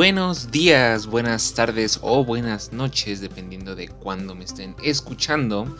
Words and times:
Buenos 0.00 0.50
días, 0.50 1.06
buenas 1.06 1.52
tardes 1.52 1.98
o 2.00 2.24
buenas 2.24 2.72
noches, 2.72 3.20
dependiendo 3.20 3.76
de 3.76 3.88
cuándo 3.88 4.34
me 4.34 4.46
estén 4.46 4.74
escuchando. 4.82 5.76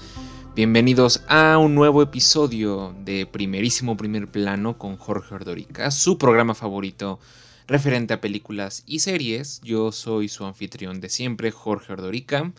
Bienvenidos 0.55 1.23
a 1.27 1.57
un 1.57 1.75
nuevo 1.75 2.03
episodio 2.03 2.95
de 3.03 3.25
Primerísimo 3.25 3.97
Primer 3.97 4.29
Plano 4.29 4.77
con 4.77 4.99
Jorge 4.99 5.37
Ordorica, 5.37 5.91
su 5.91 6.19
programa 6.19 6.55
favorito 6.55 7.19
referente 7.67 8.13
a 8.13 8.21
películas 8.21 8.83
y 8.85 8.99
series. 8.99 9.63
Yo 9.63 9.91
soy 9.91 10.29
su 10.29 10.45
anfitrión 10.45 11.01
de 11.01 11.09
siempre, 11.09 11.51
Jorge 11.51 11.95
Ordorica. 11.95 12.53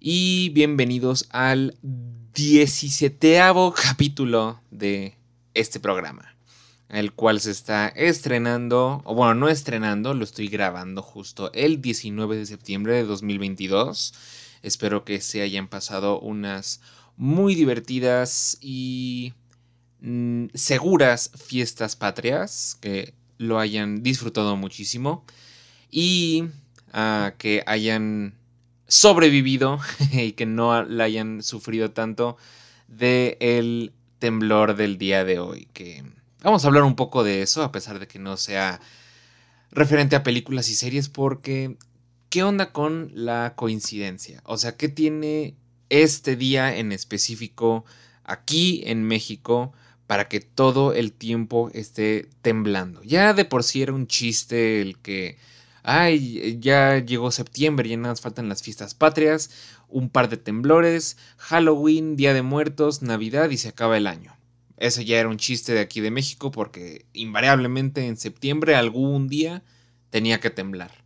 Y 0.00 0.48
bienvenidos 0.54 1.28
al 1.32 1.76
17 2.32 3.42
capítulo 3.76 4.62
de 4.70 5.18
este 5.52 5.80
programa 5.80 6.37
el 6.88 7.12
cual 7.12 7.40
se 7.40 7.50
está 7.50 7.88
estrenando, 7.88 9.02
o 9.04 9.14
bueno, 9.14 9.34
no 9.34 9.48
estrenando, 9.48 10.14
lo 10.14 10.24
estoy 10.24 10.48
grabando 10.48 11.02
justo 11.02 11.50
el 11.52 11.82
19 11.82 12.36
de 12.36 12.46
septiembre 12.46 12.94
de 12.94 13.04
2022. 13.04 14.14
Espero 14.62 15.04
que 15.04 15.20
se 15.20 15.42
hayan 15.42 15.68
pasado 15.68 16.18
unas 16.20 16.80
muy 17.16 17.54
divertidas 17.54 18.58
y 18.60 19.34
mm, 20.00 20.46
seguras 20.54 21.30
fiestas 21.36 21.96
patrias, 21.96 22.78
que 22.80 23.14
lo 23.36 23.58
hayan 23.58 24.02
disfrutado 24.02 24.56
muchísimo 24.56 25.24
y 25.90 26.46
ah, 26.92 27.34
que 27.38 27.62
hayan 27.66 28.34
sobrevivido 28.86 29.78
y 30.12 30.32
que 30.32 30.46
no 30.46 30.82
la 30.84 31.04
hayan 31.04 31.42
sufrido 31.42 31.90
tanto 31.90 32.36
del 32.88 33.36
el 33.40 33.92
temblor 34.18 34.74
del 34.74 34.98
día 34.98 35.24
de 35.24 35.38
hoy, 35.38 35.68
que 35.72 36.02
Vamos 36.42 36.64
a 36.64 36.68
hablar 36.68 36.84
un 36.84 36.94
poco 36.94 37.24
de 37.24 37.42
eso, 37.42 37.64
a 37.64 37.72
pesar 37.72 37.98
de 37.98 38.06
que 38.06 38.20
no 38.20 38.36
sea 38.36 38.80
referente 39.72 40.14
a 40.14 40.22
películas 40.22 40.68
y 40.68 40.74
series, 40.74 41.08
porque 41.08 41.76
¿qué 42.30 42.44
onda 42.44 42.72
con 42.72 43.10
la 43.12 43.54
coincidencia? 43.56 44.40
O 44.44 44.56
sea, 44.56 44.76
¿qué 44.76 44.88
tiene 44.88 45.56
este 45.88 46.36
día 46.36 46.76
en 46.76 46.92
específico 46.92 47.84
aquí 48.22 48.82
en 48.86 49.02
México 49.02 49.72
para 50.06 50.28
que 50.28 50.38
todo 50.38 50.92
el 50.92 51.12
tiempo 51.12 51.70
esté 51.74 52.28
temblando? 52.40 53.02
Ya 53.02 53.34
de 53.34 53.44
por 53.44 53.64
sí 53.64 53.82
era 53.82 53.92
un 53.92 54.06
chiste 54.06 54.80
el 54.80 54.96
que, 54.98 55.38
ay, 55.82 56.58
ya 56.60 56.98
llegó 56.98 57.32
septiembre, 57.32 57.88
ya 57.88 57.96
nada 57.96 58.12
más 58.12 58.20
faltan 58.20 58.48
las 58.48 58.62
fiestas 58.62 58.94
patrias, 58.94 59.50
un 59.88 60.08
par 60.08 60.28
de 60.28 60.36
temblores, 60.36 61.16
Halloween, 61.36 62.14
Día 62.14 62.32
de 62.32 62.42
Muertos, 62.42 63.02
Navidad 63.02 63.50
y 63.50 63.56
se 63.56 63.70
acaba 63.70 63.96
el 63.96 64.06
año. 64.06 64.37
Eso 64.78 65.02
ya 65.02 65.18
era 65.18 65.28
un 65.28 65.36
chiste 65.36 65.72
de 65.74 65.80
aquí 65.80 66.00
de 66.00 66.10
México 66.10 66.50
porque 66.50 67.06
invariablemente 67.12 68.06
en 68.06 68.16
septiembre 68.16 68.76
algún 68.76 69.28
día 69.28 69.64
tenía 70.10 70.40
que 70.40 70.50
temblar. 70.50 71.04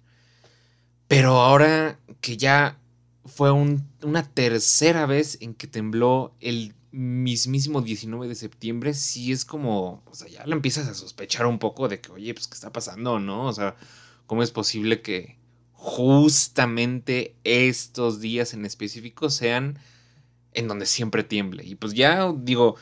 Pero 1.09 1.41
ahora 1.41 1.98
que 2.20 2.37
ya 2.37 2.79
fue 3.25 3.51
una 3.51 4.33
tercera 4.34 5.06
vez 5.06 5.39
en 5.41 5.55
que 5.55 5.67
tembló 5.67 6.34
el 6.41 6.75
mismísimo 6.91 7.81
19 7.81 8.29
de 8.29 8.34
septiembre, 8.34 8.95
sí 8.95 9.33
es 9.33 9.45
como, 9.45 10.03
o 10.07 10.14
sea, 10.14 10.29
ya 10.29 10.45
le 10.45 10.53
empiezas 10.53 10.89
a 10.89 10.95
sospechar 10.95 11.47
un 11.47 11.59
poco 11.59 11.89
de 11.89 12.01
que, 12.01 12.12
oye, 12.12 12.34
pues, 12.34 12.48
¿qué 12.48 12.55
está 12.55 12.73
pasando, 12.73 13.19
no? 13.19 13.47
O 13.47 13.53
sea, 13.53 13.77
¿cómo 14.27 14.42
es 14.42 14.51
posible 14.51 15.01
que 15.01 15.39
justamente 15.73 17.34
estos 17.45 18.20
días 18.20 18.53
en 18.53 18.67
específico 18.67 19.31
sean 19.31 19.79
en 20.53 20.69
donde 20.69 20.86
siempre 20.86 21.25
tiemble? 21.25 21.64
Y 21.64 21.75
pues 21.77 21.95
ya, 21.95 22.31
digo, 22.36 22.77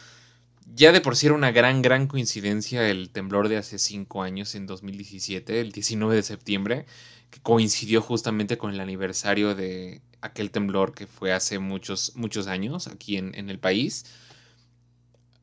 ya 0.75 0.93
de 0.93 1.01
por 1.01 1.17
sí 1.17 1.27
era 1.27 1.35
una 1.35 1.51
gran, 1.53 1.83
gran 1.83 2.07
coincidencia 2.07 2.89
el 2.89 3.11
temblor 3.11 3.49
de 3.49 3.57
hace 3.57 3.79
cinco 3.79 4.23
años, 4.23 4.55
en 4.55 4.67
2017, 4.67 5.61
el 5.61 5.73
19 5.73 6.15
de 6.15 6.23
septiembre, 6.23 6.87
que 7.31 7.41
coincidió 7.41 8.01
justamente 8.03 8.59
con 8.59 8.73
el 8.73 8.81
aniversario 8.81 9.55
de 9.55 10.03
aquel 10.21 10.51
temblor 10.51 10.95
que 10.95 11.07
fue 11.07 11.33
hace 11.33 11.59
muchos, 11.59 12.13
muchos 12.17 12.47
años 12.47 12.87
aquí 12.87 13.17
en, 13.17 13.51
el 13.51 13.59
país, 13.59 14.07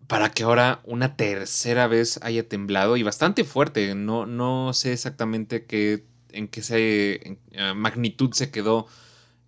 para 0.08 0.32
que 0.32 0.44
ahora 0.44 0.82
una 0.86 1.18
tercera 1.18 1.88
vez 1.88 2.20
haya 2.24 2.48
temblado 2.48 2.96
y 2.98 3.04
bastante 3.04 3.44
fuerte. 3.44 3.96
No, 3.96 4.26
no 4.26 4.74
sé 4.74 4.94
exactamente 4.94 5.66
qué, 5.66 6.06
en 6.32 6.48
qué 6.48 6.62
se, 6.62 7.40
magnitud 7.76 8.32
se 8.34 8.52
quedó 8.52 8.88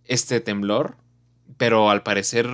este 0.05 0.41
temblor, 0.41 0.97
pero 1.57 1.89
al 1.89 2.03
parecer 2.03 2.49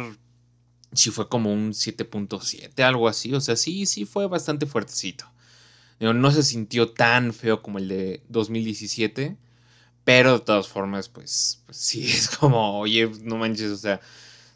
sí 0.96 1.12
fue 1.12 1.30
como 1.30 1.54
un 1.54 1.74
7.7, 1.74 2.84
algo 2.84 3.08
así. 3.08 3.34
O 3.34 3.42
sea, 3.42 3.56
sí, 3.56 3.86
sí 3.86 4.06
fue 4.06 4.28
bastante 4.28 4.66
fuertecito. 4.66 5.26
No 6.00 6.32
se 6.32 6.44
sintió 6.44 6.92
tan 6.92 7.34
feo 7.34 7.62
como 7.62 7.80
el 7.80 7.88
de 7.88 8.24
2017. 8.30 9.38
Pero 10.06 10.34
de 10.34 10.46
todas 10.46 10.68
formas, 10.68 11.10
pues, 11.10 11.64
pues, 11.66 11.78
sí, 11.78 12.04
es 12.12 12.30
como, 12.30 12.80
oye, 12.80 13.12
no 13.24 13.38
manches, 13.38 13.72
o 13.72 13.78
sea, 13.78 14.00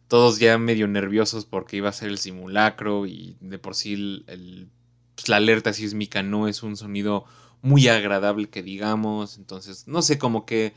todos 0.07 0.39
ya 0.39 0.57
medio 0.57 0.87
nerviosos 0.87 1.45
porque 1.45 1.77
iba 1.77 1.89
a 1.89 1.93
ser 1.93 2.09
el 2.09 2.19
simulacro 2.19 3.05
y 3.07 3.35
de 3.41 3.59
por 3.59 3.75
sí 3.75 3.93
el, 3.93 4.69
pues, 5.15 5.27
la 5.27 5.37
alerta 5.37 5.73
sísmica 5.73 6.23
no 6.23 6.47
es 6.47 6.63
un 6.63 6.77
sonido 6.77 7.25
muy 7.61 7.87
agradable 7.87 8.49
que 8.49 8.63
digamos. 8.63 9.37
Entonces, 9.37 9.87
no 9.87 10.01
sé, 10.03 10.19
como 10.19 10.45
que 10.45 10.73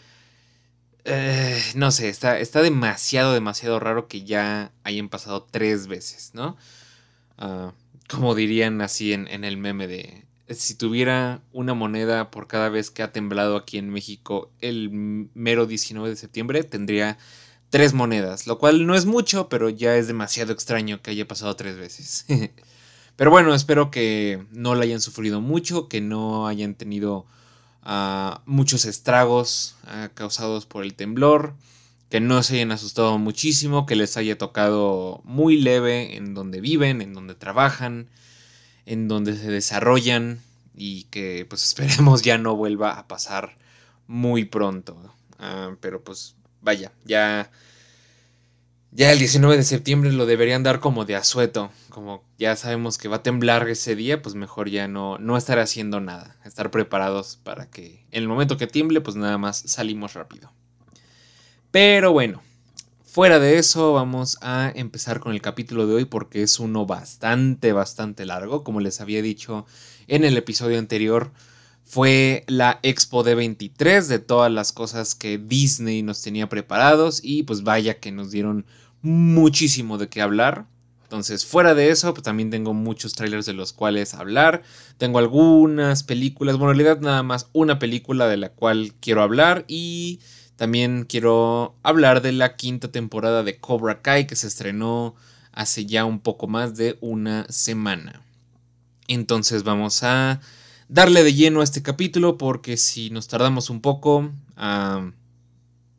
eh, 1.04 1.60
no 1.74 1.90
sé, 1.90 2.08
está, 2.08 2.38
está 2.38 2.62
demasiado, 2.62 3.32
demasiado 3.34 3.80
raro 3.80 4.08
que 4.08 4.24
ya 4.24 4.72
hayan 4.84 5.08
pasado 5.08 5.46
tres 5.50 5.86
veces, 5.86 6.30
¿no? 6.34 6.56
Ah, 7.38 7.72
como 8.08 8.34
dirían 8.34 8.80
así 8.80 9.12
en, 9.12 9.26
en, 9.28 9.44
el 9.44 9.56
meme 9.56 9.86
de, 9.86 10.24
si 10.48 10.74
tuviera 10.74 11.40
una 11.52 11.74
moneda 11.74 12.30
por 12.30 12.46
cada 12.46 12.68
vez 12.68 12.90
que 12.90 13.02
ha 13.02 13.12
temblado 13.12 13.56
aquí 13.56 13.78
en 13.78 13.90
México 13.90 14.50
el 14.60 14.90
mero 15.34 15.66
19 15.66 16.10
de 16.10 16.16
septiembre, 16.16 16.62
tendría 16.64 17.18
tres 17.70 17.94
monedas, 17.94 18.46
lo 18.46 18.58
cual 18.58 18.86
no 18.86 18.94
es 18.94 19.06
mucho, 19.06 19.48
pero 19.48 19.70
ya 19.70 19.96
es 19.96 20.06
demasiado 20.06 20.52
extraño 20.52 21.00
que 21.00 21.10
haya 21.10 21.26
pasado 21.26 21.56
tres 21.56 21.76
veces. 21.76 22.26
pero 23.16 23.30
bueno, 23.30 23.54
espero 23.54 23.90
que 23.90 24.44
no 24.52 24.74
la 24.74 24.84
hayan 24.84 25.00
sufrido 25.00 25.40
mucho, 25.40 25.88
que 25.88 26.00
no 26.00 26.46
hayan 26.46 26.74
tenido 26.74 27.26
muchos 28.46 28.84
estragos 28.84 29.76
causados 30.14 30.66
por 30.66 30.84
el 30.84 30.94
temblor, 30.94 31.54
que 32.10 32.20
no 32.20 32.42
se 32.42 32.56
hayan 32.56 32.72
asustado 32.72 33.18
muchísimo, 33.18 33.86
que 33.86 33.96
les 33.96 34.16
haya 34.16 34.36
tocado 34.36 35.20
muy 35.24 35.60
leve 35.60 36.16
en 36.16 36.34
donde 36.34 36.60
viven, 36.60 37.00
en 37.00 37.14
donde 37.14 37.34
trabajan, 37.34 38.08
en 38.86 39.08
donde 39.08 39.36
se 39.36 39.50
desarrollan 39.50 40.40
y 40.74 41.04
que 41.04 41.46
pues 41.48 41.64
esperemos 41.68 42.22
ya 42.22 42.38
no 42.38 42.56
vuelva 42.56 42.98
a 42.98 43.08
pasar 43.08 43.56
muy 44.06 44.44
pronto. 44.44 44.96
Ah, 45.38 45.74
pero 45.80 46.04
pues 46.04 46.36
vaya, 46.60 46.92
ya 47.04 47.50
ya 48.94 49.10
el 49.10 49.18
19 49.18 49.56
de 49.56 49.62
septiembre 49.62 50.12
lo 50.12 50.26
deberían 50.26 50.62
dar 50.62 50.78
como 50.78 51.06
de 51.06 51.16
asueto. 51.16 51.70
Como 51.88 52.22
ya 52.38 52.56
sabemos 52.56 52.98
que 52.98 53.08
va 53.08 53.16
a 53.16 53.22
temblar 53.22 53.66
ese 53.68 53.96
día, 53.96 54.20
pues 54.20 54.34
mejor 54.34 54.68
ya 54.68 54.86
no, 54.86 55.16
no 55.16 55.38
estar 55.38 55.58
haciendo 55.58 56.00
nada. 56.00 56.36
Estar 56.44 56.70
preparados 56.70 57.38
para 57.42 57.70
que 57.70 58.04
en 58.10 58.22
el 58.22 58.28
momento 58.28 58.58
que 58.58 58.66
tiemble, 58.66 59.00
pues 59.00 59.16
nada 59.16 59.38
más 59.38 59.62
salimos 59.66 60.12
rápido. 60.12 60.52
Pero 61.70 62.12
bueno, 62.12 62.42
fuera 63.02 63.38
de 63.38 63.56
eso, 63.58 63.94
vamos 63.94 64.36
a 64.42 64.70
empezar 64.74 65.20
con 65.20 65.32
el 65.32 65.40
capítulo 65.40 65.86
de 65.86 65.94
hoy 65.94 66.04
porque 66.04 66.42
es 66.42 66.60
uno 66.60 66.84
bastante, 66.84 67.72
bastante 67.72 68.26
largo. 68.26 68.62
Como 68.62 68.80
les 68.80 69.00
había 69.00 69.22
dicho 69.22 69.64
en 70.06 70.22
el 70.24 70.36
episodio 70.36 70.78
anterior, 70.78 71.32
fue 71.82 72.44
la 72.46 72.78
Expo 72.82 73.22
de 73.22 73.34
23 73.34 74.08
de 74.08 74.18
todas 74.18 74.52
las 74.52 74.72
cosas 74.72 75.14
que 75.14 75.38
Disney 75.38 76.02
nos 76.02 76.20
tenía 76.20 76.48
preparados 76.50 77.20
y 77.22 77.42
pues 77.42 77.62
vaya 77.62 78.00
que 78.00 78.12
nos 78.12 78.30
dieron 78.30 78.66
muchísimo 79.02 79.98
de 79.98 80.08
qué 80.08 80.22
hablar. 80.22 80.66
Entonces, 81.02 81.44
fuera 81.44 81.74
de 81.74 81.90
eso, 81.90 82.14
pues 82.14 82.24
también 82.24 82.48
tengo 82.48 82.72
muchos 82.72 83.12
trailers 83.12 83.44
de 83.44 83.52
los 83.52 83.74
cuales 83.74 84.14
hablar. 84.14 84.62
Tengo 84.96 85.18
algunas 85.18 86.04
películas, 86.04 86.56
bueno, 86.56 86.72
en 86.72 86.78
realidad 86.78 87.02
nada 87.02 87.22
más 87.22 87.48
una 87.52 87.78
película 87.78 88.28
de 88.28 88.38
la 88.38 88.48
cual 88.48 88.94
quiero 88.98 89.22
hablar 89.22 89.66
y 89.68 90.20
también 90.56 91.04
quiero 91.04 91.76
hablar 91.82 92.22
de 92.22 92.32
la 92.32 92.56
quinta 92.56 92.90
temporada 92.90 93.42
de 93.42 93.58
Cobra 93.58 94.00
Kai 94.00 94.26
que 94.26 94.36
se 94.36 94.46
estrenó 94.46 95.14
hace 95.52 95.84
ya 95.84 96.04
un 96.04 96.20
poco 96.20 96.46
más 96.46 96.76
de 96.76 96.96
una 97.00 97.46
semana. 97.50 98.22
Entonces 99.08 99.64
vamos 99.64 100.02
a 100.04 100.40
darle 100.88 101.24
de 101.24 101.34
lleno 101.34 101.60
a 101.60 101.64
este 101.64 101.82
capítulo 101.82 102.38
porque 102.38 102.76
si 102.76 103.10
nos 103.10 103.28
tardamos 103.28 103.68
un 103.68 103.80
poco, 103.80 104.30
ah, 104.56 105.10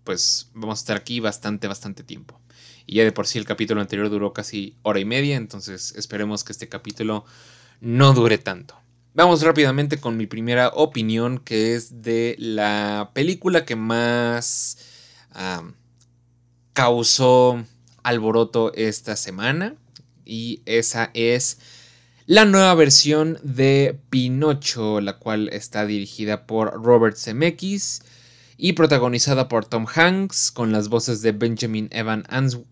pues 0.03 0.49
vamos 0.53 0.79
a 0.79 0.81
estar 0.81 0.97
aquí 0.97 1.19
bastante, 1.19 1.67
bastante 1.67 2.03
tiempo. 2.03 2.39
Y 2.85 2.95
ya 2.95 3.03
de 3.03 3.11
por 3.11 3.27
sí 3.27 3.39
el 3.39 3.45
capítulo 3.45 3.81
anterior 3.81 4.09
duró 4.09 4.33
casi 4.33 4.75
hora 4.81 4.99
y 4.99 5.05
media, 5.05 5.35
entonces 5.35 5.93
esperemos 5.95 6.43
que 6.43 6.51
este 6.51 6.69
capítulo 6.69 7.25
no 7.81 8.13
dure 8.13 8.37
tanto. 8.37 8.75
Vamos 9.13 9.43
rápidamente 9.43 9.99
con 9.99 10.17
mi 10.17 10.25
primera 10.25 10.69
opinión, 10.69 11.37
que 11.37 11.75
es 11.75 12.01
de 12.01 12.35
la 12.39 13.11
película 13.13 13.63
que 13.63 13.75
más 13.75 14.77
causó 16.73 17.63
alboroto 18.01 18.73
esta 18.73 19.15
semana. 19.15 19.75
Y 20.25 20.61
esa 20.65 21.11
es 21.13 21.59
la 22.25 22.45
nueva 22.45 22.73
versión 22.75 23.37
de 23.43 23.99
Pinocho, 24.09 25.01
la 25.01 25.17
cual 25.17 25.49
está 25.49 25.85
dirigida 25.85 26.47
por 26.47 26.81
Robert 26.83 27.17
Zemeckis 27.17 28.01
y 28.57 28.73
protagonizada 28.73 29.47
por 29.47 29.65
Tom 29.65 29.85
Hanks, 29.93 30.51
con 30.51 30.71
las 30.71 30.89
voces 30.89 31.21
de 31.21 31.31
Benjamin 31.31 31.89
Evan 31.91 32.23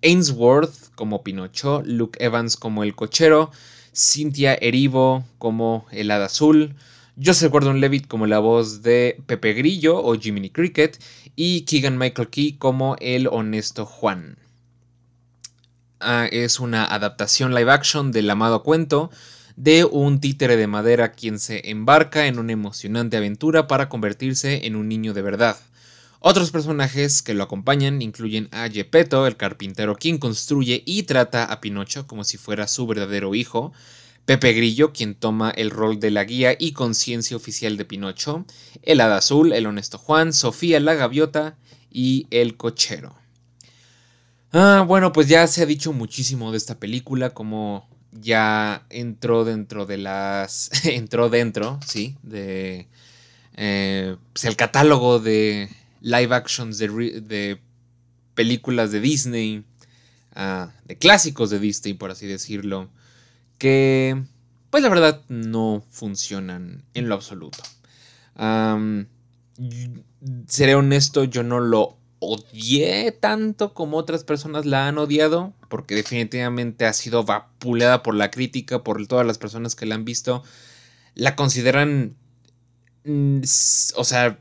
Ainsworth 0.01 0.93
como 0.95 1.23
Pinocho, 1.23 1.81
Luke 1.85 2.23
Evans 2.23 2.57
como 2.57 2.83
el 2.83 2.95
cochero, 2.95 3.51
Cynthia 3.93 4.53
Erivo 4.55 5.25
como 5.37 5.85
el 5.91 6.11
hada 6.11 6.25
azul, 6.25 6.75
Joseph 7.23 7.51
Gordon-Levitt 7.51 8.07
como 8.07 8.25
la 8.25 8.39
voz 8.39 8.81
de 8.83 9.21
Pepe 9.25 9.53
Grillo 9.53 10.01
o 10.01 10.17
Jiminy 10.17 10.49
Cricket 10.49 10.97
y 11.35 11.61
Keegan 11.61 11.97
Michael 11.97 12.29
Key 12.29 12.53
como 12.53 12.95
el 12.99 13.27
honesto 13.27 13.85
Juan. 13.85 14.37
Ah, 15.99 16.27
es 16.31 16.59
una 16.59 16.85
adaptación 16.85 17.53
live 17.53 17.71
action 17.71 18.11
del 18.11 18.29
amado 18.29 18.63
cuento 18.63 19.11
de 19.55 19.85
un 19.85 20.19
títere 20.19 20.55
de 20.55 20.65
madera 20.65 21.11
quien 21.11 21.37
se 21.37 21.69
embarca 21.69 22.25
en 22.25 22.39
una 22.39 22.53
emocionante 22.53 23.17
aventura 23.17 23.67
para 23.67 23.89
convertirse 23.89 24.65
en 24.65 24.75
un 24.75 24.87
niño 24.87 25.13
de 25.13 25.21
verdad. 25.21 25.57
Otros 26.23 26.51
personajes 26.51 27.23
que 27.23 27.33
lo 27.33 27.41
acompañan 27.41 28.03
incluyen 28.03 28.47
a 28.51 28.69
Gepetto, 28.69 29.25
el 29.25 29.37
carpintero 29.37 29.95
quien 29.95 30.19
construye 30.19 30.83
y 30.85 31.01
trata 31.03 31.45
a 31.45 31.59
Pinocho 31.59 32.05
como 32.05 32.23
si 32.23 32.37
fuera 32.37 32.67
su 32.67 32.85
verdadero 32.85 33.33
hijo, 33.33 33.73
Pepe 34.25 34.53
Grillo, 34.53 34.93
quien 34.93 35.15
toma 35.15 35.49
el 35.49 35.71
rol 35.71 35.99
de 35.99 36.11
la 36.11 36.23
guía 36.23 36.55
y 36.59 36.73
conciencia 36.73 37.35
oficial 37.35 37.75
de 37.75 37.85
Pinocho, 37.85 38.45
el 38.83 39.01
Hada 39.01 39.17
Azul, 39.17 39.51
el 39.51 39.65
Honesto 39.65 39.97
Juan, 39.97 40.31
Sofía 40.31 40.79
la 40.79 40.93
Gaviota 40.93 41.57
y 41.89 42.27
el 42.29 42.55
Cochero. 42.55 43.15
Ah, 44.53 44.85
bueno, 44.87 45.13
pues 45.13 45.27
ya 45.27 45.47
se 45.47 45.63
ha 45.63 45.65
dicho 45.65 45.91
muchísimo 45.91 46.51
de 46.51 46.57
esta 46.59 46.77
película, 46.79 47.31
como 47.31 47.89
ya 48.11 48.85
entró 48.91 49.43
dentro 49.43 49.87
de 49.87 49.97
las... 49.97 50.69
entró 50.85 51.29
dentro, 51.29 51.79
sí, 51.83 52.15
de... 52.21 52.87
Eh, 53.57 54.17
pues 54.33 54.45
el 54.45 54.55
catálogo 54.55 55.19
de 55.19 55.67
live 56.01 56.35
actions 56.35 56.77
de, 56.77 57.61
películas 58.33 58.91
de 58.91 58.99
Disney, 58.99 59.63
ah, 60.35 60.71
de 60.85 60.97
clásicos 60.97 61.49
de 61.49 61.59
Disney, 61.59 61.93
por 61.93 62.11
así 62.11 62.27
decirlo 62.27 62.89
que, 63.61 64.19
pues 64.71 64.81
la 64.81 64.89
verdad, 64.89 65.21
no 65.29 65.83
funcionan 65.91 66.83
en 66.95 67.09
lo 67.09 67.13
absoluto. 67.13 67.59
seré 70.47 70.73
honesto, 70.73 71.25
yo 71.25 71.43
no 71.43 71.59
lo 71.59 71.99
odié 72.17 73.11
tanto 73.11 73.75
como 73.75 73.97
otras 73.97 74.23
personas 74.23 74.65
la 74.65 74.87
han 74.87 74.97
odiado, 74.97 75.53
porque 75.69 75.93
definitivamente 75.93 76.87
ha 76.87 76.93
sido 76.93 77.23
vapuleada 77.23 78.01
por 78.01 78.15
la 78.15 78.31
crítica, 78.31 78.83
por 78.83 79.05
todas 79.05 79.27
las 79.27 79.37
personas 79.37 79.75
que 79.75 79.85
la 79.85 79.93
han 79.93 80.05
visto. 80.05 80.41
La 81.13 81.35
consideran, 81.35 82.15
mm, 83.03 83.41
o 83.95 84.03
sea, 84.03 84.39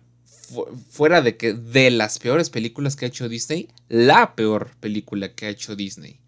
fuera 0.90 1.22
de 1.22 1.36
que 1.36 1.52
de 1.54 1.90
las 1.90 2.18
peores 2.18 2.50
películas 2.50 2.96
que 2.96 3.04
ha 3.04 3.08
hecho 3.08 3.28
Disney, 3.28 3.68
la 3.88 4.34
peor 4.34 4.70
película 4.80 5.34
que 5.34 5.46
ha 5.46 5.50
hecho 5.50 5.76
Disney 5.76 6.20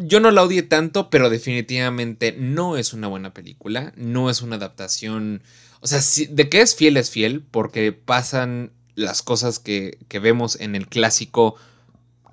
yo 0.00 0.20
no 0.20 0.30
la 0.30 0.42
odié 0.42 0.62
tanto, 0.62 1.10
pero 1.10 1.30
definitivamente 1.30 2.34
no 2.38 2.76
es 2.76 2.92
una 2.92 3.08
buena 3.08 3.34
película. 3.34 3.92
No 3.96 4.30
es 4.30 4.42
una 4.42 4.56
adaptación. 4.56 5.42
O 5.80 5.86
sea, 5.86 6.00
de 6.28 6.48
que 6.48 6.60
es 6.60 6.74
fiel 6.76 6.96
es 6.96 7.10
fiel, 7.10 7.42
porque 7.42 7.92
pasan 7.92 8.72
las 8.94 9.22
cosas 9.22 9.58
que, 9.58 9.98
vemos 10.22 10.60
en 10.60 10.76
el 10.76 10.86
clásico 10.86 11.56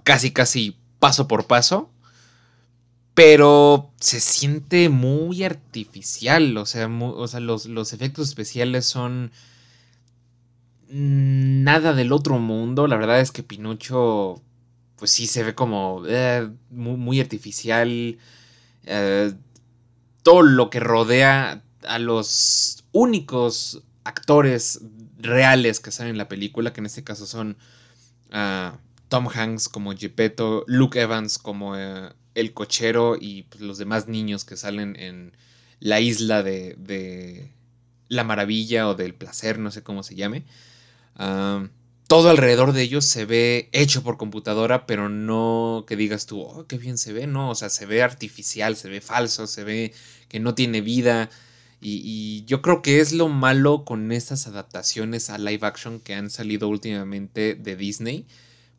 casi 0.03 0.31
casi 0.31 0.77
paso 0.99 1.27
por 1.27 1.47
paso. 1.47 1.89
Pero 3.13 3.91
se 3.99 4.19
siente 4.19 4.89
muy 4.89 5.43
artificial. 5.43 6.55
O 6.57 6.65
sea, 6.65 6.87
o 6.87 7.27
sea 7.27 7.39
los, 7.39 7.65
los 7.65 7.93
efectos 7.93 8.29
especiales 8.29 8.85
son 8.85 9.31
nada 10.91 11.93
del 11.93 12.11
otro 12.11 12.39
mundo. 12.39 12.87
La 12.87 12.97
verdad 12.97 13.19
es 13.21 13.31
que 13.31 13.43
Pinocho 13.43 14.41
pues 14.97 15.11
sí 15.11 15.25
se 15.25 15.43
ve 15.43 15.55
como 15.55 16.03
eh, 16.07 16.47
muy, 16.69 17.19
artificial. 17.19 18.17
Eh, 18.85 19.33
todo 20.23 20.43
lo 20.43 20.69
que 20.69 20.79
rodea 20.79 21.63
a 21.87 21.99
los 21.99 22.83
únicos 22.91 23.81
actores 24.03 24.81
reales 25.17 25.79
que 25.79 25.91
salen 25.91 26.11
en 26.11 26.17
la 26.17 26.27
película, 26.27 26.73
que 26.73 26.81
en 26.81 26.85
este 26.85 27.03
caso 27.03 27.25
son 27.25 27.57
ah, 28.31 28.77
Tom 29.09 29.27
Hanks 29.27 29.69
como 29.69 29.95
Gepetto, 29.95 30.63
Luke 30.67 30.99
Evans 30.99 31.37
como 31.37 31.75
eh, 31.75 32.11
el 32.35 32.53
cochero 32.53 33.17
y 33.19 33.43
pues, 33.43 33.61
los 33.61 33.77
demás 33.77 34.07
niños 34.07 34.45
que 34.45 34.57
salen 34.57 34.95
en 34.99 35.35
la 35.79 35.99
isla 35.99 36.43
de, 36.43 36.75
de, 36.77 37.51
la 38.07 38.23
maravilla 38.23 38.87
o 38.87 38.93
del 38.93 39.15
placer, 39.15 39.57
no 39.57 39.71
sé 39.71 39.83
cómo 39.83 40.03
se 40.03 40.15
llame. 40.15 40.43
Todo 41.15 42.29
alrededor 42.29 42.73
de 42.73 42.81
ellos 42.81 43.05
se 43.05 43.23
ve 43.23 43.69
hecho 43.71 44.03
por 44.03 44.17
computadora, 44.17 44.85
pero 44.85 45.07
no 45.07 45.85
que 45.87 45.95
digas 45.95 46.25
tú, 46.25 46.41
oh, 46.41 46.67
qué 46.67 46.77
bien 46.77 46.97
se 46.97 47.13
ve, 47.13 47.25
no, 47.25 47.49
o 47.49 47.55
sea, 47.55 47.69
se 47.69 47.85
ve 47.85 48.03
artificial, 48.03 48.75
se 48.75 48.89
ve 48.89 48.99
falso, 48.99 49.47
se 49.47 49.63
ve 49.63 49.93
que 50.27 50.41
no 50.41 50.53
tiene 50.53 50.81
vida. 50.81 51.29
Y, 51.79 52.43
yo 52.45 52.61
creo 52.61 52.81
que 52.81 52.99
es 52.99 53.13
lo 53.13 53.27
malo 53.29 53.85
con 53.85 54.11
estas 54.11 54.45
adaptaciones 54.45 55.29
a 55.29 55.37
live 55.37 55.65
action 55.65 55.99
que 55.99 56.13
han 56.13 56.29
salido 56.29 56.67
últimamente 56.67 57.55
de 57.55 57.75
Disney, 57.75 58.27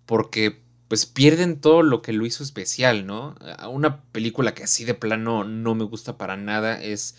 porque 0.07 0.61
pues 0.89 1.07
pierden 1.07 1.59
todo 1.59 1.83
lo 1.83 2.03
que 2.03 2.13
lo 2.13 2.27
hizo 2.27 2.45
especial, 2.45 3.07
¿no? 3.07 3.35
Una 3.71 4.03
película 4.13 4.55
que 4.55 4.65
así 4.65 4.85
de 4.85 4.93
plano 4.93 5.43
no 5.43 5.75
me 5.75 5.85
gusta 5.85 6.19
para 6.19 6.37
nada 6.37 6.83
es 6.83 7.17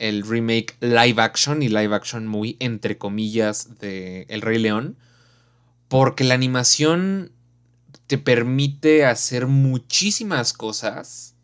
el 0.00 0.26
remake 0.26 0.76
live 0.80 1.22
action 1.22 1.62
y 1.62 1.68
live 1.68 1.94
action 1.94 2.26
muy 2.26 2.56
entre 2.58 2.98
comillas 2.98 3.78
de 3.78 4.26
El 4.28 4.40
Rey 4.40 4.58
León 4.58 4.96
porque 5.88 6.24
la 6.24 6.34
animación 6.34 7.32
te 8.06 8.16
permite 8.16 9.04
hacer 9.04 9.46
muchísimas 9.46 10.52
cosas 10.52 11.34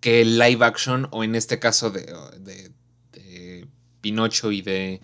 que 0.00 0.20
el 0.20 0.38
live 0.38 0.64
action, 0.64 1.08
o 1.10 1.24
en 1.24 1.34
este 1.34 1.58
caso 1.58 1.90
de, 1.90 2.06
de, 2.40 3.66
Pinocho 4.00 4.52
y 4.52 4.62
de 4.62 5.00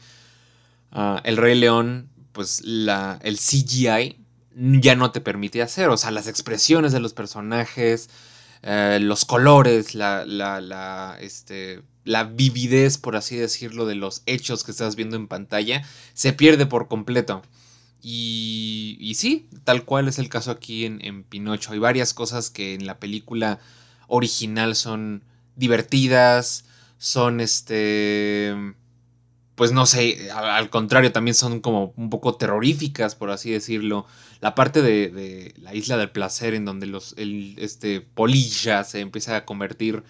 ah, 0.93 1.21
El 1.25 1.37
Rey 1.37 1.59
León, 1.59 2.09
pues 2.33 2.63
la, 2.65 3.19
el 3.23 3.37
CGI 3.37 4.25
ya 4.55 4.95
no 4.95 5.11
te 5.11 5.21
permite 5.21 5.61
hacer. 5.61 5.89
O 5.89 5.97
sea, 5.97 6.11
las 6.13 6.29
expresiones 6.29 6.93
de 6.93 7.01
los 7.01 7.15
personajes, 7.15 8.11
eh, 8.63 8.99
los 9.01 9.25
colores, 9.25 9.95
la, 9.95 10.25
la, 10.25 10.61
la, 10.61 11.17
este, 11.21 11.83
la 12.05 12.25
vividez, 12.25 12.99
por 12.99 13.17
así 13.17 13.37
decirlo, 13.37 13.87
de 13.87 13.95
los 13.95 14.23
hechos 14.27 14.65
que 14.65 14.73
estás 14.73 14.97
viendo 14.97 15.17
en 15.17 15.29
pantalla, 15.29 15.85
se 16.15 16.33
pierde 16.33 16.67
por 16.67 16.89
completo. 16.89 17.43
Y, 18.03 18.97
y 19.01 19.15
sí, 19.15 19.49
tal 19.63 19.85
cual 19.85 20.09
es 20.09 20.19
el 20.19 20.29
caso 20.29 20.51
aquí 20.51 20.85
en, 20.85 21.23
Pinocho. 21.23 21.73
Hay 21.73 21.79
varias 21.79 22.13
cosas 22.13 22.51
que 22.51 22.75
en 22.75 22.87
la 22.87 22.99
película 22.99 23.61
original 24.09 24.75
son 24.75 25.23
divertidas, 25.57 26.65
son 26.99 27.41
este... 27.41 28.55
Pues 29.55 29.71
no 29.71 29.87
sé, 29.87 30.31
al, 30.33 30.71
contrario, 30.71 31.13
también 31.13 31.35
son 31.35 31.61
como 31.61 31.93
un 31.97 32.11
poco 32.11 32.35
terroríficas, 32.35 33.15
por 33.15 33.31
así 33.31 33.51
decirlo. 33.51 34.07
La 34.41 34.55
parte 34.55 34.83
de, 34.83 35.55
la 35.59 35.75
isla 35.75 35.99
del 35.99 36.11
placer, 36.11 36.55
en 36.55 36.65
donde 36.65 36.87
los, 36.87 37.15
el, 37.19 37.55
este 37.59 38.01
polilla 38.01 38.83
se 38.83 39.01
empieza 39.01 39.37
a 39.37 39.45
convertir 39.45 40.03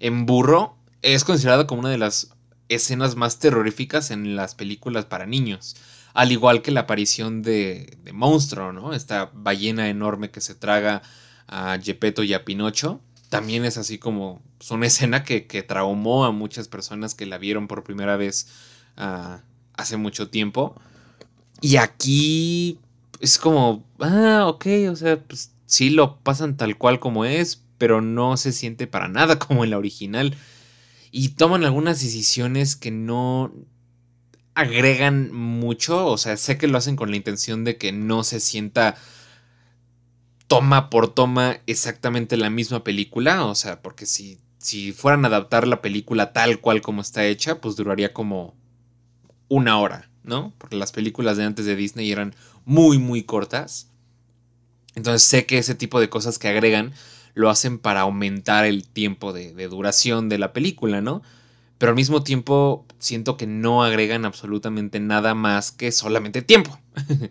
en 0.00 0.26
burro, 0.26 0.77
es 1.02 1.24
considerado 1.24 1.66
como 1.66 1.80
una 1.80 1.90
de 1.90 1.98
las 1.98 2.30
escenas 2.68 3.16
más 3.16 3.38
terroríficas 3.38 4.10
en 4.10 4.36
las 4.36 4.54
películas 4.54 5.06
para 5.06 5.26
niños 5.26 5.76
al 6.18 6.32
igual 6.32 6.62
que 6.62 6.72
la 6.72 6.80
aparición 6.80 7.42
de, 7.42 7.96
de 8.02 8.12
Monstruo, 8.12 8.72
¿no? 8.72 8.92
Esta 8.92 9.30
ballena 9.32 9.88
enorme 9.88 10.32
que 10.32 10.40
se 10.40 10.56
traga 10.56 11.02
a 11.46 11.78
Gepetto 11.80 12.24
y 12.24 12.34
a 12.34 12.44
Pinocho. 12.44 13.00
También 13.28 13.64
es 13.64 13.78
así 13.78 13.98
como 13.98 14.42
es 14.60 14.68
una 14.72 14.86
escena 14.86 15.22
que, 15.22 15.46
que 15.46 15.62
traumó 15.62 16.24
a 16.24 16.32
muchas 16.32 16.66
personas 16.66 17.14
que 17.14 17.24
la 17.24 17.38
vieron 17.38 17.68
por 17.68 17.84
primera 17.84 18.16
vez 18.16 18.48
ah, 18.96 19.42
hace 19.74 19.96
mucho 19.96 20.28
tiempo. 20.28 20.74
Y 21.60 21.76
aquí 21.76 22.80
es 23.20 23.38
como, 23.38 23.84
ah, 24.00 24.46
ok, 24.48 24.66
o 24.90 24.96
sea, 24.96 25.20
pues 25.20 25.52
sí 25.66 25.90
lo 25.90 26.18
pasan 26.18 26.56
tal 26.56 26.76
cual 26.78 26.98
como 26.98 27.26
es, 27.26 27.62
pero 27.78 28.00
no 28.00 28.36
se 28.36 28.50
siente 28.50 28.88
para 28.88 29.06
nada 29.06 29.38
como 29.38 29.62
en 29.62 29.70
la 29.70 29.78
original. 29.78 30.36
Y 31.10 31.30
toman 31.30 31.64
algunas 31.64 32.00
decisiones 32.00 32.76
que 32.76 32.90
no, 32.90 33.52
agregan 34.58 35.32
mucho, 35.32 36.06
o 36.06 36.18
sea, 36.18 36.36
sé 36.36 36.58
que 36.58 36.66
lo 36.66 36.78
hacen 36.78 36.96
con 36.96 37.10
la 37.10 37.16
intención 37.16 37.62
de 37.62 37.76
que 37.76 37.92
no 37.92 38.24
se 38.24 38.40
sienta 38.40 38.96
toma 40.48 40.90
por 40.90 41.14
toma 41.14 41.58
exactamente 41.66 42.36
la 42.36 42.50
misma 42.50 42.82
película, 42.82 43.44
o 43.44 43.54
sea, 43.54 43.80
porque 43.82 44.04
si, 44.04 44.40
si 44.58 44.90
fueran 44.90 45.24
a 45.24 45.28
adaptar 45.28 45.68
la 45.68 45.80
película 45.80 46.32
tal 46.32 46.60
cual 46.60 46.80
como 46.80 47.02
está 47.02 47.24
hecha, 47.24 47.60
pues 47.60 47.76
duraría 47.76 48.12
como 48.12 48.56
una 49.46 49.78
hora, 49.78 50.10
¿no? 50.24 50.52
Porque 50.58 50.74
las 50.74 50.90
películas 50.90 51.36
de 51.36 51.44
antes 51.44 51.64
de 51.64 51.76
Disney 51.76 52.10
eran 52.10 52.34
muy, 52.64 52.98
muy 52.98 53.22
cortas. 53.22 53.90
Entonces 54.96 55.22
sé 55.22 55.46
que 55.46 55.58
ese 55.58 55.76
tipo 55.76 56.00
de 56.00 56.08
cosas 56.08 56.38
que 56.38 56.48
agregan 56.48 56.94
lo 57.38 57.50
hacen 57.50 57.78
para 57.78 58.00
aumentar 58.00 58.64
el 58.64 58.88
tiempo 58.88 59.32
de, 59.32 59.52
duración 59.68 60.28
de 60.28 60.38
la 60.38 60.52
película, 60.52 61.00
¿no? 61.00 61.22
Pero 61.78 61.90
al 61.90 61.96
mismo 61.96 62.24
tiempo 62.24 62.84
siento 62.98 63.36
que 63.36 63.46
no 63.46 63.84
agregan 63.84 64.24
absolutamente 64.24 64.98
nada 64.98 65.36
más 65.36 65.70
que 65.70 65.92
solamente 65.92 66.42
tiempo. 66.42 66.78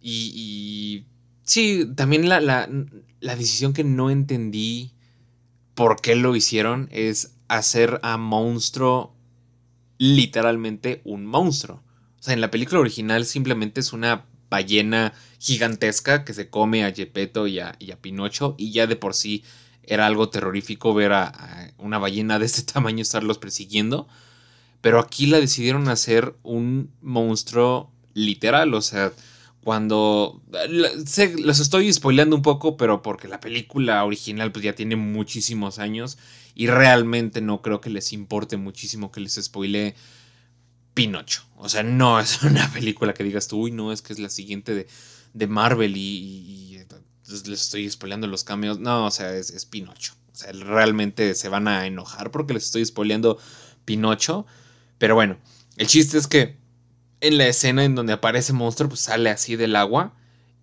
Y, 0.00 1.04
sí, 1.42 1.86
también 1.94 2.28
la, 2.28 2.40
la 2.40 3.36
decisión 3.36 3.72
que 3.72 3.84
no 3.84 4.10
entendí 4.10 4.92
por 5.74 6.00
qué 6.00 6.14
lo 6.14 6.34
hicieron 6.34 6.88
es 6.90 7.36
hacer 7.48 8.00
a 8.02 8.16
monstruo 8.16 9.14
literalmente 9.98 11.02
un 11.04 11.26
monstruo. 11.26 11.82
O 12.18 12.22
sea, 12.22 12.32
en 12.32 12.40
la 12.40 12.50
película 12.50 12.80
original 12.80 13.26
simplemente 13.26 13.80
es 13.80 13.92
una 13.92 14.24
ballena 14.50 15.12
gigantesca 15.38 16.24
que 16.24 16.34
se 16.34 16.48
come 16.48 16.84
a 16.84 16.92
Gepetto 16.92 17.46
y 17.46 17.60
a, 17.60 17.76
Pinocho 18.00 18.54
y 18.58 18.72
ya 18.72 18.86
de 18.86 18.96
por 18.96 19.14
sí 19.14 19.44
era 19.82 20.06
algo 20.06 20.28
terrorífico 20.28 20.94
ver 20.94 21.12
a, 21.12 21.72
una 21.78 21.98
ballena 21.98 22.38
de 22.38 22.46
este 22.46 22.62
tamaño 22.72 23.02
estarlos 23.02 23.38
persiguiendo. 23.38 24.08
Pero 24.80 25.00
aquí 25.00 25.26
la 25.26 25.40
decidieron 25.40 25.88
hacer 25.88 26.36
un 26.44 26.92
monstruo 27.02 27.90
literal, 28.14 28.74
o 28.74 28.80
sea, 28.80 29.12
cuando... 29.64 30.40
los 30.70 31.60
estoy 31.60 31.92
spoileando 31.92 32.36
un 32.36 32.42
poco, 32.42 32.76
pero 32.76 33.02
porque 33.02 33.26
la 33.28 33.40
película 33.40 34.04
original 34.04 34.52
pues 34.52 34.64
ya 34.64 34.74
tiene 34.74 34.94
muchísimos 34.96 35.78
años 35.78 36.16
y 36.54 36.68
realmente 36.68 37.40
no 37.40 37.60
creo 37.60 37.80
que 37.80 37.90
les 37.90 38.12
importe 38.12 38.56
muchísimo 38.56 39.10
que 39.12 39.20
les 39.20 39.34
spoile 39.34 39.94
Pinocho. 40.94 41.44
O 41.56 41.68
sea, 41.68 41.82
no 41.82 42.20
es 42.20 42.42
una 42.42 42.70
película 42.72 43.14
que 43.14 43.24
digas 43.24 43.48
tú, 43.48 43.62
uy, 43.62 43.70
no, 43.70 43.92
es 43.92 44.02
que 44.02 44.12
es 44.12 44.18
la 44.18 44.28
siguiente 44.28 44.88
de, 45.34 45.46
Marvel 45.46 45.96
y, 45.96 46.80
les 47.28 47.60
estoy 47.60 47.88
spoileando 47.90 48.26
los 48.26 48.44
cambios. 48.44 48.78
No, 48.78 49.06
o 49.06 49.10
sea, 49.10 49.34
es, 49.34 49.66
Pinocho. 49.66 50.14
O 50.32 50.36
sea, 50.36 50.52
realmente 50.52 51.34
se 51.34 51.48
van 51.48 51.68
a 51.68 51.86
enojar 51.86 52.30
porque 52.30 52.54
les 52.54 52.64
estoy 52.64 52.84
spoileando 52.84 53.38
Pinocho. 53.84 54.46
Pero 54.98 55.14
bueno, 55.14 55.38
el 55.76 55.86
chiste 55.86 56.16
es 56.16 56.26
que 56.26 56.56
en 57.20 57.38
la 57.38 57.46
escena 57.46 57.84
en 57.84 57.94
donde 57.94 58.12
aparece 58.12 58.52
monstruo, 58.52 58.88
pues 58.88 59.00
sale 59.00 59.30
así 59.30 59.56
del 59.56 59.76
agua. 59.76 60.14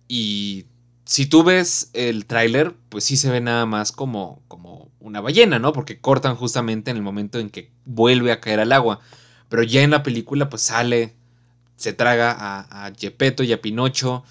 Y 0.08 0.66
si 1.04 1.26
tú 1.26 1.44
ves 1.44 1.90
el 1.92 2.26
tráiler, 2.26 2.74
pues 2.88 3.04
sí 3.04 3.16
se 3.16 3.30
ve 3.30 3.40
nada 3.40 3.64
más 3.64 3.92
como, 3.92 4.42
como 4.48 4.90
una 4.98 5.20
ballena, 5.20 5.58
¿no? 5.58 5.72
Porque 5.72 6.00
cortan 6.00 6.36
justamente 6.36 6.90
en 6.90 6.96
el 6.96 7.02
momento 7.02 7.38
en 7.38 7.48
que 7.48 7.70
vuelve 7.84 8.32
a 8.32 8.40
caer 8.40 8.60
al 8.60 8.72
agua. 8.72 9.00
Pero 9.48 9.62
ya 9.62 9.82
en 9.82 9.90
la 9.90 10.02
película 10.02 10.48
pues 10.48 10.62
sale, 10.62 11.14
se 11.76 11.92
traga 11.92 12.32
a, 12.32 12.86
a 12.86 12.92
y 12.98 13.52
a 13.52 13.60
Pinocho. 13.60 14.24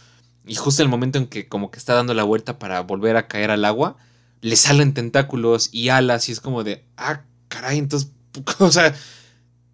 Y 0.47 0.55
justo 0.55 0.81
en 0.81 0.87
el 0.87 0.91
momento 0.91 1.17
en 1.17 1.27
que 1.27 1.47
como 1.47 1.71
que 1.71 1.79
está 1.79 1.93
dando 1.93 2.13
la 2.13 2.23
vuelta 2.23 2.59
para 2.59 2.81
volver 2.81 3.17
a 3.17 3.27
caer 3.27 3.51
al 3.51 3.65
agua, 3.65 3.97
le 4.41 4.55
salen 4.55 4.93
tentáculos 4.93 5.69
y 5.71 5.89
alas 5.89 6.29
y 6.29 6.31
es 6.31 6.39
como 6.39 6.63
de, 6.63 6.83
ah, 6.97 7.23
caray, 7.47 7.79
entonces, 7.79 8.11
o 8.59 8.71
sea, 8.71 8.93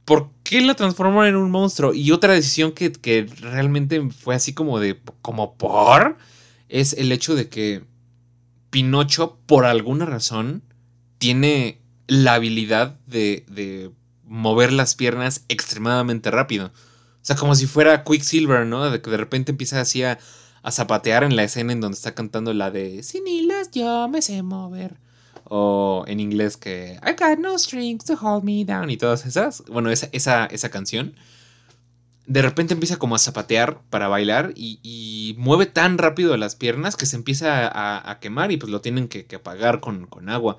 ¿por 0.05 0.29
qué 0.43 0.61
la 0.61 0.75
transformaron 0.75 1.27
en 1.27 1.35
un 1.35 1.51
monstruo? 1.51 1.93
Y 1.93 2.11
otra 2.11 2.33
decisión 2.33 2.71
que, 2.71 2.91
que 2.91 3.27
realmente 3.41 4.01
fue 4.11 4.35
así 4.35 4.53
como 4.53 4.79
de, 4.79 4.99
como 5.21 5.55
por, 5.55 6.17
es 6.69 6.93
el 6.93 7.11
hecho 7.11 7.35
de 7.35 7.49
que 7.49 7.83
Pinocho, 8.69 9.37
por 9.45 9.65
alguna 9.65 10.05
razón, 10.05 10.63
tiene 11.17 11.81
la 12.07 12.35
habilidad 12.35 12.97
de 13.07 13.91
mover 14.31 14.71
las 14.71 14.95
piernas 14.95 15.43
extremadamente 15.49 16.31
rápido. 16.31 16.67
O 16.67 16.71
sea, 17.21 17.35
como 17.35 17.53
si 17.53 17.67
fuera 17.67 18.05
Quicksilver, 18.05 18.65
¿no? 18.65 18.89
De 18.89 19.01
que 19.01 19.11
de 19.11 19.17
repente 19.17 19.51
empieza 19.51 19.81
así 19.81 20.03
a, 20.03 20.19
zapatear 20.69 21.23
en 21.23 21.35
la 21.35 21.43
escena 21.43 21.73
en 21.73 21.81
donde 21.81 21.95
está 21.95 22.13
cantando 22.13 22.53
la 22.53 22.69
de 22.69 23.01
Sin 23.03 23.27
hilas 23.27 23.71
yo 23.71 24.07
me 24.07 24.21
sé 24.21 24.41
mover. 24.41 24.95
O 25.45 26.05
en 26.07 26.21
inglés 26.21 26.55
que 26.55 26.97
I 27.03 27.11
got 27.19 27.39
no 27.39 27.57
strings 27.59 28.05
to 28.05 28.13
hold 28.13 28.43
me 28.43 28.63
down 28.63 28.89
y 28.89 28.95
todas 28.95 29.25
esas. 29.25 29.65
Bueno, 29.65 29.91
esa, 29.91 30.07
esa, 30.13 30.45
esa 30.45 30.69
canción. 30.69 31.13
De 32.25 32.41
repente 32.41 32.73
empieza 32.73 32.97
como 32.97 33.15
a 33.15 33.19
zapatear 33.19 33.81
para 33.89 34.07
bailar 34.07 34.53
y, 34.55 35.35
mueve 35.37 35.65
tan 35.65 35.97
rápido 35.97 36.37
las 36.37 36.55
piernas 36.55 36.95
que 36.95 37.05
se 37.05 37.17
empieza 37.17 37.69
a, 38.09 38.19
quemar 38.19 38.53
y 38.53 38.57
pues 38.57 38.71
lo 38.71 38.79
tienen 38.79 39.09
que, 39.09 39.25
que 39.25 39.35
apagar 39.35 39.81
con, 39.81 40.05
con 40.05 40.29
agua. 40.29 40.57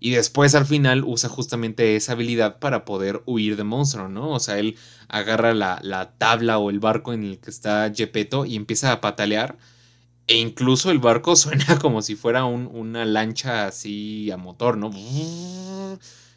Y 0.00 0.10
después 0.10 0.54
al 0.54 0.66
final 0.66 1.02
usa 1.04 1.28
justamente 1.28 1.96
esa 1.96 2.12
habilidad 2.12 2.58
para 2.60 2.84
poder 2.84 3.22
huir 3.26 3.56
de 3.56 3.64
monstruo, 3.64 4.08
¿no? 4.08 4.30
O 4.30 4.40
sea, 4.40 4.58
él 4.58 4.76
agarra 5.08 5.54
la, 5.54 6.14
tabla 6.18 6.58
o 6.58 6.70
el 6.70 6.78
barco 6.78 7.12
en 7.12 7.24
el 7.24 7.38
que 7.38 7.50
está 7.50 7.92
Gepetto 7.94 8.44
y 8.46 8.56
empieza 8.56 8.92
a 8.92 9.00
patalear. 9.00 9.58
E 10.28 10.36
incluso 10.36 10.90
el 10.90 10.98
barco 11.00 11.36
suena 11.36 11.78
como 11.80 12.02
si 12.02 12.14
fuera 12.14 12.44
una 12.44 13.04
lancha 13.04 13.66
así 13.66 14.30
a 14.30 14.36
motor, 14.36 14.76
¿no? 14.76 14.90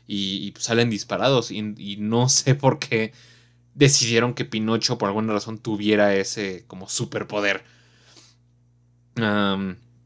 Y, 0.07 0.51
pues 0.51 0.65
salen 0.65 0.89
disparados. 0.89 1.51
Y, 1.51 1.61
no 1.99 2.29
sé 2.29 2.55
por 2.55 2.79
qué 2.79 3.13
decidieron 3.75 4.33
que 4.33 4.45
Pinocho 4.45 4.97
por 4.97 5.07
alguna 5.09 5.33
razón 5.33 5.59
tuviera 5.59 6.15
ese 6.15 6.65
como 6.67 6.89
superpoder. 6.89 7.63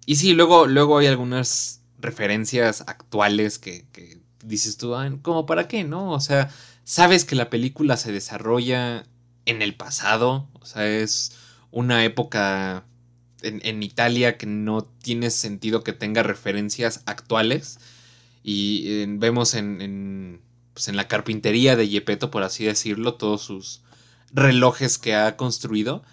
y 0.06 0.16
sí, 0.16 0.34
luego, 0.34 0.68
luego 0.68 0.98
hay 0.98 1.08
algunas 1.08 1.85
referencias 2.06 2.84
actuales 2.88 3.60
que, 3.60 3.86
dices 4.44 4.78
tú, 4.78 4.96
ah, 4.96 5.12
como 5.22 5.46
para 5.46 5.68
qué, 5.68 5.84
¿no? 5.84 6.12
O 6.12 6.20
sea, 6.20 6.50
sabes 6.84 7.26
que 7.26 7.36
la 7.36 7.50
película 7.50 7.98
se 7.98 8.12
desarrolla 8.12 9.06
en 9.46 9.62
el 9.62 9.76
pasado, 9.76 10.48
o 10.54 10.66
sea, 10.66 10.88
es 10.88 11.36
una 11.72 12.06
época 12.06 12.86
en, 13.42 13.84
Italia 13.84 14.38
que 14.38 14.46
no 14.46 14.86
tiene 14.86 15.30
sentido 15.30 15.84
que 15.84 15.94
tenga 15.94 16.24
referencias 16.24 17.04
actuales. 17.06 17.80
Y 18.44 19.06
vemos 19.18 19.56
en, 19.56 20.42
pues 20.74 20.88
en 20.88 20.96
la 20.96 21.08
carpintería 21.08 21.76
de 21.76 21.88
Gepetto, 21.88 22.32
por 22.32 22.44
así 22.44 22.66
decirlo, 22.66 23.16
todos 23.16 23.42
sus 23.42 23.82
relojes 24.32 24.98
que 24.98 25.16
ha 25.16 25.36
construido. 25.36 26.04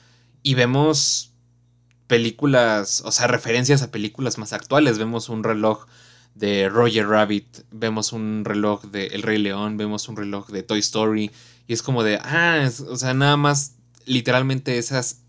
Y 0.42 0.54
vemos 0.54 1.31
películas, 2.12 3.02
o 3.06 3.10
sea, 3.10 3.26
referencias 3.26 3.80
a 3.80 3.90
películas 3.90 4.36
más 4.36 4.52
actuales. 4.52 4.98
Vemos 4.98 5.30
un 5.30 5.42
reloj 5.42 5.86
de 6.34 6.68
Roger 6.68 7.08
Rabbit, 7.08 7.60
vemos 7.70 8.12
un 8.12 8.44
reloj 8.44 8.84
de 8.84 9.06
El 9.06 9.22
Rey 9.22 9.38
León, 9.38 9.78
vemos 9.78 10.10
un 10.10 10.16
reloj 10.18 10.50
de 10.50 10.62
Toy 10.62 10.80
Story. 10.80 11.30
Y 11.66 11.72
es 11.72 11.82
como 11.82 12.02
de, 12.02 12.16
ah, 12.16 12.70
o 12.90 12.96
sea, 12.96 13.14
nada 13.14 13.38
más 13.38 13.76
literalmente 14.04 14.76
esas 14.76 15.22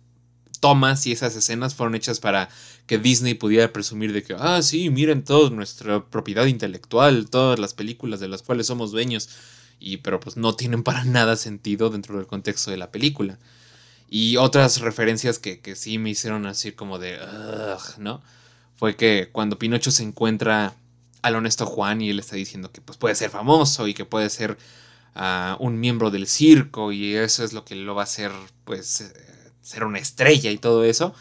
tomas 0.60 1.08
y 1.08 1.14
esas 1.14 1.38
escenas 1.38 1.74
fueron 1.74 1.96
hechas 1.96 2.20
para 2.20 2.50
que 2.86 2.98
Disney 2.98 3.34
pudiera 3.34 3.72
presumir 3.72 4.12
de 4.12 4.24
que, 4.24 4.36
ah, 4.38 4.62
sí, 4.62 4.90
miren 4.90 5.24
toda 5.24 5.52
nuestra 5.52 6.04
propiedad 6.04 6.48
intelectual, 6.48 7.30
todas 7.30 7.60
las 7.60 7.74
películas 7.74 8.20
de 8.20 8.28
las 8.28 8.42
cuales 8.42 8.68
somos 8.68 8.92
dueños. 8.92 9.30
Y 9.80 9.98
pero 9.98 10.20
pues 10.20 10.36
no 10.36 10.54
tienen 10.58 10.84
para 10.84 11.06
nada 11.06 11.38
sentido 11.38 11.90
dentro 11.90 12.18
del 12.18 12.28
contexto 12.28 12.72
de 12.72 12.78
la 12.78 12.92
película. 12.92 13.40
Y 14.16 14.38
otras 14.38 14.80
referencias 14.80 15.40
que, 15.40 15.76
sí 15.76 15.98
me 15.98 16.12
hicieron 16.12 16.46
así 16.46 16.72
como 16.72 17.00
de, 17.00 17.18
¿no? 17.98 18.22
Fue 18.76 18.96
que 18.96 19.30
cuando 19.32 19.58
Pinocho 19.58 19.90
se 19.90 20.04
encuentra 20.04 20.76
al 21.24 21.36
honesto 21.36 21.66
Juan 21.66 22.00
y 22.00 22.12
él 22.12 22.20
está 22.20 22.36
diciendo 22.36 22.72
que 22.72 22.80
pues, 22.80 23.00
puede 23.00 23.16
ser 23.16 23.32
famoso 23.32 23.88
y 23.88 23.96
que 23.96 24.06
puede 24.06 24.30
ser 24.30 24.60
ah, 25.16 25.58
un 25.60 25.80
miembro 25.80 26.12
del 26.12 26.28
circo 26.28 26.92
y 26.92 27.16
eso 27.16 27.44
es 27.44 27.54
lo 27.54 27.66
que 27.66 27.74
lo 27.74 27.96
va 27.96 28.04
a 28.04 28.04
hacer, 28.04 28.32
pues, 28.66 29.02
eh, 29.02 29.14
ser 29.64 29.84
una 29.84 29.98
estrella 29.98 30.52
y 30.52 30.60
todo 30.60 30.84
eso. 30.84 31.16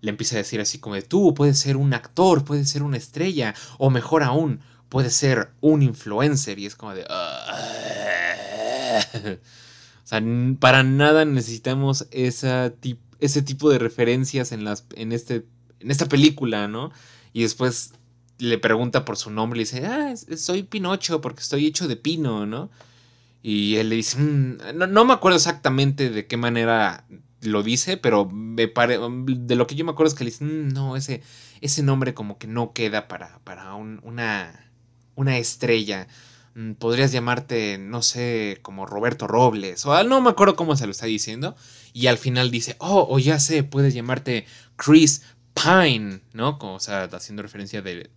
Le 0.00 0.08
empieza 0.08 0.36
a 0.36 0.38
decir 0.38 0.62
así 0.62 0.78
como 0.78 0.94
de, 0.94 1.02
tú 1.02 1.34
puedes 1.34 1.58
ser 1.58 1.76
un 1.76 1.92
actor, 1.92 2.42
puedes 2.46 2.70
ser 2.70 2.82
una 2.82 2.96
estrella, 2.96 3.54
o 3.76 3.90
mejor 3.90 4.22
aún, 4.22 4.62
puedes 4.88 5.14
ser 5.14 5.50
un 5.60 5.82
influencer. 5.82 6.58
Y 6.58 6.64
es 6.64 6.74
como 6.74 6.94
de... 6.94 7.04
sea, 10.10 10.22
para 10.58 10.82
nada 10.82 11.24
necesitamos 11.24 12.06
esa 12.10 12.72
ese 13.20 13.42
tipo 13.42 13.70
de 13.70 13.78
referencias 13.78 14.52
en, 14.52 14.64
las, 14.64 14.84
en, 14.94 15.12
este, 15.12 15.44
en 15.78 15.90
esta 15.90 16.06
película, 16.06 16.68
¿no? 16.68 16.90
Y 17.32 17.42
después 17.42 17.92
le 18.38 18.58
pregunta 18.58 19.04
por 19.04 19.16
su 19.16 19.30
nombre 19.30 19.60
y 19.60 19.64
dice, 19.64 19.86
ah, 19.86 20.14
soy 20.36 20.62
Pinocho 20.62 21.20
porque 21.20 21.42
estoy 21.42 21.66
hecho 21.66 21.86
de 21.86 21.96
pino, 21.96 22.46
¿no? 22.46 22.70
Y 23.42 23.76
él 23.76 23.90
le 23.90 23.96
dice, 23.96 24.18
mm, 24.18 24.58
no, 24.74 25.04
me 25.04 25.12
acuerdo 25.12 25.36
exactamente 25.36 26.10
de 26.10 26.26
qué 26.26 26.36
manera 26.36 27.04
lo 27.42 27.62
dice, 27.62 27.96
pero 27.96 28.26
me 28.26 28.68
pare, 28.68 28.98
de 28.98 29.56
lo 29.56 29.66
que 29.66 29.74
yo 29.74 29.84
me 29.84 29.92
acuerdo 29.92 30.08
es 30.08 30.14
que 30.14 30.24
le 30.24 30.30
dice, 30.30 30.44
mm, 30.44 30.68
no, 30.72 30.96
ese, 30.96 31.22
ese 31.60 31.82
nombre 31.82 32.14
como 32.14 32.38
que 32.38 32.46
no 32.46 32.72
queda 32.72 33.08
para, 33.08 33.38
para 33.44 33.74
una, 33.74 34.72
una 35.14 35.38
estrella. 35.38 36.08
Mm, 36.54 36.72
podrías 36.72 37.12
llamarte, 37.12 37.78
no 37.78 38.02
sé, 38.02 38.58
como 38.62 38.86
Roberto 38.86 39.26
Robles, 39.26 39.86
o 39.86 40.04
no 40.04 40.20
me 40.20 40.30
acuerdo 40.30 40.56
cómo 40.56 40.76
se 40.76 40.86
lo 40.86 40.92
está 40.92 41.06
diciendo, 41.06 41.56
y 41.92 42.08
al 42.08 42.18
final 42.18 42.50
dice, 42.50 42.76
oh, 42.78 43.06
o 43.08 43.18
ya 43.18 43.38
sé, 43.38 43.62
puedes 43.62 43.94
llamarte 43.94 44.46
Chris 44.76 45.22
Pine, 45.54 46.20
¿no? 46.32 46.58
Como, 46.58 46.74
o 46.74 46.80
sea, 46.80 47.04
haciendo 47.04 47.42
referencia 47.42 47.82
de 47.82 48.10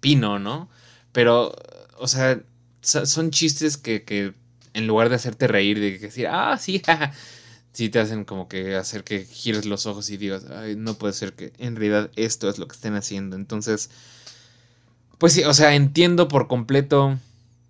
Pino, 0.00 0.38
¿no? 0.38 0.68
Pero, 1.12 1.54
o 1.98 2.08
sea, 2.08 2.40
son 2.82 3.30
chistes 3.30 3.76
que, 3.76 4.04
que 4.04 4.34
en 4.74 4.86
lugar 4.86 5.08
de 5.08 5.16
hacerte 5.16 5.46
reír, 5.46 5.80
de 5.80 5.98
decir, 5.98 6.28
ah, 6.28 6.58
sí, 6.58 6.82
sí 7.72 7.88
te 7.88 8.00
hacen 8.00 8.24
como 8.24 8.48
que 8.48 8.76
hacer 8.76 9.04
que 9.04 9.24
gires 9.24 9.64
los 9.66 9.86
ojos 9.86 10.10
y 10.10 10.16
digas, 10.16 10.46
Ay, 10.50 10.76
no 10.76 10.94
puede 10.94 11.12
ser 11.14 11.34
que 11.34 11.52
en 11.58 11.76
realidad 11.76 12.10
esto 12.16 12.48
es 12.50 12.58
lo 12.58 12.68
que 12.68 12.74
estén 12.74 12.94
haciendo. 12.94 13.36
Entonces, 13.36 13.90
pues 15.18 15.32
sí, 15.32 15.44
o 15.44 15.54
sea, 15.54 15.74
entiendo 15.74 16.28
por 16.28 16.48
completo 16.48 17.18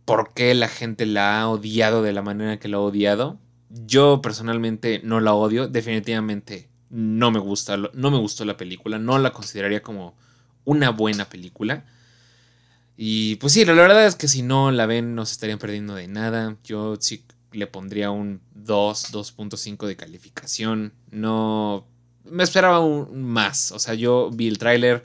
por 0.08 0.32
qué 0.32 0.54
la 0.54 0.68
gente 0.68 1.04
la 1.04 1.38
ha 1.38 1.48
odiado 1.50 2.02
de 2.02 2.14
la 2.14 2.22
manera 2.22 2.58
que 2.58 2.68
la 2.68 2.78
ha 2.78 2.80
odiado. 2.80 3.38
Yo 3.68 4.22
personalmente 4.22 5.02
no 5.04 5.20
la 5.20 5.34
odio, 5.34 5.68
definitivamente 5.68 6.70
no 6.88 7.30
me 7.30 7.38
gusta, 7.38 7.76
no 7.76 8.10
me 8.10 8.16
gustó 8.16 8.46
la 8.46 8.56
película, 8.56 8.98
no 8.98 9.18
la 9.18 9.34
consideraría 9.34 9.82
como 9.82 10.16
una 10.64 10.88
buena 10.88 11.28
película. 11.28 11.84
Y 12.96 13.36
pues 13.36 13.52
sí, 13.52 13.66
la 13.66 13.74
verdad 13.74 14.06
es 14.06 14.14
que 14.14 14.28
si 14.28 14.40
no 14.40 14.70
la 14.70 14.86
ven 14.86 15.14
no 15.14 15.26
se 15.26 15.32
estarían 15.32 15.58
perdiendo 15.58 15.94
de 15.94 16.08
nada. 16.08 16.56
Yo 16.64 16.96
sí 16.98 17.22
le 17.52 17.66
pondría 17.66 18.10
un 18.10 18.40
2, 18.54 19.12
2.5 19.12 19.86
de 19.86 19.96
calificación. 19.96 20.94
No... 21.10 21.86
Me 22.24 22.44
esperaba 22.44 22.80
un 22.80 23.24
más. 23.24 23.72
O 23.72 23.78
sea, 23.78 23.92
yo 23.92 24.30
vi 24.32 24.48
el 24.48 24.56
tráiler 24.56 25.04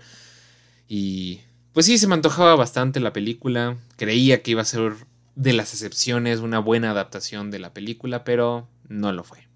y... 0.87 1.41
Pues 1.73 1.87
sí, 1.87 1.97
se 1.97 2.05
me 2.05 2.13
antojaba 2.13 2.55
bastante 2.55 2.99
la 2.99 3.13
película. 3.13 3.77
Creía 3.97 4.43
que 4.43 4.51
iba 4.51 4.61
a 4.61 4.65
ser 4.65 4.93
de 5.33 5.53
las 5.53 5.73
excepciones 5.73 6.39
una 6.39 6.59
buena 6.59 6.91
adaptación 6.91 7.49
de 7.49 7.57
la 7.57 7.73
película, 7.73 8.23
pero 8.23 8.67
no 8.87 9.11
lo 9.11 9.23
fue. 9.23 9.47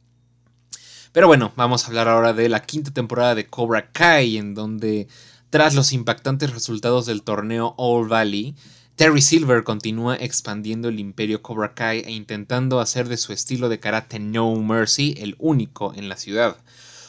Pero 1.11 1.27
bueno, 1.27 1.53
vamos 1.55 1.83
a 1.83 1.87
hablar 1.87 2.07
ahora 2.07 2.33
de 2.33 2.49
la 2.49 2.63
quinta 2.63 2.91
temporada 2.91 3.35
de 3.35 3.45
Cobra 3.45 3.91
Kai, 3.91 4.37
en 4.37 4.55
donde 4.55 5.07
tras 5.51 5.75
los 5.75 5.93
impactantes 5.93 6.51
resultados 6.51 7.05
del 7.05 7.21
torneo 7.21 7.75
All 7.77 8.07
Valley, 8.07 8.55
Terry 8.95 9.21
Silver 9.21 9.63
continúa 9.63 10.15
expandiendo 10.15 10.89
el 10.89 10.99
imperio 10.99 11.43
Cobra 11.43 11.75
Kai 11.75 11.99
e 11.99 12.11
intentando 12.11 12.79
hacer 12.79 13.09
de 13.09 13.17
su 13.17 13.31
estilo 13.31 13.69
de 13.69 13.79
karate 13.79 14.17
No 14.17 14.55
Mercy 14.55 15.13
el 15.19 15.35
único 15.37 15.93
en 15.93 16.09
la 16.09 16.17
ciudad. 16.17 16.57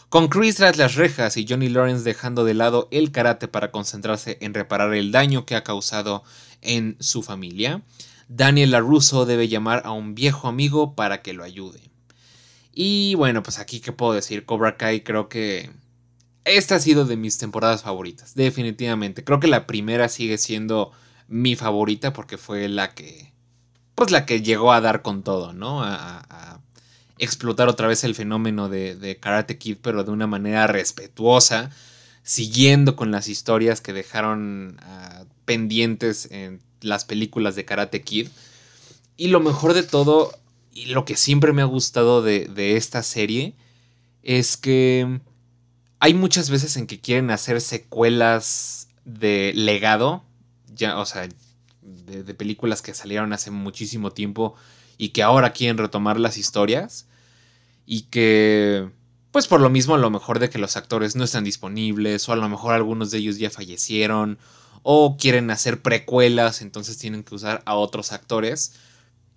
Con 0.09 0.29
Chris 0.29 0.57
tras 0.57 0.79
las 0.79 0.95
rejas 0.95 1.37
y 1.37 1.47
Johnny 1.47 1.69
Lawrence 1.69 2.03
dejando 2.03 2.45
de 2.45 2.55
lado 2.55 2.89
el 2.91 3.13
karate 3.13 3.47
para 3.47 3.71
concentrarse 3.71 4.39
en 4.41 4.55
reparar 4.55 4.95
el 4.95 5.13
daño 5.13 5.45
que 5.45 5.55
ha 5.55 5.65
causado 5.65 6.25
en 6.63 6.97
su 6.99 7.23
familia, 7.23 7.83
Daniel 8.29 8.71
LaRusso 8.71 9.27
debe 9.27 9.49
llamar 9.49 9.83
a 9.85 9.93
un 9.93 10.15
viejo 10.15 10.49
amigo 10.49 10.95
para 10.95 11.21
que 11.21 11.35
lo 11.35 11.45
ayude. 11.45 11.91
Y 12.73 13.17
bueno, 13.17 13.43
pues 13.43 13.59
aquí 13.59 13.81
qué 13.81 13.93
puedo 13.93 14.15
decir, 14.15 14.47
Cobra 14.47 14.79
Kai 14.79 15.03
creo 15.03 15.29
que 15.29 15.71
esta 16.45 16.77
ha 16.77 16.81
sido 16.81 17.05
de 17.05 17.17
mis 17.17 17.37
temporadas 17.37 17.83
favoritas, 17.83 18.35
definitivamente. 18.35 19.25
Creo 19.25 19.41
que 19.41 19.49
la 19.49 19.67
primera 19.67 20.09
sigue 20.09 20.39
siendo 20.39 20.91
mi 21.27 21.55
favorita 21.55 22.15
porque 22.15 22.39
fue 22.39 22.69
la 22.69 22.95
que, 22.95 23.35
pues 23.95 24.11
la 24.11 24.25
que 24.25 24.41
llegó 24.41 24.73
a 24.73 24.81
dar 24.81 25.03
con 25.03 25.23
todo, 25.23 25.53
¿no? 25.53 25.83
A, 25.83 26.61
explotar 27.19 27.69
otra 27.69 27.89
vez 27.89 28.05
el 28.05 28.15
fenómeno 28.15 28.69
de, 28.69 29.19
Karate 29.21 29.59
Kid, 29.59 29.79
pero 29.83 30.05
de 30.05 30.11
una 30.11 30.27
manera 30.27 30.67
respetuosa, 30.67 31.71
siguiendo 32.23 32.97
con 32.97 33.11
las 33.11 33.29
historias 33.29 33.81
que 33.81 33.93
dejaron 33.93 34.79
ah, 34.83 35.25
pendientes 35.45 36.29
en 36.31 36.61
las 36.81 37.05
películas 37.05 37.57
de 37.57 37.65
Karate 37.65 38.03
Kid. 38.03 38.29
Y 39.17 39.29
lo 39.29 39.41
mejor 39.41 39.75
de 39.75 39.83
todo, 39.83 40.33
y 40.73 40.87
lo 40.87 41.05
que 41.05 41.17
siempre 41.17 41.53
me 41.53 41.63
ha 41.63 41.67
gustado 41.67 42.23
de, 42.23 42.47
de 42.47 42.77
esta 42.77 43.03
serie, 43.03 43.55
es 44.23 44.57
que 44.57 45.21
hay 46.01 46.15
muchas 46.15 46.51
veces 46.51 46.77
en 46.77 46.87
que 46.87 47.01
quieren 47.01 47.31
hacer 47.31 47.61
secuelas 47.61 48.89
de 49.05 49.53
legado 49.55 50.23
ya, 50.79 50.99
o 50.99 51.07
sea, 51.07 51.29
de, 51.83 52.35
películas 52.35 52.83
que 52.83 52.95
salieron 52.95 53.33
hace 53.33 53.51
muchísimo 53.51 54.13
tiempo 54.13 54.55
y 54.97 55.11
que 55.11 55.23
ahora 55.23 55.53
quieren 55.53 55.79
retomar 55.79 56.19
las 56.19 56.39
historias 56.39 57.08
y 57.91 58.03
que 58.03 58.91
pues 59.31 59.47
por 59.47 59.63
lo 59.63 59.71
mismo 59.71 59.95
a 59.95 59.99
lo 59.99 60.11
mejor 60.11 60.39
de 60.39 60.51
que 60.51 60.59
los 60.59 60.77
actores 60.77 61.17
no 61.17 61.25
están 61.25 61.45
disponibles 61.45 62.29
o 62.29 62.33
a 62.35 62.37
lo 62.37 62.47
mejor 62.49 62.75
algunos 62.75 63.11
de 63.11 63.19
ellos 63.19 63.39
ya 63.39 63.49
fallecieron 63.49 64.39
o 64.83 65.17
quieren 65.17 65.51
hacer 65.51 65.81
precuelas 65.81 66.61
entonces 66.61 66.99
tienen 66.99 67.25
que 67.25 67.35
usar 67.35 67.63
a 67.65 67.75
otros 67.77 68.13
actores 68.13 68.75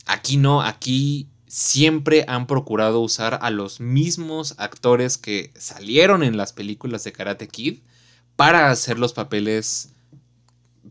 aquí 0.05 0.35
no 0.35 0.61
aquí 0.61 1.29
siempre 1.47 2.25
han 2.27 2.45
procurado 2.45 2.99
usar 2.99 3.39
a 3.41 3.49
los 3.51 3.79
mismos 3.79 4.55
actores 4.57 5.17
que 5.17 5.53
salieron 5.57 6.21
en 6.21 6.35
las 6.35 6.51
películas 6.51 7.05
de 7.05 7.13
Karate 7.13 7.47
Kid 7.47 7.79
para 8.35 8.69
hacer 8.69 8.99
los 8.99 9.13
papeles 9.13 9.93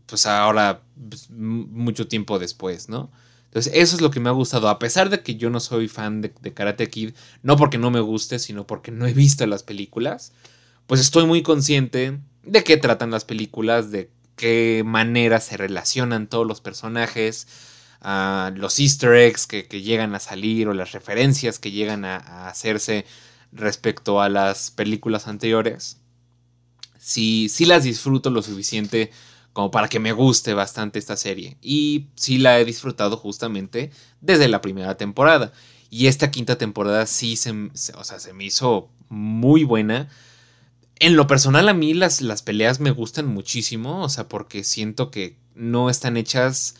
pues 0.07 0.25
ahora, 0.25 0.81
pues, 1.09 1.29
mucho 1.29 2.07
tiempo 2.07 2.39
después, 2.39 2.89
¿no? 2.89 3.11
Entonces, 3.51 3.73
eso 3.75 3.97
es 3.97 4.01
lo 4.01 4.11
que 4.11 4.21
me 4.21 4.29
ha 4.29 4.31
gustado. 4.31 4.69
A 4.69 4.79
pesar 4.79 5.09
de 5.09 5.23
que 5.23 5.35
yo 5.35 5.49
no 5.49 5.59
soy 5.59 5.89
fan 5.89 6.21
de, 6.21 6.31
Karate 6.53 6.89
Kid, 6.89 7.13
no 7.43 7.57
porque 7.57 7.77
no 7.77 7.91
me 7.91 7.99
guste, 7.99 8.39
sino 8.39 8.65
porque 8.65 8.91
no 8.91 9.05
he 9.05 9.13
visto 9.13 9.45
las 9.45 9.61
películas, 9.61 10.31
pues 10.87 11.01
estoy 11.01 11.25
muy 11.25 11.43
consciente 11.43 12.17
de 12.43 12.63
qué 12.63 12.77
tratan 12.77 13.11
las 13.11 13.25
películas, 13.25 13.91
de 13.91 14.09
qué 14.37 14.83
manera 14.85 15.41
se 15.41 15.57
relacionan 15.57 16.27
todos 16.27 16.47
los 16.47 16.61
personajes, 16.61 17.45
uh, 18.05 18.55
los 18.55 18.79
easter 18.79 19.15
eggs 19.15 19.47
que, 19.47 19.63
llegan 19.81 20.15
a 20.15 20.21
salir 20.21 20.69
o 20.69 20.73
las 20.73 20.93
referencias 20.93 21.59
que 21.59 21.71
llegan 21.71 22.05
a, 22.05 22.47
hacerse 22.47 23.05
respecto 23.51 24.21
a 24.21 24.29
las 24.29 24.71
películas 24.71 25.27
anteriores. 25.27 25.97
Si 26.97 27.65
las 27.65 27.83
disfruto 27.83 28.29
lo 28.29 28.41
suficiente 28.41 29.11
como 29.53 29.71
para 29.71 29.89
que 29.89 29.99
me 29.99 30.13
guste 30.13 30.53
bastante 30.53 30.99
esta 30.99 31.17
serie. 31.17 31.57
Y 31.61 32.07
sí 32.15 32.37
la 32.37 32.59
he 32.59 32.65
disfrutado 32.65 33.17
justamente 33.17 33.91
desde 34.21 34.47
la 34.47 34.61
primera 34.61 34.97
temporada. 34.97 35.51
Y 35.89 36.07
esta 36.07 36.31
quinta 36.31 36.57
temporada 36.57 37.05
sí 37.05 37.35
se, 37.35 37.51
o 37.51 38.03
sea, 38.03 38.19
se 38.19 38.33
me 38.33 38.45
hizo 38.45 38.89
muy 39.09 39.63
buena. 39.63 40.09
En 40.95 41.15
lo 41.15 41.27
personal 41.27 41.67
a 41.67 41.73
mí 41.73 41.93
las, 41.93 42.21
las 42.21 42.41
peleas 42.41 42.79
me 42.79 42.91
gustan 42.91 43.27
muchísimo, 43.27 44.01
o 44.03 44.09
sea, 44.09 44.29
porque 44.29 44.63
siento 44.63 45.11
que 45.11 45.35
no 45.55 45.89
están 45.89 46.15
hechas 46.15 46.75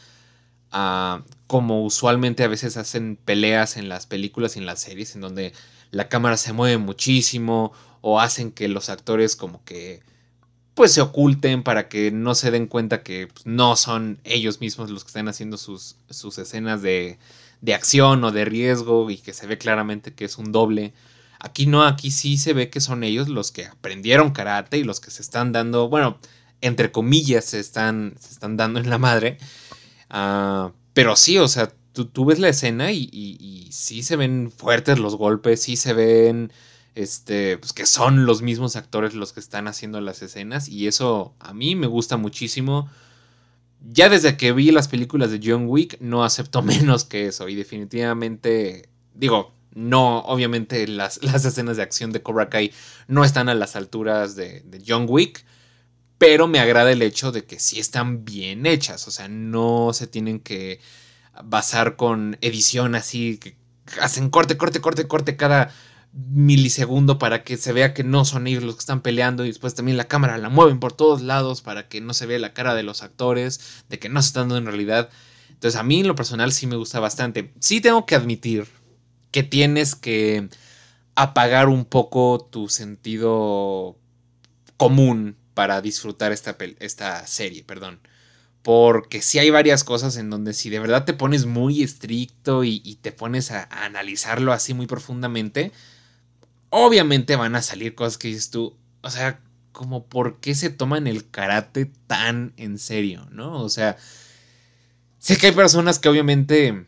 uh, 0.71 1.21
como 1.47 1.84
usualmente 1.84 2.43
a 2.43 2.47
veces 2.47 2.77
hacen 2.77 3.17
peleas 3.17 3.75
en 3.77 3.89
las 3.89 4.05
películas 4.05 4.55
y 4.55 4.60
en 4.60 4.65
las 4.65 4.79
series, 4.79 5.15
en 5.15 5.21
donde 5.21 5.53
la 5.91 6.07
cámara 6.07 6.38
se 6.38 6.53
mueve 6.53 6.77
muchísimo 6.77 7.73
o 7.99 8.21
hacen 8.21 8.51
que 8.51 8.69
los 8.69 8.89
actores 8.89 9.36
como 9.36 9.63
que 9.65 10.01
pues 10.73 10.93
se 10.93 11.01
oculten 11.01 11.63
para 11.63 11.89
que 11.89 12.12
no 12.12 12.36
se 12.36 12.51
den 12.51 12.67
cuenta 12.67 13.03
que 13.03 13.27
pues, 13.27 13.45
no 13.45 13.75
son 13.75 14.19
ellos 14.23 14.62
mismos 14.62 14.89
los 14.89 15.03
que 15.03 15.10
están 15.10 15.27
haciendo 15.27 15.57
sus, 15.57 15.95
sus 16.10 16.38
escenas 16.38 16.81
de, 16.81 17.17
de, 17.62 17.73
acción 17.73 18.23
o 18.23 18.31
de 18.31 18.45
riesgo 18.45 19.10
y 19.10 19.17
que 19.17 19.34
se 19.34 19.47
ve 19.47 19.57
claramente 19.57 20.13
que 20.13 20.25
es 20.25 20.38
un 20.38 20.51
doble. 20.51 20.93
Aquí 21.39 21.65
no, 21.65 21.84
aquí 21.84 22.12
sí 22.12 22.38
se 22.38 22.53
ve 22.53 22.69
que 22.69 22.79
son 22.79 23.03
ellos 23.03 23.27
los 23.27 23.51
que 23.51 23.65
aprendieron 23.65 24.31
karate 24.31 24.77
y 24.77 24.84
los 24.84 24.99
que 24.99 25.12
se 25.12 25.21
están 25.21 25.51
dando, 25.51 25.89
bueno, 25.89 26.19
entre 26.62 26.91
comillas 26.91 27.45
se 27.45 27.60
están, 27.60 28.15
se 28.19 28.31
están 28.34 28.57
dando 28.57 28.79
en 28.79 28.89
la 28.89 28.97
madre. 28.97 29.38
Uh, 30.13 30.71
pero 30.93 31.15
sí, 31.15 31.38
o 31.38 31.47
sea, 31.47 31.71
tú, 31.93 32.05
tú, 32.05 32.25
ves 32.25 32.39
la 32.39 32.49
escena 32.49 32.91
y, 32.91 33.10
y, 33.12 33.38
y 33.39 33.71
sí 33.71 34.03
se 34.03 34.15
ven 34.15 34.51
fuertes 34.55 34.99
los 34.99 35.15
golpes, 35.15 35.63
sí 35.63 35.75
se 35.75 35.93
ven 35.93 36.51
este, 36.95 37.58
pues 37.58 37.73
que 37.73 37.86
son 37.86 38.25
los 38.25 38.41
mismos 38.41 38.75
actores 38.75 39.13
los 39.13 39.34
que 39.34 39.39
están 39.39 39.67
haciendo 39.67 40.01
las 40.01 40.21
escenas 40.21 40.67
y 40.67 40.88
eso 40.88 41.34
a 41.39 41.54
mí 41.54 41.75
me 41.75 41.88
gusta 41.88 42.17
muchísimo. 42.17 42.89
Ya 43.89 44.10
desde 44.10 44.38
que 44.38 44.51
vi 44.51 44.71
las 44.71 44.88
películas 44.88 45.32
de 45.32 45.39
John 45.43 45.65
Wick 45.67 45.99
no 45.99 46.23
acepto 46.23 46.62
menos 46.63 47.06
que 47.06 47.27
eso 47.27 47.49
y 47.49 47.56
definitivamente 47.56 48.89
digo, 49.13 49.54
no, 49.73 50.19
obviamente 50.19 50.88
las, 50.88 51.23
las 51.23 51.45
escenas 51.45 51.77
de 51.77 51.84
acción 51.84 52.12
de 52.12 52.21
Cobra 52.21 52.49
Kai 52.49 52.73
no 53.08 53.23
están 53.23 53.49
a 53.49 53.56
las 53.56 53.75
alturas 53.75 54.36
de, 54.36 54.62
de 54.62 54.84
John 54.86 55.06
Wick, 55.08 55.45
pero 56.17 56.47
me 56.47 56.60
agrada 56.60 56.91
el 56.91 57.01
hecho 57.01 57.32
de 57.32 57.45
que 57.45 57.60
sí 57.60 57.80
están 57.80 58.25
bien 58.25 58.65
hechas, 58.65 59.08
o 59.08 59.12
sea, 59.12 59.27
no 59.27 59.91
se 59.93 60.08
tienen 60.08 60.39
que 60.39 60.80
basar 61.43 61.95
con 61.95 62.38
edición 62.41 62.95
así, 62.95 63.38
que 63.38 63.56
hacen 64.01 64.30
corte, 64.30 64.58
corte, 64.58 64.82
corte, 64.82 65.08
corte 65.08 65.36
cada 65.38 65.73
milisegundo 66.13 67.17
para 67.17 67.43
que 67.43 67.58
se 67.58 67.71
vea 67.71 67.93
que 67.93 68.04
no 68.04 68.26
son 68.26 68.47
ellos 68.47 68.63
los 68.63 68.76
que 68.76 68.82
están 68.82 69.02
peleando 69.02 69.45
y 69.45 69.47
después 69.47 69.76
también 69.76 69.97
la 69.97 70.08
cámara 70.08 70.38
la 70.38 70.50
mueven 70.50 70.80
por 70.80 70.93
todos 70.93 71.21
lados 71.21 71.62
para 71.62 71.88
que 71.88 72.02
no 72.02 72.13
se 72.13 72.26
vea 72.26 72.39
la 72.39 72.54
cara 72.54 72.76
de 72.76 72.84
los 72.84 73.02
actores, 73.02 73.84
de 73.89 74.00
que 74.00 74.10
no 74.10 74.21
se 74.21 74.28
están 74.28 74.50
dando 74.50 74.58
en 74.58 74.65
realidad. 74.65 75.10
Entonces 75.50 75.80
a 75.80 75.84
mí 75.84 76.02
en 76.02 76.08
lo 76.08 76.15
personal 76.15 76.52
sí 76.52 76.67
me 76.67 76.76
gusta 76.76 77.00
bastante. 77.00 77.54
Sí 77.60 77.82
tengo 77.82 78.06
que 78.06 78.15
admitir 78.15 78.67
que 79.32 79.43
tienes 79.43 79.95
que 79.95 80.50
apagar 81.15 81.69
un 81.69 81.86
poco 81.86 82.47
tu 82.52 82.67
sentido 82.67 83.97
común 84.78 85.36
para 85.54 85.82
disfrutar 85.82 86.32
esta, 86.32 86.58
esta 86.80 87.28
serie, 87.28 87.63
perdón. 87.63 88.00
Porque 88.63 89.21
sí 89.21 89.39
hay 89.39 89.50
varias 89.50 89.84
cosas 89.84 90.17
en 90.17 90.30
donde 90.30 90.54
si 90.54 90.69
de 90.69 90.80
verdad 90.80 91.06
te 91.06 91.13
pones 91.13 91.45
muy 91.45 91.84
estricto 91.84 92.63
y, 92.63 92.97
te 93.02 93.12
pones 93.12 93.52
a, 93.52 93.63
analizarlo 93.63 94.54
así 94.54 94.74
muy 94.74 94.88
profundamente, 94.88 95.71
obviamente 96.71 97.36
van 97.36 97.55
a 97.55 97.62
salir 97.62 97.93
cosas 97.93 98.17
que 98.17 98.29
dices 98.29 98.49
tú, 98.49 98.75
o 99.01 99.10
sea, 99.12 99.39
como 99.71 100.07
por 100.07 100.39
qué 100.39 100.55
se 100.55 100.69
toman 100.69 101.05
el 101.05 101.29
karate 101.29 101.91
tan 102.07 102.53
en 102.57 102.79
serio, 102.79 103.27
¿no? 103.31 103.62
O 103.62 103.69
sea, 103.69 103.97
sé 105.19 105.38
que 105.38 105.47
hay 105.47 105.53
personas 105.53 105.99
que 105.99 106.10
obviamente 106.10 106.86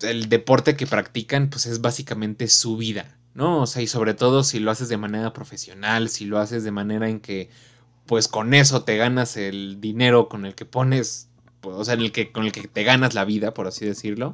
el 0.00 0.28
deporte 0.28 0.76
que 0.76 0.86
practican 0.86 1.50
pues 1.50 1.66
es 1.66 1.80
básicamente 1.80 2.48
su 2.48 2.76
vida, 2.76 3.18
¿no? 3.34 3.62
O 3.62 3.66
sea, 3.66 3.82
y 3.82 3.86
sobre 3.86 4.14
todo 4.14 4.44
si 4.44 4.60
lo 4.60 4.70
haces 4.70 4.88
de 4.88 4.96
manera 4.96 5.32
profesional, 5.32 6.08
si 6.08 6.24
lo 6.24 6.38
haces 6.38 6.64
de 6.64 6.70
manera 6.70 7.08
en 7.08 7.20
que, 7.20 7.50
pues 8.06 8.28
con 8.28 8.54
eso 8.54 8.84
te 8.84 8.96
ganas 8.96 9.36
el 9.36 9.80
dinero 9.80 10.28
con 10.28 10.46
el 10.46 10.54
que 10.54 10.64
pones, 10.64 11.28
pues, 11.60 11.76
o 11.76 11.84
sea, 11.84 11.94
el 11.94 12.12
que, 12.12 12.32
con 12.32 12.44
el 12.44 12.52
que 12.52 12.68
te 12.68 12.84
ganas 12.84 13.14
la 13.14 13.24
vida, 13.24 13.52
por 13.52 13.66
así 13.66 13.84
decirlo, 13.84 14.32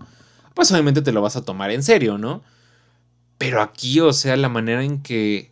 pues 0.55 0.70
obviamente 0.73 1.03
te 1.03 1.12
lo 1.12 1.23
vas 1.23 1.37
a 1.37 1.44
tomar 1.44 1.70
en 1.70 1.83
serio, 1.83 2.18
¿no? 2.18 2.42
Pero 3.44 3.61
aquí, 3.61 4.00
o 4.00 4.12
sea, 4.14 4.37
la 4.38 4.48
manera 4.48 4.83
en 4.83 5.02
que 5.02 5.50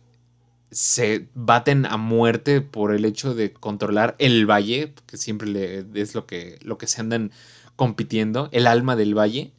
se 0.71 1.27
baten 1.35 1.85
a 1.85 1.97
muerte 1.97 2.61
por 2.61 2.91
el 2.91 3.05
hecho 3.05 3.35
de 3.35 3.53
controlar 3.53 4.15
el 4.17 4.49
valle, 4.49 4.93
que 5.05 5.17
siempre 5.17 5.47
le, 5.47 5.85
es 5.93 6.15
lo 6.15 6.25
que, 6.25 6.57
lo 6.63 6.79
que 6.79 6.87
se 6.87 7.01
andan 7.01 7.31
compitiendo, 7.75 8.49
el 8.51 8.65
alma 8.65 8.95
del 8.95 9.15
valle. 9.15 9.53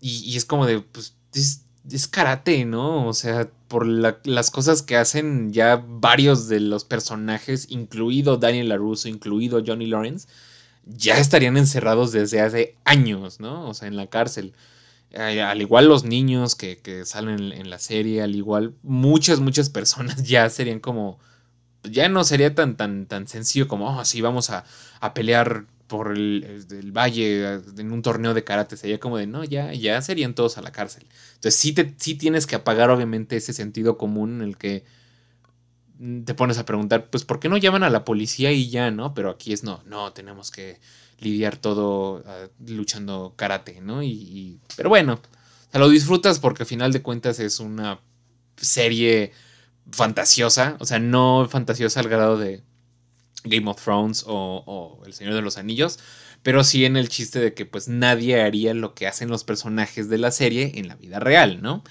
Y, 0.00 0.34
es 0.36 0.46
como 0.46 0.64
de, 0.64 0.80
pues, 0.80 1.16
es, 1.34 2.08
karate, 2.08 2.64
¿no? 2.64 3.06
O 3.06 3.12
sea, 3.12 3.50
por 3.68 3.86
las 3.86 4.50
cosas 4.50 4.80
que 4.80 4.96
hacen 4.96 5.52
ya 5.52 5.84
varios 5.86 6.48
de 6.48 6.60
los 6.60 6.84
personajes, 6.84 7.66
incluido 7.68 8.38
Daniel 8.38 8.70
LaRusso, 8.70 9.08
incluido 9.08 9.62
Johnny 9.66 9.86
Lawrence, 9.86 10.28
ya 10.86 11.18
estarían 11.18 11.58
encerrados 11.58 12.10
desde 12.12 12.40
hace 12.40 12.76
años, 12.84 13.38
¿no? 13.38 13.68
O 13.68 13.74
sea, 13.74 13.88
en 13.88 13.96
la 13.96 14.06
cárcel. 14.06 14.54
Eh, 15.16 15.40
al 15.42 15.62
igual 15.62 15.86
los 15.86 16.02
niños 16.02 16.56
que, 16.56 17.02
salen 17.04 17.52
en, 17.52 17.70
la 17.70 17.78
serie, 17.78 18.20
al 18.20 18.34
igual 18.34 18.74
muchas, 18.82 19.38
muchas 19.38 19.70
personas 19.70 20.24
ya 20.24 20.50
serían 20.50 20.80
como, 20.80 21.20
ya 21.84 22.08
no 22.08 22.24
sería 22.24 22.52
tan, 22.56 22.76
tan, 22.76 23.06
tan 23.06 23.28
sencillo 23.28 23.68
como, 23.68 23.96
oh, 23.96 24.04
sí, 24.04 24.20
vamos 24.20 24.50
a, 24.50 24.64
pelear 25.14 25.66
por 25.86 26.12
el, 26.12 26.90
valle 26.92 27.60
en 27.78 27.92
un 27.92 28.02
torneo 28.02 28.34
de 28.34 28.42
karate, 28.42 28.76
sería 28.76 28.98
como 28.98 29.16
de, 29.16 29.28
no, 29.28 29.44
ya, 29.44 29.72
ya 29.72 30.02
serían 30.02 30.34
todos 30.34 30.58
a 30.58 30.62
la 30.62 30.72
cárcel. 30.72 31.06
Entonces 31.34 31.54
sí, 31.56 31.72
te, 31.72 31.94
sí 31.96 32.16
tienes 32.16 32.48
que 32.48 32.56
apagar 32.56 32.90
obviamente 32.90 33.36
ese 33.36 33.52
sentido 33.52 33.96
común 33.96 34.40
en 34.40 34.48
el 34.48 34.56
que 34.56 34.84
te 36.24 36.34
pones 36.34 36.58
a 36.58 36.64
preguntar, 36.64 37.08
pues, 37.10 37.24
¿por 37.24 37.38
qué 37.38 37.48
no 37.48 37.56
llaman 37.56 37.84
a 37.84 37.90
la 37.90 38.04
policía 38.04 38.50
y 38.50 38.68
ya, 38.68 38.90
no? 38.90 39.14
Pero 39.14 39.30
aquí 39.30 39.52
es 39.52 39.62
no, 39.62 39.80
no, 39.86 40.12
tenemos 40.12 40.50
que 40.50 40.80
lidiar 41.24 41.56
todo 41.56 42.22
ah, 42.26 42.48
luchando 42.66 43.34
karate, 43.36 43.80
¿no? 43.80 44.02
Y, 44.02 44.60
pero 44.76 44.88
bueno, 44.88 45.20
o 45.72 45.78
lo 45.78 45.88
disfrutas 45.88 46.38
porque 46.38 46.62
al 46.62 46.68
final 46.68 46.92
de 46.92 47.02
cuentas 47.02 47.40
es 47.40 47.58
una 47.58 48.00
serie 48.56 49.32
fantasiosa, 49.90 50.76
o 50.80 50.86
sea, 50.86 50.98
no 50.98 51.48
fantasiosa 51.50 52.00
al 52.00 52.08
grado 52.08 52.38
de 52.38 52.62
Game 53.44 53.68
of 53.68 53.82
Thrones 53.82 54.24
o, 54.26 54.62
o, 54.66 55.04
El 55.04 55.12
Señor 55.14 55.34
de 55.34 55.42
los 55.42 55.58
Anillos, 55.58 55.98
pero 56.42 56.62
sí 56.62 56.84
en 56.84 56.96
el 56.96 57.08
chiste 57.08 57.40
de 57.40 57.54
que 57.54 57.66
pues 57.66 57.88
nadie 57.88 58.40
haría 58.40 58.74
lo 58.74 58.94
que 58.94 59.06
hacen 59.06 59.28
los 59.28 59.44
personajes 59.44 60.08
de 60.08 60.18
la 60.18 60.30
serie 60.30 60.72
en 60.76 60.88
la 60.88 60.96
vida 60.96 61.18
real, 61.18 61.60
¿no? 61.62 61.82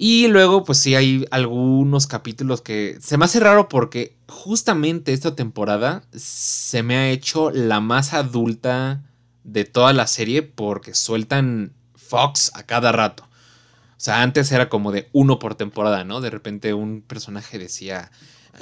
Y 0.00 0.28
luego, 0.28 0.62
pues 0.62 0.78
sí, 0.78 0.94
hay 0.94 1.26
algunos 1.32 2.06
capítulos 2.06 2.62
que 2.62 2.98
se 3.00 3.18
me 3.18 3.24
hace 3.24 3.40
raro 3.40 3.68
porque 3.68 4.16
justamente 4.28 5.12
esta 5.12 5.34
temporada 5.34 6.04
se 6.16 6.84
me 6.84 6.96
ha 6.96 7.10
hecho 7.10 7.50
la 7.50 7.80
más 7.80 8.14
adulta 8.14 9.02
de 9.42 9.64
toda 9.64 9.92
la 9.92 10.06
serie 10.06 10.42
porque 10.42 10.94
sueltan 10.94 11.72
Fox 11.96 12.52
a 12.54 12.62
cada 12.62 12.92
rato. 12.92 13.24
O 13.24 14.00
sea, 14.00 14.22
antes 14.22 14.52
era 14.52 14.68
como 14.68 14.92
de 14.92 15.08
uno 15.12 15.40
por 15.40 15.56
temporada, 15.56 16.04
¿no? 16.04 16.20
De 16.20 16.30
repente 16.30 16.74
un 16.74 17.02
personaje 17.02 17.58
decía, 17.58 18.12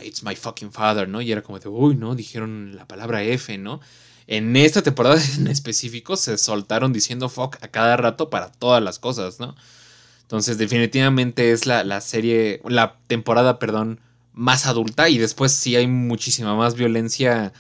It's 0.03 0.23
my 0.23 0.37
fucking 0.37 0.73
father, 0.73 1.07
¿no? 1.07 1.21
Y 1.21 1.33
era 1.33 1.43
como 1.43 1.59
de, 1.59 1.69
uy, 1.69 1.97
¿no? 1.97 2.15
Dijeron 2.15 2.75
la 2.77 2.89
palabra 2.89 3.23
F, 3.23 3.59
¿no? 3.59 3.81
En 4.27 4.57
esta 4.57 4.81
temporada 4.81 5.21
en 5.37 5.49
específico 5.49 6.17
se 6.17 6.39
soltaron 6.39 6.95
diciendo 6.95 7.29
fuck 7.29 7.57
a 7.63 7.69
cada 7.69 7.99
rato 7.99 8.31
para 8.31 8.51
todas 8.51 8.83
las 8.83 8.99
cosas, 8.99 9.39
¿no? 9.39 9.55
Entonces, 10.27 10.59
definitivamente 10.59 11.53
es 11.53 11.67
la, 11.67 12.01
serie, 12.01 12.61
la 12.69 12.99
temporada, 13.07 13.61
perdón, 13.61 14.01
más 14.33 14.67
adulta. 14.67 15.09
Y 15.09 15.19
después 15.19 15.53
sí 15.53 15.77
hay 15.77 15.87
muchísima 15.87 16.57
más 16.57 16.75
violencia 16.75 17.53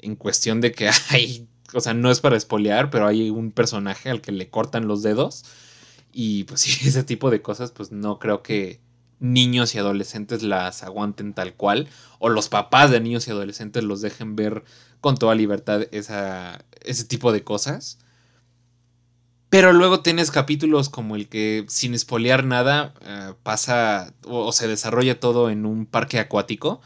en 0.00 0.16
cuestión 0.16 0.60
de 0.60 0.72
que 0.72 0.90
hay, 1.10 1.46
o 1.74 1.80
sea, 1.80 1.94
no 1.94 2.10
es 2.10 2.18
para 2.20 2.36
espolear, 2.36 2.90
pero 2.90 3.06
hay 3.06 3.30
un 3.30 3.52
personaje 3.52 4.10
al 4.10 4.20
que 4.20 4.32
le 4.32 4.50
cortan 4.50 4.88
los 4.88 5.04
dedos. 5.04 5.44
Y 6.12 6.42
pues 6.44 6.60
sí, 6.62 6.88
ese 6.88 7.04
tipo 7.04 7.30
de 7.30 7.40
cosas, 7.40 7.70
pues 7.70 7.92
no 7.92 8.18
creo 8.18 8.42
que 8.42 8.80
niños 9.20 9.76
y 9.76 9.78
adolescentes 9.78 10.42
las 10.42 10.82
aguanten 10.82 11.34
tal 11.34 11.54
cual. 11.54 11.86
O 12.18 12.30
los 12.30 12.48
papás 12.48 12.90
de 12.90 12.98
niños 12.98 13.28
y 13.28 13.30
adolescentes 13.30 13.84
los 13.84 14.00
dejen 14.00 14.34
ver 14.34 14.64
con 15.00 15.16
toda 15.16 15.36
libertad 15.36 15.82
esa, 15.92 16.64
ese 16.82 17.04
tipo 17.04 17.30
de 17.30 17.44
cosas. 17.44 18.00
Pero 19.50 19.72
luego 19.72 20.00
tienes 20.00 20.30
capítulos 20.30 20.90
como 20.90 21.16
el 21.16 21.28
que, 21.28 21.64
sin 21.68 21.94
espolear 21.94 22.44
nada, 22.44 22.94
eh, 23.02 23.32
pasa 23.42 24.12
o, 24.24 24.52
se 24.52 24.68
desarrolla 24.68 25.20
todo 25.20 25.48
en 25.48 25.64
un 25.64 25.86
parque 25.86 26.18
acuático, 26.18 26.82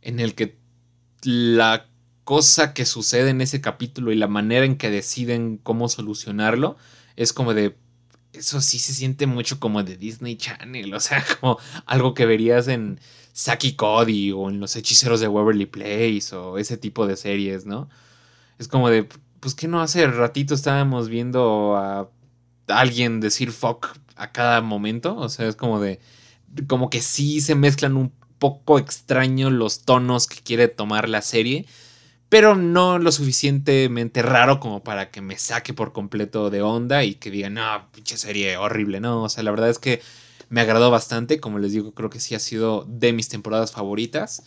en 0.00 0.20
el 0.20 0.34
que 0.34 0.56
la 1.22 1.88
cosa 2.22 2.72
que 2.72 2.86
sucede 2.86 3.30
en 3.30 3.40
ese 3.40 3.60
capítulo 3.60 4.12
y 4.12 4.16
la 4.16 4.28
manera 4.28 4.64
en 4.64 4.76
que 4.76 4.90
deciden 4.90 5.58
cómo 5.58 5.88
solucionarlo 5.88 6.76
es 7.16 7.32
como 7.32 7.54
de... 7.54 7.76
Eso 8.32 8.60
sí 8.60 8.80
se 8.80 8.92
siente 8.94 9.26
mucho 9.26 9.60
como 9.60 9.84
de 9.84 9.96
Disney 9.96 10.36
Channel, 10.36 10.92
o 10.94 11.00
sea, 11.00 11.24
como 11.40 11.58
algo 11.86 12.14
que 12.14 12.26
verías 12.26 12.68
en 12.68 13.00
Saki 13.32 13.74
Cody 13.74 14.32
o 14.32 14.50
en 14.50 14.60
Los 14.60 14.76
Hechiceros 14.76 15.20
de 15.20 15.28
Waverly 15.28 15.66
Place 15.66 16.34
o 16.34 16.58
ese 16.58 16.76
tipo 16.76 17.06
de 17.06 17.16
series, 17.16 17.66
¿no? 17.66 17.88
Es 18.58 18.68
como 18.68 18.90
de, 18.90 19.08
pues 19.44 19.54
que 19.54 19.68
no 19.68 19.82
hace 19.82 20.06
ratito 20.06 20.54
estábamos 20.54 21.10
viendo 21.10 21.76
a 21.76 22.08
alguien 22.66 23.20
decir 23.20 23.52
fuck 23.52 23.88
a 24.16 24.32
cada 24.32 24.62
momento. 24.62 25.14
O 25.16 25.28
sea, 25.28 25.46
es 25.46 25.54
como 25.54 25.80
de. 25.80 26.00
Como 26.66 26.88
que 26.88 27.02
sí 27.02 27.42
se 27.42 27.54
mezclan 27.54 27.98
un 27.98 28.10
poco 28.38 28.78
extraño 28.78 29.50
los 29.50 29.82
tonos 29.82 30.28
que 30.28 30.40
quiere 30.40 30.68
tomar 30.68 31.10
la 31.10 31.20
serie. 31.20 31.66
Pero 32.30 32.56
no 32.56 32.98
lo 32.98 33.12
suficientemente 33.12 34.22
raro 34.22 34.60
como 34.60 34.82
para 34.82 35.10
que 35.10 35.20
me 35.20 35.36
saque 35.36 35.74
por 35.74 35.92
completo 35.92 36.48
de 36.48 36.62
onda 36.62 37.04
y 37.04 37.16
que 37.16 37.30
diga, 37.30 37.50
no, 37.50 37.90
pinche 37.92 38.16
serie 38.16 38.56
horrible. 38.56 39.00
No, 39.00 39.24
o 39.24 39.28
sea, 39.28 39.42
la 39.42 39.50
verdad 39.50 39.68
es 39.68 39.78
que 39.78 40.00
me 40.48 40.62
agradó 40.62 40.90
bastante. 40.90 41.38
Como 41.38 41.58
les 41.58 41.72
digo, 41.72 41.92
creo 41.92 42.08
que 42.08 42.18
sí 42.18 42.34
ha 42.34 42.40
sido 42.40 42.86
de 42.88 43.12
mis 43.12 43.28
temporadas 43.28 43.72
favoritas. 43.72 44.42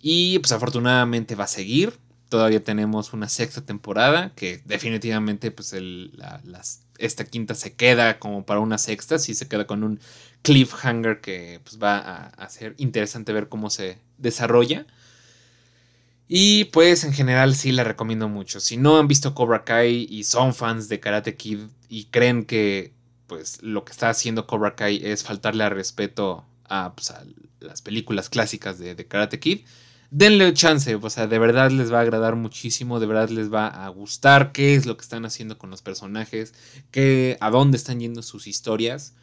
Y 0.00 0.38
pues 0.38 0.52
afortunadamente 0.52 1.34
va 1.34 1.44
a 1.44 1.48
seguir 1.48 1.98
todavía 2.28 2.62
tenemos 2.62 3.12
una 3.12 3.28
sexta 3.28 3.60
temporada 3.64 4.32
que 4.34 4.60
definitivamente 4.64 5.50
pues 5.50 5.74
esta 6.98 7.24
quinta 7.24 7.54
se 7.54 7.74
queda 7.74 8.18
como 8.18 8.44
para 8.44 8.60
una 8.60 8.78
sexta, 8.78 9.18
sí 9.18 9.34
se 9.34 9.48
queda 9.48 9.66
con 9.66 9.84
un 9.84 10.00
cliffhanger 10.42 11.20
que 11.20 11.60
pues 11.62 11.78
va 11.82 11.98
a, 11.98 12.26
a 12.28 12.48
ser 12.48 12.74
interesante 12.78 13.32
ver 13.32 13.48
cómo 13.48 13.70
se 13.70 13.98
desarrolla. 14.18 14.86
Y 16.26 16.64
pues 16.66 17.04
en 17.04 17.12
general 17.12 17.54
sí 17.54 17.70
la 17.72 17.84
recomiendo 17.84 18.28
mucho. 18.28 18.58
Si 18.60 18.76
no 18.76 18.98
han 18.98 19.08
visto 19.08 19.34
Cobra 19.34 19.64
Kai 19.64 20.06
y 20.10 20.24
son 20.24 20.54
fans 20.54 20.88
de 20.88 20.98
Karate 20.98 21.36
Kid 21.36 21.60
y 21.88 22.06
creen 22.06 22.44
que 22.44 22.92
pues 23.26 23.62
lo 23.62 23.84
que 23.84 23.92
está 23.92 24.10
haciendo 24.10 24.46
Cobra 24.46 24.74
Kai 24.74 25.00
es 25.04 25.22
faltarle 25.22 25.64
al 25.64 25.70
respeto 25.70 26.44
a, 26.64 26.94
pues, 26.94 27.12
las 27.60 27.82
películas 27.82 28.28
clásicas 28.28 28.78
de, 28.78 28.94
de 28.94 29.06
Karate 29.06 29.38
Kid, 29.38 29.66
denle 30.10 30.52
chance, 30.54 30.94
o 30.94 31.10
sea, 31.10 31.26
de 31.26 31.38
verdad 31.38 31.70
les 31.70 31.92
va 31.92 31.98
a 31.98 32.02
agradar 32.02 32.36
muchísimo, 32.36 33.00
de 33.00 33.06
verdad 33.06 33.28
les 33.28 33.52
va 33.52 33.66
a 33.66 33.88
gustar 33.88 34.52
qué 34.52 34.74
es 34.74 34.86
lo 34.86 34.96
que 34.96 35.02
están 35.02 35.24
haciendo 35.24 35.58
con 35.58 35.70
los 35.70 35.82
personajes, 35.82 36.54
qué, 36.90 37.36
a 37.40 37.50
dónde 37.50 37.76
están 37.76 38.00
yendo 38.00 38.22
sus 38.22 38.46
historias. 38.46 39.14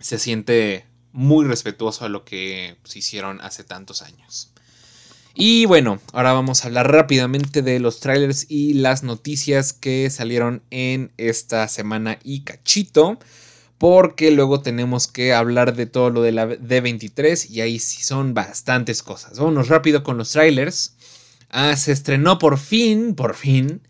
Se 0.00 0.18
siente 0.18 0.86
muy 1.12 1.46
respetuoso 1.46 2.04
a 2.04 2.08
lo 2.08 2.24
que 2.24 2.76
se 2.84 3.00
hicieron 3.00 3.40
hace 3.40 3.64
tantos 3.64 4.02
años. 4.02 4.52
Y 5.34 5.66
bueno, 5.66 6.00
ahora 6.12 6.32
vamos 6.32 6.64
a 6.64 6.66
hablar 6.66 6.90
rápidamente 6.90 7.62
de 7.62 7.78
los 7.78 8.00
trailers 8.00 8.46
y 8.48 8.74
las 8.74 9.04
noticias 9.04 9.72
que 9.72 10.10
salieron 10.10 10.62
en 10.70 11.12
esta 11.16 11.68
semana 11.68 12.18
y 12.24 12.40
cachito 12.40 13.18
porque 13.78 14.32
luego 14.32 14.60
tenemos 14.60 15.06
que 15.06 15.32
hablar 15.32 15.74
de 15.74 15.86
todo 15.86 16.10
lo 16.10 16.22
de 16.22 16.32
la 16.32 16.48
D23 16.48 17.48
y 17.48 17.60
ahí 17.60 17.78
sí 17.78 18.02
son 18.02 18.34
bastantes 18.34 19.02
cosas. 19.02 19.38
Vámonos 19.38 19.68
rápido 19.68 20.02
con 20.02 20.18
los 20.18 20.32
trailers. 20.32 20.94
Ah, 21.48 21.76
se 21.76 21.92
estrenó 21.92 22.38
por 22.38 22.58
fin, 22.58 23.14
por 23.14 23.34
fin, 23.34 23.80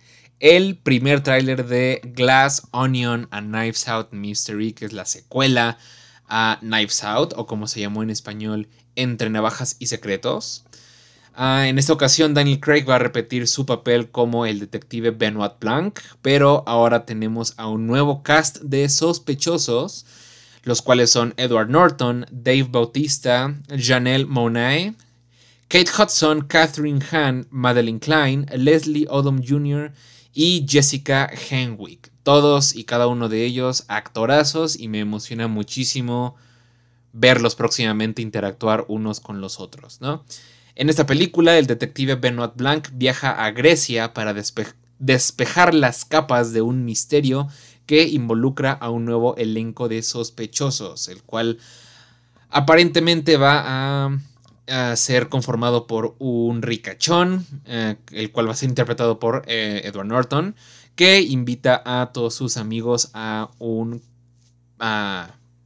el 0.40 0.76
primer 0.76 1.22
tráiler 1.22 1.66
de 1.66 2.00
Glass 2.14 2.68
Onion 2.70 3.26
a 3.32 3.40
Knives 3.40 3.88
Out 3.88 4.12
Mystery, 4.12 4.72
que 4.72 4.84
es 4.84 4.92
la 4.92 5.04
secuela 5.04 5.78
a 6.28 6.58
Knives 6.60 7.02
Out, 7.02 7.32
o 7.36 7.46
como 7.46 7.66
se 7.66 7.80
llamó 7.80 8.02
en 8.02 8.10
español, 8.10 8.68
Entre 8.94 9.30
Navajas 9.30 9.76
y 9.80 9.86
Secretos. 9.86 10.64
Ah, 11.40 11.68
en 11.68 11.78
esta 11.78 11.92
ocasión 11.92 12.34
Daniel 12.34 12.58
Craig 12.58 12.84
va 12.84 12.96
a 12.96 12.98
repetir 12.98 13.46
su 13.46 13.64
papel 13.64 14.10
como 14.10 14.44
el 14.44 14.58
detective 14.58 15.12
Benoit 15.12 15.52
Blanc, 15.60 16.00
pero 16.20 16.64
ahora 16.66 17.06
tenemos 17.06 17.54
a 17.58 17.68
un 17.68 17.86
nuevo 17.86 18.24
cast 18.24 18.58
de 18.62 18.88
sospechosos, 18.88 20.04
los 20.64 20.82
cuales 20.82 21.10
son 21.12 21.34
Edward 21.36 21.70
Norton, 21.70 22.26
Dave 22.32 22.66
Bautista, 22.68 23.54
Janelle 23.68 24.26
Monae, 24.26 24.96
Kate 25.68 25.88
Hudson, 25.96 26.40
Catherine 26.40 27.04
Hahn, 27.12 27.46
Madeline 27.50 28.00
Klein, 28.00 28.46
Leslie 28.52 29.06
Odom 29.08 29.40
Jr. 29.40 29.92
y 30.34 30.66
Jessica 30.68 31.30
Henwick. 31.30 32.10
Todos 32.24 32.74
y 32.74 32.82
cada 32.82 33.06
uno 33.06 33.28
de 33.28 33.44
ellos 33.44 33.84
actorazos 33.86 34.76
y 34.76 34.88
me 34.88 34.98
emociona 34.98 35.46
muchísimo 35.46 36.34
verlos 37.12 37.54
próximamente 37.54 38.22
interactuar 38.22 38.86
unos 38.88 39.20
con 39.20 39.40
los 39.40 39.60
otros, 39.60 40.00
¿no? 40.00 40.24
En 40.78 40.88
esta 40.88 41.06
película, 41.06 41.58
el 41.58 41.66
detective 41.66 42.14
Benoit 42.14 42.54
Blanc 42.54 42.90
viaja 42.92 43.44
a 43.44 43.50
Grecia 43.50 44.14
para 44.14 44.32
despejar 45.00 45.74
las 45.74 46.04
capas 46.04 46.52
de 46.52 46.62
un 46.62 46.84
misterio 46.84 47.48
que 47.84 48.06
involucra 48.06 48.74
a 48.74 48.88
un 48.88 49.04
nuevo 49.04 49.36
elenco 49.36 49.88
de 49.88 50.04
sospechosos, 50.04 51.08
el 51.08 51.24
cual 51.24 51.58
aparentemente 52.48 53.36
va 53.36 54.06
a, 54.68 54.96
ser 54.96 55.28
conformado 55.28 55.88
por 55.88 56.14
un 56.20 56.62
ricachón, 56.62 57.44
eh, 57.64 57.96
el 58.12 58.30
cual 58.30 58.46
va 58.46 58.52
a 58.52 58.54
ser 58.56 58.68
interpretado 58.68 59.18
por 59.18 59.42
eh, 59.48 59.80
Edward 59.82 60.06
Norton, 60.06 60.54
que 60.94 61.22
invita 61.22 61.82
a 61.84 62.12
todos 62.12 62.34
sus 62.34 62.56
amigos 62.56 63.10
a 63.14 63.50
un... 63.58 64.00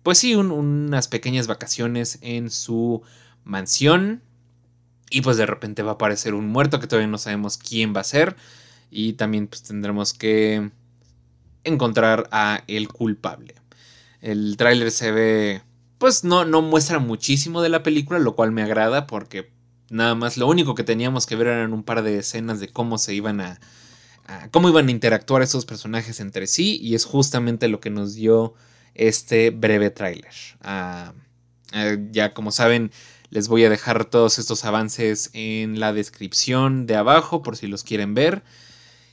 pues 0.03 0.17
sí, 0.17 0.35
unas 0.37 1.09
pequeñas 1.09 1.49
vacaciones 1.49 2.19
en 2.23 2.49
su 2.49 3.03
mansión. 3.45 4.23
Y 5.13 5.21
pues 5.21 5.37
de 5.37 5.47
repente 5.47 5.83
va 5.83 5.93
a 5.93 5.95
aparecer 5.95 6.35
un 6.35 6.49
muerto 6.49 6.81
que 6.81 6.87
todavía 6.87 7.07
no 7.07 7.19
sabemos 7.19 7.59
quién 7.59 7.95
va 7.95 8.01
a 8.01 8.05
ser. 8.05 8.35
Y 8.91 9.13
también 9.13 9.47
pues 9.47 9.63
tendremos 9.63 10.15
que 10.15 10.71
encontrar 11.65 12.29
a 12.33 12.65
el 12.67 12.89
culpable. 12.89 13.55
El 14.21 14.57
tráiler 14.57 14.91
se 14.91 15.13
ve, 15.13 15.63
pues 15.99 16.25
no, 16.25 16.45
no 16.45 16.63
muestra 16.63 16.99
muchísimo 16.99 17.61
de 17.61 17.69
la 17.69 17.83
película, 17.83 18.19
lo 18.19 18.35
cual 18.35 18.53
me 18.53 18.63
agrada 18.63 19.07
porque 19.07 19.51
nada 19.91 20.15
más 20.15 20.37
lo 20.37 20.47
único 20.49 20.75
que 20.75 20.85
teníamos 20.85 21.27
que 21.27 21.37
ver 21.37 21.49
eran 21.49 21.73
un 21.73 21.83
par 21.83 22.03
de 22.03 22.19
escenas 22.19 22.59
de 22.59 22.69
cómo 22.69 22.99
se 22.99 23.15
iban 23.15 23.41
a, 23.41 23.61
cómo 24.51 24.69
iban 24.69 24.89
a 24.89 24.91
interactuar 24.91 25.43
esos 25.43 25.67
personajes 25.67 26.21
entre 26.21 26.47
sí 26.47 26.79
y 26.81 26.95
es 26.95 27.05
justamente 27.05 27.69
lo 27.69 27.81
que 27.81 27.91
nos 27.91 28.15
dio 28.15 28.55
este 28.95 29.51
breve 29.51 29.91
tráiler. 29.91 30.33
Ah, 30.63 31.13
ah, 31.73 31.97
ya 32.11 32.33
como 32.33 32.53
saben, 32.53 32.91
les 33.33 33.49
voy 33.49 33.65
a 33.65 33.71
dejar 33.71 34.05
todos 34.05 34.39
estos 34.39 34.67
avances 34.67 35.31
en 35.33 35.81
la 35.81 35.95
descripción 35.95 36.87
de 36.87 36.97
abajo 36.97 37.43
por 37.43 37.57
si 37.57 37.67
los 37.67 37.83
quieren 37.83 38.13
ver 38.13 38.43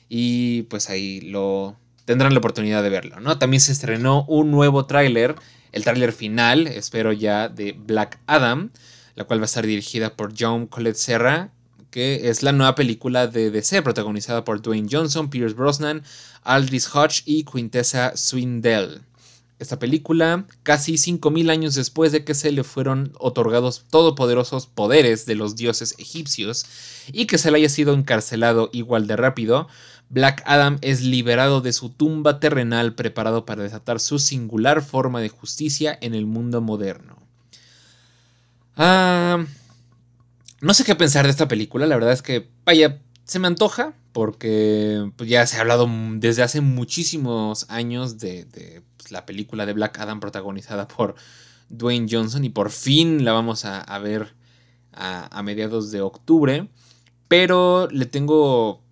y 0.09 0.63
pues 0.63 0.89
ahí 0.89 1.21
lo 1.21 1.77
tendrán 2.03 2.33
la 2.33 2.39
oportunidad 2.39 2.83
de 2.83 2.89
verlo, 2.89 3.21
¿no? 3.21 3.39
También 3.39 3.61
se 3.61 3.71
estrenó 3.71 4.25
un 4.27 4.51
nuevo 4.51 4.85
tráiler, 4.85 5.35
el 5.71 5.85
tráiler 5.85 6.11
final, 6.11 6.67
espero 6.67 7.13
ya, 7.13 7.47
de 7.47 7.71
Black 7.71 8.19
Adam, 8.27 8.71
la 9.15 9.23
cual 9.23 9.39
va 9.39 9.43
a 9.43 9.45
estar 9.45 9.65
dirigida 9.65 10.13
por 10.13 10.33
John 10.37 10.67
Colette 10.67 10.97
Serra, 10.97 11.51
que 11.89 12.29
es 12.29 12.43
la 12.43 12.51
nueva 12.51 12.75
película 12.75 13.27
de 13.27 13.51
DC, 13.51 13.81
protagonizada 13.83 14.43
por 14.43 14.61
Dwayne 14.61 14.89
Johnson, 14.91 15.29
Pierce 15.29 15.55
Brosnan, 15.55 16.03
Aldris 16.43 16.93
Hodge 16.93 17.23
y 17.25 17.45
Quintessa 17.45 18.17
Swindell. 18.17 19.01
Esta 19.59 19.77
película, 19.77 20.45
casi 20.63 20.93
5.000 20.93 21.51
años 21.51 21.75
después 21.75 22.13
de 22.13 22.23
que 22.23 22.33
se 22.33 22.51
le 22.51 22.63
fueron 22.63 23.11
otorgados 23.19 23.85
todopoderosos 23.89 24.67
poderes 24.67 25.25
de 25.25 25.35
los 25.35 25.57
dioses 25.57 25.95
egipcios 25.97 26.65
y 27.11 27.25
que 27.25 27.37
se 27.37 27.51
le 27.51 27.57
haya 27.57 27.69
sido 27.69 27.93
encarcelado 27.93 28.69
igual 28.71 29.05
de 29.05 29.17
rápido, 29.17 29.67
Black 30.09 30.41
Adam 30.45 30.79
es 30.81 31.01
liberado 31.01 31.61
de 31.61 31.73
su 31.73 31.89
tumba 31.89 32.39
terrenal 32.39 32.95
preparado 32.95 33.45
para 33.45 33.63
desatar 33.63 33.99
su 33.99 34.17
singular 34.17 34.81
forma 34.81 35.21
de 35.21 35.29
justicia 35.29 35.97
en 36.01 36.15
el 36.15 36.25
mundo 36.25 36.61
moderno. 36.61 37.17
Ah, 38.75 39.45
no 40.61 40.73
sé 40.73 40.85
qué 40.85 40.95
pensar 40.95 41.25
de 41.25 41.31
esta 41.31 41.47
película, 41.47 41.85
la 41.85 41.95
verdad 41.95 42.13
es 42.13 42.21
que, 42.21 42.49
vaya, 42.65 43.01
se 43.25 43.39
me 43.39 43.47
antoja 43.47 43.93
porque 44.13 45.11
pues, 45.15 45.29
ya 45.29 45.45
se 45.45 45.57
ha 45.57 45.61
hablado 45.61 45.87
desde 46.15 46.43
hace 46.43 46.61
muchísimos 46.61 47.65
años 47.69 48.17
de, 48.17 48.81
la 49.11 49.25
película 49.25 49.65
de 49.65 49.73
Black 49.73 49.99
Adam 49.99 50.19
protagonizada 50.19 50.87
por 50.87 51.15
Dwayne 51.69 52.07
Johnson 52.09 52.43
y 52.43 52.49
por 52.49 52.71
fin 52.71 53.25
la 53.25 53.33
vamos 53.33 53.65
a, 53.65 53.99
ver 53.99 54.33
a 54.93 55.41
mediados 55.43 55.91
de 55.91 56.01
octubre, 56.01 56.67
pero 57.27 57.87
le 57.91 58.05
tengo 58.05 58.83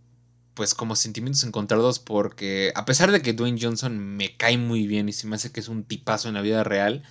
pues 0.58 0.74
como 0.74 0.96
sentimientos 0.96 1.44
encontrados 1.44 2.00
porque 2.00 2.72
a 2.74 2.84
pesar 2.84 3.12
de 3.12 3.22
que 3.22 3.34
Dwayne 3.34 3.60
Johnson 3.62 4.00
me 4.00 4.36
cae 4.38 4.58
muy 4.58 4.88
bien 4.88 5.08
y 5.08 5.14
se 5.14 5.28
me 5.28 5.36
hace 5.36 5.52
que 5.52 5.60
es 5.60 5.68
un 5.68 5.84
tipazo 5.84 6.30
en 6.30 6.34
la 6.34 6.42
vida 6.42 6.64
real, 6.64 7.04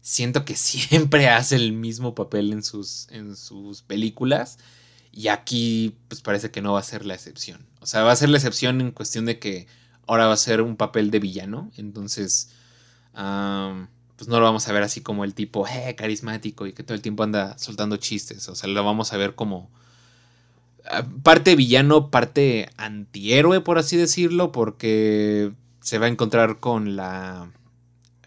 siento 0.00 0.44
que 0.44 0.54
siempre 0.56 1.28
hace 1.28 1.56
el 1.56 1.72
mismo 1.72 2.14
papel 2.14 2.52
en 2.52 2.62
sus, 2.62 3.08
en 3.10 3.34
sus 3.34 3.82
películas 3.82 4.58
y 5.10 5.28
aquí 5.28 5.96
pues 6.06 6.20
parece 6.20 6.52
que 6.52 6.62
no 6.62 6.74
va 6.74 6.78
a 6.78 6.84
ser 6.84 7.04
la 7.04 7.14
excepción. 7.14 7.66
O 7.80 7.86
sea, 7.86 8.02
va 8.04 8.12
a 8.12 8.16
ser 8.16 8.28
la 8.28 8.36
excepción 8.36 8.80
en 8.80 8.92
cuestión 8.92 9.26
de 9.26 9.40
que 9.40 9.66
ahora 10.06 10.26
va 10.26 10.34
a 10.34 10.38
ser 10.38 10.62
un 10.62 10.76
papel 10.76 11.10
de 11.10 11.18
villano, 11.18 11.70
entonces 11.76 12.50
pues 13.12 14.28
no 14.28 14.38
lo 14.38 14.44
vamos 14.44 14.68
a 14.68 14.72
ver 14.72 14.82
así 14.82 15.00
como 15.00 15.24
el 15.24 15.34
tipo 15.34 15.66
eh, 15.66 15.94
carismático 15.96 16.66
y 16.66 16.72
que 16.72 16.82
todo 16.82 16.94
el 16.94 17.02
tiempo 17.02 17.22
anda 17.22 17.56
soltando 17.58 17.96
chistes, 17.96 18.48
o 18.48 18.54
sea, 18.54 18.68
lo 18.68 18.84
vamos 18.84 19.12
a 19.12 19.16
ver 19.16 19.34
como 19.34 19.70
parte 21.22 21.56
villano, 21.56 22.10
parte 22.10 22.68
antihéroe, 22.76 23.60
por 23.60 23.78
así 23.78 23.96
decirlo, 23.96 24.52
porque 24.52 25.52
se 25.80 25.98
va 25.98 26.06
a 26.06 26.08
encontrar 26.08 26.58
con 26.58 26.96
la... 26.96 27.50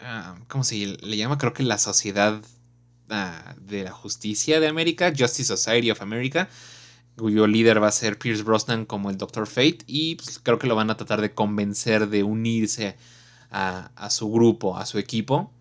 Ah, 0.02 0.36
¿Cómo 0.48 0.64
se 0.64 0.98
le 1.02 1.18
llama? 1.18 1.38
Creo 1.38 1.54
que 1.54 1.64
la 1.64 1.78
Sociedad 1.78 2.42
ah, 3.10 3.56
de 3.62 3.84
la 3.84 3.92
Justicia 3.92 4.60
de 4.60 4.68
América, 4.68 5.14
Justice 5.18 5.56
Society 5.56 5.92
of 5.92 6.02
America, 6.02 6.50
cuyo 7.20 7.48
líder 7.48 7.82
va 7.82 7.88
a 7.88 7.92
ser 7.92 8.18
Pierce 8.18 8.44
Brosnan 8.44 8.86
como 8.86 9.10
el 9.10 9.18
Doctor 9.18 9.48
Fate, 9.48 9.80
y 9.88 10.16
pues, 10.16 10.40
creo 10.40 10.60
que 10.60 10.68
lo 10.68 10.76
van 10.76 10.90
a 10.90 10.98
tratar 10.98 11.22
de 11.22 11.34
convencer 11.34 12.10
de 12.10 12.24
unirse 12.24 12.98
a, 13.52 13.92
a 13.96 14.10
su 14.10 14.32
grupo, 14.32 14.78
a 14.78 14.86
su 14.86 14.98
equipo. 14.98 15.52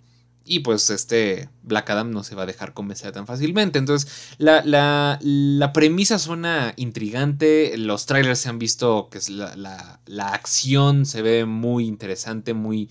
Y 0.48 0.60
pues 0.60 0.88
este 0.88 1.50
Black 1.62 1.90
Adam 1.90 2.10
no 2.10 2.24
se 2.24 2.34
va 2.34 2.44
a 2.44 2.46
dejar 2.46 2.72
convencer 2.72 3.12
tan 3.12 3.26
fácilmente. 3.26 3.78
Entonces, 3.78 4.10
la, 4.38 4.62
la, 4.64 5.72
premisa 5.74 6.18
suena 6.18 6.72
intrigante. 6.76 7.76
Los 7.76 8.06
trailers 8.06 8.40
se 8.40 8.48
han 8.48 8.58
visto 8.58 9.10
que 9.10 9.18
es 9.18 9.28
la, 9.28 10.00
acción 10.32 11.04
se 11.04 11.20
ve 11.20 11.44
muy 11.44 11.86
interesante, 11.86 12.54
muy, 12.54 12.88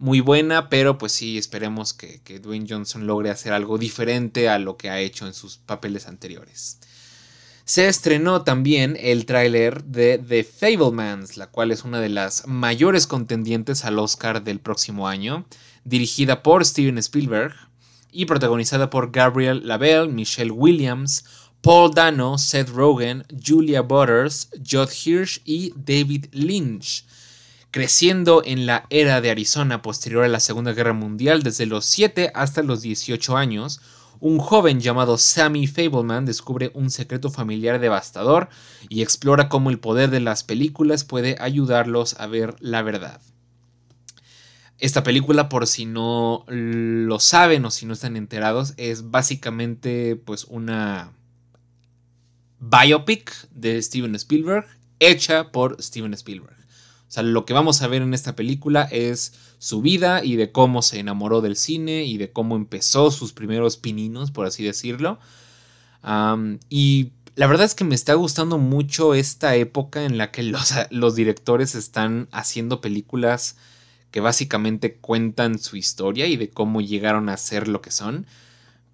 muy 0.00 0.20
buena. 0.20 0.68
Pero 0.68 0.98
pues 0.98 1.12
sí, 1.12 1.38
esperemos 1.38 1.94
que, 1.94 2.20
que 2.22 2.40
Dwayne 2.40 2.66
Johnson 2.68 3.06
logre 3.06 3.30
hacer 3.30 3.52
algo 3.52 3.78
diferente 3.78 4.48
a 4.48 4.58
lo 4.58 4.76
que 4.76 4.90
ha 4.90 4.98
hecho 4.98 5.28
en 5.28 5.34
sus 5.34 5.58
papeles 5.58 6.08
anteriores. 6.08 6.80
Se 7.68 7.88
estrenó 7.88 8.42
también 8.42 8.96
el 9.00 9.26
tráiler 9.26 9.82
de 9.82 10.18
The 10.18 10.44
Fablemans, 10.44 11.36
la 11.36 11.48
cual 11.48 11.72
es 11.72 11.82
una 11.82 11.98
de 11.98 12.08
las 12.08 12.46
mayores 12.46 13.08
contendientes 13.08 13.84
al 13.84 13.98
Oscar 13.98 14.44
del 14.44 14.60
próximo 14.60 15.08
año 15.08 15.44
dirigida 15.82 16.44
por 16.44 16.64
Steven 16.64 16.96
Spielberg 16.98 17.54
y 18.12 18.26
protagonizada 18.26 18.88
por 18.88 19.10
Gabriel 19.10 19.66
Lavelle, 19.66 20.06
Michelle 20.06 20.52
Williams, 20.52 21.24
Paul 21.60 21.92
Dano, 21.92 22.38
Seth 22.38 22.68
Rogen, 22.68 23.24
Julia 23.44 23.82
Butters, 23.82 24.48
Judd 24.64 24.90
Hirsch 25.04 25.42
y 25.44 25.72
David 25.74 26.26
Lynch. 26.30 27.04
Creciendo 27.72 28.42
en 28.44 28.66
la 28.66 28.86
era 28.90 29.20
de 29.20 29.30
Arizona 29.30 29.82
posterior 29.82 30.22
a 30.22 30.28
la 30.28 30.38
Segunda 30.38 30.72
Guerra 30.72 30.92
Mundial 30.92 31.42
desde 31.42 31.66
los 31.66 31.84
7 31.86 32.30
hasta 32.32 32.62
los 32.62 32.80
18 32.82 33.36
años, 33.36 33.80
un 34.20 34.38
joven 34.38 34.80
llamado 34.80 35.18
Sammy 35.18 35.66
Fableman 35.66 36.24
descubre 36.24 36.70
un 36.74 36.90
secreto 36.90 37.30
familiar 37.30 37.80
devastador 37.80 38.48
y 38.88 39.02
explora 39.02 39.48
cómo 39.48 39.70
el 39.70 39.78
poder 39.78 40.10
de 40.10 40.20
las 40.20 40.44
películas 40.44 41.04
puede 41.04 41.36
ayudarlos 41.40 42.18
a 42.18 42.26
ver 42.26 42.56
la 42.60 42.82
verdad. 42.82 43.20
Esta 44.78 45.02
película, 45.02 45.48
por 45.48 45.66
si 45.66 45.86
no 45.86 46.44
lo 46.48 47.18
saben 47.18 47.64
o 47.64 47.70
si 47.70 47.86
no 47.86 47.94
están 47.94 48.16
enterados, 48.16 48.74
es 48.76 49.10
básicamente 49.10 50.16
pues 50.16 50.44
una 50.44 51.12
biopic 52.60 53.48
de 53.50 53.80
Steven 53.80 54.14
Spielberg 54.16 54.66
hecha 54.98 55.50
por 55.50 55.82
Steven 55.82 56.12
Spielberg. 56.14 56.55
O 57.08 57.12
sea, 57.12 57.22
lo 57.22 57.44
que 57.44 57.52
vamos 57.52 57.82
a 57.82 57.88
ver 57.88 58.02
en 58.02 58.14
esta 58.14 58.34
película 58.34 58.82
es 58.90 59.32
su 59.58 59.80
vida 59.80 60.24
y 60.24 60.36
de 60.36 60.50
cómo 60.50 60.82
se 60.82 60.98
enamoró 60.98 61.40
del 61.40 61.56
cine 61.56 62.04
y 62.04 62.18
de 62.18 62.32
cómo 62.32 62.56
empezó 62.56 63.10
sus 63.10 63.32
primeros 63.32 63.76
pininos, 63.76 64.30
por 64.30 64.46
así 64.46 64.64
decirlo. 64.64 65.18
y 66.68 67.12
la 67.36 67.46
verdad 67.46 67.66
es 67.66 67.74
que 67.74 67.84
me 67.84 67.94
está 67.94 68.14
gustando 68.14 68.56
mucho 68.58 69.14
esta 69.14 69.56
época 69.56 70.04
en 70.04 70.16
la 70.18 70.30
que 70.30 70.42
los, 70.42 70.72
los 70.90 71.14
directores 71.14 71.74
están 71.74 72.28
haciendo 72.32 72.80
películas 72.80 73.56
que 74.10 74.20
básicamente 74.20 74.96
cuentan 74.96 75.58
su 75.58 75.76
historia 75.76 76.26
y 76.26 76.36
de 76.36 76.48
cómo 76.48 76.80
llegaron 76.80 77.28
a 77.28 77.36
ser 77.36 77.68
lo 77.68 77.82
que 77.82 77.90
son. 77.90 78.26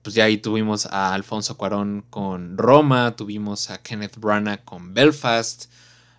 Pues 0.02 0.16
ya 0.16 0.24
ahí 0.24 0.38
tuvimos 0.38 0.86
a 0.86 1.14
Alfonso 1.14 1.56
Cuarón 1.56 2.04
con 2.10 2.58
Roma, 2.58 3.14
tuvimos 3.14 3.70
a 3.70 3.78
Kenneth 3.78 4.18
Branagh 4.18 4.64
con 4.64 4.94
Belfast, 4.94 5.66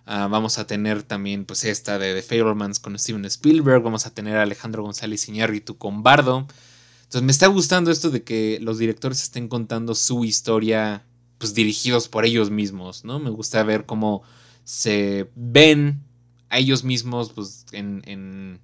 ah, 0.06 0.28
vamos 0.28 0.58
a 0.58 0.66
tener 0.66 1.02
también 1.02 1.44
pues 1.44 1.64
esta 1.64 1.98
de 1.98 2.14
The 2.14 2.22
Fablemans 2.22 2.80
con 2.80 2.98
Steven 2.98 3.24
Spielberg, 3.26 3.82
vamos 3.82 4.06
a 4.06 4.14
tener 4.14 4.36
a 4.36 4.42
Alejandro 4.42 4.82
González 4.82 5.28
Iñárritu 5.28 5.78
con 5.78 6.02
Bardo. 6.02 6.46
Entonces 7.02 7.22
me 7.22 7.32
está 7.32 7.46
gustando 7.46 7.90
esto 7.90 8.10
de 8.10 8.24
que 8.24 8.58
los 8.60 8.78
directores 8.78 9.22
estén 9.22 9.48
contando 9.48 9.94
su 9.94 10.24
historia 10.24 11.04
pues 11.38 11.54
dirigidos 11.54 12.08
por 12.08 12.24
ellos 12.24 12.50
mismos, 12.50 13.04
¿no? 13.04 13.18
Me 13.18 13.30
gusta 13.30 13.62
ver 13.62 13.86
cómo 13.86 14.22
se 14.64 15.30
ven 15.34 16.02
a 16.48 16.58
ellos 16.58 16.84
mismos 16.84 17.32
pues 17.32 17.66
en 17.72 18.60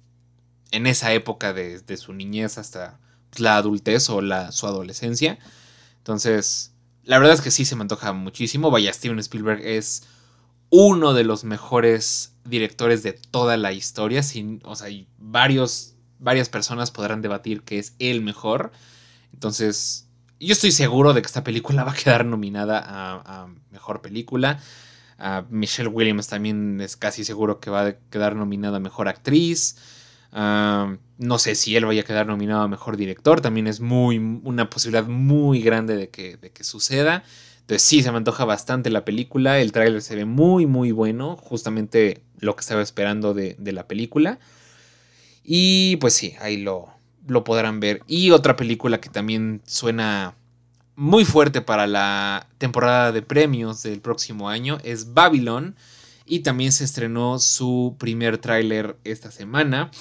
en 0.71 0.87
esa 0.87 1.13
época 1.13 1.53
de, 1.53 1.97
su 1.97 2.13
niñez 2.13 2.57
hasta 2.57 2.99
la 3.37 3.57
adultez 3.57 4.09
o 4.09 4.21
la, 4.21 4.51
su 4.51 4.65
adolescencia. 4.67 5.37
Entonces, 5.97 6.71
la 7.03 7.19
verdad 7.19 7.35
es 7.35 7.41
que 7.41 7.51
sí 7.51 7.65
se 7.65 7.75
me 7.75 7.81
antoja 7.81 8.13
muchísimo. 8.13 8.71
Vaya, 8.71 8.91
Steven 8.91 9.19
Spielberg 9.19 9.61
es 9.65 10.03
uno 10.71 11.13
de 11.13 11.23
los 11.23 11.43
mejores 11.43 12.33
directores 12.45 13.03
de 13.03 13.13
toda 13.13 13.57
la 13.57 13.73
historia. 13.73 14.23
Sin, 14.23 14.61
o 14.63 14.75
sea, 14.75 14.87
varios, 15.19 15.93
varias 16.17 16.49
personas 16.49 16.89
podrán 16.89 17.21
debatir 17.21 17.61
que 17.61 17.77
es 17.77 17.93
el 17.99 18.21
mejor. 18.21 18.71
Entonces, 19.33 20.07
yo 20.39 20.53
estoy 20.53 20.71
seguro 20.71 21.13
de 21.13 21.21
que 21.21 21.27
esta 21.27 21.43
película 21.43 21.83
va 21.85 21.91
a 21.91 21.95
quedar 21.95 22.25
nominada 22.25 22.81
a, 22.83 23.47
mejor 23.69 24.01
película. 24.01 24.59
Michelle 25.49 25.89
Williams 25.89 26.27
también 26.27 26.81
es 26.81 26.97
casi 26.97 27.23
seguro 27.23 27.59
que 27.59 27.69
va 27.69 27.85
a 27.85 27.93
quedar 28.09 28.35
nominada 28.35 28.77
a 28.77 28.79
mejor 28.79 29.07
actriz. 29.07 29.77
no 30.31 31.37
sé 31.37 31.53
si 31.53 31.75
él 31.75 31.85
vaya 31.85 32.01
a 32.01 32.05
quedar 32.05 32.25
nominado 32.25 32.61
a 32.61 32.67
mejor 32.67 32.97
director. 32.97 33.41
También 33.41 33.67
es 33.67 33.81
muy 33.81 34.17
una 34.17 34.69
posibilidad 34.69 35.05
muy 35.05 35.61
grande 35.61 35.95
de 35.95 36.09
que, 36.09 36.37
de 36.37 36.51
que 36.51 36.63
suceda. 36.63 37.23
Entonces 37.61 37.83
sí, 37.83 38.03
se 38.03 38.11
me 38.11 38.17
antoja 38.17 38.45
bastante 38.45 38.89
la 38.89 39.05
película. 39.05 39.59
El 39.59 39.71
tráiler 39.71 40.01
se 40.01 40.15
ve 40.15 40.25
muy, 40.25 40.65
muy 40.65 40.91
bueno. 40.91 41.37
Justamente 41.37 42.21
lo 42.39 42.55
que 42.55 42.61
estaba 42.61 42.81
esperando 42.81 43.33
de, 43.33 43.55
de 43.57 43.71
la 43.71 43.87
película. 43.87 44.39
Y 45.43 45.95
pues 45.97 46.13
sí, 46.13 46.35
ahí 46.41 46.57
lo, 46.57 46.89
lo 47.27 47.43
podrán 47.43 47.79
ver. 47.79 48.01
Y 48.07 48.31
otra 48.31 48.55
película 48.55 48.99
que 48.99 49.09
también 49.09 49.61
suena 49.65 50.35
muy 50.95 51.25
fuerte 51.25 51.61
para 51.61 51.87
la 51.87 52.47
temporada 52.57 53.11
de 53.11 53.21
premios 53.21 53.83
del 53.83 54.01
próximo 54.01 54.49
año 54.49 54.77
es 54.83 55.13
Babylon. 55.13 55.75
Y 56.25 56.39
también 56.39 56.71
se 56.71 56.83
estrenó 56.83 57.39
su 57.39 57.95
primer 57.99 58.37
tráiler 58.37 58.97
esta 59.03 59.31
semana. 59.31 59.91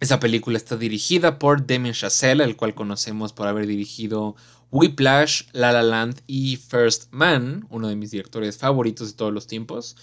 Esa 0.00 0.18
película 0.18 0.58
está 0.58 0.76
dirigida 0.76 1.38
por 1.38 1.64
Damien 1.64 1.94
Chazelle, 1.94 2.42
el 2.42 2.56
cual 2.56 2.74
conocemos 2.74 3.32
por 3.32 3.46
haber 3.46 3.68
dirigido 3.68 4.34
Whiplash, 4.72 5.42
La 5.52 5.70
La 5.70 5.82
Land 5.82 6.22
y 6.26 6.56
First 6.56 7.08
Man, 7.12 7.66
uno 7.68 7.88
de 7.88 7.94
mis 7.94 8.10
directores 8.10 8.56
favoritos 8.56 9.08
de 9.08 9.16
todos 9.16 9.32
los 9.32 9.46
tiempos. 9.46 9.96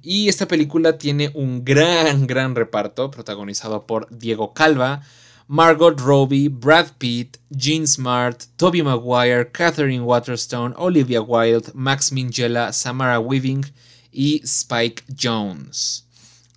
Y 0.00 0.28
esta 0.28 0.48
película 0.48 0.96
tiene 0.96 1.30
un 1.34 1.64
gran, 1.64 2.26
gran 2.26 2.54
reparto, 2.54 3.10
protagonizado 3.10 3.86
por 3.86 4.08
Diego 4.16 4.54
Calva, 4.54 5.02
Margot 5.48 6.00
Robbie, 6.00 6.48
Brad 6.48 6.92
Pitt, 6.98 7.36
Gene 7.54 7.86
Smart, 7.86 8.44
Toby 8.56 8.82
Maguire, 8.82 9.50
Catherine 9.50 10.04
Waterstone, 10.04 10.74
Olivia 10.78 11.20
Wilde, 11.20 11.70
Max 11.74 12.12
Minghella, 12.12 12.72
Samara 12.72 13.18
Weaving 13.18 13.66
y 14.12 14.40
Spike 14.44 15.02
Jones. 15.20 16.06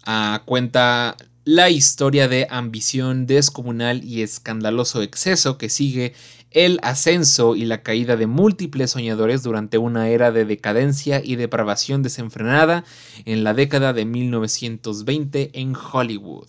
Ah, 0.05 0.43
cuenta 0.45 1.17
la 1.45 1.69
historia 1.69 2.27
de 2.27 2.47
ambición 2.49 3.27
descomunal 3.27 4.03
y 4.03 4.21
escandaloso 4.21 5.01
exceso 5.01 5.57
que 5.57 5.69
sigue 5.69 6.13
el 6.55 6.79
ascenso 6.83 7.57
y 7.57 7.65
la 7.65 7.83
caída 7.83 8.15
de 8.15 8.27
múltiples 8.27 8.91
soñadores 8.91 9.43
durante 9.43 9.77
una 9.77 10.07
era 10.07 10.31
de 10.31 10.45
decadencia 10.45 11.21
y 11.21 11.35
depravación 11.35 12.01
desenfrenada 12.01 12.85
en 13.25 13.43
la 13.43 13.53
década 13.53 13.91
de 13.91 14.05
1920 14.05 15.51
en 15.53 15.75
Hollywood. 15.75 16.47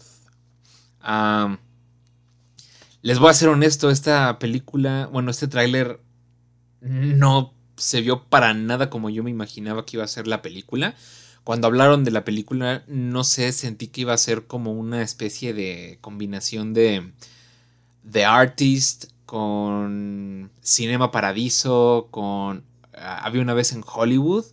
Les 3.02 3.18
voy 3.18 3.30
a 3.30 3.34
ser 3.34 3.48
honesto, 3.48 3.90
esta 3.90 4.38
película, 4.38 5.08
bueno, 5.12 5.32
este 5.32 5.48
tráiler 5.48 6.00
no 6.80 7.52
se 7.76 8.00
vio 8.00 8.22
para 8.22 8.54
nada 8.54 8.88
como 8.90 9.10
yo 9.10 9.24
me 9.24 9.30
imaginaba 9.30 9.84
que 9.84 9.96
iba 9.96 10.04
a 10.04 10.08
ser 10.08 10.28
la 10.28 10.40
película. 10.40 10.94
Cuando 11.42 11.66
hablaron 11.66 12.04
de 12.04 12.12
la 12.12 12.24
película, 12.24 12.84
no 12.86 13.24
sé, 13.24 13.50
sentí 13.50 13.88
que 13.88 14.02
iba 14.02 14.12
a 14.12 14.18
ser 14.18 14.46
como 14.46 14.72
una 14.72 15.02
especie 15.02 15.52
de 15.52 15.98
combinación 16.00 16.74
de 16.74 17.10
The 18.08 18.24
Artist 18.24 19.15
con 19.26 20.50
Cinema 20.62 21.10
Paradiso, 21.10 22.08
con 22.10 22.64
ah, 22.94 23.20
Había 23.24 23.42
una 23.42 23.54
vez 23.54 23.72
en 23.72 23.84
Hollywood. 23.84 24.44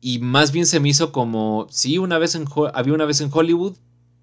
Y 0.00 0.18
más 0.18 0.52
bien 0.52 0.66
se 0.66 0.80
me 0.80 0.90
hizo 0.90 1.10
como, 1.12 1.66
sí, 1.70 1.98
una 1.98 2.18
vez 2.18 2.34
en, 2.34 2.46
había 2.74 2.94
una 2.94 3.06
vez 3.06 3.20
en 3.20 3.30
Hollywood, 3.32 3.76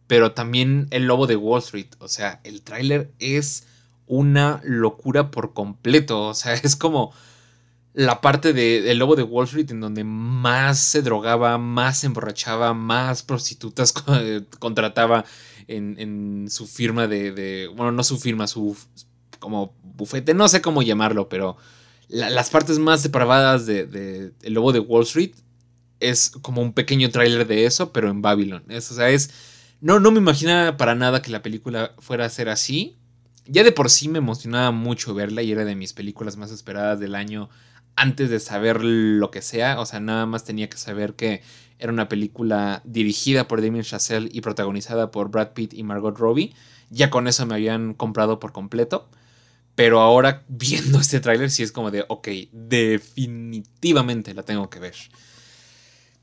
pero 0.07 0.33
también 0.33 0.87
El 0.91 1.05
Lobo 1.05 1.27
de 1.27 1.35
Wall 1.35 1.59
Street. 1.59 1.87
O 1.99 2.07
sea, 2.07 2.39
el 2.43 2.61
tráiler 2.61 3.11
es 3.19 3.65
una 4.05 4.61
locura 4.63 5.31
por 5.31 5.53
completo. 5.53 6.27
O 6.27 6.33
sea, 6.33 6.53
es 6.63 6.75
como 6.75 7.13
la 7.93 8.21
parte 8.21 8.53
de 8.53 8.91
El 8.91 8.97
Lobo 8.99 9.15
de 9.15 9.23
Wall 9.23 9.45
Street 9.45 9.71
en 9.71 9.79
donde 9.79 10.03
más 10.03 10.79
se 10.79 11.01
drogaba, 11.01 11.57
más 11.57 11.99
se 11.99 12.07
emborrachaba, 12.07 12.73
más 12.73 13.23
prostitutas 13.23 13.93
contrataba 14.59 15.25
en, 15.67 16.47
su 16.49 16.67
firma 16.67 17.07
de, 17.07 17.69
Bueno, 17.75 17.91
no 17.91 18.03
su 18.03 18.17
firma, 18.17 18.47
su 18.47 18.75
como 19.43 19.75
bufete, 19.83 20.33
no 20.33 20.47
sé 20.47 20.61
cómo 20.61 20.81
llamarlo, 20.81 21.27
pero 21.27 21.57
las 22.07 22.49
partes 22.49 22.79
más 22.79 23.03
depravadas 23.03 23.65
de, 23.65 24.31
El 24.41 24.53
Lobo 24.53 24.71
de 24.71 24.79
Wall 24.79 25.03
Street 25.03 25.33
es 25.99 26.29
como 26.29 26.61
un 26.61 26.71
pequeño 26.71 27.09
tráiler 27.09 27.45
de 27.45 27.65
eso, 27.65 27.91
pero 27.91 28.09
en 28.09 28.21
Babylon. 28.21 28.63
o 28.69 28.81
sea, 28.81 29.09
es 29.09 29.29
no, 29.81 29.99
no 29.99 30.11
me 30.11 30.19
imaginaba 30.19 30.77
para 30.77 30.95
nada 30.95 31.21
que 31.21 31.29
la 31.29 31.41
película 31.41 31.93
fuera 31.99 32.23
a 32.23 32.29
ser 32.29 32.47
así. 32.47 32.95
Ya 33.45 33.65
de 33.65 33.73
por 33.73 33.89
sí 33.89 34.07
me 34.07 34.19
emocionaba 34.19 34.71
mucho 34.71 35.13
verla 35.13 35.41
y 35.41 35.51
era 35.51 35.65
de 35.65 35.75
mis 35.75 35.91
películas 35.91 36.37
más 36.37 36.51
esperadas 36.51 37.01
del 37.01 37.15
año 37.15 37.49
antes 37.97 38.29
de 38.29 38.39
saber 38.39 38.81
lo 38.81 39.29
que 39.29 39.41
sea. 39.41 39.81
O 39.81 39.85
sea, 39.85 39.99
nada 39.99 40.25
más 40.25 40.45
tenía 40.45 40.69
que 40.69 40.77
saber 40.77 41.15
que 41.15 41.41
era 41.79 41.91
una 41.91 42.07
película 42.07 42.81
dirigida 42.85 43.49
por 43.49 43.61
Damien 43.61 43.83
Chazelle 43.83 44.29
y 44.31 44.39
protagonizada 44.39 45.11
por 45.11 45.29
Brad 45.29 45.51
Pitt 45.51 45.73
y 45.73 45.83
Margot 45.83 46.17
Robbie. 46.17 46.55
Ya 46.89 47.09
con 47.09 47.27
eso 47.27 47.45
me 47.45 47.55
habían 47.55 47.93
comprado 47.93 48.39
por 48.39 48.53
completo. 48.53 49.09
Pero 49.75 49.99
ahora 49.99 50.43
viendo 50.47 50.99
este 50.99 51.19
tráiler 51.19 51.49
sí 51.49 51.63
es 51.63 51.71
como 51.71 51.91
de, 51.91 52.05
ok, 52.07 52.27
definitivamente 52.51 54.33
la 54.33 54.43
tengo 54.43 54.69
que 54.69 54.79
ver. 54.79 54.95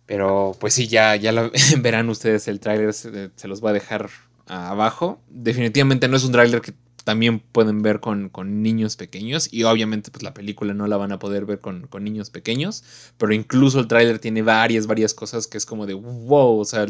Pero 0.07 0.57
pues 0.59 0.75
sí, 0.75 0.89
ya, 0.89 1.15
ya 1.17 1.33
verán 1.79 2.09
ustedes 2.09 2.49
el 2.49 2.61
tráiler, 2.61 2.93
se, 2.93 3.31
los 3.45 3.61
voy 3.61 3.71
a 3.71 3.75
dejar 3.75 4.11
abajo. 4.47 5.23
Definitivamente 5.29 6.09
no 6.09 6.17
es 6.17 6.25
un 6.25 6.33
tráiler 6.33 6.61
que 6.61 6.75
también 7.05 7.41
pueden 7.41 7.83
ver 7.83 8.01
con, 8.01 8.31
niños 8.63 8.97
pequeños 8.97 9.49
y 9.53 9.65
obviamente 9.65 10.11
pues 10.11 10.23
la 10.23 10.35
película 10.35 10.75
no 10.75 10.87
la 10.87 10.97
van 10.97 11.13
a 11.13 11.19
poder 11.19 11.47
ver 11.47 11.61
con, 11.61 11.89
niños 12.01 12.31
pequeños, 12.31 12.85
pero 13.19 13.33
incluso 13.33 13.81
el 13.81 13.89
tráiler 13.89 14.19
tiene 14.19 14.43
varias, 14.43 14.87
varias 14.87 15.15
cosas 15.15 15.47
que 15.47 15.59
es 15.59 15.65
como 15.65 15.87
de 15.87 15.95
wow, 15.95 16.59
o 16.59 16.65
sea, 16.65 16.87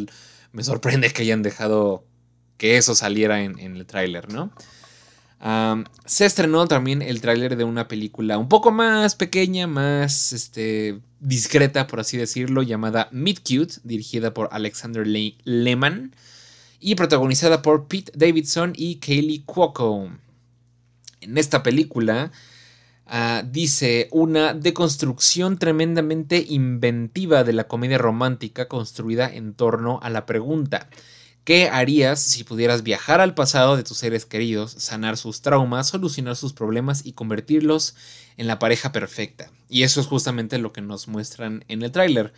me 0.53 0.65
sorprende 0.65 1.13
que 1.13 1.23
hayan 1.23 1.43
dejado 1.43 2.05
que 2.57 2.77
eso 2.77 2.95
saliera 2.95 3.43
en, 3.43 3.59
en 3.59 3.77
el 3.77 3.87
tráiler, 3.87 4.33
¿no? 4.33 4.51
Se 6.05 6.27
estrenó 6.27 6.69
también 6.69 7.01
el 7.01 7.21
tráiler 7.21 7.57
de 7.57 7.65
una 7.65 7.89
película 7.89 8.37
un 8.37 8.49
poco 8.49 8.71
más 8.71 9.15
pequeña, 9.15 9.67
más 9.67 10.33
este, 10.33 11.01
discreta, 11.19 11.87
por 11.87 12.01
así 12.01 12.19
decirlo, 12.19 12.63
llamada 12.63 13.09
Meet 13.11 13.39
Cute, 13.39 13.75
dirigida 13.83 14.35
por 14.35 14.49
Alexander 14.53 15.07
Lehman 15.07 16.15
y 16.79 16.95
protagonizada 16.95 17.63
por 17.63 17.89
Pete 17.89 18.13
Davidson 18.15 18.73
y 18.77 18.97
Kaylee 18.97 19.45
Cuoco. 19.47 20.11
En 21.23 21.39
esta 21.39 21.63
película 21.63 22.33
ah, 23.07 23.43
dice 23.51 24.09
una 24.13 24.53
deconstrucción 24.53 25.59
tremendamente 25.59 26.45
inventiva 26.49 27.45
de 27.45 27.55
la 27.55 27.65
comedia 27.65 27.99
romántica 27.99 28.69
construida 28.69 29.33
en 29.33 29.55
torno 29.55 30.01
a 30.03 30.11
la 30.11 30.27
pregunta 30.27 30.89
¿Qué 31.45 31.69
harías 31.69 32.21
si 32.21 32.45
pudieras 32.45 32.83
viajar 32.83 33.21
al 33.21 33.35
pasado 33.35 33.77
de 33.77 33.83
tus 33.83 33.97
seres 33.97 34.27
queridos, 34.27 34.73
sanar 34.73 35.17
sus 35.17 35.41
traumas, 35.41 35.89
solucionar 35.89 36.37
sus 36.37 36.53
problemas 36.53 37.07
y 37.07 37.13
convertirlos 37.13 37.97
en 38.37 38.47
la 38.47 38.59
pareja 38.59 38.93
perfecta? 38.93 39.51
Y 39.69 39.83
eso 39.83 40.01
es 40.01 40.07
justamente 40.07 40.59
lo 40.59 40.73
que 40.73 40.83
nos 40.83 41.09
muestran 41.09 41.65
en 41.69 41.83
el 41.83 41.93
tráiler. 41.93 42.33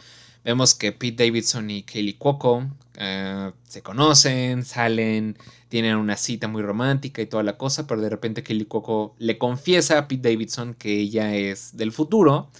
Vemos 0.44 0.74
que 0.74 0.92
Pete 0.92 1.24
Davidson 1.24 1.70
y 1.70 1.82
Kaylee 1.82 2.16
Cuoco 2.16 2.66
eh, 2.96 3.52
se 3.68 3.82
conocen, 3.82 4.64
salen, 4.64 5.36
tienen 5.68 5.96
una 5.96 6.16
cita 6.16 6.48
muy 6.48 6.62
romántica 6.62 7.22
y 7.22 7.26
toda 7.26 7.42
la 7.42 7.56
cosa, 7.56 7.86
pero 7.86 8.00
de 8.00 8.10
repente 8.10 8.42
Kaylee 8.42 8.66
Cuoco 8.66 9.14
le 9.18 9.38
confiesa 9.38 9.98
a 9.98 10.08
Pete 10.08 10.30
Davidson 10.30 10.74
que 10.74 10.98
ella 10.98 11.34
es 11.34 11.76
del 11.76 11.92
futuro 11.92 12.50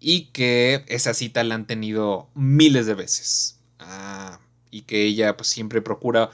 y 0.00 0.26
que 0.26 0.84
esa 0.88 1.14
cita 1.14 1.42
la 1.44 1.54
han 1.56 1.66
tenido 1.66 2.28
miles 2.34 2.86
de 2.86 2.94
veces. 2.94 3.58
Ah, 3.80 4.38
y 4.74 4.82
que 4.82 5.04
ella 5.04 5.36
pues, 5.36 5.48
siempre 5.48 5.80
procura 5.82 6.30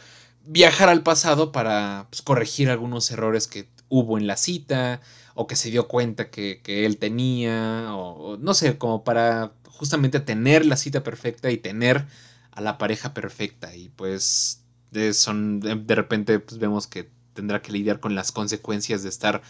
viajar 0.47 0.89
al 0.89 1.03
pasado 1.03 1.53
para 1.53 2.07
pues, 2.09 2.23
corregir 2.23 2.71
algunos 2.71 3.11
errores 3.11 3.47
que 3.47 3.69
hubo 3.91 4.17
en 4.17 4.27
la 4.27 4.39
cita 4.39 5.03
o 5.35 5.47
que 5.47 5.57
se 5.57 5.71
dio 5.71 5.89
cuenta 5.89 6.31
que, 6.31 6.61
él 6.67 6.97
tenía 6.97 7.95
o, 7.95 8.39
no 8.39 8.55
sé, 8.55 8.79
como 8.79 9.05
para 9.05 9.53
justamente 9.67 10.21
tener 10.21 10.65
la 10.65 10.77
cita 10.77 11.03
perfecta 11.03 11.51
y 11.51 11.59
tener 11.59 12.07
a 12.51 12.63
la 12.63 12.79
pareja 12.79 13.13
perfecta 13.13 13.77
y 13.77 13.91
pues 13.91 14.63
de, 14.91 15.13
son, 15.13 15.61
de, 15.61 15.95
repente 15.95 16.39
pues, 16.41 16.59
vemos 16.59 16.87
que 16.87 17.11
tendrá 17.35 17.61
que 17.61 17.73
lidiar 17.73 18.01
con 18.01 18.15
las 18.15 18.33
consecuencias 18.33 19.03
de 19.03 19.11
estar 19.11 19.43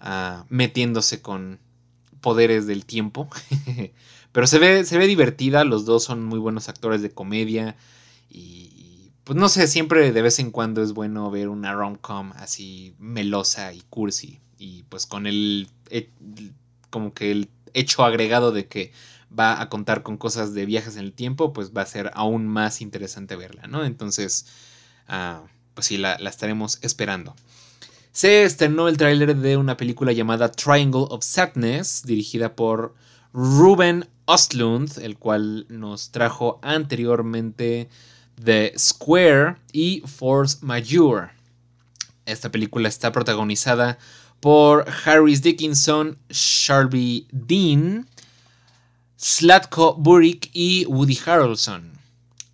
ah, 0.00 0.44
metiéndose 0.50 1.22
con 1.22 1.58
poderes 2.20 2.66
del 2.66 2.84
tiempo. 2.84 3.30
Pero 4.32 4.46
se 4.46 4.58
ve, 4.58 4.84
se 4.84 4.98
ve 4.98 5.06
divertida, 5.06 5.64
los 5.64 5.86
dos 5.86 6.04
son 6.04 6.24
muy 6.26 6.38
buenos 6.38 6.68
actores 6.68 7.00
de 7.00 7.10
comedia. 7.10 7.76
Y, 8.28 9.12
pues 9.24 9.38
no 9.38 9.48
sé, 9.48 9.66
siempre 9.66 10.12
de 10.12 10.22
vez 10.22 10.38
en 10.38 10.50
cuando 10.50 10.82
es 10.82 10.92
bueno 10.92 11.30
ver 11.30 11.48
una 11.48 11.72
rom-com 11.72 12.32
así 12.36 12.94
melosa 12.98 13.72
y 13.72 13.82
cursi. 13.90 14.40
Y 14.58 14.84
pues 14.84 15.06
con 15.06 15.26
el, 15.26 15.68
eh, 15.90 16.10
como 16.90 17.12
que 17.12 17.30
el 17.30 17.48
hecho 17.74 18.04
agregado 18.04 18.52
de 18.52 18.66
que 18.66 18.92
va 19.36 19.60
a 19.60 19.68
contar 19.68 20.02
con 20.02 20.16
cosas 20.16 20.54
de 20.54 20.66
viajes 20.66 20.96
en 20.96 21.04
el 21.04 21.12
tiempo, 21.12 21.52
pues 21.52 21.72
va 21.76 21.82
a 21.82 21.86
ser 21.86 22.10
aún 22.14 22.46
más 22.46 22.80
interesante 22.80 23.36
verla, 23.36 23.66
¿no? 23.66 23.84
Entonces, 23.84 24.46
ah, 25.08 25.42
pues 25.74 25.86
sí, 25.86 25.98
la, 25.98 26.14
estaremos 26.14 26.78
esperando. 26.82 27.34
Se 28.12 28.44
estrenó 28.44 28.88
el 28.88 28.96
tráiler 28.96 29.36
de 29.36 29.56
una 29.58 29.76
película 29.76 30.12
llamada 30.12 30.50
Triangle 30.50 31.06
of 31.10 31.22
Sadness, 31.22 32.02
dirigida 32.04 32.56
por 32.56 32.94
Ruben 33.34 34.08
Ostlund, 34.24 34.98
el 35.02 35.18
cual 35.18 35.66
nos 35.68 36.12
trajo 36.12 36.58
anteriormente 36.62 37.90
The 38.42 38.72
Square 38.78 39.56
y 39.72 40.02
Force 40.06 40.58
Majeure. 40.60 41.30
Esta 42.26 42.50
película 42.50 42.88
está 42.88 43.12
protagonizada 43.12 43.98
por 44.40 44.86
Harris 45.04 45.42
Dickinson, 45.42 46.18
Sharby 46.28 47.26
Dean, 47.32 48.06
Slatko 49.16 49.94
Burick 49.94 50.50
y 50.52 50.84
Woody 50.86 51.18
Harrelson. 51.24 51.92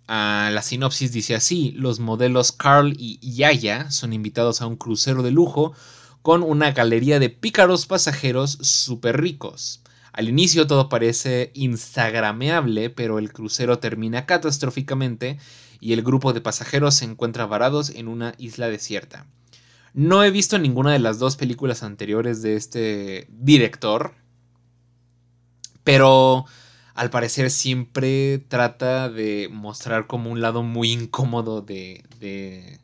Ah, 0.07 0.49
la 0.53 0.61
sinopsis 0.61 1.11
dice 1.11 1.35
así: 1.35 1.71
Los 1.71 1.99
modelos 1.99 2.51
Carl 2.51 2.93
y 2.97 3.19
Yaya 3.21 3.91
son 3.91 4.13
invitados 4.13 4.61
a 4.61 4.67
un 4.67 4.75
crucero 4.75 5.23
de 5.23 5.31
lujo 5.31 5.73
con 6.21 6.43
una 6.43 6.71
galería 6.71 7.19
de 7.19 7.29
pícaros 7.29 7.85
pasajeros 7.85 8.51
súper 8.61 9.19
ricos. 9.19 9.81
Al 10.13 10.29
inicio 10.29 10.67
todo 10.67 10.89
parece 10.89 11.51
instagrameable, 11.55 12.89
pero 12.91 13.17
el 13.17 13.33
crucero 13.33 13.79
termina 13.79 14.25
catastróficamente 14.25 15.39
y 15.83 15.91
el 15.91 16.01
grupo 16.01 16.31
de 16.31 16.39
pasajeros 16.39 16.95
se 16.95 17.03
encuentra 17.03 17.45
varados 17.45 17.89
en 17.89 18.07
una 18.07 18.35
isla 18.37 18.69
desierta. 18.69 19.27
No 19.93 20.23
he 20.23 20.31
visto 20.31 20.57
ninguna 20.57 20.93
de 20.93 20.99
las 20.99 21.19
dos 21.19 21.35
películas 21.35 21.83
anteriores 21.83 22.41
de 22.41 22.55
este 22.55 23.27
director, 23.29 24.15
pero 25.83 26.45
al 26.93 27.09
parecer 27.09 27.51
siempre 27.51 28.37
trata 28.47 29.09
de 29.09 29.49
mostrar 29.51 30.07
como 30.07 30.31
un 30.31 30.39
lado 30.39 30.63
muy 30.63 30.89
incómodo 30.93 31.61
de, 31.61 32.79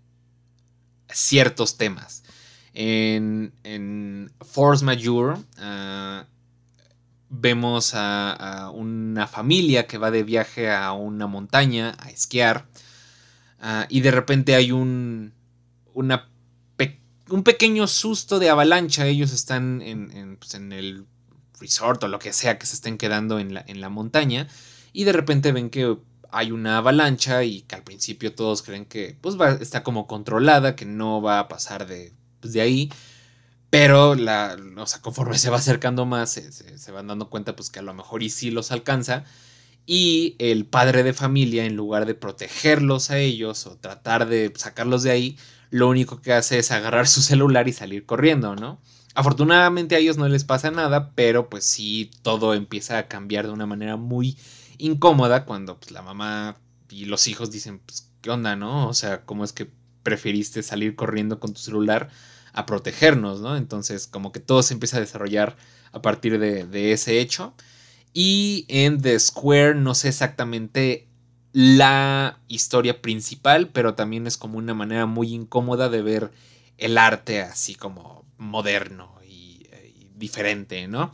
ciertos 1.09 1.77
temas. 1.77 2.23
En, 2.73 4.29
Force 4.41 4.83
Majeure 4.83 5.37
ah, 5.57 6.25
vemos 7.29 7.93
a, 7.95 8.71
una 8.73 9.25
familia 9.25 9.87
que 9.87 9.97
va 9.97 10.11
de 10.11 10.23
viaje 10.23 10.69
a 10.69 10.91
una 10.91 11.27
montaña 11.27 11.95
a 11.99 12.09
esquiar 12.09 12.67
Ah, 13.59 13.85
y 13.89 14.01
de 14.01 14.11
repente 14.11 14.55
hay 14.55 14.71
un, 14.71 15.33
un 15.93 17.43
pequeño 17.43 17.87
susto 17.87 18.39
de 18.39 18.49
avalancha. 18.49 19.05
Ellos 19.05 19.31
están 19.31 19.81
en, 19.81 20.37
pues, 20.37 20.53
en, 20.53 20.71
el 20.71 21.05
resort 21.59 22.03
o 22.03 22.07
lo 22.07 22.19
que 22.19 22.33
sea 22.33 22.57
que 22.57 22.65
se 22.65 22.75
estén 22.75 22.97
quedando 22.97 23.39
en 23.39 23.53
la, 23.53 23.63
en 23.67 23.81
la 23.81 23.89
montaña. 23.89 24.47
Y 24.93 25.03
de 25.03 25.13
repente 25.13 25.51
ven 25.51 25.69
que 25.69 25.97
hay 26.31 26.51
una 26.51 26.77
avalancha 26.77 27.43
y 27.43 27.61
que 27.61 27.75
al 27.75 27.83
principio 27.83 28.33
todos 28.33 28.61
creen 28.61 28.85
que 28.85 29.17
pues 29.19 29.35
está 29.61 29.83
como 29.83 30.07
controlada, 30.07 30.75
que 30.75 30.85
no 30.85 31.21
va 31.21 31.39
a 31.39 31.47
pasar 31.47 31.87
de, 31.87 32.13
pues, 32.39 32.53
de 32.53 32.61
ahí. 32.61 32.91
Pero 33.69 34.15
la, 34.15 34.57
o 34.77 34.85
sea, 34.87 35.01
conforme 35.01 35.37
se 35.37 35.49
va 35.49 35.57
acercando 35.57 36.05
más, 36.05 36.31
se, 36.31 36.51
se, 36.51 36.91
van 36.91 37.07
dando 37.07 37.29
cuenta 37.29 37.55
pues 37.55 37.69
que 37.69 37.79
a 37.79 37.83
lo 37.83 37.93
mejor 37.93 38.23
y 38.23 38.29
sí 38.29 38.51
los 38.51 38.71
alcanza 38.71 39.25
y 39.91 40.35
el 40.37 40.67
padre 40.67 41.01
de 41.01 41.13
familia, 41.13 41.65
en 41.65 41.75
lugar 41.75 42.05
de 42.05 42.13
protegerlos 42.13 43.09
a 43.09 43.17
ellos 43.17 43.65
o 43.65 43.75
tratar 43.75 44.27
de 44.29 44.53
sacarlos 44.55 45.01
de 45.01 45.09
ahí, 45.09 45.37
lo 45.71 45.89
único 45.89 46.21
que 46.21 46.31
hace 46.31 46.59
es 46.59 46.69
agarrar 46.69 47.07
su 47.07 47.23
celular 47.23 47.67
y 47.67 47.73
salir 47.73 48.05
corriendo, 48.05 48.55
¿no? 48.55 48.79
Afortunadamente 49.15 49.95
a 49.95 49.97
ellos 49.97 50.15
no 50.15 50.27
les 50.27 50.43
pasa 50.43 50.69
nada, 50.69 51.15
pero 51.15 51.49
pues 51.49 51.63
sí, 51.63 52.11
todo 52.21 52.53
empieza 52.53 52.99
a 52.99 53.07
cambiar 53.07 53.47
de 53.47 53.53
una 53.53 53.65
manera 53.65 53.95
muy 53.95 54.37
incómoda 54.77 55.43
cuando 55.45 55.79
pues, 55.79 55.89
la 55.89 56.03
mamá 56.03 56.59
y 56.91 57.05
los 57.05 57.27
hijos 57.27 57.49
dicen, 57.49 57.79
pues, 57.79 58.11
¿qué 58.21 58.29
onda, 58.29 58.55
no? 58.55 58.87
O 58.87 58.93
sea, 58.93 59.25
¿cómo 59.25 59.43
es 59.43 59.53
que 59.53 59.71
preferiste 60.03 60.61
salir 60.61 60.95
corriendo 60.95 61.39
con 61.39 61.55
tu 61.55 61.61
celular 61.61 62.09
a 62.53 62.67
protegernos, 62.67 63.41
¿no? 63.41 63.57
Entonces, 63.57 64.05
como 64.05 64.31
que 64.31 64.39
todo 64.39 64.61
se 64.61 64.75
empieza 64.75 64.97
a 64.97 65.01
desarrollar 65.01 65.57
a 65.91 66.03
partir 66.03 66.37
de, 66.37 66.67
de 66.67 66.91
ese 66.91 67.19
hecho. 67.19 67.55
Y 68.13 68.65
en 68.67 69.01
The 69.01 69.19
Square 69.19 69.75
no 69.75 69.93
sé 69.95 70.09
exactamente 70.09 71.07
la 71.51 72.39
historia 72.47 73.01
principal, 73.01 73.69
pero 73.69 73.95
también 73.95 74.27
es 74.27 74.37
como 74.37 74.57
una 74.57 74.73
manera 74.73 75.05
muy 75.05 75.33
incómoda 75.33 75.89
de 75.89 76.01
ver 76.01 76.31
el 76.77 76.97
arte 76.97 77.41
así 77.41 77.75
como 77.75 78.25
moderno 78.37 79.15
y, 79.27 79.67
diferente, 80.15 80.87
¿no? 80.87 81.11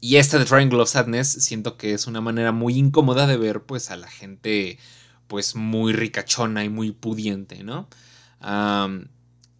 y 0.00 0.16
esta 0.16 0.38
de 0.38 0.44
Triangle 0.44 0.82
of 0.82 0.90
Sadness 0.90 1.28
siento 1.28 1.76
que 1.76 1.94
es 1.94 2.06
una 2.06 2.20
manera 2.20 2.52
muy 2.52 2.76
incómoda 2.76 3.26
de 3.26 3.36
ver 3.36 3.62
pues 3.62 3.90
a 3.90 3.96
la 3.96 4.08
gente 4.08 4.78
pues 5.26 5.56
muy 5.56 5.92
ricachona 5.92 6.64
y 6.64 6.68
muy 6.68 6.92
pudiente, 6.92 7.64
¿no? 7.64 7.88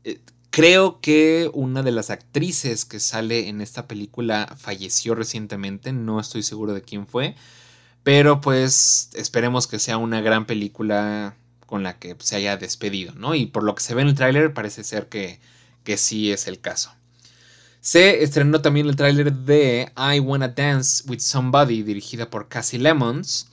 Eh, 0.04 0.20
Creo 0.56 1.02
que 1.02 1.50
una 1.52 1.82
de 1.82 1.90
las 1.90 2.08
actrices 2.08 2.86
que 2.86 2.98
sale 2.98 3.50
en 3.50 3.60
esta 3.60 3.86
película 3.86 4.56
falleció 4.58 5.14
recientemente, 5.14 5.92
no 5.92 6.18
estoy 6.18 6.42
seguro 6.42 6.72
de 6.72 6.80
quién 6.80 7.06
fue, 7.06 7.36
pero 8.02 8.40
pues 8.40 9.10
esperemos 9.12 9.66
que 9.66 9.78
sea 9.78 9.98
una 9.98 10.22
gran 10.22 10.46
película 10.46 11.36
con 11.66 11.82
la 11.82 11.98
que 11.98 12.16
se 12.20 12.36
haya 12.36 12.56
despedido, 12.56 13.12
¿no? 13.16 13.34
Y 13.34 13.44
por 13.44 13.64
lo 13.64 13.74
que 13.74 13.82
se 13.82 13.94
ve 13.94 14.00
en 14.00 14.08
el 14.08 14.14
tráiler 14.14 14.54
parece 14.54 14.82
ser 14.82 15.10
que, 15.10 15.40
que 15.84 15.98
sí 15.98 16.32
es 16.32 16.46
el 16.46 16.58
caso. 16.58 16.90
Se 17.82 18.22
estrenó 18.22 18.62
también 18.62 18.86
el 18.86 18.96
tráiler 18.96 19.34
de 19.34 19.92
I 19.94 20.20
Wanna 20.20 20.48
Dance 20.48 21.04
with 21.06 21.20
Somebody, 21.20 21.82
dirigida 21.82 22.30
por 22.30 22.48
Cassie 22.48 22.78
Lemons 22.78 23.46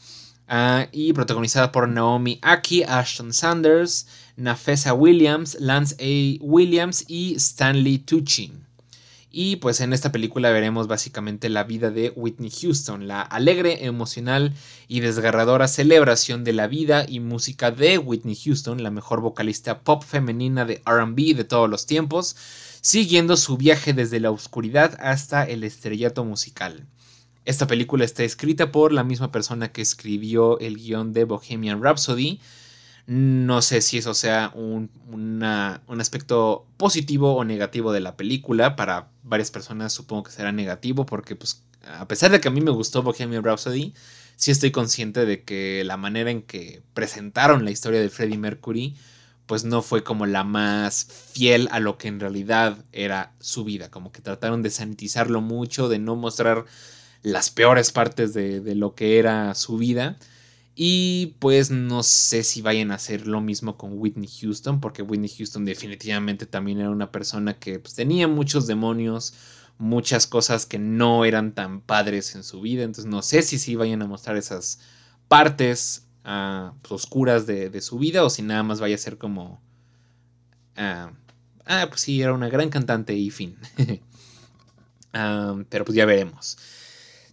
ah, 0.48 0.88
y 0.94 1.12
protagonizada 1.12 1.74
por 1.74 1.90
Naomi 1.90 2.40
Aki, 2.42 2.84
Ashton 2.84 3.34
Sanders, 3.34 4.08
Nafesa 4.36 4.94
Williams, 4.94 5.58
Lance 5.60 5.96
A. 6.00 6.44
Williams 6.44 7.06
y 7.08 7.36
Stanley 7.36 8.00
Tucci. 8.00 8.52
Y 9.36 9.56
pues 9.56 9.82
en 9.82 9.94
esta 9.94 10.12
película 10.12 10.52
veremos 10.52 10.86
básicamente 10.88 11.50
la 11.50 11.64
vida 11.64 11.90
de 11.90 12.14
Whitney 12.16 12.52
Houston, 12.52 13.08
la 13.08 13.24
alegre, 13.24 13.86
emocional 13.86 14.54
y 14.88 15.00
desgarradora 15.00 15.68
celebración 15.68 16.44
de 16.44 16.54
la 16.54 16.68
vida 16.68 17.04
y 17.10 17.20
música 17.20 17.72
de 17.72 17.98
Whitney 17.98 18.36
Houston, 18.36 18.84
la 18.84 18.92
mejor 18.92 19.22
vocalista 19.22 19.80
pop 19.80 20.04
femenina 20.04 20.66
de 20.66 20.84
RB 20.86 21.36
de 21.36 21.46
todos 21.46 21.68
los 21.68 21.88
tiempos, 21.88 22.36
siguiendo 22.82 23.36
su 23.36 23.58
viaje 23.58 23.94
desde 23.94 24.20
la 24.20 24.30
oscuridad 24.30 24.96
hasta 25.00 25.44
el 25.44 25.64
estrellato 25.64 26.24
musical. 26.24 26.86
Esta 27.46 27.66
película 27.66 28.06
está 28.06 28.24
escrita 28.24 28.72
por 28.72 28.94
la 28.94 29.04
misma 29.04 29.32
persona 29.32 29.72
que 29.72 29.82
escribió 29.82 30.60
el 30.60 30.78
guion 30.78 31.12
de 31.12 31.24
Bohemian 31.24 31.82
Rhapsody, 31.82 32.40
no 33.06 33.62
sé 33.62 33.82
si 33.82 33.98
eso 33.98 34.14
sea 34.14 34.52
un, 34.56 34.90
aspecto 36.00 36.66
positivo 36.78 37.36
o 37.36 37.44
negativo 37.44 37.92
de 37.92 38.00
la 38.00 38.16
película. 38.16 38.76
Para 38.76 39.10
varias 39.24 39.52
personas 39.52 39.94
supongo 39.94 40.24
que 40.24 40.32
será 40.32 40.52
negativo 40.52 41.06
porque 41.06 41.36
pues 41.36 41.64
a 41.86 42.08
pesar 42.08 42.32
de 42.32 42.40
que 42.40 42.48
a 42.48 42.52
mí 42.52 42.62
me 42.62 42.72
gustó 42.72 43.04
Bohemian 43.04 43.44
Rhapsody, 43.44 43.94
sí 44.38 44.52
estoy 44.52 44.72
consciente 44.72 45.26
de 45.26 45.44
que 45.44 45.84
la 45.86 45.98
manera 45.98 46.32
en 46.32 46.42
que 46.44 46.82
presentaron 46.94 47.66
la 47.66 47.72
historia 47.72 48.00
de 48.00 48.10
Freddie 48.10 48.38
Mercury 48.38 48.96
pues 49.46 49.66
no 49.66 49.82
fue 49.82 50.04
como 50.04 50.26
la 50.26 50.46
más 50.46 51.06
fiel 51.34 51.68
a 51.72 51.82
lo 51.82 51.98
que 51.98 52.08
en 52.08 52.22
realidad 52.22 52.86
era 52.94 53.34
su 53.40 53.66
vida. 53.66 53.92
Como 53.92 54.14
que 54.14 54.22
trataron 54.22 54.64
de 54.64 54.70
sanitizarlo 54.70 55.42
mucho, 55.42 55.90
de 55.90 56.00
no 56.00 56.16
mostrar 56.16 56.64
las 57.22 57.52
peores 57.52 57.92
partes 57.92 58.34
de, 58.34 58.62
de 58.62 58.76
lo 58.76 58.96
que 58.96 59.20
era 59.20 59.54
su 59.56 59.78
vida 59.78 60.18
y 60.76 61.36
pues 61.40 61.70
no 61.70 62.02
sé 62.02 62.44
si 62.44 62.62
vayan 62.62 62.92
a 62.92 62.96
hacer 62.96 63.28
lo 63.28 63.42
mismo 63.42 63.78
con 63.78 63.98
Whitney 63.98 64.28
Houston, 64.42 64.80
porque 64.80 65.04
Whitney 65.04 65.30
Houston 65.30 65.66
definitivamente 65.66 66.48
también 66.48 66.80
era 66.80 66.90
una 66.90 67.12
persona 67.12 67.60
que 67.60 67.80
pues, 67.80 67.94
tenía 67.94 68.28
muchos 68.28 68.66
demonios, 68.66 69.36
muchas 69.78 70.26
cosas 70.26 70.66
que 70.66 70.80
no 70.80 71.26
eran 71.26 71.54
tan 71.54 71.82
padres 71.82 72.34
en 72.36 72.44
su 72.44 72.62
vida. 72.62 72.84
Entonces 72.84 73.06
no 73.06 73.22
sé 73.22 73.44
si 73.44 73.60
sí 73.60 73.76
vayan 73.76 74.02
a 74.02 74.08
mostrar 74.08 74.36
esas 74.36 74.80
partes 75.28 76.08
ah, 76.24 76.74
pues, 76.82 77.04
oscuras 77.04 77.46
de, 77.46 77.80
su 77.82 78.00
vida 78.00 78.24
o 78.24 78.30
si 78.32 78.42
nada 78.42 78.64
más 78.64 78.80
vaya 78.80 78.96
a 78.96 79.00
ser 79.00 79.20
como... 79.20 79.62
ah, 80.76 81.12
ah 81.66 81.86
pues 81.88 82.02
sí, 82.02 82.22
era 82.22 82.34
una 82.34 82.50
gran 82.50 82.70
cantante 82.70 83.14
y 83.14 83.30
fin. 83.30 83.58
Ah, 85.16 85.56
pero 85.70 85.86
pues 85.86 85.96
ya 85.96 86.08
veremos. 86.08 86.58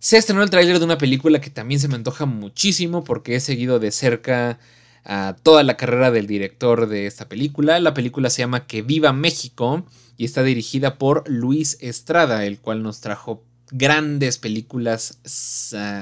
Se 0.02 0.16
estrenó 0.16 0.42
el 0.42 0.48
tráiler 0.48 0.78
de 0.78 0.86
una 0.86 0.96
película 0.96 1.42
que 1.42 1.50
también 1.50 1.78
se 1.78 1.86
me 1.86 1.94
antoja 1.94 2.24
muchísimo 2.24 3.04
porque 3.04 3.36
he 3.36 3.40
seguido 3.40 3.78
de 3.78 3.92
cerca 3.92 4.58
a 5.04 5.36
toda 5.42 5.62
la 5.62 5.76
carrera 5.76 6.10
del 6.10 6.26
director 6.26 6.88
de 6.88 7.06
esta 7.06 7.28
película. 7.28 7.78
La 7.80 7.92
película 7.92 8.30
se 8.30 8.40
llama 8.40 8.66
Que 8.66 8.80
Viva 8.80 9.12
México 9.12 9.84
y 10.16 10.24
está 10.24 10.42
dirigida 10.42 10.96
por 10.96 11.28
Luis 11.28 11.76
Estrada, 11.82 12.46
el 12.46 12.60
cual 12.60 12.82
nos 12.82 13.02
trajo 13.02 13.44
grandes 13.72 14.38
películas 14.38 15.18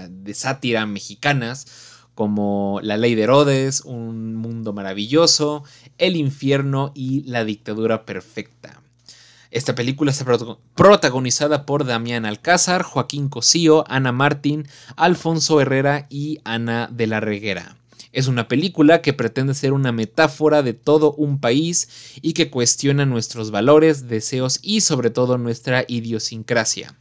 de 0.09 0.33
sátira 0.33 0.87
mexicanas 0.87 1.67
como 2.15 2.79
La 2.85 2.99
Ley 2.99 3.17
de 3.17 3.23
Herodes, 3.23 3.81
Un 3.81 4.37
Mundo 4.37 4.73
Maravilloso, 4.73 5.65
El 5.99 6.15
Infierno 6.15 6.93
y 6.95 7.25
La 7.25 7.45
Dictadura 7.45 8.07
Perfecta. 8.07 8.81
Esta 9.51 9.75
película 9.75 10.11
está 10.11 10.27
protagonizada 10.75 11.65
por 11.65 11.87
Damián 11.87 12.27
Alcázar, 12.27 12.83
Joaquín 12.83 13.31
Cosío, 13.31 13.83
Ana 13.89 14.13
Martín, 14.13 14.69
Alfonso 14.95 15.63
Herrera 15.63 16.07
y 16.11 16.41
Ana 16.45 16.91
de 16.93 17.07
la 17.07 17.21
Reguera. 17.21 17.79
Es 18.13 18.27
una 18.27 18.47
película 18.47 19.01
que 19.01 19.15
pretende 19.15 19.55
ser 19.55 19.73
una 19.73 19.91
metáfora 19.91 20.63
de 20.63 20.75
todo 20.75 21.15
un 21.15 21.41
país 21.41 22.19
y 22.21 22.35
que 22.35 22.51
cuestiona 22.51 23.07
nuestros 23.07 23.51
valores, 23.51 24.07
deseos 24.09 24.59
y 24.63 24.83
sobre 24.83 25.09
todo 25.09 25.39
nuestra 25.39 25.85
idiosincrasia. 25.89 26.95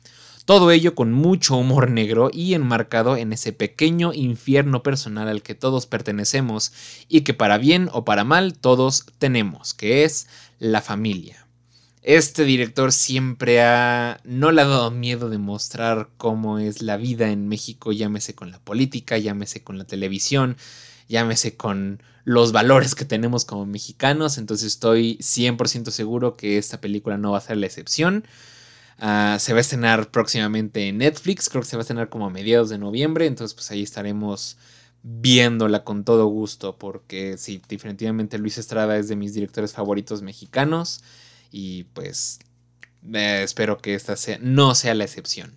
Todo 0.45 0.71
ello 0.71 0.95
con 0.95 1.11
mucho 1.11 1.57
humor 1.57 1.91
negro 1.91 2.29
y 2.31 2.53
enmarcado 2.53 3.17
en 3.17 3.33
ese 3.33 3.51
pequeño 3.51 4.13
infierno 4.13 4.83
personal 4.83 5.27
al 5.27 5.41
que 5.41 5.55
todos 5.55 5.85
pertenecemos 5.85 6.71
y 7.09 7.21
que 7.21 7.33
para 7.33 7.57
bien 7.57 7.89
o 7.91 8.05
para 8.05 8.23
mal 8.23 8.57
todos 8.57 9.05
tenemos, 9.17 9.73
que 9.73 10.05
es 10.05 10.27
la 10.59 10.81
familia. 10.81 11.46
Este 12.03 12.45
director 12.45 12.91
siempre 12.91 13.61
ha 13.61 14.19
no 14.23 14.51
le 14.51 14.61
ha 14.61 14.65
dado 14.65 14.91
miedo 14.91 15.29
de 15.29 15.37
mostrar 15.39 16.09
cómo 16.17 16.59
es 16.59 16.81
la 16.81 16.95
vida 16.95 17.31
en 17.31 17.47
México, 17.47 17.91
llámese 17.91 18.35
con 18.35 18.51
la 18.51 18.59
política, 18.59 19.17
llámese 19.17 19.63
con 19.63 19.77
la 19.77 19.83
televisión, 19.85 20.57
llámese 21.09 21.57
con 21.57 22.01
los 22.23 22.51
valores 22.51 22.95
que 22.95 23.05
tenemos 23.05 23.45
como 23.45 23.65
mexicanos, 23.65 24.37
entonces 24.37 24.67
estoy 24.67 25.17
100% 25.21 25.91
seguro 25.91 26.37
que 26.37 26.57
esta 26.57 26.79
película 26.81 27.17
no 27.17 27.31
va 27.31 27.39
a 27.39 27.41
ser 27.41 27.57
la 27.57 27.65
excepción. 27.65 28.25
Ah, 28.99 29.37
se 29.39 29.53
va 29.53 29.59
a 29.59 29.61
estrenar 29.61 30.11
próximamente 30.11 30.87
en 30.87 30.99
Netflix, 30.99 31.49
creo 31.49 31.61
que 31.61 31.69
se 31.69 31.77
va 31.77 31.81
a 31.81 31.83
estrenar 31.83 32.09
como 32.09 32.27
a 32.27 32.29
mediados 32.29 32.69
de 32.69 32.77
noviembre, 32.77 33.27
entonces 33.27 33.53
pues 33.53 33.69
ahí 33.71 33.83
estaremos 33.83 34.57
viéndola 35.03 35.83
con 35.83 36.03
todo 36.03 36.25
gusto, 36.27 36.77
porque 36.77 37.37
sí, 37.37 37.61
definitivamente 37.67 38.37
Luis 38.37 38.57
Estrada 38.57 38.97
es 38.97 39.07
de 39.07 39.15
mis 39.15 39.33
directores 39.33 39.73
favoritos 39.73 40.21
mexicanos 40.21 41.01
y 41.51 41.83
pues 41.85 42.39
espero 43.13 43.77
que 43.77 43.95
esta 43.95 44.15
no 44.41 44.75
sea 44.75 44.93
la 44.93 45.05
excepción. 45.05 45.53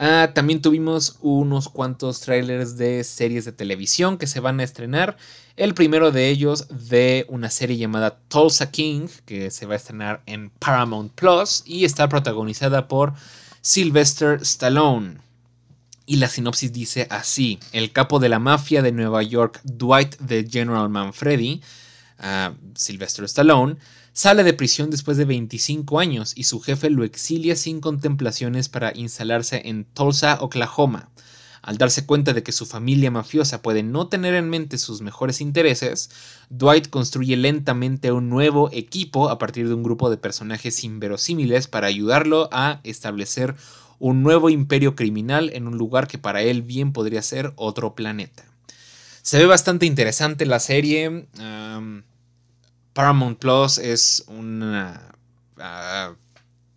Ah, 0.00 0.30
también 0.32 0.62
tuvimos 0.62 1.18
unos 1.22 1.68
cuantos 1.68 2.20
trailers 2.20 2.76
de 2.76 3.02
series 3.02 3.44
de 3.44 3.50
televisión 3.50 4.16
que 4.16 4.28
se 4.28 4.38
van 4.38 4.60
a 4.60 4.62
estrenar. 4.62 5.16
El 5.56 5.74
primero 5.74 6.12
de 6.12 6.28
ellos 6.28 6.68
de 6.68 7.26
una 7.28 7.50
serie 7.50 7.76
llamada 7.76 8.20
Tulsa 8.28 8.70
King, 8.70 9.08
que 9.26 9.50
se 9.50 9.66
va 9.66 9.72
a 9.74 9.76
estrenar 9.76 10.22
en 10.26 10.50
Paramount 10.50 11.12
Plus 11.14 11.64
y 11.66 11.84
está 11.84 12.08
protagonizada 12.08 12.86
por 12.86 13.14
Sylvester 13.60 14.38
Stallone. 14.42 15.18
Y 16.06 16.16
la 16.16 16.28
sinopsis 16.28 16.72
dice 16.72 17.08
así: 17.10 17.58
El 17.72 17.90
capo 17.90 18.20
de 18.20 18.28
la 18.28 18.38
mafia 18.38 18.82
de 18.82 18.92
Nueva 18.92 19.24
York, 19.24 19.60
Dwight 19.64 20.14
the 20.24 20.46
General 20.48 20.88
Manfredi, 20.88 21.60
uh, 22.20 22.54
Sylvester 22.76 23.24
Stallone, 23.24 23.78
Sale 24.18 24.42
de 24.42 24.52
prisión 24.52 24.90
después 24.90 25.16
de 25.16 25.24
25 25.24 26.00
años 26.00 26.32
y 26.34 26.42
su 26.42 26.58
jefe 26.58 26.90
lo 26.90 27.04
exilia 27.04 27.54
sin 27.54 27.80
contemplaciones 27.80 28.68
para 28.68 28.90
instalarse 28.96 29.62
en 29.66 29.84
Tulsa, 29.84 30.38
Oklahoma. 30.40 31.08
Al 31.62 31.78
darse 31.78 32.04
cuenta 32.04 32.32
de 32.32 32.42
que 32.42 32.50
su 32.50 32.66
familia 32.66 33.12
mafiosa 33.12 33.62
puede 33.62 33.84
no 33.84 34.08
tener 34.08 34.34
en 34.34 34.50
mente 34.50 34.76
sus 34.78 35.02
mejores 35.02 35.40
intereses, 35.40 36.10
Dwight 36.50 36.90
construye 36.90 37.36
lentamente 37.36 38.10
un 38.10 38.28
nuevo 38.28 38.70
equipo 38.72 39.28
a 39.28 39.38
partir 39.38 39.68
de 39.68 39.74
un 39.74 39.84
grupo 39.84 40.10
de 40.10 40.16
personajes 40.16 40.82
inverosímiles 40.82 41.68
para 41.68 41.86
ayudarlo 41.86 42.48
a 42.50 42.80
establecer 42.82 43.54
un 44.00 44.24
nuevo 44.24 44.50
imperio 44.50 44.96
criminal 44.96 45.48
en 45.54 45.68
un 45.68 45.78
lugar 45.78 46.08
que 46.08 46.18
para 46.18 46.42
él 46.42 46.62
bien 46.62 46.92
podría 46.92 47.22
ser 47.22 47.52
otro 47.54 47.94
planeta. 47.94 48.42
Se 49.22 49.38
ve 49.38 49.46
bastante 49.46 49.86
interesante 49.86 50.44
la 50.44 50.58
serie. 50.58 51.28
Paramount 52.98 53.38
Plus 53.38 53.78
es 53.78 54.24
ah, 55.60 56.16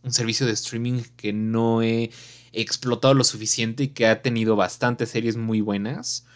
un 0.04 0.14
servicio 0.14 0.46
de 0.46 0.52
streaming 0.52 1.02
que 1.18 1.34
no 1.34 1.82
he 1.82 2.12
explotado 2.52 3.16
lo 3.16 3.24
suficiente 3.24 3.86
y 3.86 3.88
que 3.88 4.06
ha 4.06 4.22
tenido 4.22 4.56
bastantes 4.56 5.10
series 5.10 5.36
muy 5.36 5.62
buenas. 5.62 6.28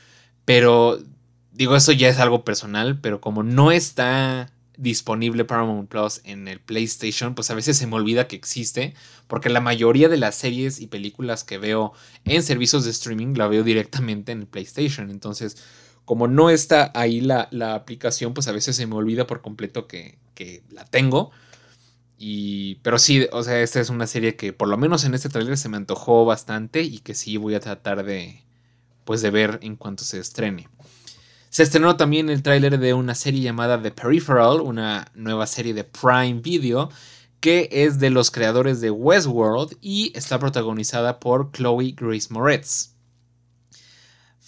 Pero 0.44 1.04
digo, 1.52 1.76
eso 1.76 1.92
ya 1.92 2.10
es 2.10 2.18
algo 2.18 2.44
personal, 2.44 3.00
pero 3.00 3.22
como 3.22 3.44
no 3.44 3.72
está 3.72 4.52
disponible 4.76 5.46
Paramount 5.46 5.88
Plus 5.88 6.20
en 6.24 6.48
el 6.48 6.60
PlayStation, 6.60 7.36
pues 7.36 7.52
a 7.52 7.54
veces 7.54 7.78
se 7.78 7.86
me 7.86 7.98
olvida 7.98 8.28
que 8.28 8.36
existe, 8.36 8.96
porque 9.28 9.50
la 9.50 9.62
mayoría 9.62 10.10
de 10.10 10.18
las 10.18 10.34
series 10.34 10.82
y 10.82 10.88
películas 10.88 11.44
que 11.44 11.60
veo 11.60 11.94
en 12.24 12.42
servicios 12.42 12.86
de 12.86 12.90
streaming 12.90 13.36
la 13.36 13.48
veo 13.48 13.64
directamente 13.64 14.32
en 14.32 14.40
el 14.40 14.48
PlayStation. 14.48 15.12
Entonces, 15.12 15.58
como 16.06 16.28
no 16.28 16.50
está 16.50 16.92
ahí 16.94 17.20
la, 17.22 17.50
aplicación, 17.74 18.34
pues 18.34 18.48
a 18.48 18.52
veces 18.52 18.76
se 18.76 18.88
me 18.88 18.96
olvida 18.96 19.28
por 19.28 19.42
completo 19.42 19.88
que, 19.88 20.18
la 20.72 20.86
tengo. 20.86 21.32
Y, 22.18 22.76
pero 22.76 22.98
sí, 22.98 23.28
o 23.32 23.44
sea, 23.44 23.60
esta 23.62 23.82
es 23.82 23.90
una 23.90 24.08
serie 24.08 24.36
que 24.36 24.54
por 24.54 24.70
lo 24.70 24.78
menos 24.78 25.04
en 25.04 25.14
este 25.14 25.30
tráiler 25.30 25.58
se 25.58 25.68
me 25.68 25.78
antojó 25.78 26.24
bastante 26.26 26.82
y 26.82 27.00
que 27.00 27.14
sí 27.14 27.38
voy 27.38 27.56
a 27.56 27.60
tratar 27.60 28.06
de, 28.06 28.44
pues 29.04 29.22
de 29.22 29.32
ver 29.32 29.60
en 29.62 29.76
cuanto 29.76 30.04
se 30.04 30.20
estrene. 30.20 30.70
Se 31.50 31.64
estrenó 31.64 31.98
también 31.98 32.30
el 32.30 32.44
tráiler 32.44 32.80
de 32.80 32.94
una 32.94 33.16
serie 33.16 33.42
llamada 33.42 33.82
The 33.82 33.92
Peripheral, 33.92 34.62
una 34.62 35.12
nueva 35.14 35.48
serie 35.48 35.74
de 35.74 35.84
Prime 35.84 36.42
Video 36.42 36.90
que 37.46 37.70
es 37.72 38.00
de 38.00 38.10
los 38.10 38.32
creadores 38.32 38.82
de 38.82 38.90
Westworld 38.90 39.78
y 39.80 40.12
está 40.16 40.40
protagonizada 40.40 41.20
por 41.20 41.52
Chloe 41.52 41.94
Grace 41.96 42.30
Moretz. 42.32 42.95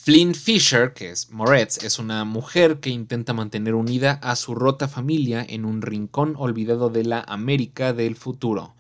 Flynn 0.08 0.36
Fisher, 0.36 0.94
que 0.94 1.10
es 1.10 1.32
Moretz, 1.32 1.84
es 1.84 2.00
una 2.00 2.24
mujer 2.24 2.80
que 2.80 2.90
intenta 2.90 3.34
mantener 3.34 3.76
unida 3.76 4.14
a 4.24 4.38
su 4.38 4.56
rota 4.56 4.88
familia 4.88 5.46
en 5.46 5.66
un 5.66 5.82
rincón 5.82 6.36
olvidado 6.38 6.90
de 6.90 7.04
la 7.04 7.20
América 7.28 7.92
del 7.92 8.16
futuro. 8.16 8.74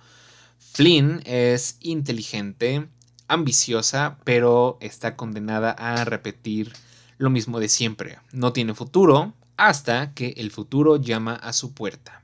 Flynn 0.57 1.21
es 1.25 1.79
inteligente, 1.81 2.87
ambiciosa, 3.27 4.19
pero 4.23 4.77
está 4.79 5.17
condenada 5.17 5.71
a 5.71 6.05
repetir 6.05 6.71
lo 7.17 7.29
mismo 7.29 7.59
de 7.59 7.67
siempre. 7.67 8.19
No 8.31 8.53
tiene 8.53 8.73
futuro 8.73 9.33
hasta 9.57 10.13
que 10.13 10.29
el 10.37 10.49
futuro 10.49 10.95
llama 10.95 11.35
a 11.35 11.51
su 11.51 11.73
puerta. 11.73 12.23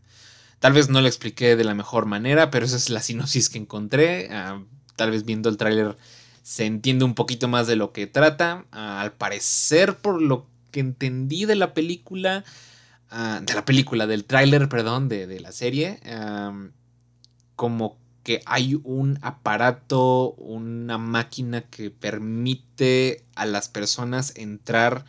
Tal 0.60 0.72
vez 0.72 0.88
no 0.88 1.02
lo 1.02 1.08
expliqué 1.08 1.58
de 1.58 1.66
la 1.66 1.76
mejor 1.76 2.06
manera, 2.06 2.50
pero 2.52 2.66
esa 2.66 2.78
es 2.78 2.90
la 2.90 3.02
sinopsis 3.02 3.50
que 3.50 3.58
encontré. 3.58 4.30
Ah, 4.32 4.64
tal 4.96 5.12
vez 5.12 5.26
viendo 5.26 5.50
el 5.50 5.58
tráiler 5.58 5.98
se 6.44 6.66
entiende 6.66 7.06
un 7.06 7.16
poquito 7.16 7.48
más 7.48 7.66
de 7.66 7.76
lo 7.76 7.92
que 7.92 8.06
trata. 8.06 8.66
al 8.72 9.14
parecer, 9.14 9.98
por 9.98 10.22
lo 10.22 10.46
que 10.72 10.82
entendí 10.82 11.46
de 11.46 11.56
la 11.56 11.74
película, 11.74 12.44
ah, 13.10 13.40
de 13.42 13.54
la 13.54 13.66
película, 13.66 14.06
del 14.06 14.26
tráiler, 14.26 14.70
perdón, 14.70 15.10
de, 15.10 15.40
la 15.40 15.52
serie, 15.52 16.00
como 17.56 17.98
que 18.24 18.42
hay 18.46 18.80
un 18.84 19.20
aparato, 19.22 20.32
una 20.34 20.98
máquina 20.98 21.62
que 21.62 21.90
permite 21.90 23.24
a 23.36 23.46
las 23.46 23.70
personas 23.70 24.34
entrar 24.36 25.06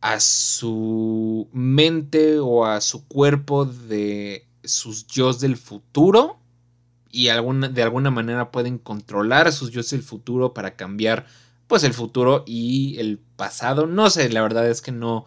a 0.00 0.20
su 0.20 1.48
mente 1.52 2.38
o 2.38 2.66
a 2.66 2.80
su 2.80 3.06
cuerpo 3.06 3.64
de 3.64 4.46
sus 4.62 5.06
yo 5.06 5.32
del 5.32 5.56
futuro 5.56 6.38
y 7.14 7.26
de 7.26 7.82
alguna 7.82 8.10
manera 8.10 8.50
pueden 8.50 8.78
controlar 8.78 9.46
a 9.46 9.52
sus 9.52 9.70
yo 9.70 9.82
del 9.82 10.02
futuro 10.02 10.52
para 10.52 10.74
cambiar 10.74 11.26
pues 11.68 11.84
el 11.84 11.94
futuro 11.94 12.42
y 12.44 12.98
el 12.98 13.20
pasado. 13.36 13.86
No 13.86 14.10
sé, 14.10 14.28
la 14.30 14.42
verdad 14.42 14.68
es 14.68 14.82
que 14.82 14.90
no, 14.90 15.24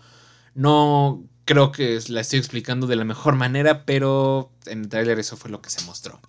no 0.53 1.23
creo 1.45 1.71
que 1.71 1.97
la 2.09 2.19
estoy 2.19 2.39
explicando 2.39 2.87
de 2.87 2.97
la 2.97 3.05
mejor 3.05 3.35
manera, 3.35 3.85
pero 3.85 4.51
en 4.65 4.81
el 4.81 4.89
tráiler 4.89 5.17
eso 5.17 5.37
fue 5.37 5.49
lo 5.49 5.61
que 5.61 5.69
se 5.69 5.81
mostró. 5.85 6.19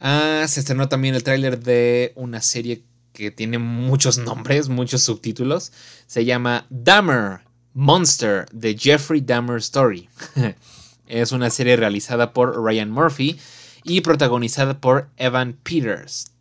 Ah, 0.00 0.46
se 0.48 0.60
estrenó 0.60 0.88
también 0.88 1.14
el 1.14 1.24
tráiler 1.24 1.62
de 1.62 2.14
una 2.16 2.40
serie 2.40 2.82
que 3.12 3.30
tiene 3.30 3.58
muchos 3.58 4.16
nombres, 4.16 4.70
muchos 4.70 5.02
subtítulos. 5.02 5.72
Se 6.06 6.24
llama 6.24 6.66
Dahmer 6.70 7.40
Monster, 7.74 8.46
The 8.58 8.78
Jeffrey 8.78 9.20
Dahmer 9.20 9.58
Story. 9.58 10.08
es 11.06 11.32
una 11.32 11.50
serie 11.50 11.76
realizada 11.76 12.32
por 12.32 12.64
Ryan 12.64 12.90
Murphy 12.90 13.38
y 13.84 14.00
protagonizada 14.00 14.80
por 14.80 15.10
Evan 15.16 15.58
Peters. 15.62 16.32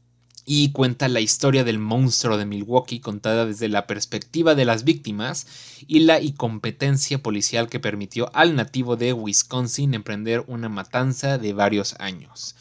Y 0.45 0.71
cuenta 0.71 1.07
la 1.07 1.19
historia 1.19 1.63
del 1.63 1.77
monstruo 1.77 2.37
de 2.37 2.45
Milwaukee 2.45 2.99
contada 2.99 3.45
desde 3.45 3.67
la 3.67 3.85
perspectiva 3.85 4.55
de 4.55 4.65
las 4.65 4.83
víctimas 4.83 5.45
y 5.87 5.99
la 5.99 6.19
incompetencia 6.19 7.21
policial 7.21 7.69
que 7.69 7.79
permitió 7.79 8.31
al 8.33 8.55
nativo 8.55 8.95
de 8.95 9.13
Wisconsin 9.13 9.93
emprender 9.93 10.43
una 10.47 10.67
matanza 10.67 11.37
de 11.37 11.53
varios 11.53 11.95
años. 11.99 12.55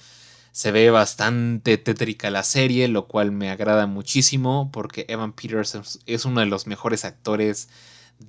Se 0.53 0.71
ve 0.71 0.91
bastante 0.91 1.79
tétrica 1.79 2.31
la 2.31 2.43
serie, 2.43 2.89
lo 2.89 3.07
cual 3.07 3.33
me 3.33 3.49
agrada 3.49 3.87
muchísimo 3.87 4.71
porque 4.71 5.07
Evan 5.09 5.33
Peters 5.33 6.01
es 6.05 6.25
uno 6.27 6.41
de 6.41 6.47
los 6.47 6.67
mejores 6.67 7.07
actores 7.07 7.69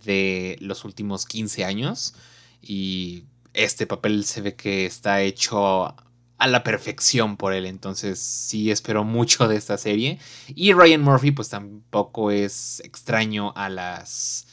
de 0.06 0.58
los 0.62 0.86
últimos 0.86 1.26
15 1.26 1.66
años 1.66 2.14
y 2.62 3.24
este 3.54 3.88
papel 3.88 4.26
se 4.26 4.41
ve 4.41 4.56
que 4.56 4.86
está 4.86 5.22
hecho 5.22 5.95
a 6.40 6.48
la 6.48 6.64
perfección 6.64 7.38
por 7.38 7.54
él. 7.54 7.66
Entonces 7.66 8.20
sí 8.20 8.72
espero 8.72 9.04
mucho 9.04 9.48
de 9.48 9.58
esta 9.58 9.78
serie. 9.78 10.20
Y 10.48 10.74
Ryan 10.74 11.02
Murphy 11.02 11.32
pues 11.32 11.50
tampoco 11.50 12.32
es 12.32 12.82
extraño 12.84 13.54
a 13.56 13.70
las 13.70 14.48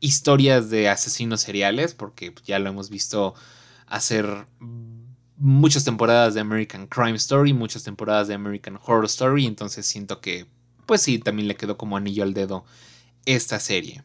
historias 0.00 0.70
de 0.70 0.88
asesinos 0.88 1.40
seriales, 1.40 1.94
porque 1.94 2.32
ya 2.44 2.58
lo 2.58 2.68
hemos 2.68 2.90
visto 2.90 3.34
hacer 3.86 4.46
muchas 5.36 5.84
temporadas 5.84 6.34
de 6.34 6.40
American 6.40 6.86
Crime 6.86 7.16
Story, 7.16 7.52
muchas 7.52 7.84
temporadas 7.84 8.28
de 8.28 8.34
American 8.34 8.78
Horror 8.84 9.06
Story, 9.06 9.46
entonces 9.46 9.86
siento 9.86 10.20
que, 10.20 10.46
pues 10.86 11.02
sí, 11.02 11.18
también 11.18 11.48
le 11.48 11.56
quedó 11.56 11.76
como 11.76 11.96
anillo 11.96 12.22
al 12.22 12.34
dedo 12.34 12.64
esta 13.24 13.58
serie. 13.60 14.02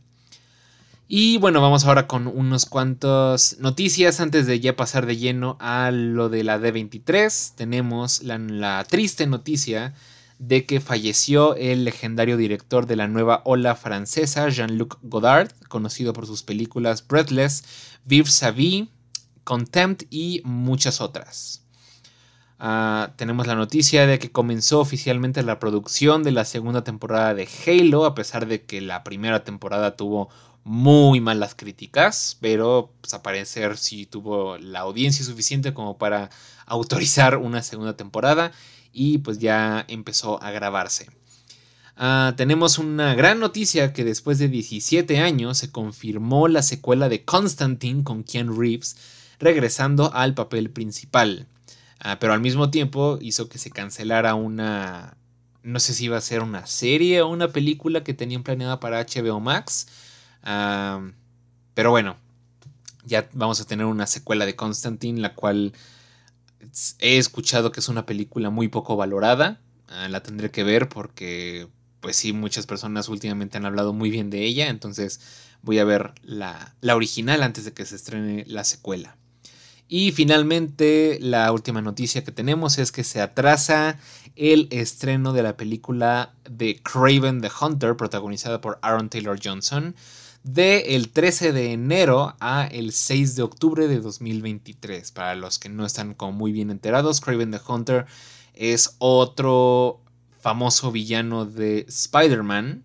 Y 1.16 1.38
bueno, 1.38 1.62
vamos 1.62 1.86
ahora 1.86 2.08
con 2.08 2.26
unos 2.26 2.66
cuantos 2.66 3.58
noticias 3.60 4.20
antes 4.20 4.48
de 4.48 4.60
ya 4.60 4.76
pasar 4.76 5.06
de 5.06 5.16
lleno 5.16 5.58
a 5.60 5.92
lo 5.92 6.28
de 6.28 6.44
la 6.44 6.58
D23. 6.58 7.54
Tenemos 7.54 8.24
la, 8.24 8.84
triste 8.86 9.28
noticia 9.28 9.94
de 10.40 10.66
que 10.66 10.82
falleció 10.82 11.56
el 11.56 11.86
legendario 11.86 12.36
director 12.36 12.88
de 12.88 12.96
la 12.96 13.08
nueva 13.08 13.44
ola 13.46 13.76
francesa, 13.76 14.50
Jean-Luc 14.50 14.98
Godard, 15.04 15.52
conocido 15.68 16.14
por 16.14 16.26
sus 16.26 16.42
películas 16.42 17.08
Breathless, 17.08 17.64
Vive 18.06 18.32
sa 18.32 18.50
vie, 18.50 18.88
Contempt 19.44 20.06
y 20.10 20.42
muchas 20.46 21.00
otras. 21.00 21.64
Ah, 22.58 23.12
tenemos 23.18 23.46
la 23.46 23.54
noticia 23.54 24.08
de 24.08 24.18
que 24.18 24.32
comenzó 24.32 24.80
oficialmente 24.80 25.44
la 25.44 25.60
producción 25.60 26.24
de 26.24 26.32
la 26.32 26.46
segunda 26.46 26.84
temporada 26.84 27.36
de 27.36 27.48
Halo, 27.68 28.06
a 28.06 28.16
pesar 28.16 28.48
de 28.48 28.64
que 28.64 28.82
la 28.82 29.04
primera 29.04 29.44
temporada 29.44 29.96
tuvo 29.96 30.30
muy 30.64 31.20
malas 31.20 31.56
críticas, 31.56 32.38
pero 32.40 32.94
pues, 33.02 33.14
a 33.14 33.24
parecer 33.24 33.78
sí 33.78 34.06
tuvo 34.06 34.58
la 34.58 34.80
audiencia 34.80 35.26
suficiente 35.26 35.74
como 35.74 35.98
para 35.98 36.30
autorizar 36.66 37.38
una 37.38 37.62
segunda 37.64 37.98
temporada 37.98 38.52
y 38.92 39.18
pues 39.20 39.40
ya 39.40 39.86
empezó 39.88 40.42
a 40.42 40.52
grabarse. 40.52 41.08
Ah, 41.96 42.34
tenemos 42.38 42.80
una 42.80 43.14
gran 43.14 43.40
noticia 43.40 43.94
que 43.94 44.04
después 44.04 44.40
de 44.40 44.48
17 44.48 45.20
años 45.20 45.58
se 45.60 45.72
confirmó 45.72 46.48
la 46.48 46.64
secuela 46.64 47.08
de 47.08 47.24
Constantine 47.24 48.04
con 48.04 48.24
Ken 48.24 48.58
Reeves 48.58 48.96
regresando 49.40 50.12
al 50.14 50.34
papel 50.34 50.72
principal. 50.72 51.48
Ah, 52.00 52.18
pero 52.20 52.34
al 52.34 52.42
mismo 52.42 52.70
tiempo 52.72 53.20
hizo 53.22 53.50
que 53.50 53.58
se 53.58 53.72
cancelara 53.72 54.36
una... 54.36 55.18
No 55.62 55.80
sé 55.80 55.94
si 55.94 56.06
iba 56.06 56.18
a 56.18 56.22
ser 56.22 56.42
una 56.42 56.66
serie 56.66 57.22
o 57.22 57.30
una 57.30 57.48
película 57.48 58.04
que 58.04 58.14
tenían 58.14 58.44
planeada 58.44 58.80
para 58.80 59.06
HBO 59.06 59.40
Max. 59.40 59.88
Pero 60.44 61.92
bueno, 61.92 62.18
ya 63.06 63.30
vamos 63.34 63.60
a 63.62 63.66
tener 63.66 63.86
una 63.86 64.08
secuela 64.08 64.46
de 64.46 64.56
Constantine, 64.56 65.20
la 65.20 65.36
cual 65.36 65.74
he 67.00 67.18
escuchado 67.18 67.72
que 67.72 67.80
es 67.80 67.90
una 67.90 68.06
película 68.06 68.50
muy 68.50 68.68
poco 68.68 68.96
valorada. 68.96 69.60
Ah, 69.88 70.08
la 70.08 70.24
tendré 70.24 70.52
que 70.52 70.64
ver 70.64 70.90
porque, 70.90 71.68
pues 72.00 72.16
sí, 72.16 72.34
muchas 72.34 72.66
personas 72.66 73.10
últimamente 73.10 73.58
han 73.58 73.66
hablado 73.66 73.94
muy 73.94 74.10
bien 74.10 74.30
de 74.30 74.44
ella. 74.44 74.70
Entonces 74.70 75.20
voy 75.62 75.80
a 75.80 75.86
ver 75.86 76.14
la, 76.24 76.76
la 76.82 76.96
original 76.96 77.44
antes 77.44 77.66
de 77.66 77.74
que 77.74 77.86
se 77.86 77.96
estrene 77.96 78.44
la 78.48 78.64
secuela. 78.64 79.18
Y 79.88 80.12
finalmente, 80.12 81.20
la 81.22 81.52
última 81.52 81.82
noticia 81.82 82.24
que 82.24 82.32
tenemos 82.32 82.80
es 82.80 82.92
que 82.92 83.04
se 83.04 83.22
atrasa 83.22 84.00
el 84.36 84.68
estreno 84.72 85.34
de 85.34 85.44
la 85.44 85.58
película 85.58 86.34
de 86.50 86.82
Craven 86.82 87.42
the 87.42 87.52
Hunter, 87.62 87.96
protagonizada 87.96 88.62
por 88.62 88.80
Aaron 88.82 89.10
Taylor 89.10 89.38
Johnson, 89.44 89.96
de 90.44 90.96
el 90.96 91.10
13 91.10 91.54
de 91.54 91.72
enero 91.72 92.36
a 92.40 92.68
el 92.68 92.92
6 92.92 93.36
de 93.36 93.44
octubre 93.44 93.88
de 93.88 94.00
2023. 94.00 95.12
Para 95.12 95.36
los 95.36 95.58
que 95.58 95.70
no 95.70 95.86
están 95.86 96.14
como 96.14 96.34
muy 96.34 96.52
bien 96.52 96.70
enterados, 96.70 97.22
Craven 97.22 97.52
the 97.52 97.62
Hunter 97.66 98.06
es 98.54 98.96
otro 99.00 100.02
famoso 100.40 100.92
villano 100.92 101.46
de 101.46 101.86
Spider-Man. 101.88 102.84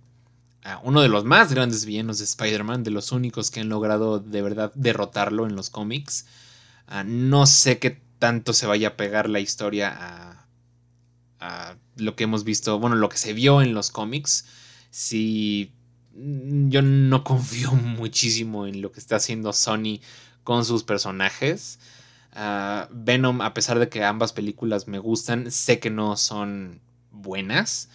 Ah, 0.63 0.81
uno 0.85 1.01
de 1.01 1.09
los 1.09 1.25
más 1.25 1.53
grandes 1.53 1.85
villanos 1.85 2.19
de 2.19 2.25
Spider-Man, 2.25 2.85
de 2.85 2.91
los 2.91 3.11
únicos 3.13 3.51
que 3.51 3.61
han 3.61 3.69
logrado 3.69 4.21
de 4.21 4.43
verdad 4.43 4.73
derrotarlo 4.75 5.47
en 5.47 5.57
los 5.57 5.71
cómics. 5.71 6.27
Ah, 6.87 7.05
no 7.05 7.47
sé 7.47 7.79
qué 7.79 8.01
tanto 8.19 8.53
se 8.53 8.67
vaya 8.67 8.89
a 8.89 8.97
pegar 8.97 9.29
la 9.29 9.41
historia 9.41 9.95
a, 9.99 10.47
a, 11.41 11.77
lo 11.97 12.15
que 12.17 12.25
hemos 12.25 12.45
visto, 12.45 12.79
bueno, 12.79 12.97
lo 12.97 13.09
que 13.09 13.19
se 13.19 13.33
vio 13.33 13.63
en 13.63 13.75
los 13.75 13.91
cómics. 13.91 14.47
Si 14.91 15.73
yo 16.69 16.83
no 16.83 17.25
confío 17.25 17.73
muchísimo 17.73 18.67
en 18.67 18.83
lo 18.83 18.93
que 18.93 19.01
está 19.01 19.17
haciendo 19.17 19.53
Sony 19.53 20.01
con 20.45 20.65
sus 20.65 20.85
personajes. 20.85 21.79
Ah, 22.33 22.89
Venom, 22.93 23.41
a 23.41 23.55
pesar 23.55 23.79
de 23.79 23.89
que 23.89 24.05
ambas 24.05 24.33
películas 24.33 24.89
me 24.89 24.99
gustan, 24.99 25.51
sé 25.51 25.79
que 25.79 25.91
no 25.91 26.17
son 26.17 26.81
buenas. 27.11 27.89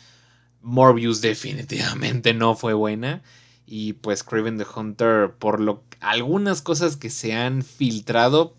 Morbius 0.61 1.21
definitivamente 1.21 2.33
no 2.33 2.55
fue 2.55 2.73
buena. 2.73 3.21
Y 3.65 3.93
pues 3.93 4.23
Craven 4.23 4.57
the 4.57 4.65
Hunter, 4.75 5.33
por 5.37 5.59
lo 5.59 5.83
algunas 5.99 6.61
cosas 6.61 6.97
que 6.97 7.09
se 7.09 7.33
han 7.33 7.63
filtrado, 7.63 8.55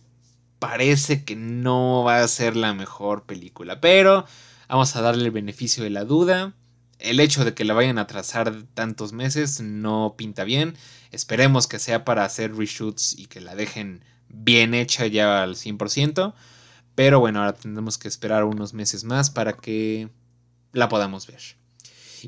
parece 0.59 1.25
que 1.25 1.37
no 1.37 2.03
va 2.05 2.23
a 2.23 2.29
ser 2.29 2.57
la 2.57 2.75
mejor 2.75 3.25
película. 3.25 3.81
Pero 3.81 4.25
vamos 4.69 4.97
a 4.97 5.03
darle 5.03 5.25
el 5.25 5.31
beneficio 5.31 5.85
de 5.85 5.91
la 5.91 6.05
duda. 6.05 6.55
El 6.99 7.21
hecho 7.21 7.45
de 7.45 7.55
que 7.55 7.65
la 7.65 7.75
vayan 7.75 7.99
a 7.99 8.07
trazar 8.07 8.53
tantos 8.75 9.13
meses 9.13 9.61
no 9.61 10.15
pinta 10.17 10.45
bien. 10.45 10.75
Esperemos 11.11 11.67
que 11.67 11.79
sea 11.79 12.05
para 12.05 12.25
hacer 12.25 12.55
reshoots 12.55 13.19
y 13.19 13.27
que 13.27 13.41
la 13.41 13.55
dejen 13.55 14.05
bien 14.29 14.75
hecha 14.75 15.07
ya 15.07 15.43
al 15.43 15.57
100%. 15.57 16.35
Pero 16.95 17.21
bueno, 17.21 17.41
ahora 17.41 17.55
tendremos 17.55 17.99
que 17.99 18.09
esperar 18.09 18.45
unos 18.45 18.75
meses 18.75 19.05
más 19.05 19.31
para 19.31 19.55
que 19.55 20.09
la 20.73 20.89
podamos 20.89 21.27
ver. 21.27 21.41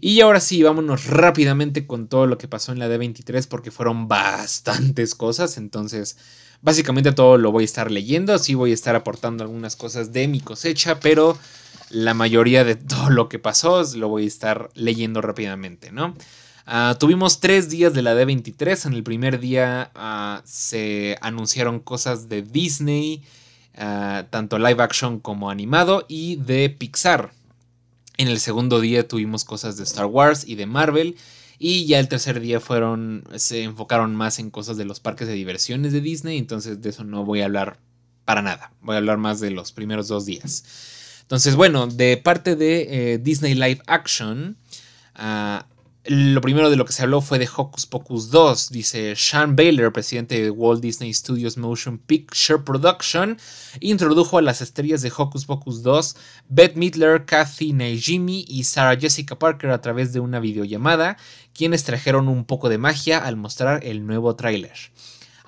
Y 0.01 0.21
ahora 0.21 0.41
sí, 0.41 0.63
vámonos 0.63 1.07
rápidamente 1.07 1.87
con 1.87 2.09
todo 2.09 2.27
lo 2.27 2.37
que 2.37 2.49
pasó 2.49 2.73
en 2.73 2.79
la 2.79 2.89
D23 2.89 3.49
porque 3.49 3.71
fueron 3.71 4.09
bastantes 4.09 5.15
cosas. 5.15 5.57
Entonces, 5.57 6.19
Básicamente 6.63 7.13
todo 7.13 7.39
lo 7.39 7.53
voy 7.53 7.63
a 7.63 7.65
estar 7.65 7.91
leyendo, 7.91 8.33
así 8.33 8.55
voy 8.55 8.71
a 8.71 8.75
estar 8.75 8.97
aportando 8.97 9.45
algunas 9.45 9.77
cosas 9.77 10.13
de 10.13 10.27
mi 10.27 10.41
cosecha, 10.41 11.01
pero 11.01 11.39
la 11.91 12.15
mayoría 12.15 12.65
de 12.65 12.75
todo 12.77 13.11
lo 13.11 13.29
que 13.29 13.39
pasó 13.39 13.83
lo 13.97 14.09
voy 14.09 14.25
a 14.25 14.29
estar 14.29 14.71
leyendo 14.75 15.21
rápidamente, 15.21 15.93
¿no? 15.93 16.15
Uh, 16.67 16.97
tuvimos 16.99 17.39
tres 17.39 17.71
días 17.71 17.95
de 17.95 18.03
la 18.03 18.15
D23. 18.15 18.87
En 18.87 18.93
el 18.95 19.05
primer 19.05 19.39
día 19.39 19.93
uh, 19.95 20.43
se 20.45 21.17
anunciaron 21.21 21.79
cosas 21.79 22.29
de 22.29 22.43
Disney, 22.43 23.23
uh, 23.75 24.25
tanto 24.31 24.59
live 24.59 24.83
action 24.83 25.21
como 25.21 25.49
animado, 25.49 26.05
y 26.09 26.37
de 26.37 26.69
Pixar. 26.71 27.31
En 28.17 28.29
el 28.29 28.41
segundo 28.41 28.81
día 28.81 29.07
tuvimos 29.07 29.45
cosas 29.45 29.77
de 29.77 29.85
Star 29.85 30.07
Wars 30.07 30.45
y 30.47 30.57
de 30.57 30.67
Marvel. 30.67 31.17
Y 31.59 31.87
ya 31.87 32.01
el 32.01 32.09
tercer 32.09 32.41
día 32.41 32.61
fueron, 32.61 33.25
se 33.37 33.63
enfocaron 33.63 34.15
más 34.15 34.39
en 34.39 34.51
cosas 34.51 34.77
de 34.77 34.85
los 34.85 35.01
parques 35.01 35.27
de 35.27 35.35
diversiones 35.35 35.93
de 35.93 36.03
Disney, 36.03 36.37
entonces 36.37 36.83
de 36.83 36.91
eso 36.91 37.03
no 37.03 37.25
voy 37.25 37.41
a 37.41 37.47
hablar 37.47 37.79
para 38.27 38.43
nada, 38.43 38.73
voy 38.83 38.95
a 38.95 38.99
hablar 38.99 39.17
más 39.17 39.41
de 39.41 39.51
los 39.51 39.73
primeros 39.73 40.09
dos 40.09 40.27
días. 40.27 40.65
Entonces, 41.27 41.57
bueno, 41.57 41.89
de 41.89 42.17
parte 42.19 42.55
de 42.55 43.15
eh, 43.15 43.19
Disney 43.19 43.55
Live 43.55 43.83
Action, 43.89 44.57
ah, 45.17 45.67
lo 46.05 46.41
primero 46.41 46.71
de 46.71 46.77
lo 46.77 46.85
que 46.85 46.93
se 46.93 47.03
habló 47.03 47.21
fue 47.21 47.41
de 47.41 47.49
Hocus 47.53 47.85
Pocus 47.85 48.31
2, 48.31 48.71
dice 48.71 49.17
Sean 49.17 49.57
Baylor, 49.57 49.93
presidente 49.93 50.41
de 50.41 50.51
Walt 50.51 50.81
Disney 50.81 51.13
Studios 51.13 51.57
Motion 51.57 51.99
Picture 51.99 52.61
Production, 52.61 53.39
introdujo 53.81 54.39
a 54.39 54.43
las 54.43 54.61
estrellas 54.61 55.03
de 55.03 55.13
Hocus 55.17 55.47
Pocus 55.47 55.83
2, 55.83 56.17
Beth 56.49 56.77
Midler, 56.77 57.25
Kathy 57.25 57.73
Najimy 57.73 58.45
y 58.47 58.63
Sarah 58.63 58.97
Jessica 58.97 59.37
Parker 59.37 59.71
a 59.71 59.81
través 59.81 60.13
de 60.13 60.21
una 60.21 60.39
videollamada, 60.39 61.17
quienes 61.53 61.83
trajeron 61.83 62.29
un 62.29 62.45
poco 62.45 62.69
de 62.69 62.79
magia 62.79 63.19
al 63.19 63.35
mostrar 63.35 63.85
el 63.85 64.07
nuevo 64.07 64.37
tráiler. 64.37 64.77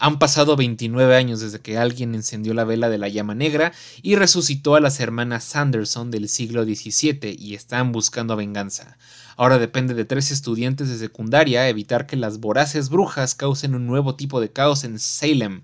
Han 0.00 0.20
pasado 0.20 0.54
29 0.54 1.16
años 1.16 1.40
desde 1.40 1.58
que 1.58 1.76
alguien 1.76 2.14
encendió 2.14 2.54
la 2.54 2.64
vela 2.64 2.88
de 2.88 2.98
la 2.98 3.08
llama 3.08 3.34
negra 3.34 3.72
y 4.00 4.14
resucitó 4.14 4.76
a 4.76 4.80
las 4.80 5.00
hermanas 5.00 5.42
Sanderson 5.42 6.12
del 6.12 6.28
siglo 6.28 6.64
XVII 6.64 7.34
y 7.36 7.54
están 7.54 7.90
buscando 7.90 8.36
venganza. 8.36 8.96
Ahora 9.36 9.58
depende 9.58 9.94
de 9.94 10.04
tres 10.04 10.30
estudiantes 10.30 10.88
de 10.88 10.98
secundaria 10.98 11.68
evitar 11.68 12.06
que 12.06 12.16
las 12.16 12.38
voraces 12.38 12.90
brujas 12.90 13.34
causen 13.34 13.74
un 13.74 13.88
nuevo 13.88 14.14
tipo 14.14 14.40
de 14.40 14.52
caos 14.52 14.84
en 14.84 15.00
Salem 15.00 15.62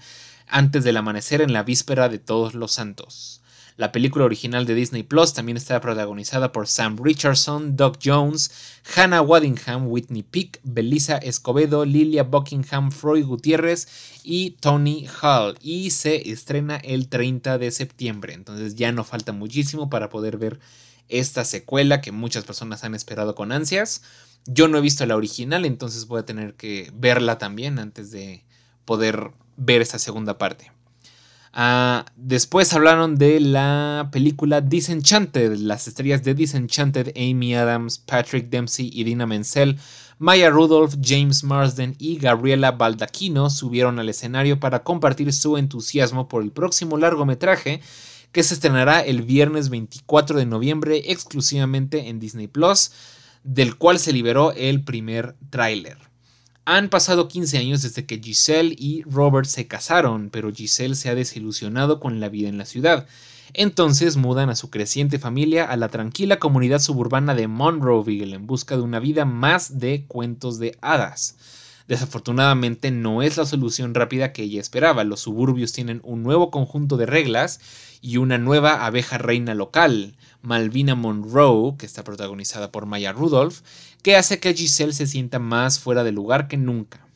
antes 0.49 0.82
del 0.82 0.97
amanecer 0.97 1.41
en 1.41 1.53
la 1.53 1.62
víspera 1.62 2.09
de 2.09 2.18
todos 2.18 2.55
los 2.55 2.72
santos. 2.72 3.41
La 3.77 3.91
película 3.91 4.25
original 4.25 4.66
de 4.66 4.75
Disney 4.77 5.03
Plus 5.03 5.35
también 5.35 5.57
está 5.57 5.81
protagonizada 5.81 6.53
por 6.53 6.68
Sam 6.68 6.97
Richardson, 7.03 7.77
Doug 7.77 7.99
Jones, 8.03 8.53
Hannah 8.95 9.20
Waddingham, 9.20 9.89
Whitney 9.89 10.22
Peak, 10.22 10.61
Belisa 10.62 11.16
Escobedo, 11.16 11.85
Lilia 11.85 12.22
Buckingham, 12.22 12.93
Freud 12.93 13.27
Gutiérrez 13.27 13.89
y 14.22 14.53
Tony 14.61 15.09
Hall. 15.20 15.59
Y 15.61 15.91
se 15.91 16.31
estrena 16.31 16.77
el 16.77 17.09
30 17.09 17.59
de 17.59 17.72
septiembre. 17.72 18.35
Entonces 18.35 18.77
ya 18.77 18.93
no 18.93 19.03
falta 19.03 19.33
muchísimo 19.33 19.91
para 19.91 20.09
poder 20.09 20.37
ver 20.37 20.61
esta 21.09 21.45
secuela 21.45 22.01
que 22.01 22.12
muchas 22.12 22.45
personas 22.45 22.85
han 22.85 22.95
esperado 22.95 23.35
con 23.35 23.51
ansias. 23.51 24.03
Yo 24.47 24.68
no 24.68 24.79
he 24.79 24.83
visto 24.83 25.05
la 25.05 25.16
original, 25.16 25.64
entonces 25.64 26.07
voy 26.07 26.20
a 26.20 26.25
tener 26.25 26.55
que 26.55 26.93
verla 26.95 27.39
también 27.39 27.81
antes 27.81 28.12
de 28.12 28.45
poder 28.85 29.33
ver 29.57 29.83
esa 29.83 29.99
segunda 29.99 30.39
parte. 30.39 30.74
Ah, 31.57 32.05
después 32.17 32.73
hablaron 32.73 33.15
de 33.15 33.39
la 33.39 34.09
película 34.11 34.61
Disenchanted, 34.61 35.55
las 35.59 35.87
estrellas 35.87 36.25
de 36.25 36.35
Disenchanted, 36.35 37.13
Amy 37.17 37.55
Adams, 37.55 37.99
Patrick 37.99 38.51
Dempsey 38.51 38.91
y 38.93 39.05
Dina 39.05 39.25
Menzel. 39.25 39.79
Maya 40.19 40.51
Rudolph, 40.51 40.97
James 41.01 41.45
Marsden 41.45 41.95
y 42.01 42.19
Gabriela 42.19 42.73
Baldacchino 42.73 43.51
subieron 43.51 44.01
al 44.01 44.09
escenario 44.09 44.59
para 44.59 44.83
compartir 44.83 45.33
su 45.33 45.57
entusiasmo 45.57 46.27
por 46.27 46.43
el 46.43 46.51
próximo 46.51 46.97
largometraje 46.97 47.81
que 48.33 48.43
se 48.43 48.55
estrenará 48.55 49.01
el 49.03 49.23
viernes 49.23 49.69
24 49.69 50.39
de 50.39 50.47
noviembre 50.47 51.03
exclusivamente 51.07 52.09
en 52.09 52.19
Disney 52.19 52.49
Plus, 52.49 52.91
del 53.45 53.77
cual 53.77 54.01
se 54.01 54.13
liberó 54.13 54.53
el 54.53 54.83
primer 54.83 55.37
tráiler. 55.51 55.99
Han 56.67 56.89
pasado 56.89 57.29
15 57.29 57.59
años 57.59 57.83
desde 57.83 58.07
que 58.07 58.19
Giselle 58.19 58.75
y 58.79 59.03
Robert 59.03 59.47
se 59.47 59.67
casaron, 59.67 60.31
pero 60.31 60.51
Giselle 60.51 60.95
se 60.95 61.11
ha 61.11 61.15
desilusionado 61.15 62.01
con 62.01 62.21
la 62.21 62.31
vida 62.31 62.49
en 62.49 62.57
la 62.57 62.65
ciudad. 62.65 63.07
Entonces 63.53 64.17
mudan 64.17 64.49
a 64.49 64.57
su 64.57 64.71
creciente 64.71 65.19
familia 65.19 65.67
a 65.67 65.77
la 65.77 65.91
tranquila 65.91 66.39
comunidad 66.39 66.81
suburbana 66.81 67.35
de 67.35 67.49
Monroeville 67.49 68.35
en 68.35 68.47
busca 68.47 68.79
de 68.79 68.83
una 68.83 68.99
vida 68.99 69.27
más 69.27 69.79
de 69.79 70.07
cuentos 70.09 70.59
de 70.59 70.79
hadas. 70.81 71.37
Desafortunadamente 71.87 72.91
no 72.91 73.21
es 73.21 73.37
la 73.37 73.45
solución 73.45 73.95
rápida 73.95 74.33
que 74.33 74.43
ella 74.43 74.59
esperaba. 74.59 75.05
Los 75.05 75.21
suburbios 75.21 75.73
tienen 75.73 76.01
un 76.03 76.23
nuevo 76.23 76.51
conjunto 76.51 76.97
de 76.97 77.05
reglas 77.05 77.61
y 78.01 78.17
una 78.17 78.39
nueva 78.39 78.87
abeja 78.87 79.19
reina 79.19 79.55
local, 79.55 80.17
Malvina 80.41 80.95
Monroe, 80.95 81.77
que 81.77 81.85
está 81.85 82.03
protagonizada 82.05 82.73
por 82.73 82.87
Maya 82.87 83.12
Rudolph, 83.12 83.61
que 84.05 84.17
hace 84.17 84.39
que 84.39 84.53
Giselle 84.53 84.93
se 84.93 85.07
sienta 85.07 85.39
más 85.39 85.81
fuera 85.81 86.05
de 86.05 86.13
lugar 86.13 86.47
que 86.47 86.59
nunca. 86.59 87.09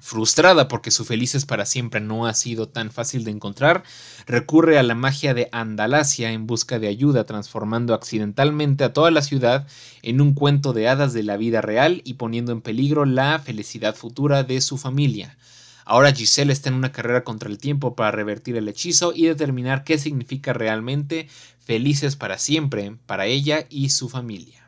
Frustrada 0.00 0.66
porque 0.66 0.90
su 0.90 1.04
felices 1.04 1.46
para 1.46 1.64
siempre 1.64 2.00
no 2.00 2.26
ha 2.26 2.34
sido 2.34 2.68
tan 2.68 2.90
fácil 2.90 3.22
de 3.22 3.30
encontrar, 3.30 3.84
recurre 4.26 4.80
a 4.80 4.82
la 4.82 4.96
magia 4.96 5.32
de 5.32 5.48
Andalasia 5.52 6.32
en 6.32 6.48
busca 6.48 6.80
de 6.80 6.88
ayuda, 6.88 7.24
transformando 7.24 7.94
accidentalmente 7.94 8.82
a 8.82 8.92
toda 8.92 9.12
la 9.12 9.22
ciudad 9.22 9.68
en 10.02 10.20
un 10.20 10.34
cuento 10.34 10.72
de 10.72 10.88
hadas 10.88 11.12
de 11.12 11.22
la 11.22 11.36
vida 11.36 11.60
real 11.60 12.02
y 12.04 12.14
poniendo 12.14 12.50
en 12.50 12.62
peligro 12.62 13.04
la 13.04 13.38
felicidad 13.38 13.94
futura 13.94 14.42
de 14.42 14.60
su 14.60 14.76
familia. 14.76 15.38
Ahora 15.84 16.12
Giselle 16.12 16.52
está 16.52 16.68
en 16.68 16.74
una 16.74 16.90
carrera 16.90 17.22
contra 17.22 17.48
el 17.48 17.58
tiempo 17.58 17.94
para 17.94 18.10
revertir 18.10 18.56
el 18.56 18.66
hechizo 18.66 19.12
y 19.14 19.26
determinar 19.26 19.84
qué 19.84 19.98
significa 19.98 20.52
realmente 20.52 21.28
felices 21.60 22.16
para 22.16 22.38
siempre 22.38 22.96
para 23.06 23.26
ella 23.26 23.66
y 23.70 23.90
su 23.90 24.08
familia. 24.08 24.67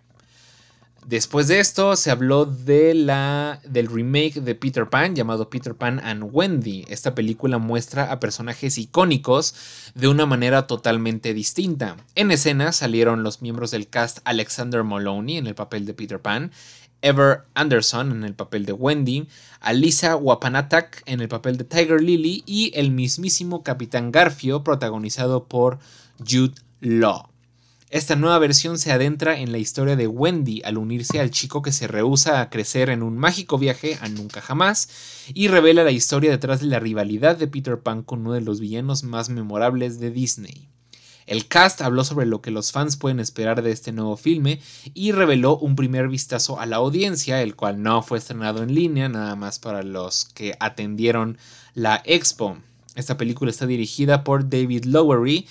Después 1.07 1.49
de 1.49 1.61
esto 1.61 1.97
se 1.97 2.11
habló 2.11 2.45
de 2.45 2.95
la, 2.95 3.61
del 3.65 3.89
remake 3.89 4.35
de 4.35 4.55
Peter 4.55 4.89
Pan 4.89 5.17
llamado 5.17 5.49
Peter 5.49 5.75
Pan 5.75 5.99
and 6.05 6.29
Wendy. 6.31 6.85
Esta 6.89 7.15
película 7.15 7.59
muestra 7.59 8.13
a 8.13 8.21
personajes 8.21 8.77
icónicos 8.77 9.55
de 9.95 10.09
una 10.09 10.27
manera 10.27 10.67
totalmente 10.67 11.33
distinta. 11.33 11.97
En 12.15 12.31
escena 12.31 12.73
salieron 12.73 13.23
los 13.23 13.41
miembros 13.41 13.71
del 13.71 13.89
cast 13.89 14.19
Alexander 14.25 14.85
Moloney 14.85 15.39
en 15.39 15.47
el 15.47 15.55
papel 15.55 15.87
de 15.87 15.95
Peter 15.95 16.21
Pan, 16.21 16.53
Ever 17.03 17.45
Anderson 17.55 18.13
en 18.13 18.25
el 18.25 18.35
papel 18.35 18.67
de 18.67 18.73
Wendy, 18.73 19.27
Alisa 19.61 20.17
Wapanatak 20.17 21.03
en 21.07 21.21
el 21.21 21.29
papel 21.29 21.57
de 21.57 21.65
Tiger 21.65 22.03
Lily 22.03 22.45
y 22.47 22.73
el 22.75 22.91
mismísimo 22.91 23.63
Capitán 23.63 24.13
Garfio 24.13 24.63
protagonizado 24.63 25.45
por 25.45 25.79
Jude 26.19 26.55
Law. 26.81 27.30
Esta 27.91 28.15
nueva 28.15 28.39
versión 28.39 28.79
se 28.79 28.93
adentra 28.93 29.41
en 29.41 29.51
la 29.51 29.59
historia 29.59 29.97
de 29.97 30.07
Wendy 30.07 30.63
al 30.65 30.79
unirse 30.79 31.19
al 31.19 31.33
chico 31.33 31.61
que 31.61 31.73
se 31.73 31.89
rehúsa 31.89 32.41
a 32.41 32.49
crecer 32.49 32.89
en 32.89 33.03
un 33.03 33.19
mágico 33.19 33.59
viaje 33.59 33.99
a 34.01 34.09
nunca 34.09 34.41
jamás 34.41 34.89
y 35.35 35.49
revela 35.49 35.83
la 35.83 35.91
historia 35.91 36.31
detrás 36.31 36.61
de 36.61 36.69
la 36.69 36.79
rivalidad 36.79 37.37
de 37.37 37.49
Peter 37.49 37.81
Pan 37.81 38.05
con 38.05 38.21
uno 38.21 38.33
de 38.33 38.43
los 38.43 38.61
villanos 38.61 39.03
más 39.03 39.29
memorables 39.29 39.99
de 39.99 40.13
Disney. 40.13 40.69
El 41.27 41.49
cast 41.49 41.81
habló 41.81 42.05
sobre 42.05 42.27
lo 42.27 42.41
que 42.41 42.53
los 42.53 42.71
fans 42.71 42.97
pueden 42.97 43.19
esperar 43.19 43.61
de 43.61 43.73
este 43.73 43.91
nuevo 43.91 44.17
filme 44.17 44.61
y 44.95 45.11
reveló 45.11 45.59
un 45.59 45.75
primer 45.75 46.07
vistazo 46.07 46.61
a 46.61 46.67
la 46.67 46.77
audiencia, 46.77 47.43
el 47.43 47.57
cual 47.57 47.83
no 47.83 48.03
fue 48.03 48.19
estrenado 48.19 48.63
en 48.63 48.73
línea, 48.73 49.09
nada 49.09 49.35
más 49.35 49.59
para 49.59 49.83
los 49.83 50.27
que 50.27 50.55
atendieron 50.61 51.39
la 51.75 52.03
expo. 52.05 52.57
Esta 52.95 53.17
película 53.17 53.51
está 53.51 53.67
dirigida 53.67 54.23
por 54.23 54.49
David 54.49 54.85
Lowery 54.85 55.49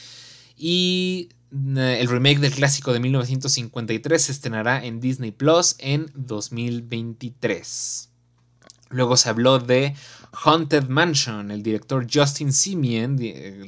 y 0.58 1.30
el 1.52 2.08
remake 2.08 2.40
del 2.40 2.54
clásico 2.54 2.94
de 2.94 3.00
1953 3.00 4.22
se 4.22 4.32
estrenará 4.32 4.84
en 4.84 5.00
Disney 5.00 5.32
Plus 5.32 5.76
en 5.80 6.12
2023. 6.14 8.10
Luego 8.90 9.18
se 9.18 9.30
habló 9.30 9.60
de 9.60 9.96
Haunted 10.32 10.88
Mansion. 10.88 11.52
El 11.52 11.64
director 11.64 12.08
Justin 12.12 12.54
Simien, 12.54 13.18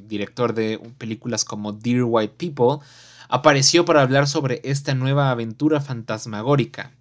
director 0.08 0.54
de 0.54 0.80
películas 0.98 1.46
como 1.46 1.74
Dear 1.74 2.04
White 2.04 2.36
People, 2.38 2.86
apareció 3.30 3.86
para 3.86 4.02
hablar 4.02 4.28
sobre 4.28 4.62
esta 4.64 4.94
nueva 4.94 5.32
aventura 5.32 5.80
fantasmagórica. 5.80 6.92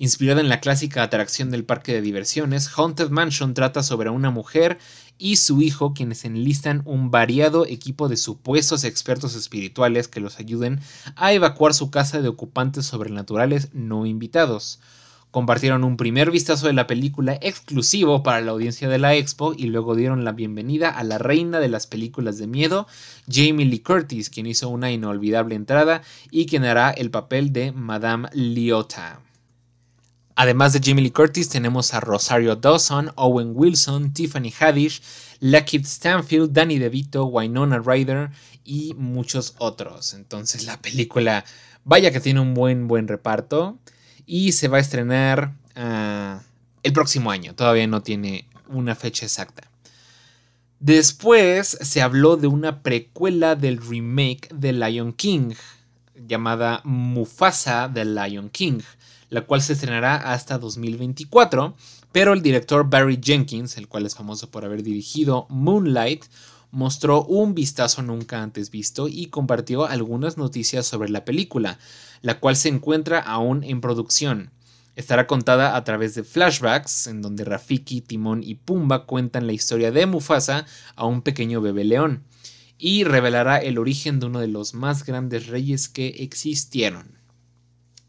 Inspirada 0.00 0.40
en 0.40 0.48
la 0.48 0.60
clásica 0.60 1.02
atracción 1.02 1.50
del 1.50 1.64
parque 1.64 1.92
de 1.92 2.00
diversiones, 2.00 2.70
Haunted 2.76 3.10
Mansion 3.10 3.54
trata 3.54 3.82
sobre 3.82 4.10
una 4.10 4.30
mujer 4.30 4.78
y 5.18 5.36
su 5.36 5.60
hijo 5.60 5.92
quienes 5.92 6.24
enlistan 6.24 6.82
un 6.84 7.10
variado 7.10 7.66
equipo 7.66 8.08
de 8.08 8.16
supuestos 8.16 8.84
expertos 8.84 9.34
espirituales 9.34 10.08
que 10.08 10.20
los 10.20 10.38
ayuden 10.38 10.80
a 11.16 11.32
evacuar 11.32 11.74
su 11.74 11.90
casa 11.90 12.22
de 12.22 12.28
ocupantes 12.28 12.86
sobrenaturales 12.86 13.68
no 13.74 14.06
invitados. 14.06 14.80
Compartieron 15.30 15.84
un 15.84 15.98
primer 15.98 16.30
vistazo 16.30 16.68
de 16.68 16.72
la 16.72 16.86
película 16.86 17.38
exclusivo 17.42 18.22
para 18.22 18.40
la 18.40 18.52
audiencia 18.52 18.88
de 18.88 18.98
la 18.98 19.14
expo 19.14 19.52
y 19.54 19.66
luego 19.66 19.94
dieron 19.94 20.24
la 20.24 20.32
bienvenida 20.32 20.88
a 20.88 21.04
la 21.04 21.18
reina 21.18 21.60
de 21.60 21.68
las 21.68 21.86
películas 21.86 22.38
de 22.38 22.46
miedo, 22.46 22.86
Jamie 23.30 23.66
Lee 23.66 23.80
Curtis, 23.80 24.30
quien 24.30 24.46
hizo 24.46 24.70
una 24.70 24.90
inolvidable 24.90 25.54
entrada 25.54 26.00
y 26.30 26.46
quien 26.46 26.64
hará 26.64 26.90
el 26.90 27.10
papel 27.10 27.52
de 27.52 27.72
Madame 27.72 28.30
Liotta. 28.32 29.20
Además 30.40 30.72
de 30.72 30.80
Jamie 30.80 31.02
Lee 31.02 31.10
Curtis, 31.10 31.48
tenemos 31.48 31.94
a 31.94 31.98
Rosario 31.98 32.54
Dawson, 32.54 33.10
Owen 33.16 33.54
Wilson, 33.56 34.12
Tiffany 34.12 34.52
Haddish, 34.56 35.02
Lakeith 35.40 35.84
Stanfield, 35.84 36.52
Danny 36.52 36.78
DeVito, 36.78 37.24
Winona 37.24 37.80
Ryder 37.80 38.30
y 38.64 38.94
muchos 38.94 39.56
otros. 39.58 40.14
Entonces 40.14 40.64
la 40.64 40.80
película, 40.80 41.44
vaya 41.82 42.12
que 42.12 42.20
tiene 42.20 42.38
un 42.38 42.54
buen, 42.54 42.86
buen 42.86 43.08
reparto 43.08 43.80
y 44.26 44.52
se 44.52 44.68
va 44.68 44.76
a 44.76 44.80
estrenar 44.80 45.54
ah, 45.74 46.40
el 46.84 46.92
próximo 46.92 47.32
año. 47.32 47.56
Todavía 47.56 47.88
no 47.88 48.02
tiene 48.02 48.48
una 48.68 48.94
fecha 48.94 49.26
exacta. 49.26 49.68
Después 50.78 51.78
se 51.80 52.00
habló 52.00 52.36
de 52.36 52.46
una 52.46 52.84
precuela 52.84 53.56
del 53.56 53.78
remake 53.78 54.48
de 54.54 54.72
Lion 54.72 55.14
King 55.14 55.54
llamada 56.28 56.80
Mufasa 56.84 57.88
de 57.88 58.04
Lion 58.04 58.50
King 58.50 58.78
la 59.30 59.42
cual 59.42 59.62
se 59.62 59.74
estrenará 59.74 60.16
hasta 60.32 60.58
2024, 60.58 61.74
pero 62.12 62.32
el 62.32 62.42
director 62.42 62.88
Barry 62.88 63.20
Jenkins, 63.22 63.76
el 63.76 63.88
cual 63.88 64.06
es 64.06 64.14
famoso 64.14 64.50
por 64.50 64.64
haber 64.64 64.82
dirigido 64.82 65.46
Moonlight, 65.50 66.24
mostró 66.70 67.24
un 67.24 67.54
vistazo 67.54 68.02
nunca 68.02 68.42
antes 68.42 68.70
visto 68.70 69.08
y 69.08 69.26
compartió 69.26 69.86
algunas 69.86 70.36
noticias 70.36 70.86
sobre 70.86 71.08
la 71.08 71.24
película, 71.24 71.78
la 72.22 72.40
cual 72.40 72.56
se 72.56 72.68
encuentra 72.68 73.20
aún 73.20 73.64
en 73.64 73.80
producción. 73.80 74.50
Estará 74.96 75.26
contada 75.26 75.76
a 75.76 75.84
través 75.84 76.14
de 76.14 76.24
flashbacks, 76.24 77.06
en 77.06 77.22
donde 77.22 77.44
Rafiki, 77.44 78.00
Timón 78.00 78.42
y 78.42 78.56
Pumba 78.56 79.06
cuentan 79.06 79.46
la 79.46 79.52
historia 79.52 79.92
de 79.92 80.06
Mufasa 80.06 80.66
a 80.96 81.06
un 81.06 81.22
pequeño 81.22 81.60
bebé 81.60 81.84
león, 81.84 82.24
y 82.78 83.04
revelará 83.04 83.58
el 83.58 83.78
origen 83.78 84.18
de 84.18 84.26
uno 84.26 84.40
de 84.40 84.48
los 84.48 84.74
más 84.74 85.04
grandes 85.04 85.46
reyes 85.46 85.88
que 85.88 86.08
existieron. 86.18 87.17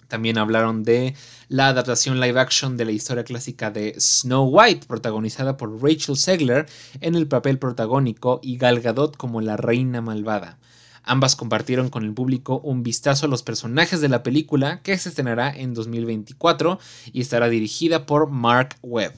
También 0.09 0.37
hablaron 0.37 0.83
de 0.83 1.15
la 1.47 1.67
adaptación 1.67 2.19
live 2.19 2.39
action 2.39 2.75
de 2.75 2.85
la 2.85 2.91
historia 2.91 3.23
clásica 3.23 3.71
de 3.71 3.95
Snow 3.97 4.49
White, 4.49 4.87
protagonizada 4.87 5.55
por 5.55 5.81
Rachel 5.81 6.17
Segler 6.17 6.65
en 6.99 7.15
el 7.15 7.27
papel 7.27 7.59
protagónico 7.59 8.39
y 8.43 8.57
Gal 8.57 8.81
Gadot 8.81 9.15
como 9.15 9.39
la 9.39 9.55
reina 9.55 10.01
malvada. 10.01 10.57
Ambas 11.03 11.35
compartieron 11.35 11.89
con 11.89 12.03
el 12.03 12.13
público 12.13 12.59
un 12.59 12.83
vistazo 12.83 13.27
a 13.27 13.29
los 13.29 13.43
personajes 13.43 14.01
de 14.01 14.09
la 14.09 14.23
película 14.23 14.81
que 14.81 14.97
se 14.97 15.09
estrenará 15.09 15.55
en 15.55 15.73
2024 15.73 16.79
y 17.13 17.21
estará 17.21 17.47
dirigida 17.47 18.05
por 18.05 18.29
Mark 18.29 18.75
Webb. 18.81 19.13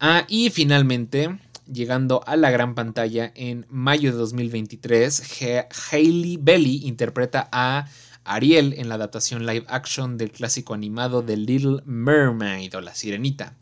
Ah, 0.00 0.24
y 0.28 0.50
finalmente, 0.50 1.38
llegando 1.66 2.22
a 2.26 2.36
la 2.36 2.50
gran 2.50 2.74
pantalla 2.74 3.32
en 3.34 3.66
mayo 3.68 4.12
de 4.12 4.18
2023, 4.18 5.66
Hailey 5.90 6.38
Belly 6.40 6.86
interpreta 6.86 7.48
a 7.50 7.86
Ariel 8.34 8.74
en 8.78 8.88
la 8.88 8.96
adaptación 8.96 9.46
live 9.46 9.64
action 9.68 10.18
del 10.18 10.30
clásico 10.30 10.74
animado 10.74 11.22
de 11.22 11.36
Little 11.36 11.82
Mermaid 11.84 12.76
o 12.76 12.80
La 12.80 12.94
Sirenita. 12.94 13.54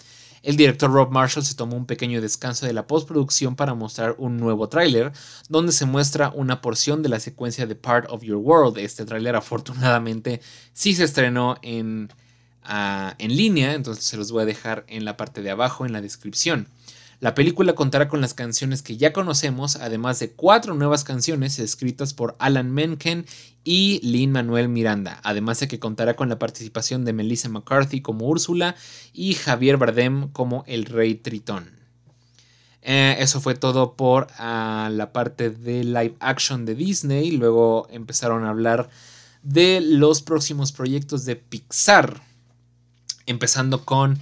El 0.47 0.57
director 0.57 0.93
Rob 0.93 1.11
Marshall 1.11 1.45
se 1.45 1.57
tomó 1.57 1.77
un 1.77 1.87
pequeño 1.87 2.21
descanso 2.21 2.67
de 2.67 2.73
la 2.73 2.87
postproducción 2.87 3.57
para 3.57 3.75
mostrar 3.75 4.15
un 4.19 4.37
nuevo 4.37 4.69
tráiler, 4.69 5.11
donde 5.49 5.73
se 5.73 5.87
muestra 5.87 6.31
una 6.31 6.61
porción 6.61 7.03
de 7.03 7.09
la 7.09 7.19
secuencia 7.19 7.67
de 7.67 7.75
Part 7.75 8.07
of 8.11 8.23
Your 8.23 8.37
World. 8.37 8.79
Este 8.79 9.05
tráiler 9.05 9.35
afortunadamente 9.35 10.41
sí 10.73 10.95
se 10.95 11.03
estrenó 11.03 11.57
en, 11.63 12.11
ah, 12.63 13.17
en 13.19 13.37
línea, 13.37 13.75
entonces 13.75 14.05
se 14.05 14.17
los 14.17 14.31
voy 14.31 14.43
a 14.43 14.47
dejar 14.47 14.85
en 14.87 15.05
la 15.05 15.17
parte 15.17 15.43
de 15.43 15.51
abajo 15.51 15.85
en 15.85 15.93
la 15.93 16.01
descripción. 16.01 16.69
La 17.19 17.35
película 17.35 17.75
contará 17.75 18.09
con 18.09 18.21
las 18.21 18.35
canciones 18.35 18.83
que 18.83 18.99
ya 18.99 19.13
conocemos, 19.13 19.77
además 19.77 20.19
de 20.19 20.33
cuatro 20.33 20.75
nuevas 20.75 21.03
canciones 21.03 21.59
escritas 21.59 22.13
por 22.13 22.37
Alan 22.39 22.71
Menken 22.71 23.25
y 23.65 24.01
Lin 24.03 24.33
Manuel 24.33 24.69
Miranda, 24.69 25.21
además 25.23 25.61
de 25.61 25.69
que 25.69 25.79
contará 25.79 26.15
con 26.15 26.29
la 26.29 26.39
participación 26.39 27.05
de 27.07 27.15
Melissa 27.15 27.49
McCarthy 27.49 28.03
como 28.03 28.27
Úrsula 28.27 28.77
y 29.15 29.33
Javier 29.35 29.79
Bardem 29.79 30.29
como 30.29 30.63
el 30.67 30.85
Rey 30.85 31.15
Tritón. 31.15 31.71
Eh, 32.83 33.17
eso 33.19 33.41
fue 33.41 33.57
todo 33.57 33.95
por 33.95 34.29
ah, 34.39 34.89
la 34.93 35.13
parte 35.13 35.51
de 35.51 35.83
live 35.83 36.15
action 36.21 36.65
de 36.65 36.77
Disney. 36.77 37.33
Luego 37.33 37.89
empezaron 37.91 38.45
a 38.45 38.51
hablar 38.51 38.91
de 39.43 39.81
los 39.81 40.23
próximos 40.23 40.71
proyectos 40.71 41.25
de 41.25 41.35
Pixar. 41.35 42.23
Empezando 43.27 43.85
con 43.85 44.21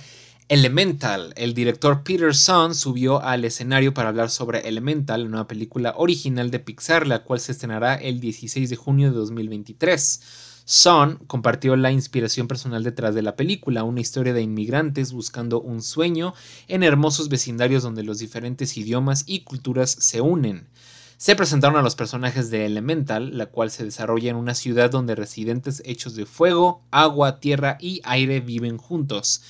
Elemental. 0.51 1.33
El 1.37 1.55
director 1.55 2.03
Peter 2.03 2.35
Son 2.35 2.75
subió 2.75 3.23
al 3.23 3.47
escenario 3.47 3.95
para 3.95 4.11
hablar 4.11 4.29
sobre 4.29 4.69
Elemental, 4.69 5.23
una 5.23 5.31
nueva 5.31 5.49
película 5.49 5.95
original 5.97 6.51
de 6.51 6.59
Pixar, 6.59 7.07
la 7.07 7.25
cual 7.25 7.41
se 7.41 7.53
estrenará 7.53 7.95
el 7.95 8.21
16 8.21 8.69
de 8.69 8.77
junio 8.77 9.11
de 9.11 9.17
2023. 9.17 10.21
Son 10.67 11.17
compartió 11.29 11.77
la 11.77 11.93
inspiración 11.93 12.47
personal 12.47 12.85
detrás 12.85 13.15
de 13.15 13.23
la 13.23 13.37
película, 13.37 13.85
una 13.85 14.03
historia 14.03 14.35
de 14.35 14.43
inmigrantes 14.43 15.15
buscando 15.15 15.63
un 15.63 15.81
sueño 15.81 16.35
en 16.69 16.83
hermosos 16.83 17.31
vecindarios 17.31 17.83
donde 17.83 18.03
los 18.03 18.19
diferentes 18.19 18.77
idiomas 18.77 19.25
y 19.27 19.45
culturas 19.45 19.97
se 19.99 20.21
unen. 20.21 20.69
Se 21.17 21.37
presentaron 21.37 21.79
a 21.79 21.83
los 21.83 21.95
personajes 21.95 22.51
de 22.51 22.67
Elemental, 22.67 23.39
la 23.39 23.47
cual 23.47 23.71
se 23.71 23.85
desarrolla 23.85 24.29
en 24.29 24.37
una 24.37 24.55
ciudad 24.55 24.91
donde 24.91 25.15
residentes 25.15 25.81
hechos 25.87 26.17
de 26.17 26.27
fuego, 26.27 26.83
agua, 26.91 27.41
tierra 27.41 27.79
y 27.81 28.03
aire 28.05 28.41
viven 28.41 28.77
juntos. 28.77 29.41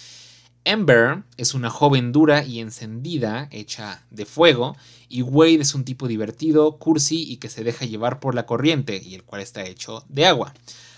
Ember 0.65 1.23
es 1.37 1.53
una 1.53 1.69
joven 1.69 2.11
dura 2.11 2.43
y 2.45 2.61
encendida, 2.61 3.49
hecha 3.51 4.03
de 4.11 4.25
fuego, 4.25 4.77
y 5.11 5.21
Wade 5.21 5.61
es 5.61 5.75
un 5.75 5.85
tipo 5.85 6.09
divertido, 6.09 6.79
cursi 6.79 7.23
y 7.31 7.37
que 7.37 7.51
se 7.51 7.65
deja 7.65 7.85
llevar 7.85 8.19
por 8.19 8.35
la 8.35 8.47
corriente, 8.47 9.01
y 9.05 9.15
el 9.15 9.25
cual 9.25 9.43
está 9.43 9.65
hecho 9.65 10.05
de 10.09 10.27
agua. 10.27 10.55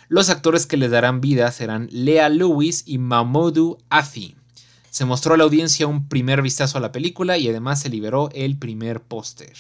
Los 0.08 0.30
actores 0.30 0.66
que 0.66 0.76
les 0.76 0.92
darán 0.92 1.20
vida 1.20 1.50
serán 1.50 1.88
Lea 1.90 2.28
Lewis 2.28 2.84
y 2.86 2.98
Mamoudou 2.98 3.78
Afi. 3.90 4.36
Se 4.88 5.04
mostró 5.04 5.34
a 5.34 5.36
la 5.36 5.44
audiencia 5.44 5.88
un 5.88 6.08
primer 6.08 6.42
vistazo 6.42 6.78
a 6.78 6.80
la 6.80 6.92
película 6.92 7.36
y 7.36 7.48
además 7.48 7.80
se 7.80 7.90
liberó 7.90 8.30
el 8.32 8.56
primer 8.56 9.02
póster. 9.02 9.52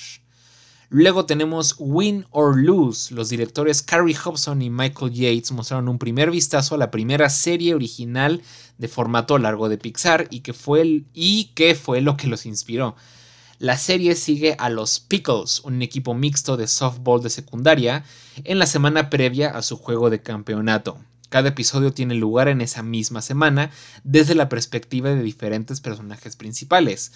Luego 0.88 1.26
tenemos 1.26 1.74
Win 1.78 2.26
or 2.30 2.56
Lose. 2.56 3.12
Los 3.12 3.28
directores 3.28 3.82
Carrie 3.82 4.14
Hobson 4.14 4.62
y 4.62 4.70
Michael 4.70 5.12
Yates 5.12 5.50
mostraron 5.50 5.88
un 5.88 5.98
primer 5.98 6.30
vistazo 6.30 6.76
a 6.76 6.78
la 6.78 6.92
primera 6.92 7.28
serie 7.28 7.74
original 7.74 8.40
de 8.78 8.88
formato 8.88 9.36
largo 9.38 9.68
de 9.68 9.78
Pixar 9.78 10.28
y 10.30 10.40
que 10.40 10.52
fue, 10.52 11.02
y 11.12 11.46
que 11.54 11.74
fue 11.74 12.00
lo 12.00 12.16
que 12.16 12.28
los 12.28 12.46
inspiró. 12.46 12.94
La 13.58 13.76
serie 13.78 14.14
sigue 14.14 14.54
a 14.58 14.68
los 14.68 15.00
Pickles, 15.00 15.60
un 15.64 15.80
equipo 15.82 16.14
mixto 16.14 16.56
de 16.56 16.68
softball 16.68 17.22
de 17.22 17.30
secundaria, 17.30 18.04
en 18.44 18.58
la 18.58 18.66
semana 18.66 19.08
previa 19.08 19.50
a 19.50 19.62
su 19.62 19.78
juego 19.78 20.10
de 20.10 20.20
campeonato. 20.20 20.98
Cada 21.28 21.48
episodio 21.48 21.92
tiene 21.92 22.14
lugar 22.14 22.48
en 22.48 22.60
esa 22.60 22.82
misma 22.82 23.20
semana 23.20 23.70
desde 24.04 24.34
la 24.34 24.48
perspectiva 24.48 25.10
de 25.10 25.22
diferentes 25.22 25.80
personajes 25.80 26.36
principales, 26.36 27.12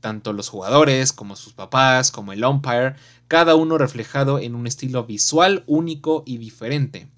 tanto 0.00 0.32
los 0.32 0.48
jugadores 0.48 1.12
como 1.12 1.36
sus 1.36 1.52
papás, 1.52 2.10
como 2.10 2.32
el 2.32 2.44
umpire, 2.44 2.94
cada 3.28 3.54
uno 3.54 3.76
reflejado 3.76 4.38
en 4.38 4.54
un 4.54 4.66
estilo 4.66 5.04
visual 5.04 5.62
único 5.66 6.22
y 6.26 6.38
diferente. 6.38 7.08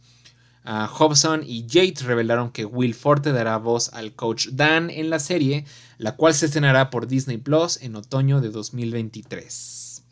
Hobson 0.65 1.43
y 1.45 1.67
Yates 1.67 2.05
revelaron 2.05 2.53
que 2.53 2.65
Will 2.65 2.95
Forte 2.95 3.33
dará 3.33 3.57
voz 3.57 3.93
al 3.93 4.15
coach 4.15 4.49
Dan 4.53 4.91
en 4.91 5.11
la 5.11 5.19
serie, 5.19 5.65
la 5.99 6.15
cual 6.17 6.35
se 6.35 6.47
estrenará 6.47 6.91
por 6.91 7.09
Disney 7.09 7.39
Plus 7.39 7.81
en 7.83 7.97
otoño 7.97 8.41
de 8.41 8.51
2023. 8.51 10.03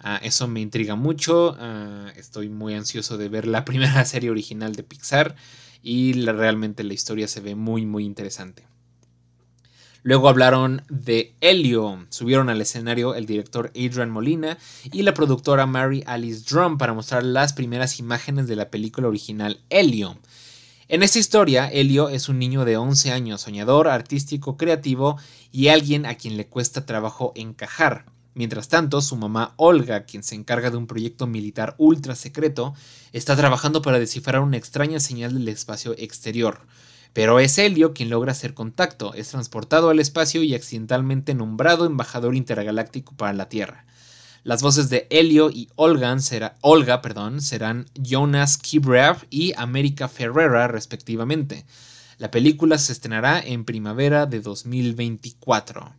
Ah, 0.00 0.20
eso 0.22 0.46
me 0.48 0.60
intriga 0.60 0.94
mucho, 0.94 1.56
ah, 1.58 2.12
estoy 2.16 2.50
muy 2.50 2.74
ansioso 2.74 3.16
de 3.16 3.28
ver 3.28 3.46
la 3.46 3.64
primera 3.64 4.04
serie 4.04 4.30
original 4.30 4.74
de 4.74 4.82
Pixar 4.82 5.34
y 5.86 6.14
realmente 6.14 6.82
la 6.82 6.94
historia 6.94 7.28
se 7.28 7.40
ve 7.40 7.54
muy 7.54 7.86
muy 7.86 8.04
interesante. 8.04 8.66
Luego 10.02 10.28
hablaron 10.28 10.82
de 10.88 11.36
Helio. 11.40 12.06
Subieron 12.08 12.48
al 12.48 12.60
escenario 12.60 13.14
el 13.14 13.24
director 13.24 13.70
Adrian 13.76 14.10
Molina 14.10 14.58
y 14.92 15.02
la 15.02 15.14
productora 15.14 15.64
Mary 15.66 16.02
Alice 16.06 16.44
Drum 16.48 16.76
para 16.76 16.92
mostrar 16.92 17.22
las 17.22 17.52
primeras 17.52 18.00
imágenes 18.00 18.48
de 18.48 18.56
la 18.56 18.68
película 18.68 19.06
original 19.06 19.60
Helio. 19.70 20.18
En 20.88 21.04
esta 21.04 21.20
historia, 21.20 21.68
Helio 21.68 22.08
es 22.08 22.28
un 22.28 22.40
niño 22.40 22.64
de 22.64 22.76
11 22.76 23.12
años, 23.12 23.42
soñador, 23.42 23.86
artístico, 23.86 24.56
creativo 24.56 25.18
y 25.52 25.68
alguien 25.68 26.04
a 26.04 26.16
quien 26.16 26.36
le 26.36 26.46
cuesta 26.46 26.84
trabajo 26.84 27.32
encajar. 27.36 28.06
Mientras 28.36 28.68
tanto, 28.68 29.00
su 29.00 29.16
mamá 29.16 29.54
Olga, 29.56 30.04
quien 30.04 30.22
se 30.22 30.34
encarga 30.34 30.70
de 30.70 30.76
un 30.76 30.86
proyecto 30.86 31.26
militar 31.26 31.74
ultra 31.78 32.14
secreto, 32.14 32.74
está 33.14 33.34
trabajando 33.34 33.80
para 33.80 33.98
descifrar 33.98 34.42
una 34.42 34.58
extraña 34.58 35.00
señal 35.00 35.32
del 35.32 35.48
espacio 35.48 35.94
exterior. 35.96 36.60
Pero 37.14 37.40
es 37.40 37.56
Helio 37.56 37.94
quien 37.94 38.10
logra 38.10 38.32
hacer 38.32 38.52
contacto, 38.52 39.14
es 39.14 39.30
transportado 39.30 39.88
al 39.88 40.00
espacio 40.00 40.42
y 40.42 40.54
accidentalmente 40.54 41.32
nombrado 41.32 41.86
embajador 41.86 42.36
intergaláctico 42.36 43.16
para 43.16 43.32
la 43.32 43.48
Tierra. 43.48 43.86
Las 44.44 44.60
voces 44.60 44.90
de 44.90 45.06
Helio 45.08 45.48
y 45.50 45.70
Olga, 45.74 47.00
perdón, 47.00 47.40
serán 47.40 47.86
Jonas 47.94 48.58
Kibrev 48.58 49.16
y 49.30 49.54
América 49.56 50.08
Ferrera 50.08 50.68
respectivamente. 50.68 51.64
La 52.18 52.30
película 52.30 52.76
se 52.76 52.92
estrenará 52.92 53.40
en 53.40 53.64
primavera 53.64 54.26
de 54.26 54.40
2024. 54.40 55.90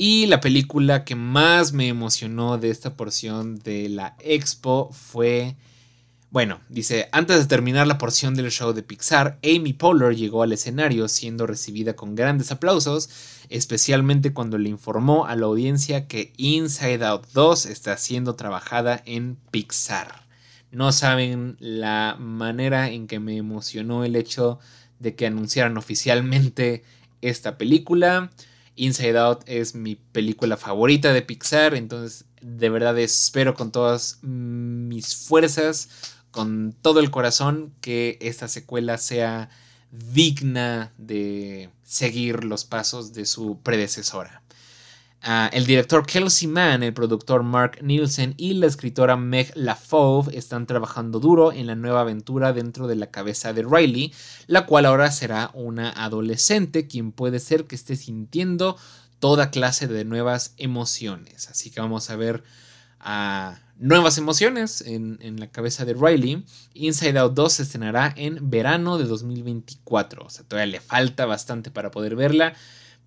Y 0.00 0.26
la 0.26 0.38
película 0.38 1.04
que 1.04 1.16
más 1.16 1.72
me 1.72 1.88
emocionó 1.88 2.56
de 2.56 2.70
esta 2.70 2.96
porción 2.96 3.58
de 3.58 3.88
la 3.88 4.14
expo 4.20 4.90
fue 4.92 5.56
bueno, 6.30 6.60
dice, 6.68 7.08
antes 7.10 7.40
de 7.40 7.46
terminar 7.46 7.88
la 7.88 7.98
porción 7.98 8.36
del 8.36 8.52
show 8.52 8.72
de 8.72 8.84
Pixar, 8.84 9.40
Amy 9.42 9.72
Poehler 9.72 10.14
llegó 10.14 10.44
al 10.44 10.52
escenario 10.52 11.08
siendo 11.08 11.48
recibida 11.48 11.96
con 11.96 12.14
grandes 12.14 12.52
aplausos, 12.52 13.10
especialmente 13.48 14.32
cuando 14.32 14.56
le 14.56 14.68
informó 14.68 15.26
a 15.26 15.34
la 15.34 15.46
audiencia 15.46 16.06
que 16.06 16.32
Inside 16.36 17.04
Out 17.04 17.26
2 17.32 17.66
está 17.66 17.96
siendo 17.96 18.36
trabajada 18.36 19.02
en 19.04 19.36
Pixar. 19.50 20.28
No 20.70 20.92
saben 20.92 21.56
la 21.58 22.14
manera 22.20 22.88
en 22.88 23.08
que 23.08 23.18
me 23.18 23.36
emocionó 23.36 24.04
el 24.04 24.14
hecho 24.14 24.60
de 25.00 25.16
que 25.16 25.26
anunciaran 25.26 25.76
oficialmente 25.76 26.84
esta 27.20 27.58
película. 27.58 28.30
Inside 28.78 29.18
Out 29.18 29.42
es 29.46 29.74
mi 29.74 29.96
película 29.96 30.56
favorita 30.56 31.12
de 31.12 31.22
Pixar, 31.22 31.74
entonces 31.74 32.24
de 32.40 32.70
verdad 32.70 32.98
espero 32.98 33.54
con 33.54 33.72
todas 33.72 34.18
mis 34.22 35.16
fuerzas 35.16 35.88
con 36.30 36.72
todo 36.82 37.00
el 37.00 37.10
corazón 37.10 37.72
que 37.80 38.18
esta 38.20 38.48
secuela 38.48 38.98
sea 38.98 39.48
digna 39.90 40.92
de 40.98 41.70
seguir 41.82 42.44
los 42.44 42.64
pasos 42.64 43.12
de 43.12 43.24
su 43.24 43.58
predecesora. 43.62 44.42
Ah, 45.20 45.50
el 45.52 45.66
director 45.66 46.06
Kelsey 46.06 46.46
Mann, 46.46 46.84
el 46.84 46.94
productor 46.94 47.42
Mark 47.42 47.78
Nielsen 47.82 48.34
y 48.36 48.54
la 48.54 48.66
escritora 48.66 49.16
Meg 49.16 49.50
LaFauve 49.56 50.36
están 50.36 50.66
trabajando 50.66 51.18
duro 51.18 51.52
en 51.52 51.66
la 51.66 51.74
nueva 51.74 52.02
aventura 52.02 52.52
dentro 52.52 52.86
de 52.86 52.94
la 52.94 53.10
cabeza 53.10 53.52
de 53.52 53.64
Riley, 53.64 54.12
la 54.46 54.64
cual 54.64 54.86
ahora 54.86 55.10
será 55.10 55.50
una 55.54 55.90
adolescente 55.90 56.86
quien 56.86 57.10
puede 57.10 57.40
ser 57.40 57.64
que 57.64 57.74
esté 57.74 57.96
sintiendo 57.96 58.76
toda 59.18 59.50
clase 59.50 59.88
de 59.88 60.04
nuevas 60.04 60.54
emociones. 60.56 61.48
Así 61.48 61.70
que 61.70 61.80
vamos 61.80 62.10
a 62.10 62.16
ver 62.16 62.44
a 63.00 63.58
nuevas 63.78 64.18
emociones 64.18 64.82
en, 64.82 65.18
la 65.38 65.48
cabeza 65.48 65.84
de 65.84 65.94
Riley. 65.94 66.44
Inside 66.74 67.18
Out 67.18 67.34
2 67.34 67.52
se 67.52 67.62
estrenará 67.64 68.12
en 68.16 68.50
verano 68.50 68.98
de 68.98 69.04
2024. 69.04 70.24
O 70.24 70.30
sea, 70.30 70.44
todavía 70.44 70.72
le 70.72 70.80
falta 70.80 71.26
bastante 71.26 71.70
para 71.70 71.90
poder 71.90 72.16
verla, 72.16 72.54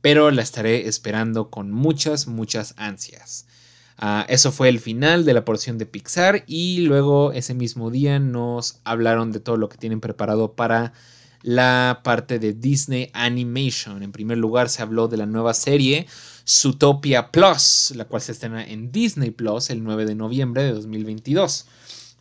pero 0.02 0.32
la 0.32 0.42
estaré 0.42 0.88
esperando 0.88 1.50
con 1.50 1.72
muchas, 1.72 2.28
muchas 2.28 2.74
ansias. 2.78 3.46
Ah, 3.98 4.26
eso 4.30 4.52
fue 4.52 4.70
el 4.70 4.80
final 4.80 5.26
de 5.26 5.34
la 5.34 5.46
porción 5.46 5.78
de 5.78 5.86
Pixar 5.86 6.44
y 6.48 6.80
luego 6.80 7.34
ese 7.34 7.54
mismo 7.54 7.92
día 7.92 8.20
nos 8.20 8.80
hablaron 8.84 9.32
de 9.32 9.40
todo 9.40 9.58
lo 9.58 9.70
que 9.70 9.78
tienen 9.78 10.02
preparado 10.02 10.54
para 10.54 10.94
la 11.44 12.02
parte 12.04 12.40
de 12.40 12.54
Disney 12.54 13.12
Animation. 13.14 14.02
En 14.02 14.12
primer 14.12 14.38
lugar 14.38 14.70
se 14.70 14.82
habló 14.82 15.08
de 15.08 15.18
la 15.18 15.26
nueva 15.26 15.54
serie 15.54 16.08
Zootopia 16.48 17.32
Plus, 17.32 17.94
la 17.96 18.06
cual 18.06 18.22
se 18.22 18.32
estrena 18.32 18.66
en 18.66 18.92
Disney 18.92 19.32
Plus 19.32 19.70
el 19.70 19.84
9 19.84 20.06
de 20.06 20.16
noviembre 20.16 20.64
de 20.64 20.74
2022. 20.74 21.68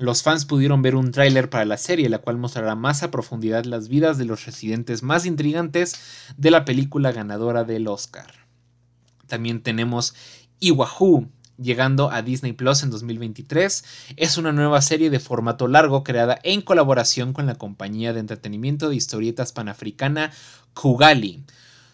Los 0.01 0.22
fans 0.22 0.46
pudieron 0.46 0.80
ver 0.80 0.96
un 0.96 1.12
tráiler 1.12 1.51
para 1.51 1.66
la 1.66 1.76
serie, 1.76 2.09
la 2.09 2.20
cual 2.20 2.38
mostrará 2.38 2.74
más 2.74 3.03
a 3.03 3.11
profundidad 3.11 3.66
las 3.66 3.88
vidas 3.88 4.16
de 4.16 4.24
los 4.24 4.46
residentes 4.46 5.03
más 5.03 5.26
intrigantes 5.26 5.94
de 6.38 6.51
la 6.51 6.64
película 6.64 7.12
ganadora 7.12 7.64
del 7.64 7.86
Oscar. 7.86 8.32
También 9.26 9.62
tenemos 9.62 10.14
Iwahoo, 10.59 11.28
llegando 11.59 12.11
a 12.11 12.22
Disney 12.22 12.55
Plus 12.55 12.82
en 12.82 12.88
2023. 12.88 13.84
Es 14.16 14.38
una 14.38 14.53
nueva 14.53 14.80
serie 14.80 15.11
de 15.11 15.20
formato 15.20 15.68
largo 15.68 16.03
creada 16.03 16.38
en 16.44 16.62
colaboración 16.62 17.34
con 17.34 17.44
la 17.44 17.57
compañía 17.57 18.14
de 18.14 18.20
entretenimiento 18.20 18.88
de 18.88 18.96
historietas 18.96 19.53
panafricana 19.53 20.32
Kugali. 20.72 21.44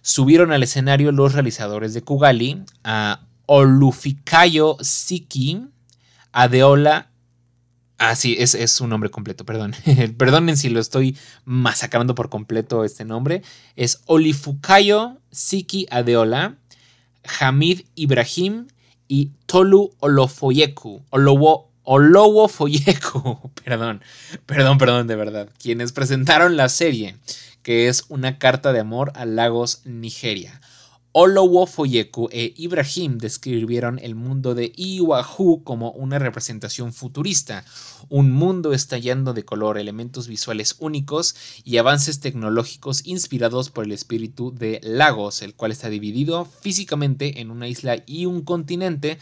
Subieron 0.02 0.52
al 0.52 0.62
escenario 0.62 1.10
los 1.10 1.32
realizadores 1.32 1.92
de 1.92 2.02
Kugali, 2.02 2.62
a 2.84 3.22
Olufikayo 3.46 4.76
Siki 4.80 5.66
Adeola. 6.30 7.10
Ah, 7.98 8.14
sí, 8.14 8.36
es, 8.38 8.54
es 8.54 8.72
su 8.72 8.86
nombre 8.86 9.10
completo, 9.10 9.44
perdón. 9.44 9.74
Perdonen 10.18 10.56
si 10.56 10.68
lo 10.68 10.80
estoy 10.80 11.16
masacrando 11.44 12.14
por 12.14 12.28
completo 12.28 12.84
este 12.84 13.04
nombre. 13.04 13.42
Es 13.74 14.02
Olifukayo 14.06 15.18
Siki 15.30 15.86
Adeola, 15.90 16.56
Hamid 17.40 17.82
Ibrahim 17.94 18.66
y 19.08 19.30
Tolu 19.46 19.94
Olofoyeku. 20.00 21.02
Olowo, 21.88 22.48
Foyeku, 22.48 23.52
perdón, 23.64 24.02
perdón, 24.44 24.76
perdón, 24.76 25.06
de 25.06 25.14
verdad, 25.14 25.48
quienes 25.56 25.92
presentaron 25.92 26.56
la 26.56 26.68
serie, 26.68 27.16
que 27.62 27.86
es 27.86 28.06
una 28.08 28.38
carta 28.38 28.72
de 28.72 28.80
amor 28.80 29.12
a 29.14 29.24
Lagos, 29.24 29.82
Nigeria. 29.84 30.60
Olowo 31.18 31.64
Foyeku 31.66 32.28
e 32.30 32.52
Ibrahim 32.58 33.16
describieron 33.16 33.98
el 34.00 34.14
mundo 34.14 34.54
de 34.54 34.70
Iwahu 34.76 35.64
como 35.64 35.92
una 35.92 36.18
representación 36.18 36.92
futurista, 36.92 37.64
un 38.10 38.30
mundo 38.32 38.74
estallando 38.74 39.32
de 39.32 39.42
color, 39.42 39.78
elementos 39.78 40.28
visuales 40.28 40.76
únicos 40.78 41.34
y 41.64 41.78
avances 41.78 42.20
tecnológicos 42.20 43.06
inspirados 43.06 43.70
por 43.70 43.86
el 43.86 43.92
espíritu 43.92 44.54
de 44.54 44.78
Lagos, 44.82 45.40
el 45.40 45.54
cual 45.54 45.72
está 45.72 45.88
dividido 45.88 46.44
físicamente 46.44 47.40
en 47.40 47.50
una 47.50 47.66
isla 47.66 48.02
y 48.04 48.26
un 48.26 48.42
continente 48.42 49.16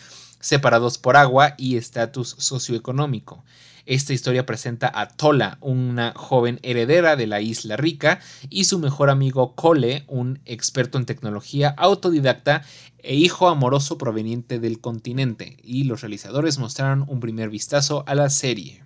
separados 0.44 0.98
por 0.98 1.16
agua 1.16 1.54
y 1.56 1.78
estatus 1.78 2.36
socioeconómico. 2.38 3.42
Esta 3.86 4.12
historia 4.12 4.44
presenta 4.44 4.92
a 4.94 5.08
Tola, 5.08 5.56
una 5.62 6.12
joven 6.14 6.60
heredera 6.62 7.16
de 7.16 7.26
la 7.26 7.40
isla 7.40 7.78
rica, 7.78 8.20
y 8.50 8.64
su 8.64 8.78
mejor 8.78 9.08
amigo 9.08 9.54
Cole, 9.54 10.04
un 10.06 10.40
experto 10.44 10.98
en 10.98 11.06
tecnología 11.06 11.74
autodidacta 11.78 12.62
e 12.98 13.14
hijo 13.14 13.48
amoroso 13.48 13.96
proveniente 13.96 14.58
del 14.58 14.80
continente, 14.80 15.56
y 15.62 15.84
los 15.84 16.02
realizadores 16.02 16.58
mostraron 16.58 17.06
un 17.08 17.20
primer 17.20 17.48
vistazo 17.48 18.04
a 18.06 18.14
la 18.14 18.28
serie. 18.28 18.83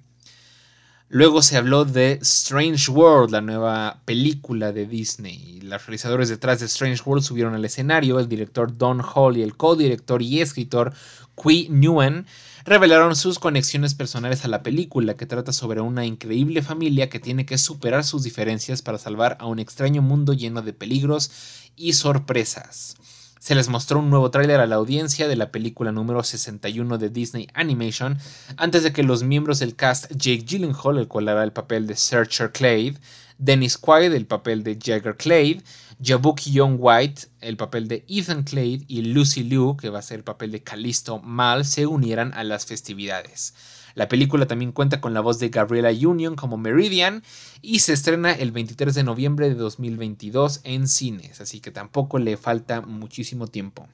Luego 1.10 1.40
se 1.40 1.56
habló 1.56 1.86
de 1.86 2.18
Strange 2.20 2.90
World, 2.90 3.30
la 3.30 3.40
nueva 3.40 4.02
película 4.04 4.72
de 4.72 4.84
Disney. 4.84 5.58
Los 5.62 5.86
realizadores 5.86 6.28
detrás 6.28 6.60
de 6.60 6.66
Strange 6.66 7.02
World 7.02 7.24
subieron 7.24 7.54
al 7.54 7.64
escenario, 7.64 8.20
el 8.20 8.28
director 8.28 8.76
Don 8.76 9.00
Hall 9.00 9.38
y 9.38 9.42
el 9.42 9.56
codirector 9.56 10.20
y 10.20 10.42
escritor 10.42 10.92
Qui 11.34 11.70
Nguyen 11.70 12.26
revelaron 12.66 13.16
sus 13.16 13.38
conexiones 13.38 13.94
personales 13.94 14.44
a 14.44 14.48
la 14.48 14.62
película, 14.62 15.16
que 15.16 15.24
trata 15.24 15.54
sobre 15.54 15.80
una 15.80 16.04
increíble 16.04 16.60
familia 16.60 17.08
que 17.08 17.20
tiene 17.20 17.46
que 17.46 17.56
superar 17.56 18.04
sus 18.04 18.22
diferencias 18.22 18.82
para 18.82 18.98
salvar 18.98 19.38
a 19.40 19.46
un 19.46 19.60
extraño 19.60 20.02
mundo 20.02 20.34
lleno 20.34 20.60
de 20.60 20.74
peligros 20.74 21.30
y 21.74 21.94
sorpresas. 21.94 22.97
Se 23.38 23.54
les 23.54 23.68
mostró 23.68 24.00
un 24.00 24.10
nuevo 24.10 24.30
tráiler 24.30 24.60
a 24.60 24.66
la 24.66 24.76
audiencia 24.76 25.28
de 25.28 25.36
la 25.36 25.52
película 25.52 25.92
número 25.92 26.22
61 26.22 26.98
de 26.98 27.08
Disney 27.08 27.48
Animation 27.54 28.18
antes 28.56 28.82
de 28.82 28.92
que 28.92 29.02
los 29.02 29.22
miembros 29.22 29.60
del 29.60 29.76
cast 29.76 30.10
Jake 30.10 30.44
Gyllenhaal, 30.44 30.98
el 30.98 31.08
cual 31.08 31.28
hará 31.28 31.44
el 31.44 31.52
papel 31.52 31.86
de 31.86 31.96
Searcher 31.96 32.50
Clade, 32.50 32.94
Dennis 33.38 33.78
Quaid, 33.78 34.12
el 34.14 34.26
papel 34.26 34.64
de 34.64 34.76
Jagger 34.82 35.16
Clade, 35.16 35.62
Jabuki 36.02 36.50
Young 36.50 36.76
White, 36.78 37.28
el 37.40 37.56
papel 37.56 37.86
de 37.86 38.04
Ethan 38.08 38.42
Clade, 38.42 38.84
y 38.88 39.02
Lucy 39.02 39.44
Liu, 39.44 39.76
que 39.76 39.90
va 39.90 40.00
a 40.00 40.02
ser 40.02 40.18
el 40.18 40.24
papel 40.24 40.50
de 40.50 40.62
Callisto 40.62 41.20
Mal, 41.20 41.64
se 41.64 41.86
unieran 41.86 42.34
a 42.34 42.42
las 42.42 42.66
festividades. 42.66 43.54
La 43.94 44.08
película 44.08 44.46
también 44.46 44.72
cuenta 44.72 45.00
con 45.00 45.14
la 45.14 45.20
voz 45.20 45.38
de 45.38 45.48
Gabriela 45.48 45.90
Union 45.90 46.36
como 46.36 46.56
Meridian 46.56 47.22
y 47.62 47.80
se 47.80 47.92
estrena 47.92 48.32
el 48.32 48.52
23 48.52 48.94
de 48.94 49.04
noviembre 49.04 49.48
de 49.48 49.54
2022 49.54 50.60
en 50.64 50.88
cines, 50.88 51.40
así 51.40 51.60
que 51.60 51.70
tampoco 51.70 52.18
le 52.18 52.36
falta 52.36 52.80
muchísimo 52.80 53.46
tiempo. 53.46 53.88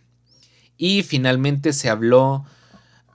Y 0.77 1.03
finalmente 1.03 1.73
se 1.73 1.89
habló 1.89 2.45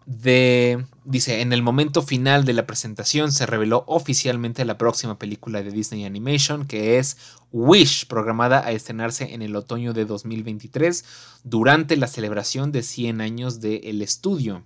de... 0.05 0.86
Dice, 1.05 1.41
en 1.41 1.53
el 1.53 1.63
momento 1.63 2.01
final 2.01 2.45
de 2.45 2.53
la 2.53 2.67
presentación 2.67 3.32
se 3.32 3.45
reveló 3.45 3.84
oficialmente 3.88 4.63
la 4.63 4.77
próxima 4.77 5.17
película 5.17 5.63
de 5.63 5.71
Disney 5.71 6.05
Animation, 6.05 6.67
que 6.67 6.99
es 6.99 7.17
Wish, 7.51 8.05
programada 8.07 8.65
a 8.65 8.71
estrenarse 8.71 9.34
en 9.34 9.41
el 9.41 9.55
otoño 9.55 9.93
de 9.93 10.05
2023 10.05 11.05
durante 11.43 11.97
la 11.97 12.07
celebración 12.07 12.71
de 12.71 12.84
100 12.84 13.21
años 13.21 13.59
del 13.59 14.01
estudio. 14.01 14.63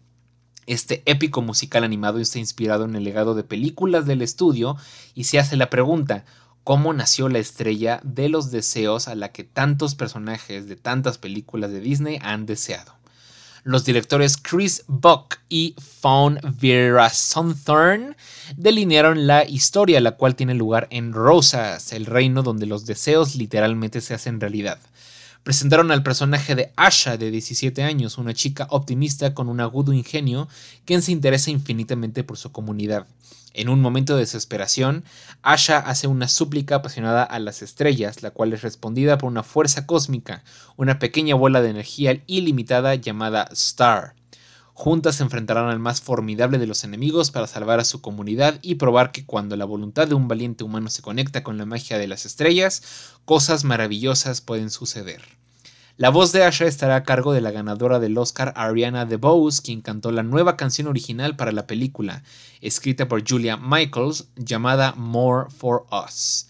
Este 0.65 1.03
épico 1.05 1.41
musical 1.41 1.83
animado 1.83 2.19
está 2.19 2.39
inspirado 2.39 2.85
en 2.85 2.95
el 2.95 3.03
legado 3.03 3.35
de 3.35 3.43
películas 3.43 4.05
del 4.05 4.21
estudio 4.21 4.77
y 5.13 5.25
se 5.25 5.39
hace 5.39 5.57
la 5.57 5.69
pregunta, 5.69 6.25
¿cómo 6.63 6.93
nació 6.93 7.27
la 7.29 7.39
estrella 7.39 7.99
de 8.03 8.29
los 8.29 8.51
deseos 8.51 9.07
a 9.07 9.15
la 9.15 9.31
que 9.31 9.43
tantos 9.43 9.95
personajes 9.95 10.67
de 10.67 10.75
tantas 10.75 11.17
películas 11.17 11.71
de 11.71 11.81
Disney 11.81 12.19
han 12.21 12.45
deseado? 12.45 12.93
Los 13.65 13.85
directores 13.85 14.35
Chris 14.35 14.83
Buck 14.87 15.37
y 15.47 15.75
Fawn 16.01 16.39
Sonthorn 17.13 18.17
delinearon 18.57 19.25
la 19.25 19.45
historia, 19.45 20.01
la 20.01 20.17
cual 20.17 20.35
tiene 20.35 20.53
lugar 20.53 20.87
en 20.91 21.13
Rosas, 21.13 21.93
el 21.93 22.05
reino 22.05 22.43
donde 22.43 22.65
los 22.65 22.85
deseos 22.85 23.35
literalmente 23.35 24.01
se 24.01 24.13
hacen 24.13 24.41
realidad. 24.41 24.79
Presentaron 25.43 25.91
al 25.91 26.03
personaje 26.03 26.55
de 26.55 26.71
Asha, 26.77 27.17
de 27.17 27.29
17 27.29 27.83
años, 27.83 28.17
una 28.17 28.33
chica 28.33 28.65
optimista 28.69 29.33
con 29.33 29.49
un 29.49 29.59
agudo 29.59 29.91
ingenio, 29.91 30.47
quien 30.85 31.01
se 31.01 31.11
interesa 31.11 31.51
infinitamente 31.51 32.23
por 32.23 32.37
su 32.37 32.53
comunidad. 32.53 33.07
En 33.53 33.67
un 33.67 33.81
momento 33.81 34.13
de 34.13 34.21
desesperación, 34.21 35.03
Asha 35.41 35.79
hace 35.79 36.07
una 36.07 36.29
súplica 36.29 36.75
apasionada 36.75 37.23
a 37.23 37.39
las 37.39 37.61
estrellas, 37.61 38.23
la 38.23 38.31
cual 38.31 38.53
es 38.53 38.61
respondida 38.61 39.17
por 39.17 39.29
una 39.29 39.43
fuerza 39.43 39.85
cósmica, 39.85 40.45
una 40.77 40.97
pequeña 40.97 41.35
bola 41.35 41.61
de 41.61 41.71
energía 41.71 42.23
ilimitada 42.25 42.95
llamada 42.95 43.49
Star. 43.51 44.15
Juntas 44.83 45.15
se 45.15 45.23
enfrentarán 45.23 45.69
al 45.69 45.79
más 45.79 46.01
formidable 46.01 46.57
de 46.57 46.67
los 46.67 46.83
enemigos 46.83 47.31
para 47.31 47.47
salvar 47.47 47.79
a 47.79 47.85
su 47.85 48.01
comunidad 48.01 48.59
y 48.61 48.75
probar 48.75 49.13
que 49.13 49.25
cuando 49.25 49.55
la 49.55 49.63
voluntad 49.63 50.09
de 50.09 50.13
un 50.13 50.27
valiente 50.27 50.65
humano 50.65 50.89
se 50.89 51.01
conecta 51.01 51.41
con 51.41 51.57
la 51.57 51.65
magia 51.65 51.97
de 51.97 52.05
las 52.05 52.25
estrellas, 52.25 52.83
cosas 53.23 53.63
maravillosas 53.63 54.41
pueden 54.41 54.69
suceder. 54.69 55.21
La 55.95 56.09
voz 56.09 56.33
de 56.33 56.43
Asha 56.43 56.65
estará 56.65 56.97
a 56.97 57.03
cargo 57.03 57.31
de 57.31 57.39
la 57.39 57.51
ganadora 57.51 58.01
del 58.01 58.17
Oscar 58.17 58.51
Ariana 58.57 59.05
DeBose, 59.05 59.61
quien 59.61 59.79
cantó 59.79 60.11
la 60.11 60.21
nueva 60.21 60.57
canción 60.57 60.87
original 60.87 61.37
para 61.37 61.53
la 61.53 61.65
película, 61.65 62.21
escrita 62.59 63.07
por 63.07 63.23
Julia 63.25 63.55
Michaels, 63.55 64.27
llamada 64.35 64.95
More 64.97 65.49
for 65.49 65.85
Us. 65.93 66.47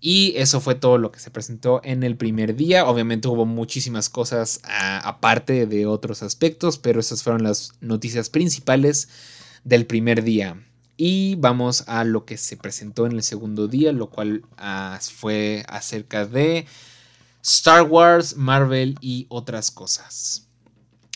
Y 0.00 0.32
eso 0.36 0.60
fue 0.60 0.74
todo 0.74 0.96
lo 0.96 1.12
que 1.12 1.20
se 1.20 1.30
presentó 1.30 1.80
en 1.84 2.02
el 2.02 2.16
primer 2.16 2.56
día. 2.56 2.86
Obviamente 2.86 3.28
hubo 3.28 3.44
muchísimas 3.44 4.08
cosas 4.08 4.60
aparte 4.64 5.66
de 5.66 5.86
otros 5.86 6.22
aspectos, 6.22 6.78
pero 6.78 7.00
esas 7.00 7.22
fueron 7.22 7.42
las 7.42 7.72
noticias 7.80 8.30
principales 8.30 9.08
del 9.64 9.86
primer 9.86 10.22
día. 10.22 10.56
Y 10.96 11.34
vamos 11.36 11.84
a 11.86 12.04
lo 12.04 12.24
que 12.24 12.36
se 12.36 12.56
presentó 12.56 13.06
en 13.06 13.12
el 13.12 13.22
segundo 13.22 13.68
día, 13.68 13.92
lo 13.92 14.10
cual 14.10 14.42
ah, 14.56 14.98
fue 15.00 15.64
acerca 15.68 16.26
de 16.26 16.66
Star 17.42 17.82
Wars, 17.82 18.36
Marvel 18.36 18.96
y 19.00 19.26
otras 19.28 19.70
cosas. 19.70 20.49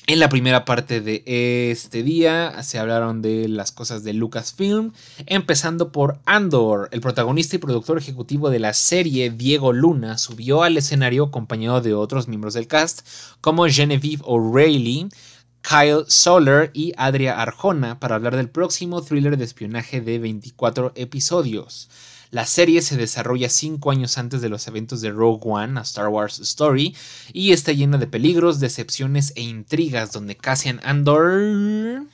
En 0.06 0.20
la 0.20 0.28
primera 0.28 0.66
parte 0.66 1.00
de 1.00 1.22
este 1.70 2.02
día 2.02 2.62
se 2.62 2.78
hablaron 2.78 3.22
de 3.22 3.48
las 3.48 3.72
cosas 3.72 4.04
de 4.04 4.12
Lucasfilm, 4.12 4.92
empezando 5.24 5.92
por 5.92 6.18
Andor. 6.26 6.90
El 6.92 7.00
protagonista 7.00 7.56
y 7.56 7.58
productor 7.58 7.96
ejecutivo 7.96 8.50
de 8.50 8.58
la 8.58 8.74
serie, 8.74 9.30
Diego 9.30 9.72
Luna, 9.72 10.18
subió 10.18 10.62
al 10.62 10.76
escenario 10.76 11.24
acompañado 11.24 11.80
de 11.80 11.94
otros 11.94 12.28
miembros 12.28 12.52
del 12.52 12.66
cast, 12.66 13.00
como 13.40 13.66
Genevieve 13.66 14.22
O'Reilly, 14.26 15.08
Kyle 15.62 16.04
Soler 16.06 16.70
y 16.74 16.92
Adria 16.98 17.40
Arjona, 17.40 17.98
para 17.98 18.16
hablar 18.16 18.36
del 18.36 18.50
próximo 18.50 19.00
thriller 19.00 19.38
de 19.38 19.44
espionaje 19.44 20.02
de 20.02 20.18
24 20.18 20.92
episodios. 20.96 21.88
La 22.30 22.46
serie 22.46 22.82
se 22.82 22.96
desarrolla 22.96 23.48
cinco 23.48 23.90
años 23.90 24.18
antes 24.18 24.40
de 24.40 24.48
los 24.48 24.66
eventos 24.66 25.00
de 25.00 25.10
Rogue 25.10 25.42
One, 25.44 25.78
a 25.78 25.82
Star 25.82 26.08
Wars 26.08 26.40
Story, 26.40 26.96
y 27.32 27.52
está 27.52 27.72
llena 27.72 27.98
de 27.98 28.06
peligros, 28.06 28.60
decepciones 28.60 29.32
e 29.36 29.42
intrigas 29.42 30.12
donde 30.12 30.36
Cassian 30.36 30.80
Andor 30.82 32.04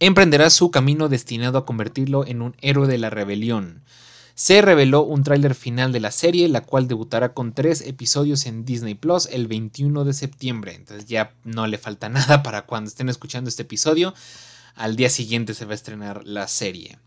emprenderá 0.00 0.48
su 0.50 0.70
camino 0.70 1.08
destinado 1.08 1.58
a 1.58 1.66
convertirlo 1.66 2.26
en 2.26 2.42
un 2.42 2.56
héroe 2.60 2.88
de 2.88 2.98
la 2.98 3.10
rebelión. 3.10 3.82
Se 4.34 4.62
reveló 4.62 5.02
un 5.02 5.22
tráiler 5.22 5.54
final 5.54 5.92
de 5.92 6.00
la 6.00 6.10
serie, 6.10 6.48
la 6.48 6.62
cual 6.62 6.88
debutará 6.88 7.34
con 7.34 7.52
tres 7.52 7.82
episodios 7.82 8.46
en 8.46 8.64
Disney 8.64 8.94
Plus 8.94 9.26
el 9.26 9.46
21 9.46 10.04
de 10.04 10.14
septiembre. 10.14 10.74
Entonces 10.74 11.04
ya 11.04 11.34
no 11.44 11.66
le 11.66 11.76
falta 11.76 12.08
nada 12.08 12.42
para 12.42 12.62
cuando 12.62 12.88
estén 12.88 13.10
escuchando 13.10 13.50
este 13.50 13.62
episodio. 13.62 14.14
Al 14.74 14.96
día 14.96 15.10
siguiente 15.10 15.52
se 15.52 15.66
va 15.66 15.72
a 15.72 15.74
estrenar 15.74 16.22
la 16.24 16.48
serie. 16.48 16.98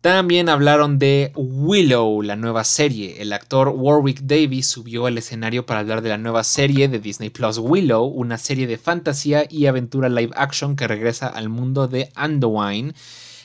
También 0.00 0.48
hablaron 0.48 1.00
de 1.00 1.32
Willow, 1.34 2.22
la 2.22 2.36
nueva 2.36 2.62
serie. 2.62 3.20
El 3.20 3.32
actor 3.32 3.70
Warwick 3.74 4.20
Davis 4.20 4.68
subió 4.68 5.06
al 5.06 5.18
escenario 5.18 5.66
para 5.66 5.80
hablar 5.80 6.02
de 6.02 6.10
la 6.10 6.18
nueva 6.18 6.44
serie 6.44 6.86
de 6.86 7.00
Disney 7.00 7.30
Plus 7.30 7.58
Willow, 7.58 8.04
una 8.04 8.38
serie 8.38 8.68
de 8.68 8.78
fantasía 8.78 9.46
y 9.50 9.66
aventura 9.66 10.08
live 10.08 10.32
action 10.36 10.76
que 10.76 10.86
regresa 10.86 11.26
al 11.26 11.48
mundo 11.48 11.88
de 11.88 12.12
Anduin, 12.14 12.94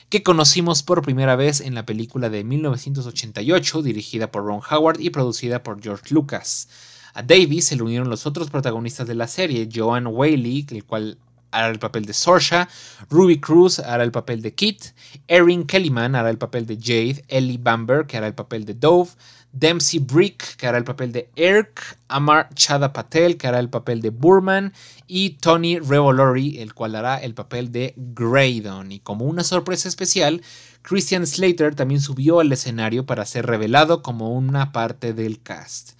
que 0.08 0.22
conocimos 0.22 0.84
por 0.84 1.02
primera 1.02 1.34
vez 1.34 1.60
en 1.60 1.74
la 1.74 1.86
película 1.86 2.30
de 2.30 2.44
1988 2.44 3.82
dirigida 3.82 4.30
por 4.30 4.44
Ron 4.44 4.60
Howard 4.70 5.00
y 5.00 5.10
producida 5.10 5.64
por 5.64 5.82
George 5.82 6.14
Lucas. 6.14 6.68
A 7.14 7.24
Davis 7.24 7.66
se 7.66 7.74
le 7.74 7.82
unieron 7.82 8.10
los 8.10 8.26
otros 8.26 8.50
protagonistas 8.50 9.08
de 9.08 9.16
la 9.16 9.26
serie, 9.26 9.68
Joanne 9.74 10.08
Whaley, 10.08 10.66
el 10.70 10.84
cual 10.84 11.18
hará 11.54 11.68
el 11.68 11.78
papel 11.78 12.04
de 12.04 12.12
Sorsha, 12.12 12.68
Ruby 13.10 13.40
Cruz 13.40 13.78
hará 13.78 14.04
el 14.04 14.12
papel 14.12 14.42
de 14.42 14.54
Kit, 14.54 14.86
Erin 15.28 15.64
Kellyman 15.64 16.16
hará 16.16 16.30
el 16.30 16.38
papel 16.38 16.66
de 16.66 16.76
Jade, 16.76 17.24
Ellie 17.28 17.58
Bamber, 17.58 18.06
que 18.06 18.16
hará 18.16 18.26
el 18.26 18.34
papel 18.34 18.64
de 18.64 18.74
Dove, 18.74 19.10
Dempsey 19.52 20.00
Brick, 20.00 20.56
que 20.56 20.66
hará 20.66 20.78
el 20.78 20.84
papel 20.84 21.12
de 21.12 21.30
Erk, 21.36 21.96
Amar 22.08 22.48
Chada 22.54 22.92
Patel, 22.92 23.36
que 23.36 23.46
hará 23.46 23.60
el 23.60 23.70
papel 23.70 24.00
de 24.00 24.10
Burman, 24.10 24.72
y 25.06 25.30
Tony 25.30 25.78
Revolori, 25.78 26.58
el 26.58 26.74
cual 26.74 26.96
hará 26.96 27.18
el 27.18 27.34
papel 27.34 27.70
de 27.70 27.94
Graydon. 27.96 28.90
Y 28.90 28.98
como 28.98 29.26
una 29.26 29.44
sorpresa 29.44 29.88
especial, 29.88 30.42
Christian 30.82 31.24
Slater 31.24 31.76
también 31.76 32.00
subió 32.00 32.40
al 32.40 32.50
escenario 32.50 33.06
para 33.06 33.24
ser 33.26 33.46
revelado 33.46 34.02
como 34.02 34.32
una 34.32 34.72
parte 34.72 35.12
del 35.12 35.40
cast 35.40 35.93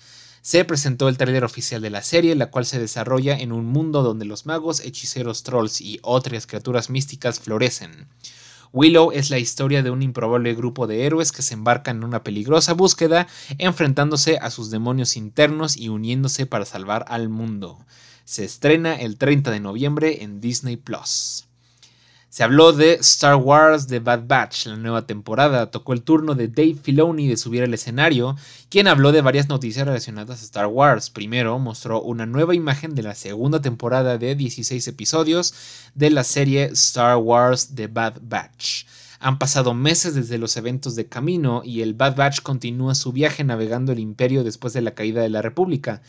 se 0.45 0.63
presentó 0.67 1.09
el 1.09 1.17
tráiler 1.17 1.43
oficial 1.43 1.81
de 1.81 1.89
la 1.89 2.03
serie, 2.03 2.35
la 2.35 2.51
cual 2.51 2.67
se 2.67 2.79
desarrolla 2.79 3.39
en 3.39 3.51
un 3.51 3.65
mundo 3.65 4.03
donde 4.03 4.27
los 4.27 4.45
magos, 4.45 4.81
hechiceros, 4.81 5.43
trolls 5.43 5.81
y 5.81 6.01
otras 6.03 6.47
criaturas 6.47 6.91
místicas 6.91 7.41
florecen. 7.41 8.09
Willow 8.71 9.11
es 9.11 9.31
la 9.31 9.39
historia 9.39 9.83
de 9.83 9.91
un 9.91 10.03
improbable 10.03 10.53
grupo 10.53 10.87
de 10.87 11.07
héroes 11.07 11.33
que 11.33 11.41
se 11.41 11.55
embarcan 11.55 11.97
en 11.97 12.05
una 12.05 12.23
peligrosa 12.23 12.75
búsqueda, 12.75 13.27
enfrentándose 13.57 14.37
a 14.37 14.51
sus 14.51 14.71
demonios 14.71 15.17
internos 15.17 15.79
y 15.79 15.89
uniéndose 15.89 16.45
para 16.45 16.67
salvar 16.67 17.07
al 17.09 17.31
mundo. 17.31 17.83
Se 18.27 18.45
estrena 18.45 18.97
el 18.97 19.17
30 19.17 19.51
de 19.51 19.61
noviembre 19.61 20.25
en 20.25 20.43
Disney 20.43 20.77
Plus. 20.77 21.47
Se 22.35 22.43
habló 22.43 22.73
de 22.73 22.95
Star 22.95 23.37
Wars 23.37 23.87
The 23.87 24.01
Bad 24.01 24.27
Batch, 24.27 24.67
la 24.67 24.75
nueva 24.75 25.07
temporada. 25.07 25.71
Tocó 25.71 25.93
el 25.93 26.03
turno 26.03 26.35
de 26.35 26.49
Dave 26.49 26.75
Filoni 26.75 27.29
de 27.29 27.37
subir 27.37 27.63
al 27.63 27.73
escenario, 27.73 28.35
quien 28.71 28.89
habló 28.89 29.13
de 29.13 29.21
varias 29.21 29.49
noticias 29.49 29.87
relacionadas 29.87 30.41
a 30.41 30.45
Star 30.45 30.67
Wars. 30.67 31.11
Primero, 31.11 31.57
mostró 31.61 32.03
una 32.03 32.27
nueva 32.27 32.57
imagen 32.57 32.97
de 32.97 33.05
la 33.05 33.15
segunda 33.15 33.63
temporada 33.63 34.19
de 34.19 34.35
16 34.35 34.89
episodios 34.89 35.55
de 35.95 36.11
la 36.11 36.25
serie 36.25 36.65
Star 36.73 37.19
Wars 37.19 37.77
The 37.77 37.87
Bad 37.87 38.15
Batch. 38.23 38.85
Han 39.25 39.39
pasado 39.39 39.73
meses 39.73 40.15
desde 40.15 40.37
los 40.37 40.55
eventos 40.59 40.97
de 40.97 41.07
camino 41.07 41.63
y 41.65 41.81
el 41.81 41.95
Bad 41.95 42.15
Batch 42.15 42.43
continúa 42.43 42.95
su 42.95 43.11
viaje 43.11 43.43
navegando 43.43 43.91
el 43.91 43.99
imperio 43.99 44.45
después 44.45 44.75
de 44.75 44.83
la 44.83 44.95
caída 44.95 45.23
de 45.23 45.31
la 45.31 45.41
República. 45.41 46.03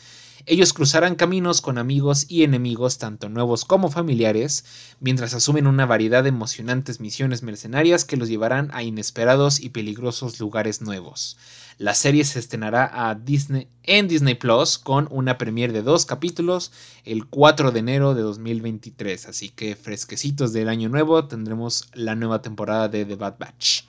Ellos 0.44 0.74
cruzarán 0.74 1.14
caminos 1.14 1.62
con 1.62 1.78
amigos 1.78 2.26
y 2.28 2.42
enemigos, 2.42 2.98
tanto 2.98 3.30
nuevos 3.30 3.64
como 3.64 3.90
familiares, 3.90 4.66
mientras 5.00 5.32
asumen 5.32 5.66
una 5.66 5.86
variedad 5.86 6.24
de 6.24 6.28
emocionantes 6.28 7.00
misiones 7.00 7.42
mercenarias 7.42 8.04
que 8.04 8.18
los 8.18 8.28
llevarán 8.28 8.68
a 8.74 8.82
inesperados 8.82 9.60
y 9.60 9.70
peligrosos 9.70 10.38
lugares 10.38 10.82
nuevos. 10.82 11.38
La 11.78 11.94
serie 11.94 12.24
se 12.24 12.38
estrenará 12.38 12.90
a 12.92 13.14
Disney, 13.14 13.68
en 13.82 14.08
Disney 14.08 14.34
Plus 14.34 14.78
con 14.78 15.08
una 15.10 15.36
premiere 15.36 15.74
de 15.74 15.82
dos 15.82 16.06
capítulos 16.06 16.72
el 17.04 17.26
4 17.26 17.70
de 17.70 17.80
enero 17.80 18.14
de 18.14 18.22
2023. 18.22 19.28
Así 19.28 19.50
que 19.50 19.76
fresquecitos 19.76 20.54
del 20.54 20.70
año 20.70 20.88
nuevo 20.88 21.26
tendremos 21.26 21.88
la 21.92 22.14
nueva 22.14 22.40
temporada 22.40 22.88
de 22.88 23.04
The 23.04 23.16
Bad 23.16 23.36
Batch. 23.38 23.82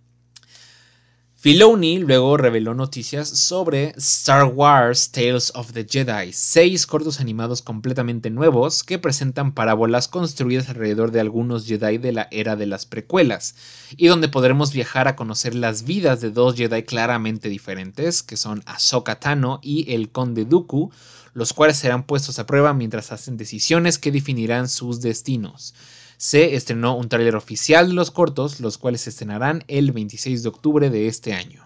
Filoni 1.43 1.99
luego 1.99 2.37
reveló 2.37 2.73
noticias 2.73 3.29
sobre 3.29 3.95
Star 3.97 4.45
Wars 4.45 5.11
Tales 5.11 5.51
of 5.57 5.73
the 5.73 5.85
Jedi, 5.85 6.33
seis 6.33 6.87
cortos 6.87 7.19
animados 7.19 7.63
completamente 7.63 8.31
nuevos 8.31 8.85
que 8.85 9.01
presentan 9.01 9.51
parábolas 9.51 10.07
construidas 10.07 10.69
alrededor 10.69 11.11
de 11.11 11.19
algunos 11.19 11.67
Jedi 11.67 11.99
de 11.99 12.13
la 12.13 12.29
era 12.31 12.55
de 12.55 12.67
las 12.67 12.87
precuelas, 12.87 13.57
y 13.97 14.07
donde 14.07 14.29
podremos 14.29 14.73
viajar 14.73 15.09
a 15.09 15.17
conocer 15.17 15.57
las 15.57 15.83
vidas 15.83 16.21
de 16.21 16.31
dos 16.31 16.55
Jedi 16.55 16.85
claramente 16.85 17.49
diferentes, 17.49 18.23
que 18.23 18.37
son 18.37 18.63
Ahsoka 18.65 19.19
Tano 19.19 19.59
y 19.65 19.93
el 19.93 20.13
Conde 20.13 20.45
Dooku, 20.45 20.93
los 21.35 21.53
cuales 21.53 21.77
serán 21.77 22.05
puestos 22.05 22.39
a 22.39 22.47
prueba 22.47 22.73
mientras 22.73 23.11
hacen 23.11 23.37
decisiones 23.37 23.99
que 23.99 24.13
definirán 24.13 24.69
sus 24.69 25.01
destinos 25.01 25.75
se 26.23 26.55
estrenó 26.55 26.97
un 26.97 27.09
tráiler 27.09 27.35
oficial 27.35 27.89
de 27.89 27.95
los 27.95 28.13
cortos, 28.13 28.61
los 28.61 28.79
cuales 28.79 29.01
se 29.01 29.11
estrenarán 29.11 29.65
el 29.67 29.91
26 29.91 30.45
de 30.45 30.49
octubre 30.49 30.89
de 30.89 31.09
este 31.09 31.33
año. 31.33 31.65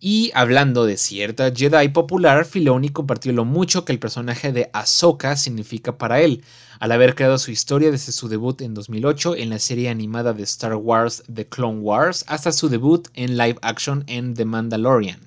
Y 0.00 0.32
hablando 0.34 0.86
de 0.86 0.96
cierta 0.96 1.52
Jedi 1.54 1.90
popular, 1.90 2.44
Filoni 2.44 2.88
compartió 2.88 3.32
lo 3.32 3.44
mucho 3.44 3.84
que 3.84 3.92
el 3.92 4.00
personaje 4.00 4.50
de 4.50 4.70
Ahsoka 4.72 5.36
significa 5.36 5.98
para 5.98 6.20
él, 6.20 6.42
al 6.80 6.90
haber 6.90 7.14
creado 7.14 7.38
su 7.38 7.52
historia 7.52 7.92
desde 7.92 8.10
su 8.10 8.26
debut 8.26 8.60
en 8.60 8.74
2008 8.74 9.36
en 9.36 9.50
la 9.50 9.60
serie 9.60 9.88
animada 9.88 10.32
de 10.32 10.42
Star 10.42 10.74
Wars 10.74 11.22
The 11.32 11.46
Clone 11.46 11.78
Wars 11.78 12.24
hasta 12.26 12.50
su 12.50 12.68
debut 12.68 13.06
en 13.14 13.36
live 13.38 13.58
action 13.62 14.02
en 14.08 14.34
The 14.34 14.46
Mandalorian. 14.46 15.20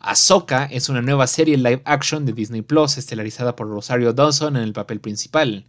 Ahsoka 0.00 0.64
es 0.64 0.88
una 0.88 1.00
nueva 1.00 1.28
serie 1.28 1.56
live 1.56 1.82
action 1.84 2.26
de 2.26 2.32
Disney 2.32 2.62
Plus 2.62 2.98
estelarizada 2.98 3.54
por 3.54 3.68
Rosario 3.68 4.12
Dawson 4.12 4.56
en 4.56 4.64
el 4.64 4.72
papel 4.72 4.98
principal. 4.98 5.64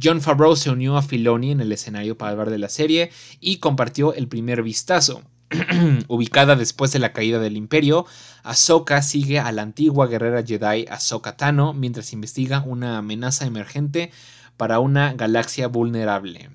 John 0.00 0.20
Favreau 0.20 0.56
se 0.56 0.70
unió 0.70 0.96
a 0.96 1.02
Filoni 1.02 1.50
en 1.50 1.60
el 1.60 1.72
escenario 1.72 2.16
para 2.16 2.32
hablar 2.32 2.50
de 2.50 2.58
la 2.58 2.68
serie 2.68 3.10
y 3.40 3.58
compartió 3.58 4.14
el 4.14 4.28
primer 4.28 4.62
vistazo. 4.62 5.22
Ubicada 6.08 6.56
después 6.56 6.92
de 6.92 6.98
la 6.98 7.12
caída 7.12 7.38
del 7.38 7.56
imperio, 7.56 8.06
Ahsoka 8.42 9.02
sigue 9.02 9.38
a 9.38 9.52
la 9.52 9.62
antigua 9.62 10.06
guerrera 10.06 10.42
Jedi 10.42 10.86
Ahsoka 10.88 11.36
Tano 11.36 11.74
mientras 11.74 12.12
investiga 12.12 12.62
una 12.66 12.98
amenaza 12.98 13.44
emergente 13.46 14.10
para 14.56 14.78
una 14.78 15.12
galaxia 15.12 15.68
vulnerable. 15.68 16.50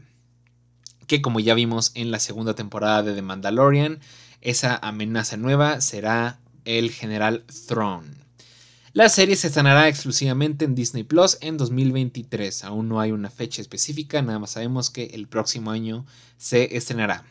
Que 1.05 1.21
como 1.21 1.39
ya 1.39 1.53
vimos 1.53 1.91
en 1.93 2.11
la 2.11 2.19
segunda 2.19 2.55
temporada 2.55 3.03
de 3.03 3.13
The 3.13 3.21
Mandalorian, 3.21 3.99
esa 4.41 4.77
amenaza 4.81 5.37
nueva 5.37 5.79
será 5.81 6.39
el 6.65 6.91
general 6.91 7.45
Thrawn. 7.67 8.16
La 8.97 9.09
serie 9.09 9.35
se 9.35 9.45
estrenará 9.45 9.87
exclusivamente 9.87 10.65
en 10.65 10.73
Disney 10.73 11.03
Plus 11.03 11.37
en 11.41 11.55
2023. 11.57 12.63
Aún 12.63 12.89
no 12.89 12.99
hay 12.99 13.11
una 13.11 13.29
fecha 13.29 13.61
específica, 13.61 14.23
nada 14.23 14.39
más 14.39 14.49
sabemos 14.49 14.89
que 14.89 15.11
el 15.13 15.27
próximo 15.27 15.69
año 15.69 16.07
se 16.39 16.75
estrenará. 16.75 17.23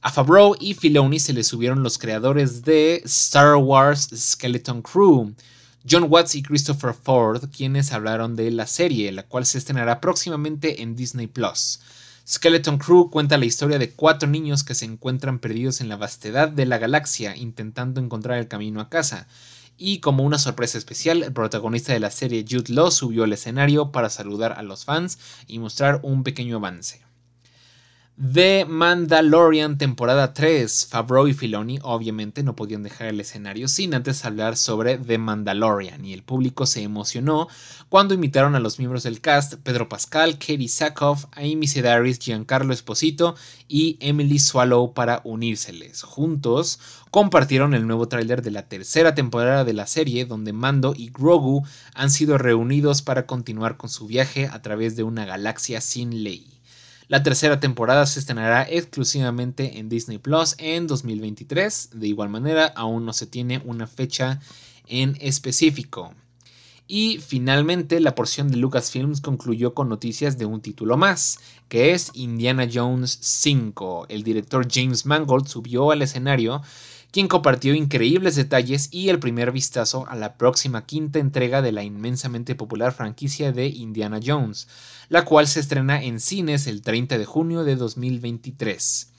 A 0.00 0.12
Favreau 0.12 0.54
y 0.60 0.74
Filoni 0.74 1.18
se 1.18 1.32
les 1.32 1.48
subieron 1.48 1.82
los 1.82 1.98
creadores 1.98 2.62
de 2.62 3.02
Star 3.04 3.56
Wars 3.56 4.10
Skeleton 4.14 4.80
Crew, 4.80 5.34
John 5.90 6.06
Watts 6.08 6.36
y 6.36 6.42
Christopher 6.44 6.94
Ford, 6.94 7.42
quienes 7.50 7.90
hablaron 7.90 8.36
de 8.36 8.52
la 8.52 8.68
serie, 8.68 9.10
la 9.10 9.24
cual 9.24 9.44
se 9.44 9.58
estrenará 9.58 10.00
próximamente 10.00 10.82
en 10.82 10.94
Disney 10.94 11.26
Plus. 11.26 11.80
Skeleton 12.28 12.78
Crew 12.78 13.10
cuenta 13.10 13.38
la 13.38 13.46
historia 13.46 13.80
de 13.80 13.90
cuatro 13.90 14.28
niños 14.28 14.62
que 14.62 14.76
se 14.76 14.84
encuentran 14.84 15.40
perdidos 15.40 15.80
en 15.80 15.88
la 15.88 15.96
vastedad 15.96 16.48
de 16.48 16.66
la 16.66 16.78
galaxia 16.78 17.36
intentando 17.36 18.00
encontrar 18.00 18.38
el 18.38 18.46
camino 18.46 18.80
a 18.80 18.88
casa. 18.88 19.26
Y 19.78 19.98
como 20.00 20.24
una 20.24 20.38
sorpresa 20.38 20.78
especial, 20.78 21.22
el 21.22 21.32
protagonista 21.32 21.92
de 21.92 22.00
la 22.00 22.10
serie 22.10 22.44
Jude 22.48 22.72
Law 22.72 22.90
subió 22.90 23.24
al 23.24 23.32
escenario 23.32 23.92
para 23.92 24.08
saludar 24.08 24.52
a 24.52 24.62
los 24.62 24.84
fans 24.84 25.18
y 25.46 25.58
mostrar 25.58 26.00
un 26.02 26.22
pequeño 26.22 26.56
avance. 26.56 27.06
The 28.18 28.64
Mandalorian 28.64 29.76
temporada 29.76 30.32
3. 30.32 30.86
Favreau 30.86 31.28
y 31.28 31.34
Filoni 31.34 31.78
obviamente 31.82 32.42
no 32.42 32.56
podían 32.56 32.82
dejar 32.82 33.08
el 33.08 33.20
escenario 33.20 33.68
sin 33.68 33.92
antes 33.92 34.24
hablar 34.24 34.56
sobre 34.56 34.96
The 34.96 35.18
Mandalorian 35.18 36.02
y 36.02 36.14
el 36.14 36.22
público 36.22 36.64
se 36.64 36.82
emocionó 36.82 37.46
cuando 37.90 38.14
invitaron 38.14 38.54
a 38.54 38.60
los 38.60 38.78
miembros 38.78 39.02
del 39.02 39.20
cast 39.20 39.56
Pedro 39.56 39.90
Pascal, 39.90 40.38
Katie 40.38 40.66
Sackhoff, 40.66 41.26
Amy 41.32 41.66
Sedaris, 41.66 42.18
Giancarlo 42.18 42.72
Esposito 42.72 43.34
y 43.68 43.98
Emily 44.00 44.38
Swallow 44.38 44.94
para 44.94 45.20
unírseles. 45.24 46.02
Juntos 46.02 46.80
compartieron 47.10 47.74
el 47.74 47.86
nuevo 47.86 48.08
tráiler 48.08 48.42
de 48.42 48.50
la 48.50 48.68
tercera 48.68 49.14
temporada 49.14 49.64
de 49.64 49.72
la 49.72 49.86
serie 49.86 50.24
donde 50.24 50.52
Mando 50.52 50.94
y 50.96 51.10
Grogu 51.10 51.64
han 51.94 52.10
sido 52.10 52.38
reunidos 52.38 53.02
para 53.02 53.26
continuar 53.26 53.76
con 53.76 53.90
su 53.90 54.06
viaje 54.06 54.48
a 54.50 54.62
través 54.62 54.96
de 54.96 55.02
una 55.02 55.24
galaxia 55.24 55.80
sin 55.80 56.22
ley. 56.24 56.56
La 57.08 57.22
tercera 57.22 57.60
temporada 57.60 58.04
se 58.06 58.18
estrenará 58.18 58.66
exclusivamente 58.68 59.78
en 59.78 59.88
Disney 59.88 60.18
Plus 60.18 60.56
en 60.58 60.88
2023. 60.88 61.90
De 61.94 62.08
igual 62.08 62.30
manera, 62.30 62.66
aún 62.66 63.06
no 63.06 63.12
se 63.12 63.26
tiene 63.26 63.62
una 63.64 63.86
fecha 63.86 64.40
en 64.88 65.16
específico. 65.20 66.12
Y 66.88 67.18
finalmente, 67.18 68.00
la 68.00 68.14
porción 68.14 68.48
de 68.48 68.56
Lucasfilms 68.56 69.20
concluyó 69.20 69.72
con 69.74 69.88
noticias 69.88 70.36
de 70.36 70.46
un 70.46 70.60
título 70.60 70.96
más, 70.96 71.38
que 71.68 71.92
es 71.92 72.10
Indiana 72.14 72.68
Jones 72.72 73.18
5. 73.20 74.06
El 74.08 74.22
director 74.22 74.66
James 74.70 75.06
Mangold 75.06 75.46
subió 75.46 75.90
al 75.92 76.02
escenario 76.02 76.62
quien 77.16 77.28
compartió 77.28 77.74
increíbles 77.74 78.36
detalles 78.36 78.90
y 78.92 79.08
el 79.08 79.18
primer 79.18 79.50
vistazo 79.50 80.04
a 80.06 80.16
la 80.16 80.36
próxima 80.36 80.84
quinta 80.84 81.18
entrega 81.18 81.62
de 81.62 81.72
la 81.72 81.82
inmensamente 81.82 82.54
popular 82.54 82.92
franquicia 82.92 83.52
de 83.52 83.68
Indiana 83.68 84.20
Jones, 84.22 84.68
la 85.08 85.24
cual 85.24 85.48
se 85.48 85.60
estrena 85.60 86.02
en 86.02 86.20
cines 86.20 86.66
el 86.66 86.82
30 86.82 87.16
de 87.16 87.24
junio 87.24 87.64
de 87.64 87.76
2023. 87.76 89.12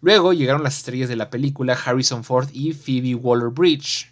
Luego 0.00 0.32
llegaron 0.32 0.62
las 0.62 0.78
estrellas 0.78 1.10
de 1.10 1.16
la 1.16 1.28
película 1.28 1.74
Harrison 1.74 2.24
Ford 2.24 2.48
y 2.54 2.72
Phoebe 2.72 3.16
Waller-Bridge. 3.16 4.10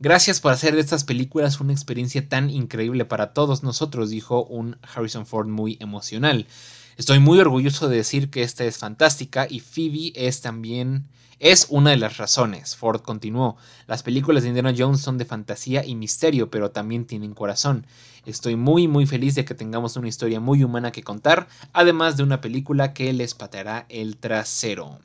Gracias 0.00 0.40
por 0.40 0.50
hacer 0.50 0.74
de 0.74 0.80
estas 0.80 1.04
películas 1.04 1.60
una 1.60 1.72
experiencia 1.72 2.28
tan 2.28 2.50
increíble 2.50 3.04
para 3.04 3.32
todos 3.32 3.62
nosotros, 3.62 4.10
dijo 4.10 4.42
un 4.42 4.76
Harrison 4.82 5.24
Ford 5.24 5.46
muy 5.46 5.76
emocional. 5.78 6.48
Estoy 6.96 7.20
muy 7.20 7.40
orgulloso 7.40 7.88
de 7.88 7.96
decir 7.96 8.30
que 8.30 8.42
esta 8.42 8.64
es 8.64 8.78
fantástica 8.78 9.46
y 9.48 9.60
Phoebe 9.60 10.12
es 10.14 10.42
también 10.42 11.08
es 11.42 11.66
una 11.70 11.90
de 11.90 11.96
las 11.96 12.18
razones. 12.18 12.76
Ford 12.76 13.00
continuó. 13.00 13.56
Las 13.88 14.04
películas 14.04 14.42
de 14.44 14.50
Indiana 14.50 14.74
Jones 14.76 15.00
son 15.00 15.18
de 15.18 15.24
fantasía 15.24 15.84
y 15.84 15.96
misterio, 15.96 16.50
pero 16.50 16.70
también 16.70 17.04
tienen 17.04 17.34
corazón. 17.34 17.86
Estoy 18.26 18.54
muy 18.54 18.86
muy 18.86 19.06
feliz 19.06 19.34
de 19.34 19.44
que 19.44 19.54
tengamos 19.54 19.96
una 19.96 20.06
historia 20.06 20.38
muy 20.38 20.62
humana 20.62 20.92
que 20.92 21.02
contar, 21.02 21.48
además 21.72 22.16
de 22.16 22.22
una 22.22 22.40
película 22.40 22.92
que 22.92 23.12
les 23.12 23.34
pateará 23.34 23.86
el 23.88 24.18
trasero. 24.18 25.00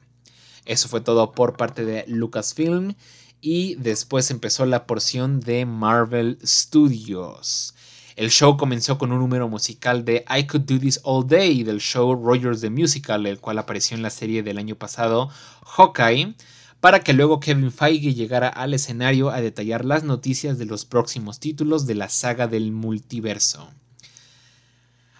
Eso 0.65 0.89
fue 0.89 1.01
todo 1.01 1.31
por 1.31 1.57
parte 1.57 1.85
de 1.85 2.03
Lucasfilm 2.07 2.93
y 3.41 3.75
después 3.75 4.29
empezó 4.29 4.65
la 4.65 4.85
porción 4.85 5.39
de 5.39 5.65
Marvel 5.65 6.37
Studios. 6.43 7.73
El 8.17 8.31
show 8.31 8.57
comenzó 8.57 8.97
con 8.97 9.11
un 9.11 9.19
número 9.19 9.47
musical 9.47 10.03
de 10.03 10.25
I 10.27 10.47
Could 10.47 10.63
Do 10.63 10.79
This 10.79 11.01
All 11.03 11.27
Day 11.27 11.61
del 11.61 11.79
show 11.79 12.15
Rogers 12.15 12.61
the 12.61 12.71
Musical, 12.71 13.27
el 13.27 13.39
cual 13.39 13.59
apareció 13.59 13.95
en 13.95 14.01
la 14.01 14.09
serie 14.09 14.41
del 14.41 14.57
año 14.57 14.73
pasado 14.75 15.29
Hawkeye, 15.63 16.33
para 16.79 17.01
que 17.01 17.13
luego 17.13 17.39
Kevin 17.39 17.71
Feige 17.71 18.15
llegara 18.15 18.47
al 18.47 18.73
escenario 18.73 19.29
a 19.29 19.39
detallar 19.39 19.85
las 19.85 20.03
noticias 20.03 20.57
de 20.57 20.65
los 20.65 20.83
próximos 20.83 21.39
títulos 21.39 21.85
de 21.85 21.93
la 21.93 22.09
saga 22.09 22.47
del 22.47 22.71
multiverso. 22.71 23.69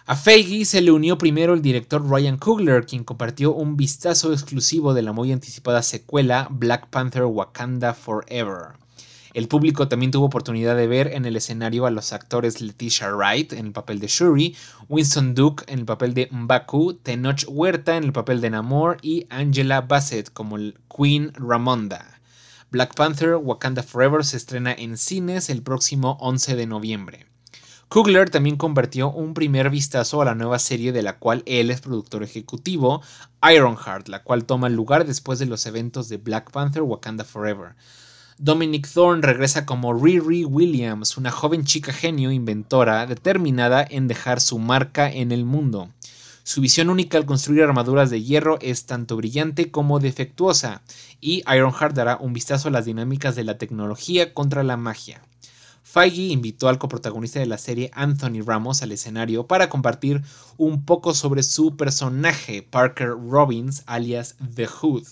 A 0.04 0.16
Feige 0.16 0.64
se 0.64 0.80
le 0.80 0.90
unió 0.90 1.18
primero 1.18 1.54
el 1.54 1.62
director 1.62 2.04
Ryan 2.04 2.36
Coogler, 2.36 2.84
quien 2.84 3.04
compartió 3.04 3.54
un 3.54 3.76
vistazo 3.76 4.32
exclusivo 4.32 4.92
de 4.92 5.02
la 5.02 5.12
muy 5.12 5.30
anticipada 5.30 5.84
secuela 5.84 6.48
Black 6.50 6.88
Panther 6.88 7.26
Wakanda 7.26 7.94
Forever. 7.94 8.87
El 9.34 9.48
público 9.48 9.88
también 9.88 10.10
tuvo 10.10 10.26
oportunidad 10.26 10.76
de 10.76 10.86
ver 10.86 11.08
en 11.14 11.24
el 11.26 11.36
escenario 11.36 11.86
a 11.86 11.90
los 11.90 12.12
actores 12.12 12.60
Leticia 12.60 13.10
Wright 13.12 13.52
en 13.52 13.66
el 13.66 13.72
papel 13.72 14.00
de 14.00 14.06
Shuri, 14.06 14.56
Winston 14.88 15.34
Duke 15.34 15.64
en 15.66 15.80
el 15.80 15.84
papel 15.84 16.14
de 16.14 16.28
Mbaku, 16.30 16.94
Tenoch 16.94 17.44
Huerta 17.48 17.96
en 17.96 18.04
el 18.04 18.12
papel 18.12 18.40
de 18.40 18.50
Namor 18.50 18.96
y 19.02 19.26
Angela 19.28 19.82
Bassett 19.82 20.32
como 20.32 20.56
Queen 20.88 21.32
Ramonda. 21.34 22.20
Black 22.70 22.94
Panther 22.94 23.36
Wakanda 23.36 23.82
Forever 23.82 24.24
se 24.24 24.36
estrena 24.36 24.72
en 24.72 24.98
cines 24.98 25.48
el 25.48 25.62
próximo 25.62 26.18
11 26.20 26.56
de 26.56 26.66
noviembre. 26.66 27.26
Kugler 27.88 28.28
también 28.28 28.56
convirtió 28.56 29.10
un 29.10 29.32
primer 29.32 29.70
vistazo 29.70 30.20
a 30.20 30.26
la 30.26 30.34
nueva 30.34 30.58
serie 30.58 30.92
de 30.92 31.02
la 31.02 31.18
cual 31.18 31.42
él 31.46 31.70
es 31.70 31.80
productor 31.80 32.22
ejecutivo, 32.22 33.02
Ironheart, 33.42 34.08
la 34.08 34.22
cual 34.22 34.44
toma 34.44 34.68
lugar 34.68 35.06
después 35.06 35.38
de 35.38 35.46
los 35.46 35.64
eventos 35.64 36.10
de 36.10 36.18
Black 36.18 36.50
Panther 36.50 36.82
Wakanda 36.82 37.24
Forever. 37.24 37.76
Dominic 38.40 38.88
Thorne 38.88 39.20
regresa 39.20 39.66
como 39.66 39.92
Riri 39.92 40.44
Williams, 40.44 41.16
una 41.16 41.32
joven 41.32 41.64
chica 41.64 41.92
genio 41.92 42.30
inventora 42.30 43.04
determinada 43.04 43.84
en 43.90 44.06
dejar 44.06 44.40
su 44.40 44.60
marca 44.60 45.10
en 45.10 45.32
el 45.32 45.44
mundo. 45.44 45.88
Su 46.44 46.60
visión 46.60 46.88
única 46.88 47.18
al 47.18 47.26
construir 47.26 47.64
armaduras 47.64 48.10
de 48.10 48.22
hierro 48.22 48.60
es 48.60 48.86
tanto 48.86 49.16
brillante 49.16 49.72
como 49.72 49.98
defectuosa, 49.98 50.82
y 51.20 51.42
Ironheart 51.52 51.96
dará 51.96 52.16
un 52.16 52.32
vistazo 52.32 52.68
a 52.68 52.70
las 52.70 52.84
dinámicas 52.84 53.34
de 53.34 53.42
la 53.42 53.58
tecnología 53.58 54.32
contra 54.32 54.62
la 54.62 54.76
magia. 54.76 55.20
Feige 55.82 56.28
invitó 56.28 56.68
al 56.68 56.78
coprotagonista 56.78 57.40
de 57.40 57.46
la 57.46 57.58
serie 57.58 57.90
Anthony 57.92 58.42
Ramos 58.46 58.82
al 58.82 58.92
escenario 58.92 59.48
para 59.48 59.68
compartir 59.68 60.22
un 60.56 60.84
poco 60.84 61.12
sobre 61.12 61.42
su 61.42 61.76
personaje, 61.76 62.62
Parker 62.62 63.08
Robbins, 63.08 63.82
alias 63.86 64.36
The 64.54 64.68
Hood. 64.68 65.06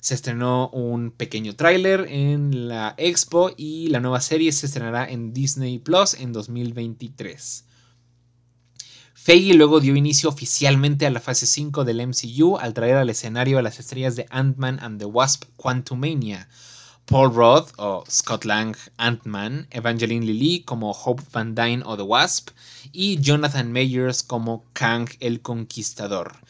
Se 0.00 0.14
estrenó 0.14 0.70
un 0.70 1.10
pequeño 1.10 1.54
tráiler 1.54 2.06
en 2.08 2.68
la 2.68 2.94
expo 2.96 3.50
y 3.54 3.88
la 3.88 4.00
nueva 4.00 4.22
serie 4.22 4.50
se 4.50 4.64
estrenará 4.64 5.06
en 5.06 5.34
Disney 5.34 5.78
Plus 5.78 6.14
en 6.14 6.32
2023. 6.32 7.64
Feige 9.12 9.52
luego 9.52 9.80
dio 9.80 9.94
inicio 9.94 10.30
oficialmente 10.30 11.04
a 11.04 11.10
la 11.10 11.20
fase 11.20 11.46
5 11.46 11.84
del 11.84 12.06
MCU 12.06 12.56
al 12.56 12.72
traer 12.72 12.96
al 12.96 13.10
escenario 13.10 13.58
a 13.58 13.62
las 13.62 13.78
estrellas 13.78 14.16
de 14.16 14.24
Ant-Man 14.30 14.78
and 14.80 14.98
the 14.98 15.04
Wasp 15.04 15.44
Quantumania. 15.56 16.48
Paul 17.04 17.34
Roth 17.34 17.72
o 17.76 18.02
Scott 18.08 18.46
Lang 18.46 18.74
Ant-Man, 18.96 19.66
Evangeline 19.70 20.24
Lilly 20.24 20.62
como 20.62 20.92
Hope 20.92 21.22
Van 21.30 21.54
Dyne 21.54 21.82
o 21.84 21.98
The 21.98 22.04
Wasp 22.04 22.48
y 22.92 23.20
Jonathan 23.20 23.70
Mayers 23.70 24.22
como 24.22 24.64
Kang 24.72 25.10
el 25.20 25.42
Conquistador 25.42 26.40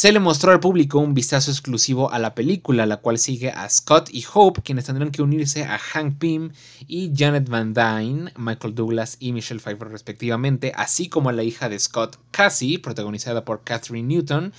se 0.00 0.12
le 0.12 0.18
mostró 0.18 0.50
al 0.50 0.60
público 0.60 0.98
un 0.98 1.12
vistazo 1.12 1.50
exclusivo 1.50 2.10
a 2.10 2.18
la 2.18 2.34
película, 2.34 2.86
la 2.86 2.96
cual 3.02 3.18
sigue 3.18 3.50
a 3.50 3.68
Scott 3.68 4.08
y 4.10 4.24
Hope, 4.32 4.62
quienes 4.62 4.86
tendrán 4.86 5.10
que 5.10 5.20
unirse 5.20 5.64
a 5.64 5.76
Hank 5.76 6.16
Pym 6.16 6.52
y 6.88 7.12
Janet 7.14 7.50
Van 7.50 7.74
Dyne, 7.74 8.32
Michael 8.34 8.74
Douglas 8.74 9.18
y 9.20 9.34
Michelle 9.34 9.60
Pfeiffer 9.60 9.88
respectivamente, 9.88 10.72
así 10.74 11.10
como 11.10 11.28
a 11.28 11.34
la 11.34 11.42
hija 11.42 11.68
de 11.68 11.78
Scott, 11.78 12.18
Cassie, 12.30 12.78
protagonizada 12.78 13.44
por 13.44 13.62
Catherine 13.62 14.08
Newton, 14.08 14.54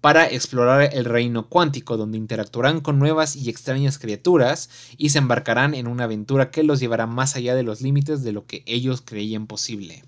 para 0.00 0.30
explorar 0.30 0.88
el 0.94 1.04
reino 1.04 1.46
cuántico, 1.50 1.98
donde 1.98 2.16
interactuarán 2.16 2.80
con 2.80 2.98
nuevas 2.98 3.36
y 3.36 3.50
extrañas 3.50 3.98
criaturas 3.98 4.70
y 4.96 5.10
se 5.10 5.18
embarcarán 5.18 5.74
en 5.74 5.88
una 5.88 6.04
aventura 6.04 6.50
que 6.50 6.62
los 6.62 6.80
llevará 6.80 7.06
más 7.06 7.36
allá 7.36 7.54
de 7.54 7.64
los 7.64 7.82
límites 7.82 8.22
de 8.22 8.32
lo 8.32 8.46
que 8.46 8.62
ellos 8.64 9.02
creían 9.04 9.46
posible. 9.46 10.04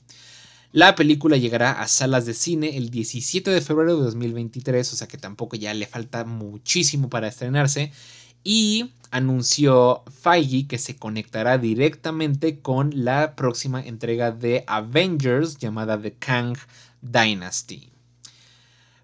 La 0.72 0.94
película 0.94 1.38
llegará 1.38 1.80
a 1.80 1.88
salas 1.88 2.26
de 2.26 2.34
cine 2.34 2.76
el 2.76 2.90
17 2.90 3.50
de 3.50 3.62
febrero 3.62 3.96
de 3.96 4.02
2023, 4.04 4.92
o 4.92 4.96
sea 4.96 5.08
que 5.08 5.16
tampoco 5.16 5.56
ya 5.56 5.72
le 5.72 5.86
falta 5.86 6.24
muchísimo 6.26 7.08
para 7.08 7.28
estrenarse. 7.28 7.90
Y 8.44 8.92
anunció 9.10 10.02
Feige 10.10 10.66
que 10.68 10.76
se 10.76 10.96
conectará 10.96 11.56
directamente 11.56 12.60
con 12.60 12.92
la 12.94 13.34
próxima 13.34 13.80
entrega 13.80 14.30
de 14.30 14.64
Avengers 14.66 15.56
llamada 15.56 16.00
The 16.00 16.12
Kang 16.14 16.58
Dynasty. 17.00 17.90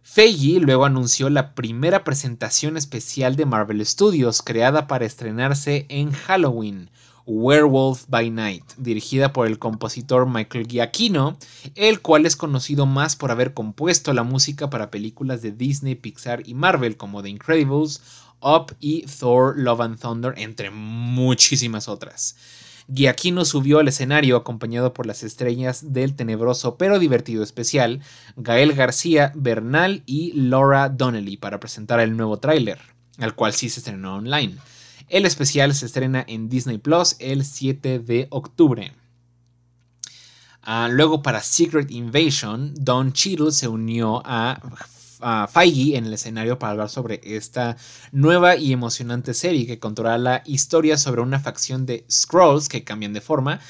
Feige 0.02 0.60
luego 0.60 0.84
anunció 0.84 1.30
la 1.30 1.54
primera 1.54 2.04
presentación 2.04 2.76
especial 2.76 3.36
de 3.36 3.46
Marvel 3.46 3.84
Studios 3.86 4.42
creada 4.42 4.86
para 4.86 5.06
estrenarse 5.06 5.86
en 5.88 6.12
Halloween, 6.12 6.90
Werewolf 7.26 8.04
by 8.08 8.30
Night, 8.30 8.64
dirigida 8.76 9.32
por 9.32 9.46
el 9.46 9.58
compositor 9.58 10.28
Michael 10.28 10.66
Giacchino, 10.66 11.38
el 11.74 12.00
cual 12.00 12.26
es 12.26 12.36
conocido 12.36 12.86
más 12.86 13.16
por 13.16 13.30
haber 13.30 13.54
compuesto 13.54 14.12
la 14.12 14.22
música 14.22 14.70
para 14.70 14.90
películas 14.90 15.42
de 15.42 15.52
Disney, 15.52 15.94
Pixar 15.94 16.42
y 16.46 16.54
Marvel 16.54 16.96
como 16.96 17.22
The 17.22 17.30
Incredibles, 17.30 18.00
Up 18.40 18.76
y 18.78 19.02
Thor 19.02 19.58
Love 19.58 19.80
and 19.80 19.98
Thunder, 19.98 20.34
entre 20.36 20.70
muchísimas 20.70 21.88
otras. 21.88 22.36
Giacchino 22.86 23.46
subió 23.46 23.78
al 23.78 23.88
escenario 23.88 24.36
acompañado 24.36 24.92
por 24.92 25.06
las 25.06 25.22
estrellas 25.22 25.94
del 25.94 26.14
tenebroso 26.14 26.76
pero 26.76 26.98
divertido 26.98 27.42
especial, 27.42 28.00
Gael 28.36 28.74
García 28.74 29.32
Bernal 29.34 30.02
y 30.04 30.32
Laura 30.32 30.90
Donnelly 30.90 31.38
para 31.38 31.60
presentar 31.60 32.00
el 32.00 32.16
nuevo 32.16 32.38
tráiler, 32.38 32.78
al 33.18 33.34
cual 33.34 33.54
sí 33.54 33.70
se 33.70 33.80
estrenó 33.80 34.16
online. 34.16 34.56
El 35.14 35.26
especial 35.26 35.72
se 35.76 35.86
estrena 35.86 36.24
en 36.26 36.48
Disney 36.48 36.78
Plus 36.78 37.14
el 37.20 37.44
7 37.44 38.00
de 38.00 38.26
octubre. 38.30 38.92
Ah, 40.60 40.88
luego 40.90 41.22
para 41.22 41.40
Secret 41.40 41.88
Invasion, 41.92 42.74
Don 42.74 43.12
Cheadle 43.12 43.52
se 43.52 43.68
unió 43.68 44.22
a, 44.24 44.60
Feige 45.52 45.96
en 45.96 46.06
el 46.06 46.14
escenario 46.14 46.58
para 46.58 46.72
hablar 46.72 46.90
sobre 46.90 47.20
esta 47.22 47.76
nueva 48.10 48.56
y 48.56 48.72
emocionante 48.72 49.34
serie 49.34 49.68
que 49.68 49.78
contará 49.78 50.18
la 50.18 50.42
historia 50.46 50.98
sobre 50.98 51.20
una 51.20 51.38
facción 51.38 51.86
de 51.86 52.04
Scrolls 52.10 52.68
que 52.68 52.82
cambian 52.82 53.12
de 53.12 53.20
forma 53.20 53.60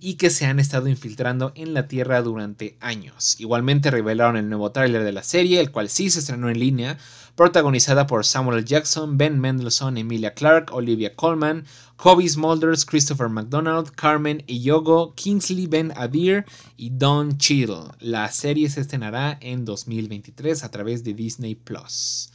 y 0.00 0.14
que 0.14 0.30
se 0.30 0.46
han 0.46 0.60
estado 0.60 0.88
infiltrando 0.88 1.52
en 1.54 1.74
la 1.74 1.88
Tierra 1.88 2.22
durante 2.22 2.78
años. 2.80 3.38
Igualmente 3.38 3.90
revelaron 3.90 4.36
el 4.36 4.48
nuevo 4.48 4.72
tráiler 4.72 5.04
de 5.04 5.12
la 5.12 5.22
serie, 5.22 5.60
el 5.60 5.70
cual 5.70 5.90
sí 5.90 6.10
se 6.10 6.20
estrenó 6.20 6.48
en 6.48 6.58
línea, 6.58 6.98
protagonizada 7.36 8.06
por 8.06 8.24
Samuel 8.24 8.64
Jackson, 8.64 9.18
Ben 9.18 9.38
Mendelsohn, 9.38 9.98
Emilia 9.98 10.32
Clarke, 10.32 10.72
Olivia 10.72 11.14
Colman, 11.14 11.64
Kobe 11.96 12.26
Smulders, 12.28 12.84
Christopher 12.84 13.28
McDonald, 13.28 13.92
Carmen 13.94 14.42
Eyogo, 14.48 15.14
Kingsley 15.14 15.66
Ben 15.66 15.92
Adir 15.96 16.46
y 16.76 16.90
Don 16.90 17.36
Cheadle. 17.36 17.92
La 18.00 18.30
serie 18.32 18.70
se 18.70 18.80
estrenará 18.80 19.38
en 19.40 19.64
2023 19.66 20.64
a 20.64 20.70
través 20.70 21.04
de 21.04 21.12
Disney 21.12 21.54
Plus. 21.54 22.30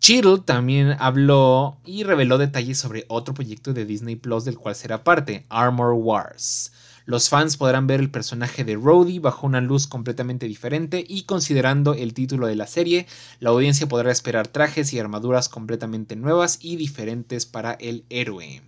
Cheadle 0.00 0.40
también 0.44 0.96
habló 0.98 1.78
y 1.84 2.04
reveló 2.04 2.38
detalles 2.38 2.78
sobre 2.78 3.04
otro 3.08 3.34
proyecto 3.34 3.72
de 3.72 3.84
Disney 3.84 4.16
Plus 4.16 4.44
del 4.44 4.58
cual 4.58 4.74
será 4.74 5.02
parte, 5.02 5.46
Armor 5.48 5.94
Wars. 5.94 6.72
Los 7.10 7.28
fans 7.28 7.56
podrán 7.56 7.88
ver 7.88 7.98
el 7.98 8.08
personaje 8.08 8.62
de 8.62 8.76
Rhodey 8.76 9.18
bajo 9.18 9.44
una 9.44 9.60
luz 9.60 9.88
completamente 9.88 10.46
diferente 10.46 11.04
y 11.08 11.22
considerando 11.22 11.94
el 11.94 12.14
título 12.14 12.46
de 12.46 12.54
la 12.54 12.68
serie, 12.68 13.08
la 13.40 13.50
audiencia 13.50 13.88
podrá 13.88 14.12
esperar 14.12 14.46
trajes 14.46 14.92
y 14.92 15.00
armaduras 15.00 15.48
completamente 15.48 16.14
nuevas 16.14 16.60
y 16.62 16.76
diferentes 16.76 17.46
para 17.46 17.72
el 17.72 18.04
héroe. 18.10 18.62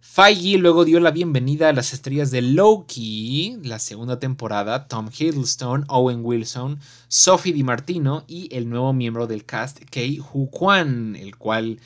Feige 0.00 0.58
luego 0.58 0.84
dio 0.84 0.98
la 0.98 1.12
bienvenida 1.12 1.68
a 1.68 1.72
las 1.72 1.92
estrellas 1.92 2.32
de 2.32 2.42
Loki, 2.42 3.58
la 3.62 3.78
segunda 3.78 4.18
temporada, 4.18 4.88
Tom 4.88 5.08
Hiddleston, 5.16 5.84
Owen 5.86 6.22
Wilson, 6.24 6.80
Sophie 7.06 7.52
DiMartino 7.52 8.24
y 8.26 8.48
el 8.50 8.68
nuevo 8.68 8.92
miembro 8.92 9.28
del 9.28 9.44
cast, 9.44 9.78
Kei 9.88 10.18
Hu 10.18 10.50
Kwan, 10.50 11.14
el 11.14 11.36
cual 11.36 11.78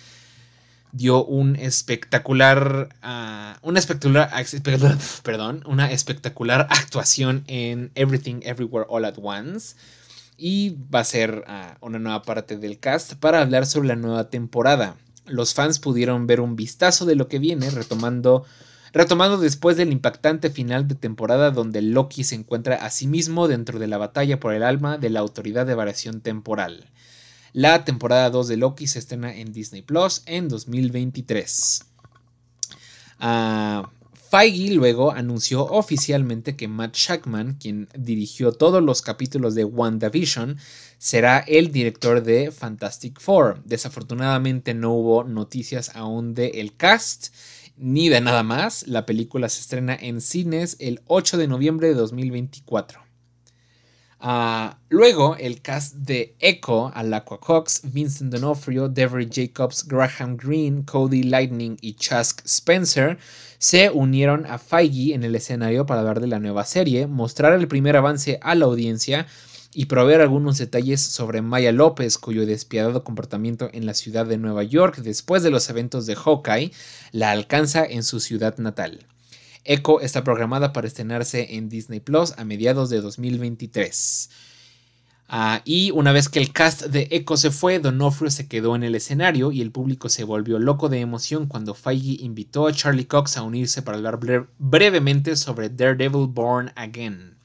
dio 0.92 1.24
un 1.24 1.56
espectacular, 1.56 2.88
uh, 3.02 3.66
una 3.66 3.78
espectacular, 3.78 4.30
perdón, 5.22 5.62
una 5.66 5.90
espectacular 5.90 6.66
actuación 6.70 7.44
en 7.46 7.90
Everything 7.94 8.40
Everywhere 8.42 8.86
All 8.88 9.04
at 9.04 9.14
Once. 9.20 9.76
y 10.36 10.76
va 10.92 11.00
a 11.00 11.04
ser 11.04 11.44
ah, 11.48 11.76
una 11.82 11.98
nueva 11.98 12.22
parte 12.22 12.56
del 12.56 12.78
cast 12.78 13.14
para 13.14 13.42
hablar 13.42 13.66
sobre 13.66 13.88
la 13.88 13.96
nueva 13.96 14.30
temporada. 14.30 14.96
Los 15.26 15.52
fans 15.52 15.78
pudieron 15.78 16.26
ver 16.26 16.40
un 16.40 16.56
vistazo 16.56 17.04
de 17.04 17.14
lo 17.14 17.28
que 17.28 17.38
viene, 17.38 17.68
retomando, 17.68 18.44
retomando 18.92 19.36
después 19.36 19.76
del 19.76 19.92
impactante 19.92 20.48
final 20.48 20.88
de 20.88 20.94
temporada 20.94 21.50
donde 21.50 21.82
Loki 21.82 22.24
se 22.24 22.36
encuentra 22.36 22.76
a 22.76 22.90
sí 22.90 23.06
mismo 23.06 23.48
dentro 23.48 23.78
de 23.78 23.86
la 23.86 23.98
batalla 23.98 24.40
por 24.40 24.54
el 24.54 24.62
alma 24.62 24.96
de 24.96 25.10
la 25.10 25.20
autoridad 25.20 25.66
de 25.66 25.74
variación 25.74 26.22
temporal. 26.22 26.86
La 27.52 27.84
temporada 27.84 28.30
2 28.30 28.48
de 28.48 28.56
Loki 28.56 28.86
se 28.86 29.00
estrena 29.00 29.34
en 29.34 29.52
Disney 29.52 29.82
Plus 29.82 30.22
en 30.26 30.48
2023. 30.48 31.84
Feige 34.30 34.74
luego 34.74 35.10
anunció 35.10 35.64
oficialmente 35.64 36.54
que 36.54 36.68
Matt 36.68 36.94
Shackman, 36.94 37.54
quien 37.54 37.88
dirigió 37.98 38.52
todos 38.52 38.80
los 38.80 39.02
capítulos 39.02 39.56
de 39.56 39.64
WandaVision, 39.64 40.58
será 40.98 41.40
el 41.40 41.72
director 41.72 42.22
de 42.22 42.52
Fantastic 42.52 43.18
Four. 43.18 43.60
Desafortunadamente 43.64 44.72
no 44.72 44.92
hubo 44.92 45.24
noticias 45.24 45.90
aún 45.96 46.34
de 46.34 46.60
el 46.60 46.76
cast 46.76 47.34
ni 47.76 48.08
de 48.08 48.20
nada 48.20 48.44
más. 48.44 48.86
La 48.86 49.04
película 49.04 49.48
se 49.48 49.62
estrena 49.62 49.96
en 50.00 50.20
cines 50.20 50.76
el 50.78 51.00
8 51.06 51.36
de 51.36 51.48
noviembre 51.48 51.88
de 51.88 51.94
2024. 51.94 53.09
Ah, 54.22 54.76
luego, 54.90 55.34
el 55.36 55.62
cast 55.62 55.94
de 55.94 56.36
Echo, 56.40 56.92
Alaqua 56.94 57.40
Cox, 57.40 57.80
Vincent 57.84 58.30
D'Onofrio, 58.30 58.86
Devery 58.86 59.26
Jacobs, 59.32 59.88
Graham 59.88 60.36
Greene, 60.36 60.84
Cody 60.84 61.22
Lightning 61.22 61.78
y 61.80 61.94
Chuck 61.94 62.42
Spencer 62.44 63.16
se 63.56 63.88
unieron 63.88 64.44
a 64.44 64.58
Feige 64.58 65.14
en 65.14 65.24
el 65.24 65.34
escenario 65.34 65.86
para 65.86 66.00
hablar 66.00 66.20
de 66.20 66.26
la 66.26 66.38
nueva 66.38 66.66
serie, 66.66 67.06
mostrar 67.06 67.54
el 67.54 67.66
primer 67.66 67.96
avance 67.96 68.38
a 68.42 68.54
la 68.54 68.66
audiencia 68.66 69.26
y 69.72 69.86
proveer 69.86 70.20
algunos 70.20 70.58
detalles 70.58 71.00
sobre 71.00 71.40
Maya 71.40 71.72
López, 71.72 72.18
cuyo 72.18 72.44
despiadado 72.44 73.04
comportamiento 73.04 73.70
en 73.72 73.86
la 73.86 73.94
ciudad 73.94 74.26
de 74.26 74.36
Nueva 74.36 74.64
York 74.64 74.98
después 74.98 75.42
de 75.42 75.50
los 75.50 75.70
eventos 75.70 76.04
de 76.04 76.16
Hawkeye 76.16 76.72
la 77.12 77.30
alcanza 77.30 77.86
en 77.86 78.02
su 78.02 78.20
ciudad 78.20 78.58
natal. 78.58 79.06
Echo 79.64 80.00
está 80.00 80.24
programada 80.24 80.72
para 80.72 80.86
estrenarse 80.86 81.56
en 81.56 81.68
Disney 81.68 82.00
Plus 82.00 82.34
a 82.36 82.44
mediados 82.44 82.90
de 82.90 83.00
2023. 83.00 84.30
Ah, 85.28 85.62
y 85.64 85.92
una 85.92 86.10
vez 86.10 86.28
que 86.28 86.40
el 86.40 86.52
cast 86.52 86.86
de 86.86 87.06
Echo 87.12 87.36
se 87.36 87.52
fue, 87.52 87.78
Donofrio 87.78 88.30
se 88.30 88.48
quedó 88.48 88.74
en 88.74 88.82
el 88.82 88.96
escenario 88.96 89.52
y 89.52 89.60
el 89.60 89.70
público 89.70 90.08
se 90.08 90.24
volvió 90.24 90.58
loco 90.58 90.88
de 90.88 90.98
emoción 90.98 91.46
cuando 91.46 91.74
Feige 91.74 92.22
invitó 92.24 92.66
a 92.66 92.72
Charlie 92.72 93.06
Cox 93.06 93.36
a 93.36 93.42
unirse 93.42 93.80
para 93.82 93.96
hablar 93.98 94.18
brevemente 94.58 95.36
sobre 95.36 95.68
Daredevil 95.68 96.26
Born 96.26 96.72
Again. 96.74 97.39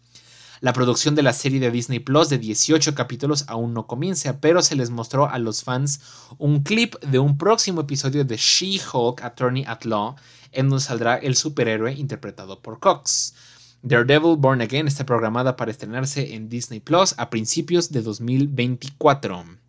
La 0.66 0.74
producción 0.74 1.14
de 1.14 1.22
la 1.22 1.32
serie 1.32 1.60
de 1.60 1.70
Disney 1.70 2.00
Plus 2.00 2.28
de 2.28 2.40
18 2.40 2.96
capítulos 2.96 3.46
aún 3.48 3.76
no 3.76 3.86
comienza, 3.86 4.42
pero 4.42 4.64
se 4.64 4.76
les 4.76 4.90
mostró 4.90 5.30
a 5.30 5.38
los 5.38 5.64
fans 5.64 6.02
un 6.40 6.64
clip 6.64 6.96
de 7.02 7.20
un 7.20 7.38
próximo 7.38 7.82
episodio 7.82 8.26
de 8.26 8.36
She-Hulk 8.36 9.22
Attorney 9.22 9.64
at 9.68 9.84
Law, 9.84 10.16
en 10.52 10.70
donde 10.70 10.84
saldrá 10.84 11.18
el 11.18 11.36
superhéroe 11.36 11.94
interpretado 11.94 12.64
por 12.64 12.80
Cox. 12.80 13.36
Daredevil 13.84 14.38
Born 14.38 14.60
Again 14.60 14.88
está 14.88 15.06
programada 15.06 15.56
para 15.56 15.70
estrenarse 15.70 16.34
en 16.34 16.50
Disney 16.50 16.80
Plus 16.80 17.14
a 17.20 17.30
principios 17.30 17.92
de 17.92 18.02
2024. 18.02 19.65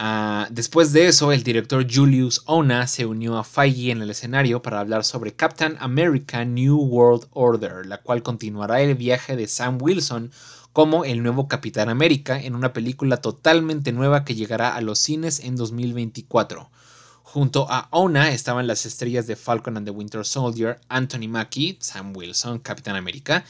Ah, 0.00 0.46
después 0.52 0.92
de 0.92 1.08
eso, 1.08 1.32
el 1.32 1.42
director 1.42 1.84
Julius 1.92 2.42
Ona 2.46 2.86
se 2.86 3.04
unió 3.04 3.36
a 3.36 3.42
Feige 3.42 3.90
en 3.90 4.00
el 4.00 4.10
escenario 4.10 4.62
para 4.62 4.78
hablar 4.78 5.02
sobre 5.04 5.34
Captain 5.34 5.76
America 5.80 6.44
New 6.44 6.76
World 6.76 7.26
Order, 7.32 7.84
la 7.84 8.00
cual 8.00 8.22
continuará 8.22 8.80
el 8.80 8.94
viaje 8.94 9.34
de 9.34 9.48
Sam 9.48 9.78
Wilson 9.80 10.30
como 10.72 11.04
el 11.04 11.20
nuevo 11.24 11.48
Capitán 11.48 11.88
América 11.88 12.40
en 12.40 12.54
una 12.54 12.72
película 12.72 13.16
totalmente 13.16 13.90
nueva 13.90 14.24
que 14.24 14.36
llegará 14.36 14.76
a 14.76 14.80
los 14.82 15.00
cines 15.00 15.40
en 15.40 15.56
2024. 15.56 16.70
Junto 17.24 17.66
a 17.68 17.88
Ona 17.90 18.30
estaban 18.30 18.68
las 18.68 18.86
estrellas 18.86 19.26
de 19.26 19.34
Falcon 19.34 19.78
and 19.78 19.86
the 19.86 19.90
Winter 19.90 20.24
Soldier, 20.24 20.78
Anthony 20.88 21.26
Mackie, 21.26 21.76
Sam 21.80 22.16
Wilson, 22.16 22.60
Capitán 22.60 22.94
América, 22.94 23.44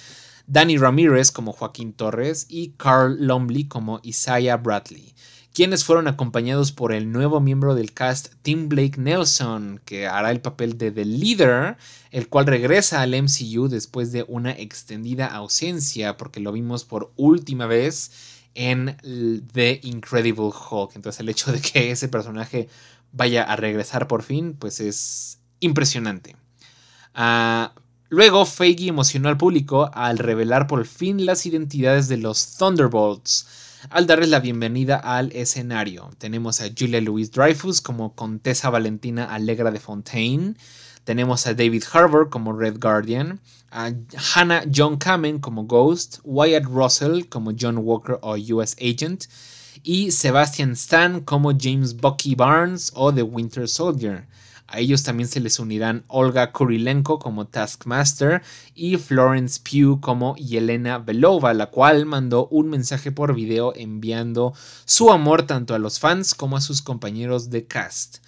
Danny 0.47 0.79
Ramirez 0.79 1.31
como 1.31 1.53
Joaquín 1.53 1.93
Torres 1.93 2.47
y 2.49 2.70
Carl 2.79 3.19
Lumbly 3.20 3.69
como 3.69 4.01
Isaiah 4.03 4.57
Bradley, 4.57 5.15
quienes 5.59 5.85
fueron 5.85 6.06
acompañados 6.06 6.70
por 6.70 6.93
el 6.93 7.10
nuevo 7.10 7.40
miembro 7.40 7.74
del 7.74 7.93
cast 7.93 8.32
Tim 8.43 8.68
Blake 8.68 8.97
Nelson, 8.97 9.80
que 9.85 10.06
hará 10.06 10.30
el 10.30 10.40
papel 10.40 10.78
de 10.78 10.93
The 10.93 11.05
Leader, 11.05 11.76
el 12.12 12.28
cual 12.28 12.47
regresa 12.47 13.02
al 13.02 13.10
MCU 13.20 13.66
después 13.66 14.12
de 14.12 14.24
una 14.28 14.52
extendida 14.52 15.26
ausencia, 15.26 16.16
porque 16.16 16.39
lo 16.39 16.52
vimos 16.52 16.85
por 16.85 17.12
última 17.16 17.66
vez 17.66 18.12
en 18.55 18.98
The 19.52 19.80
Incredible 19.82 20.52
Hulk. 20.70 20.93
Entonces 20.94 21.18
el 21.18 21.28
hecho 21.28 21.51
de 21.51 21.60
que 21.60 21.90
ese 21.90 22.06
personaje 22.06 22.68
vaya 23.10 23.43
a 23.43 23.56
regresar 23.56 24.06
por 24.06 24.22
fin, 24.22 24.55
pues 24.56 24.78
es 24.78 25.40
impresionante. 25.59 26.36
Ah, 27.14 27.74
luego, 28.10 28.47
Feige 28.47 28.86
emocionó 28.86 29.28
al 29.28 29.36
público 29.36 29.90
al 29.93 30.18
revelar 30.18 30.68
por 30.68 30.86
fin 30.86 31.26
las 31.26 31.47
identidades 31.47 32.06
de 32.06 32.18
los 32.18 32.56
Thunderbolts, 32.59 33.57
al 33.91 34.07
darles 34.07 34.29
la 34.29 34.41
bienvenida 34.41 34.97
al 34.97 35.33
escenario. 35.33 36.11
Tenemos 36.19 36.61
a 36.61 36.69
Julia 36.77 37.01
Louis 37.01 37.31
Dreyfus 37.31 37.81
como 37.81 38.15
Contesa 38.15 38.71
Valentina 38.71 39.25
Alegra 39.25 39.71
de 39.71 39.81
Fontaine. 39.81 40.55
Tenemos 41.05 41.47
a 41.47 41.55
David 41.55 41.85
Harbour 41.93 42.29
como 42.29 42.53
Red 42.53 42.79
Guardian, 42.81 43.41
a 43.71 43.93
Hannah 44.35 44.65
John 44.75 44.97
Kamen 44.97 45.39
como 45.39 45.65
Ghost, 45.65 46.19
Wyatt 46.25 46.65
Russell 46.65 47.25
como 47.29 47.53
John 47.59 47.79
Walker 47.79 48.19
o 48.23 48.37
US 48.37 48.77
Agent, 48.81 49.25
y 49.83 50.11
Sebastian 50.11 50.73
Stan 50.73 51.21
como 51.21 51.53
James 51.59 51.97
Bucky 51.97 52.35
Barnes 52.35 52.93
o 52.95 53.13
The 53.13 53.23
Winter 53.23 53.69
Soldier. 53.69 54.27
A 54.70 54.81
ellos 54.81 55.03
también 55.03 55.31
se 55.31 55.40
les 55.40 55.59
unirán 55.59 56.05
Olga 56.09 56.53
Kurilenko 56.53 57.19
como 57.19 57.47
Taskmaster 57.47 58.43
y 58.74 58.99
Florence 58.99 59.59
Pugh 59.65 59.99
como 59.99 60.36
Yelena 60.36 60.99
Belova, 60.99 61.55
la 61.55 61.70
cual 61.70 62.05
mandó 62.05 62.49
un 62.49 62.69
mensaje 62.69 63.11
por 63.11 63.35
video 63.35 63.73
enviando 63.74 64.53
su 64.85 65.11
amor 65.11 65.45
tanto 65.45 65.74
a 65.74 65.78
los 65.78 65.99
fans 65.99 66.35
como 66.35 66.59
a 66.59 66.61
sus 66.61 66.82
compañeros 66.82 67.49
de 67.49 67.65
cast. 67.65 68.19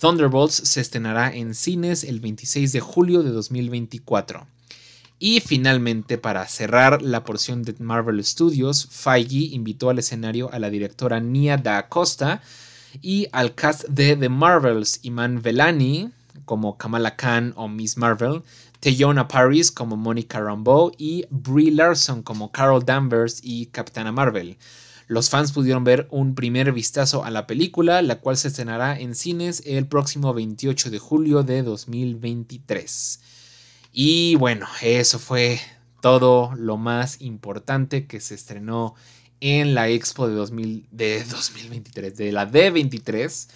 Thunderbolts 0.00 0.54
se 0.54 0.80
estrenará 0.80 1.34
en 1.34 1.56
cines 1.56 2.04
el 2.04 2.20
26 2.20 2.70
de 2.70 2.78
julio 2.78 3.24
de 3.24 3.30
2024. 3.30 4.46
Y 5.18 5.40
finalmente, 5.40 6.16
para 6.16 6.46
cerrar 6.46 7.02
la 7.02 7.24
porción 7.24 7.64
de 7.64 7.74
Marvel 7.80 8.24
Studios, 8.24 8.86
Feige 8.88 9.52
invitó 9.52 9.90
al 9.90 9.98
escenario 9.98 10.48
a 10.52 10.60
la 10.60 10.70
directora 10.70 11.18
Nia 11.18 11.56
Da 11.56 11.88
Costa 11.88 12.40
y 13.00 13.28
al 13.32 13.54
cast 13.54 13.84
de 13.88 14.16
The 14.16 14.28
Marvels, 14.28 15.00
Iman 15.02 15.42
Velani 15.42 16.10
como 16.44 16.78
Kamala 16.78 17.16
Khan 17.16 17.52
o 17.56 17.68
Miss 17.68 17.96
Marvel, 17.96 18.42
Teyona 18.80 19.28
Paris 19.28 19.70
como 19.70 19.96
Monica 19.96 20.40
Rambeau 20.40 20.92
y 20.96 21.26
Brie 21.30 21.70
Larson 21.70 22.22
como 22.22 22.52
Carol 22.52 22.84
Danvers 22.84 23.40
y 23.42 23.66
Capitana 23.66 24.12
Marvel. 24.12 24.56
Los 25.08 25.30
fans 25.30 25.52
pudieron 25.52 25.84
ver 25.84 26.06
un 26.10 26.34
primer 26.34 26.72
vistazo 26.72 27.24
a 27.24 27.30
la 27.30 27.46
película, 27.46 28.02
la 28.02 28.20
cual 28.20 28.36
se 28.36 28.48
estrenará 28.48 28.98
en 28.98 29.14
cines 29.14 29.62
el 29.64 29.86
próximo 29.86 30.34
28 30.34 30.90
de 30.90 30.98
julio 30.98 31.42
de 31.42 31.62
2023. 31.62 33.20
Y 33.92 34.34
bueno, 34.36 34.66
eso 34.82 35.18
fue 35.18 35.60
todo 36.00 36.52
lo 36.56 36.76
más 36.76 37.20
importante 37.20 38.06
que 38.06 38.20
se 38.20 38.34
estrenó 38.34 38.94
en 39.40 39.74
la 39.74 39.88
Expo 39.88 40.28
de, 40.28 40.34
2023, 40.34 42.16
de 42.16 42.32
la 42.32 42.50
D23. 42.50 43.48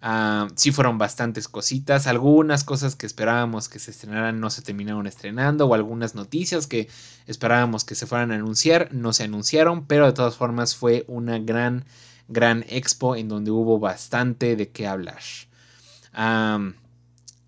Ah, 0.00 0.46
sí 0.54 0.70
fueron 0.70 0.96
bastantes 0.96 1.48
cositas, 1.48 2.06
algunas 2.06 2.62
cosas 2.62 2.94
que 2.94 3.04
esperábamos 3.04 3.68
que 3.68 3.80
se 3.80 3.90
estrenaran 3.90 4.38
no 4.38 4.48
se 4.48 4.62
terminaron 4.62 5.08
estrenando 5.08 5.66
o 5.66 5.74
algunas 5.74 6.14
noticias 6.14 6.68
que 6.68 6.88
esperábamos 7.26 7.84
que 7.84 7.96
se 7.96 8.06
fueran 8.06 8.30
a 8.30 8.36
anunciar 8.36 8.90
no 8.92 9.12
se 9.12 9.24
anunciaron, 9.24 9.86
pero 9.86 10.06
de 10.06 10.12
todas 10.12 10.36
formas 10.36 10.76
fue 10.76 11.04
una 11.08 11.40
gran, 11.40 11.84
gran 12.28 12.64
expo 12.68 13.16
en 13.16 13.28
donde 13.28 13.50
hubo 13.50 13.80
bastante 13.80 14.54
de 14.54 14.68
qué 14.68 14.86
hablar. 14.86 15.22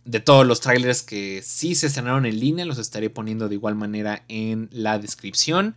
De 0.05 0.19
todos 0.19 0.45
los 0.45 0.61
trailers 0.61 1.03
que 1.03 1.43
sí 1.45 1.77
se 1.77 1.87
estrenaron 1.87 2.27
en 2.27 2.41
línea, 2.41 2.65
los 2.65 2.79
estaré 2.79 3.11
poniendo 3.11 3.49
de 3.49 3.55
igual 3.55 3.77
manera 3.77 4.25
en 4.27 4.69
la 4.73 4.99
descripción. 4.99 5.77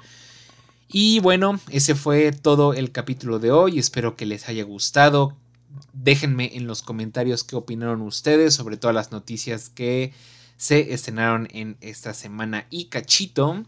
Y 0.96 1.20
bueno, 1.22 1.60
ese 1.72 1.96
fue 1.96 2.32
todo 2.32 2.76
el 2.76 2.92
capítulo 2.92 3.40
de 3.40 3.50
hoy. 3.50 3.80
Espero 3.80 4.16
que 4.16 4.28
les 4.28 4.48
haya 4.48 4.64
gustado. 4.64 5.36
Déjenme 5.92 6.56
en 6.56 6.68
los 6.68 6.84
comentarios 6.84 7.44
qué 7.44 7.56
opinaron 7.56 8.04
ustedes 8.04 8.54
sobre 8.54 8.78
todas 8.78 8.94
las 8.94 9.12
noticias 9.12 9.70
que 9.70 10.14
se 10.56 10.94
estrenaron 10.94 11.48
en 11.50 11.78
esta 11.82 12.14
semana 12.14 12.68
y 12.70 12.86
cachito. 12.86 13.66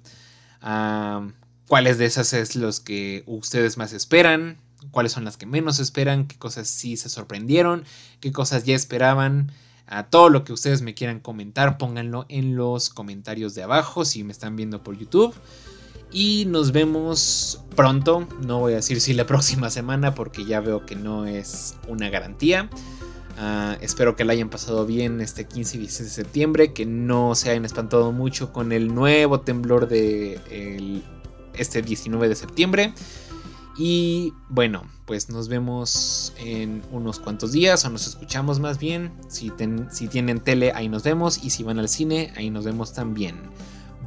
¿Cuáles 1.68 1.98
de 1.98 2.06
esas 2.06 2.32
es 2.34 2.56
los 2.56 2.80
que 2.80 3.24
ustedes 3.26 3.76
más 3.78 3.92
esperan? 3.92 4.58
¿Cuáles 4.92 5.12
son 5.12 5.26
las 5.26 5.36
que 5.36 5.48
menos 5.48 5.80
esperan? 5.80 6.28
¿Qué 6.28 6.38
cosas 6.38 6.68
sí 6.68 6.96
se 6.96 7.10
sorprendieron? 7.10 7.86
¿Qué 8.20 8.32
cosas 8.32 8.66
ya 8.66 8.76
esperaban? 8.76 9.52
A 9.88 10.04
todo 10.04 10.30
lo 10.30 10.44
que 10.44 10.54
ustedes 10.54 10.84
me 10.84 10.94
quieran 10.94 11.22
comentar, 11.22 11.80
pónganlo 11.80 12.28
en 12.30 12.56
los 12.56 12.92
comentarios 12.92 13.56
de 13.56 13.64
abajo 13.64 14.06
si 14.06 14.24
me 14.24 14.32
están 14.32 14.56
viendo 14.56 14.84
por 14.84 14.96
YouTube. 14.96 15.34
Y 16.12 16.46
nos 16.46 16.72
vemos 16.72 17.62
pronto. 17.76 18.28
No 18.42 18.60
voy 18.60 18.74
a 18.74 18.78
decir 18.78 19.02
si 19.02 19.14
la 19.14 19.26
próxima 19.28 19.70
semana 19.70 20.16
porque 20.16 20.46
ya 20.46 20.60
veo 20.60 20.86
que 20.86 20.96
no 20.96 21.26
es 21.26 21.76
una 21.88 22.10
garantía. 22.10 22.70
Ah, 23.38 23.78
espero 23.82 24.16
que 24.16 24.24
la 24.24 24.34
hayan 24.34 24.50
pasado 24.50 24.86
bien 24.86 25.20
este 25.20 25.46
15 25.46 25.78
y 25.78 25.80
16 25.82 26.10
de 26.10 26.16
septiembre. 26.16 26.74
Que 26.74 26.86
no 26.86 27.36
se 27.36 27.52
hayan 27.52 27.66
espantado 27.66 28.12
mucho 28.12 28.54
con 28.54 28.72
el 28.72 28.94
nuevo 28.94 29.42
temblor 29.42 29.88
de 29.88 31.02
este 31.54 31.82
19 31.82 32.30
de 32.30 32.36
septiembre. 32.36 32.94
Y 33.78 34.34
bueno, 34.48 34.84
pues 35.06 35.30
nos 35.30 35.50
vemos 35.50 36.34
en 36.38 36.82
unos 36.92 37.20
cuantos 37.20 37.52
días 37.52 37.84
o 37.84 37.90
nos 37.90 38.08
escuchamos 38.08 38.60
más 38.60 38.80
bien. 38.80 39.12
Si, 39.28 39.52
si 39.92 40.08
tienen 40.08 40.40
tele, 40.40 40.72
ahí 40.74 40.88
nos 40.88 41.04
vemos. 41.04 41.44
Y 41.44 41.50
si 41.50 41.64
van 41.64 41.80
al 41.80 41.90
cine, 41.90 42.32
ahí 42.38 42.50
nos 42.50 42.64
vemos 42.64 42.94
también. 42.94 43.36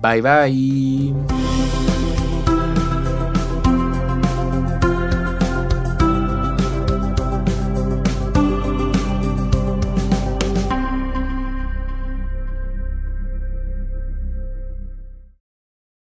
Bye 0.01 0.21
bye. 0.21 1.98